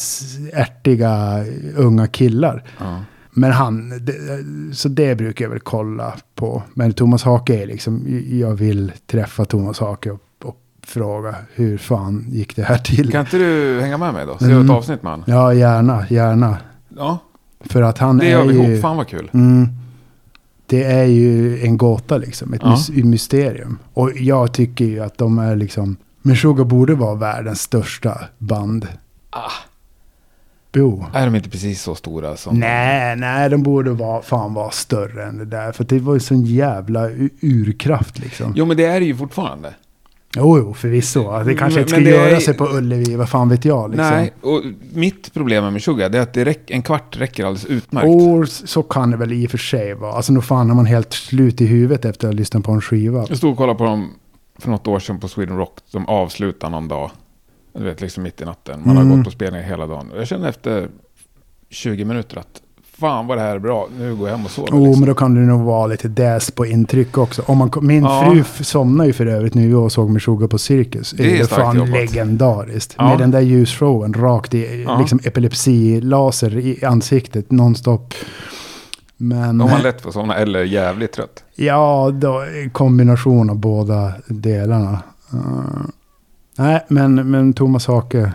ärtiga, 0.52 1.44
unga 1.76 2.06
killar. 2.06 2.64
Ja. 2.78 3.00
Men 3.30 3.52
han, 3.52 3.88
det, 4.04 4.14
så 4.76 4.88
det 4.88 5.14
brukar 5.14 5.44
jag 5.44 5.50
väl 5.50 5.60
kolla 5.60 6.14
på. 6.34 6.62
Men 6.74 6.92
Thomas 6.92 7.22
Hake 7.22 7.62
är 7.62 7.66
liksom, 7.66 8.22
jag 8.30 8.54
vill 8.54 8.92
träffa 9.06 9.44
Thomas 9.44 9.80
Hake 9.80 10.10
och, 10.10 10.20
och 10.44 10.56
fråga 10.86 11.34
hur 11.54 11.78
fan 11.78 12.24
gick 12.28 12.56
det 12.56 12.62
här 12.62 12.78
till? 12.78 13.10
Kan 13.12 13.20
inte 13.20 13.38
du 13.38 13.80
hänga 13.80 13.98
med 13.98 14.14
mig 14.14 14.26
då? 14.26 14.38
Se 14.38 14.44
Mm. 14.44 14.64
ett 14.64 14.70
avsnitt 14.70 15.02
med 15.02 15.12
han. 15.12 15.24
Ja, 15.26 15.54
gärna, 15.54 16.06
gärna. 16.10 16.58
Ja, 16.96 17.18
För 17.60 17.82
att 17.82 17.98
han 17.98 18.18
det 18.18 18.26
är 18.26 18.30
gör 18.30 18.44
vi 18.46 18.54
ju... 18.54 18.62
ihop. 18.72 18.82
Fan 18.82 18.96
vad 18.96 19.08
kul. 19.08 19.30
Mm, 19.32 19.68
det 20.66 20.84
är 20.84 21.04
ju 21.04 21.60
en 21.62 21.76
gåta 21.76 22.16
liksom, 22.18 22.54
ett 22.54 22.60
Ja. 22.64 22.68
mys- 22.74 23.04
mysterium. 23.04 23.78
Och 23.94 24.10
jag 24.16 24.52
tycker 24.52 24.84
ju 24.84 25.00
att 25.00 25.18
de 25.18 25.38
är 25.38 25.56
liksom, 25.56 25.96
Meshuggah 26.22 26.66
borde 26.66 26.94
vara 26.94 27.14
världens 27.14 27.60
största 27.60 28.20
band. 28.38 28.88
Ah. 29.30 29.50
Jo. 30.72 31.06
Är 31.14 31.24
de 31.26 31.34
inte 31.34 31.50
precis 31.50 31.82
så 31.82 31.94
stora 31.94 32.36
som... 32.36 32.58
Nej, 32.60 33.16
nej, 33.16 33.50
de 33.50 33.62
borde 33.62 33.90
vara, 33.90 34.22
fan 34.22 34.54
vara 34.54 34.70
större 34.70 35.24
än 35.24 35.38
det 35.38 35.44
där. 35.44 35.72
För 35.72 35.84
det 35.84 35.98
var 35.98 36.14
ju 36.14 36.20
sån 36.20 36.44
jävla 36.44 37.08
urkraft 37.40 38.18
liksom. 38.18 38.52
Jo, 38.56 38.64
men 38.64 38.76
det 38.76 38.84
är 38.84 39.00
det 39.00 39.06
ju 39.06 39.16
fortfarande. 39.16 39.74
Jo, 40.36 40.58
jo, 40.58 40.74
förvisso. 40.74 41.44
Det 41.44 41.54
kanske 41.54 41.64
Men- 41.64 41.78
inte 41.78 41.88
ska 41.88 41.96
men 41.96 42.04
det 42.04 42.10
göra 42.10 42.30
är- 42.36 42.40
sig 42.40 42.54
på 42.54 42.64
Ullevi, 42.68 43.16
vad 43.16 43.28
fan 43.28 43.48
vet 43.48 43.64
jag. 43.64 43.90
Liksom. 43.90 44.06
Nej, 44.10 44.32
och 44.40 44.62
mitt 44.94 45.34
problem 45.34 45.64
med 45.64 45.72
Meshuggah 45.72 46.14
är 46.14 46.20
att 46.20 46.32
det 46.34 46.44
räck, 46.44 46.70
en 46.70 46.82
kvart 46.82 47.16
räcker 47.16 47.44
alldeles 47.44 47.64
utmärkt. 47.66 48.06
Och 48.06 48.48
så 48.48 48.82
kan 48.82 49.10
det 49.10 49.16
väl 49.16 49.32
i 49.32 49.46
och 49.46 49.50
för 49.50 49.58
sig 49.58 49.94
vara. 49.94 50.12
Alltså, 50.12 50.32
nog 50.32 50.44
fan 50.44 50.68
har 50.68 50.76
man 50.76 50.86
helt 50.86 51.12
slut 51.12 51.60
i 51.60 51.66
huvudet 51.66 52.04
efter 52.04 52.28
att 52.28 52.34
ha 52.34 52.38
lyssnat 52.38 52.64
på 52.64 52.72
en 52.72 52.80
skiva. 52.80 53.24
Jag 53.28 53.36
stod 53.38 53.50
och 53.52 53.56
kollade 53.56 53.78
på 53.78 53.84
dem 53.84 54.10
för 54.60 54.70
något 54.70 54.86
år 54.88 54.98
sedan 54.98 55.20
på 55.20 55.28
Sweden 55.28 55.56
Rock. 55.56 55.78
De 55.92 56.06
avslutar 56.06 56.70
någon 56.70 56.88
dag. 56.88 57.10
Du 57.72 57.84
vet, 57.84 58.00
liksom 58.00 58.22
mitt 58.22 58.40
i 58.40 58.44
natten. 58.44 58.82
Man 58.84 58.96
har 58.96 59.04
Mm. 59.04 59.16
gått 59.16 59.24
på 59.24 59.30
spelningar 59.30 59.66
hela 59.66 59.86
dagen. 59.86 60.10
Jag 60.16 60.26
kände 60.26 60.48
efter 60.48 60.88
20 61.70 62.04
minuter 62.04 62.36
att 62.36 62.62
fan 62.98 63.26
vad 63.26 63.38
det 63.38 63.42
här 63.42 63.54
är 63.54 63.58
bra. 63.58 63.88
Nu 63.98 64.14
går 64.16 64.28
jag 64.28 64.36
hem 64.36 64.44
och 64.44 64.50
sover. 64.50 64.68
Jo, 64.72 64.84
liksom. 64.84 65.00
men 65.00 65.08
då 65.08 65.14
kan 65.14 65.34
det 65.34 65.40
nog 65.40 65.60
vara 65.60 65.86
lite 65.86 66.08
däs 66.08 66.50
på 66.50 66.66
intryck 66.66 67.18
också. 67.18 67.42
Om 67.46 67.58
man, 67.58 67.70
min 67.82 68.02
Ja. 68.04 68.24
fru 68.44 68.64
somnade 68.64 69.06
ju 69.06 69.12
för 69.12 69.26
övrigt 69.26 69.54
nu 69.54 69.76
och 69.76 69.92
såg 69.92 70.10
Meshuggah 70.10 70.48
på 70.48 70.58
Cirkus. 70.58 71.10
Det 71.10 71.32
är 71.32 71.36
ju 71.38 71.44
starkt 71.46 71.62
fan 71.62 71.76
jobbat. 71.76 71.90
legendariskt. 71.90 72.94
Ja. 72.98 73.08
Med 73.08 73.18
den 73.18 73.30
där 73.30 73.40
ljusshowen 73.40 74.14
rakt 74.14 74.54
i 74.54 74.82
Ja. 74.86 74.98
liksom 74.98 75.20
epilepsilaser 75.24 76.58
i 76.58 76.84
ansiktet 76.84 77.50
nonstop. 77.50 78.14
Men... 79.20 79.60
Om 79.60 79.70
man 79.70 79.82
lätt 79.82 80.00
får 80.00 80.12
somna 80.12 80.34
eller 80.34 80.62
jävligt 80.64 81.12
trött. 81.12 81.44
Ja, 81.54 82.10
då, 82.14 82.44
kombination 82.72 83.50
av 83.50 83.56
båda 83.56 84.12
delarna. 84.28 85.02
Uh, 85.34 85.82
nej, 86.58 86.84
men, 86.88 87.30
men 87.30 87.52
Thomas 87.52 87.86
Hake, 87.86 88.32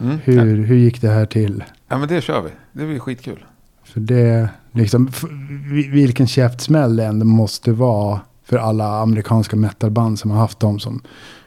Mm. 0.00 0.18
hur, 0.24 0.64
hur 0.64 0.76
gick 0.76 1.00
det 1.00 1.08
här 1.08 1.26
till? 1.26 1.64
Ja, 1.88 1.98
men 1.98 2.08
det 2.08 2.20
kör 2.20 2.42
vi. 2.42 2.50
Det 2.72 2.86
blir 2.86 2.98
skitkul. 2.98 3.44
För 3.84 4.00
det, 4.00 4.48
liksom, 4.72 5.10
vilken 5.92 6.26
käftsmäll 6.26 6.96
det 6.96 7.04
ändå 7.04 7.26
måste 7.26 7.72
vara 7.72 8.20
för 8.44 8.56
alla 8.56 9.00
amerikanska 9.02 9.56
metalband 9.56 10.18
som 10.18 10.30
har 10.30 10.38
haft 10.38 10.60
dem 10.60 10.78
som 10.78 11.02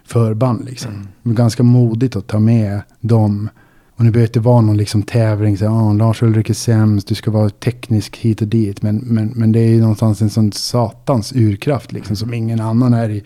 förband. 0.05 0.65
Liksom. 0.65 0.91
Mm. 0.93 1.07
Är 1.23 1.30
ganska 1.30 1.63
modigt 1.63 2.15
att 2.15 2.27
ta 2.27 2.39
med 2.39 2.81
dem. 2.99 3.49
Och 4.01 4.05
nu 4.05 4.11
behöver 4.11 4.27
det 4.27 4.29
inte 4.29 4.39
vara 4.39 4.61
någon 4.61 4.77
liksom 4.77 5.03
tävling, 5.03 5.57
så, 5.57 5.65
oh, 5.65 5.95
Lars 5.95 6.23
Ulrik 6.23 6.49
är 6.49 6.53
sämst, 6.53 7.07
du 7.07 7.15
ska 7.15 7.31
vara 7.31 7.49
teknisk 7.49 8.17
hit 8.17 8.41
och 8.41 8.47
dit. 8.47 8.81
Men, 8.81 8.97
men, 8.97 9.27
men 9.35 9.51
det 9.51 9.59
är 9.59 9.67
ju 9.69 9.81
någonstans 9.81 10.21
en 10.21 10.29
sån 10.29 10.51
satans 10.51 11.33
urkraft 11.35 11.91
liksom, 11.91 12.15
som 12.15 12.33
ingen 12.33 12.59
annan 12.61 12.93
är 12.93 13.09
i, 13.09 13.23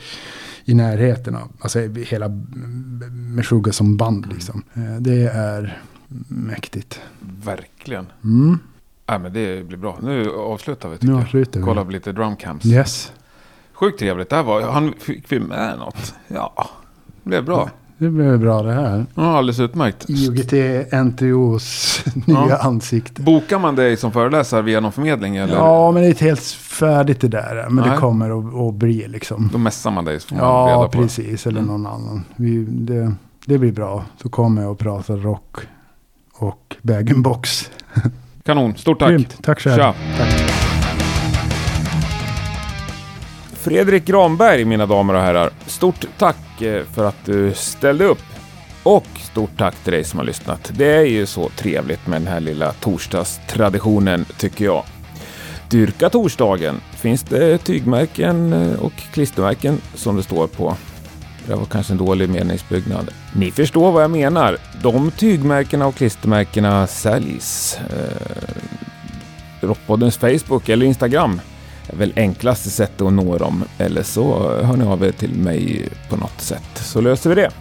i 0.66 0.74
närheten 0.74 1.36
av. 1.36 1.52
Alltså 1.60 1.80
hela 1.80 2.30
Meshuggah 3.12 3.72
som 3.72 3.98
band 3.98 4.28
liksom. 4.34 4.64
Eh, 4.74 4.96
Det 5.00 5.22
är 5.34 5.82
mäktigt. 6.28 7.00
Verkligen. 7.44 8.06
Mm, 8.24 8.60
Ja, 9.06 9.20
men 9.20 9.34
det 9.34 9.68
blir 9.68 9.78
bra. 9.78 10.00
Nu 10.04 10.30
avslutar 10.30 10.90
vi 10.90 10.94
nu 10.94 11.00
tycker 11.00 11.14
jag. 11.14 11.22
avslutar 11.22 11.60
vi. 11.60 11.66
Kolla 11.66 11.86
på 11.86 11.92
lite 11.92 12.12
drumcamps. 12.12 12.66
Yes. 12.66 13.12
Sjukt 13.74 14.00
trevligt. 14.00 14.30
Det 14.30 14.36
här 14.36 14.44
var, 14.44 14.62
han 14.62 14.94
fick 15.00 15.32
vi 15.32 15.40
med 15.40 15.78
något. 15.80 16.14
Ja, 16.28 16.70
det 17.24 17.30
blev 17.30 17.46
bra. 17.46 17.70
Det 17.98 18.10
blev 18.10 18.40
bra 18.40 18.62
det 18.64 18.74
här. 18.74 19.06
Ja, 19.16 19.38
alldeles 19.38 19.60
utmärkt. 19.60 20.06
IOGT 20.10 20.54
NTOs 21.06 22.02
nya 22.26 22.38
Ja. 22.50 22.58
ansikte. 22.58 23.22
Bokar 23.22 23.60
man 23.60 23.76
dig 23.76 23.98
som 23.98 24.12
föreläsare 24.12 24.62
via 24.62 24.80
någon 24.80 24.92
förmedling 24.92 25.36
eller? 25.38 25.56
Ja, 25.56 25.92
men 25.92 26.02
det 26.02 26.08
är 26.08 26.10
inte 26.10 26.26
helt 26.26 26.42
färdigt 26.60 27.22
det 27.22 27.28
där. 27.28 27.66
Men 27.70 27.84
Nej. 27.84 27.94
det 27.94 27.98
kommer 27.98 28.40
att, 28.40 28.56
att 28.70 28.74
bli 28.74 29.08
liksom. 29.08 29.50
Då 29.52 29.58
mässar 29.58 29.92
man 29.92 30.06
dig 30.06 30.20
så 30.20 30.28
får 30.28 30.36
man 30.36 30.46
Ja, 30.46 30.68
reda 30.68 30.88
på 30.88 30.98
det. 30.98 31.04
precis. 31.04 31.48
Eller 31.48 31.60
Mm. 31.62 31.72
någon 31.72 31.86
annan. 31.94 32.24
Vi, 32.36 32.66
det, 32.70 33.14
det 33.46 33.58
blir 33.58 33.72
bra. 33.72 34.06
Så 34.22 34.30
kommer 34.30 34.62
jag 34.62 34.72
att 34.72 34.78
prata 34.78 35.14
rock 35.16 35.56
och 36.34 36.76
bag 36.82 37.14
box 37.16 37.72
Kanon, 38.44 38.76
stort 38.78 39.00
tack. 39.00 39.10
Grymt. 39.10 39.38
Tack 39.44 39.60
själv. 39.60 39.76
Tja. 39.78 39.94
Tack. 40.18 40.35
Fredrik 43.66 44.06
Granberg, 44.06 44.66
mina 44.66 44.86
damer 44.86 45.14
och 45.14 45.22
herrar. 45.22 45.50
Stort 45.66 46.06
tack 46.18 46.62
eh, 46.62 46.84
för 46.84 47.06
att 47.06 47.26
du 47.26 47.54
ställde 47.54 48.06
upp. 48.06 48.24
Och 48.84 49.06
stort 49.16 49.58
tack 49.58 49.76
till 49.76 49.94
dig 49.94 50.04
som 50.04 50.20
har 50.20 50.26
lyssnat. 50.26 50.72
Det 50.78 50.96
är 50.96 51.06
ju 51.06 51.26
så 51.26 51.50
trevligt 51.50 52.08
med 52.08 52.22
den 52.22 52.28
här 52.28 52.40
lilla 52.40 52.72
torsdagstraditionen, 52.72 54.26
tycker 54.38 54.66
jag. 54.66 54.84
Dyrka 55.70 56.10
torsdagen 56.10 56.82
finns 56.92 57.24
det 57.24 57.58
tygmärken 57.58 58.54
eh, 58.54 58.80
och 58.80 58.94
klistermärken 59.14 59.82
som 59.96 60.16
det 60.16 60.24
står 60.24 60.48
på. 60.48 60.76
Det 61.48 61.56
var 61.56 61.66
kanske 61.66 61.94
en 61.94 61.98
dålig 61.98 62.30
meningsbyggnad. 62.30 63.10
Ni 63.36 63.52
förstår 63.52 63.92
vad 63.92 64.04
jag 64.04 64.12
menar. 64.12 64.58
De 64.84 65.12
tygmärkena 65.12 65.88
och 65.88 65.96
klistermärkena 65.96 66.88
säljs. 66.88 67.78
Eh, 67.78 69.68
Rockpoddens 69.68 70.18
Facebook 70.18 70.70
eller 70.70 70.86
Instagram 70.86 71.42
väl 71.94 72.14
enklaste 72.16 72.70
sättet 72.70 73.02
att 73.02 73.14
nå 73.14 73.38
dem. 73.38 73.64
Eller 73.78 74.04
så 74.04 74.40
hör 74.64 74.78
ni 74.78 74.86
av 74.86 75.04
er 75.04 75.12
till 75.12 75.34
mig 75.36 75.90
på 76.10 76.16
något 76.16 76.42
sätt 76.42 76.70
så 76.76 77.02
löser 77.02 77.30
vi 77.30 77.36
det. 77.36 77.52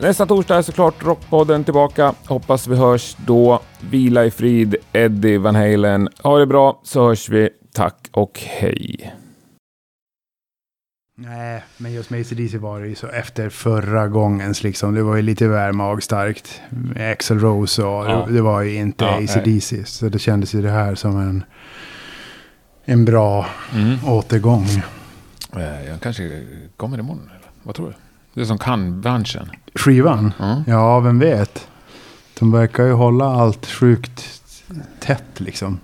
Nästa 0.00 0.26
torsdag 0.26 0.56
är 0.56 0.62
såklart 0.62 1.04
Rockpodden 1.04 1.64
tillbaka. 1.64 2.14
Hoppas 2.26 2.66
vi 2.66 2.76
hörs 2.76 3.16
då. 3.26 3.60
Vila 3.80 4.24
i 4.24 4.30
frid, 4.30 4.76
Eddie 4.92 5.38
Van 5.38 5.54
Halen. 5.54 6.08
Ha 6.22 6.38
det 6.38 6.46
bra 6.46 6.80
så 6.84 7.08
hörs 7.08 7.28
vi. 7.28 7.48
Tack 7.74 8.08
och 8.12 8.40
hej. 8.44 9.14
Nej, 11.16 11.62
men 11.76 11.92
just 11.92 12.10
med 12.10 12.20
ACDC 12.20 12.58
var 12.58 12.80
det 12.80 12.88
ju 12.88 12.94
så 12.94 13.06
efter 13.06 13.48
förra 13.48 14.08
gångens 14.08 14.62
liksom. 14.62 14.94
Det 14.94 15.02
var 15.02 15.16
ju 15.16 15.22
lite 15.22 15.48
väl 15.48 15.72
magstarkt. 15.72 16.60
Axel 17.12 17.38
Rose 17.38 17.82
och 17.82 18.04
Ja. 18.10 18.24
det, 18.28 18.32
det 18.34 18.42
var 18.42 18.62
ju 18.62 18.74
inte 18.74 19.04
Ja, 19.04 19.10
ACDC. 19.24 19.84
Så 19.84 20.08
det 20.08 20.18
kändes 20.18 20.54
ju 20.54 20.62
det 20.62 20.70
här 20.70 20.94
som 20.94 21.16
en, 21.20 21.44
en 22.84 23.04
bra 23.04 23.46
Mm. 23.74 23.96
återgång. 24.06 24.66
Eh, 25.56 25.84
Jag 25.88 26.00
kanske 26.00 26.42
kommer 26.76 26.98
imorgon. 26.98 27.28
Eller? 27.30 27.40
Vad 27.62 27.74
tror 27.74 27.86
du? 27.86 27.94
Du 28.40 28.46
som 28.46 28.58
kan 28.58 29.00
branschen. 29.00 29.50
Skivan? 29.74 30.32
Ja. 30.38 30.62
Ja, 30.66 31.00
vem 31.00 31.18
vet. 31.18 31.68
De 32.38 32.52
verkar 32.52 32.84
ju 32.84 32.92
hålla 32.92 33.24
allt 33.24 33.66
sjukt 33.66 34.42
tätt 35.00 35.24
liksom. 35.40 35.78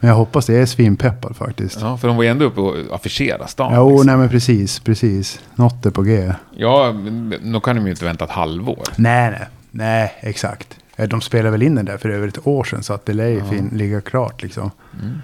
Men 0.00 0.08
jag 0.08 0.16
hoppas 0.16 0.46
det 0.46 0.54
är 0.56 0.66
svinpeppad 0.66 1.36
faktiskt. 1.36 1.80
Ja, 1.80 1.96
för 1.96 2.08
de 2.08 2.16
var 2.16 2.22
ju 2.24 2.28
ändå 2.28 2.44
uppe 2.44 2.60
och 2.60 2.94
affischerade 2.94 3.48
stan. 3.48 3.72
Jo, 3.76 3.90
liksom. 3.90 4.06
nej 4.06 4.16
men 4.16 4.28
precis, 4.28 4.80
precis. 4.80 5.40
Något 5.54 5.86
är 5.86 5.90
på 5.90 6.02
G. 6.02 6.32
Ja, 6.56 6.92
men 6.92 7.52
då 7.52 7.60
kan 7.60 7.76
de 7.76 7.84
ju 7.84 7.90
inte 7.90 8.04
vänta 8.04 8.24
ett 8.24 8.30
halvår. 8.30 8.82
Nej, 8.96 9.30
nej, 9.30 9.46
nej, 9.70 10.12
exakt. 10.20 10.76
Eh, 10.96 11.08
De 11.08 11.20
spelade 11.20 11.50
väl 11.50 11.62
in 11.62 11.74
den 11.74 11.84
där 11.84 11.96
för 11.98 12.08
över 12.08 12.28
ett 12.28 12.46
år 12.46 12.64
sedan 12.64 12.82
så 12.82 12.92
att 12.92 13.06
det 13.06 13.12
lär 13.12 13.26
ju 13.28 13.38
Ja. 13.38 13.62
ligga 13.72 14.00
klart 14.00 14.42
liksom. 14.42 14.70
Mm. 15.02 15.18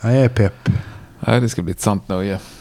Jag 0.00 0.12
är 0.16 0.28
pepp. 0.28 0.68
Nej, 1.20 1.40
det 1.40 1.48
ska 1.48 1.62
bli 1.62 1.72
ett 1.72 1.80
sant 1.80 2.08
nöje. 2.08 2.38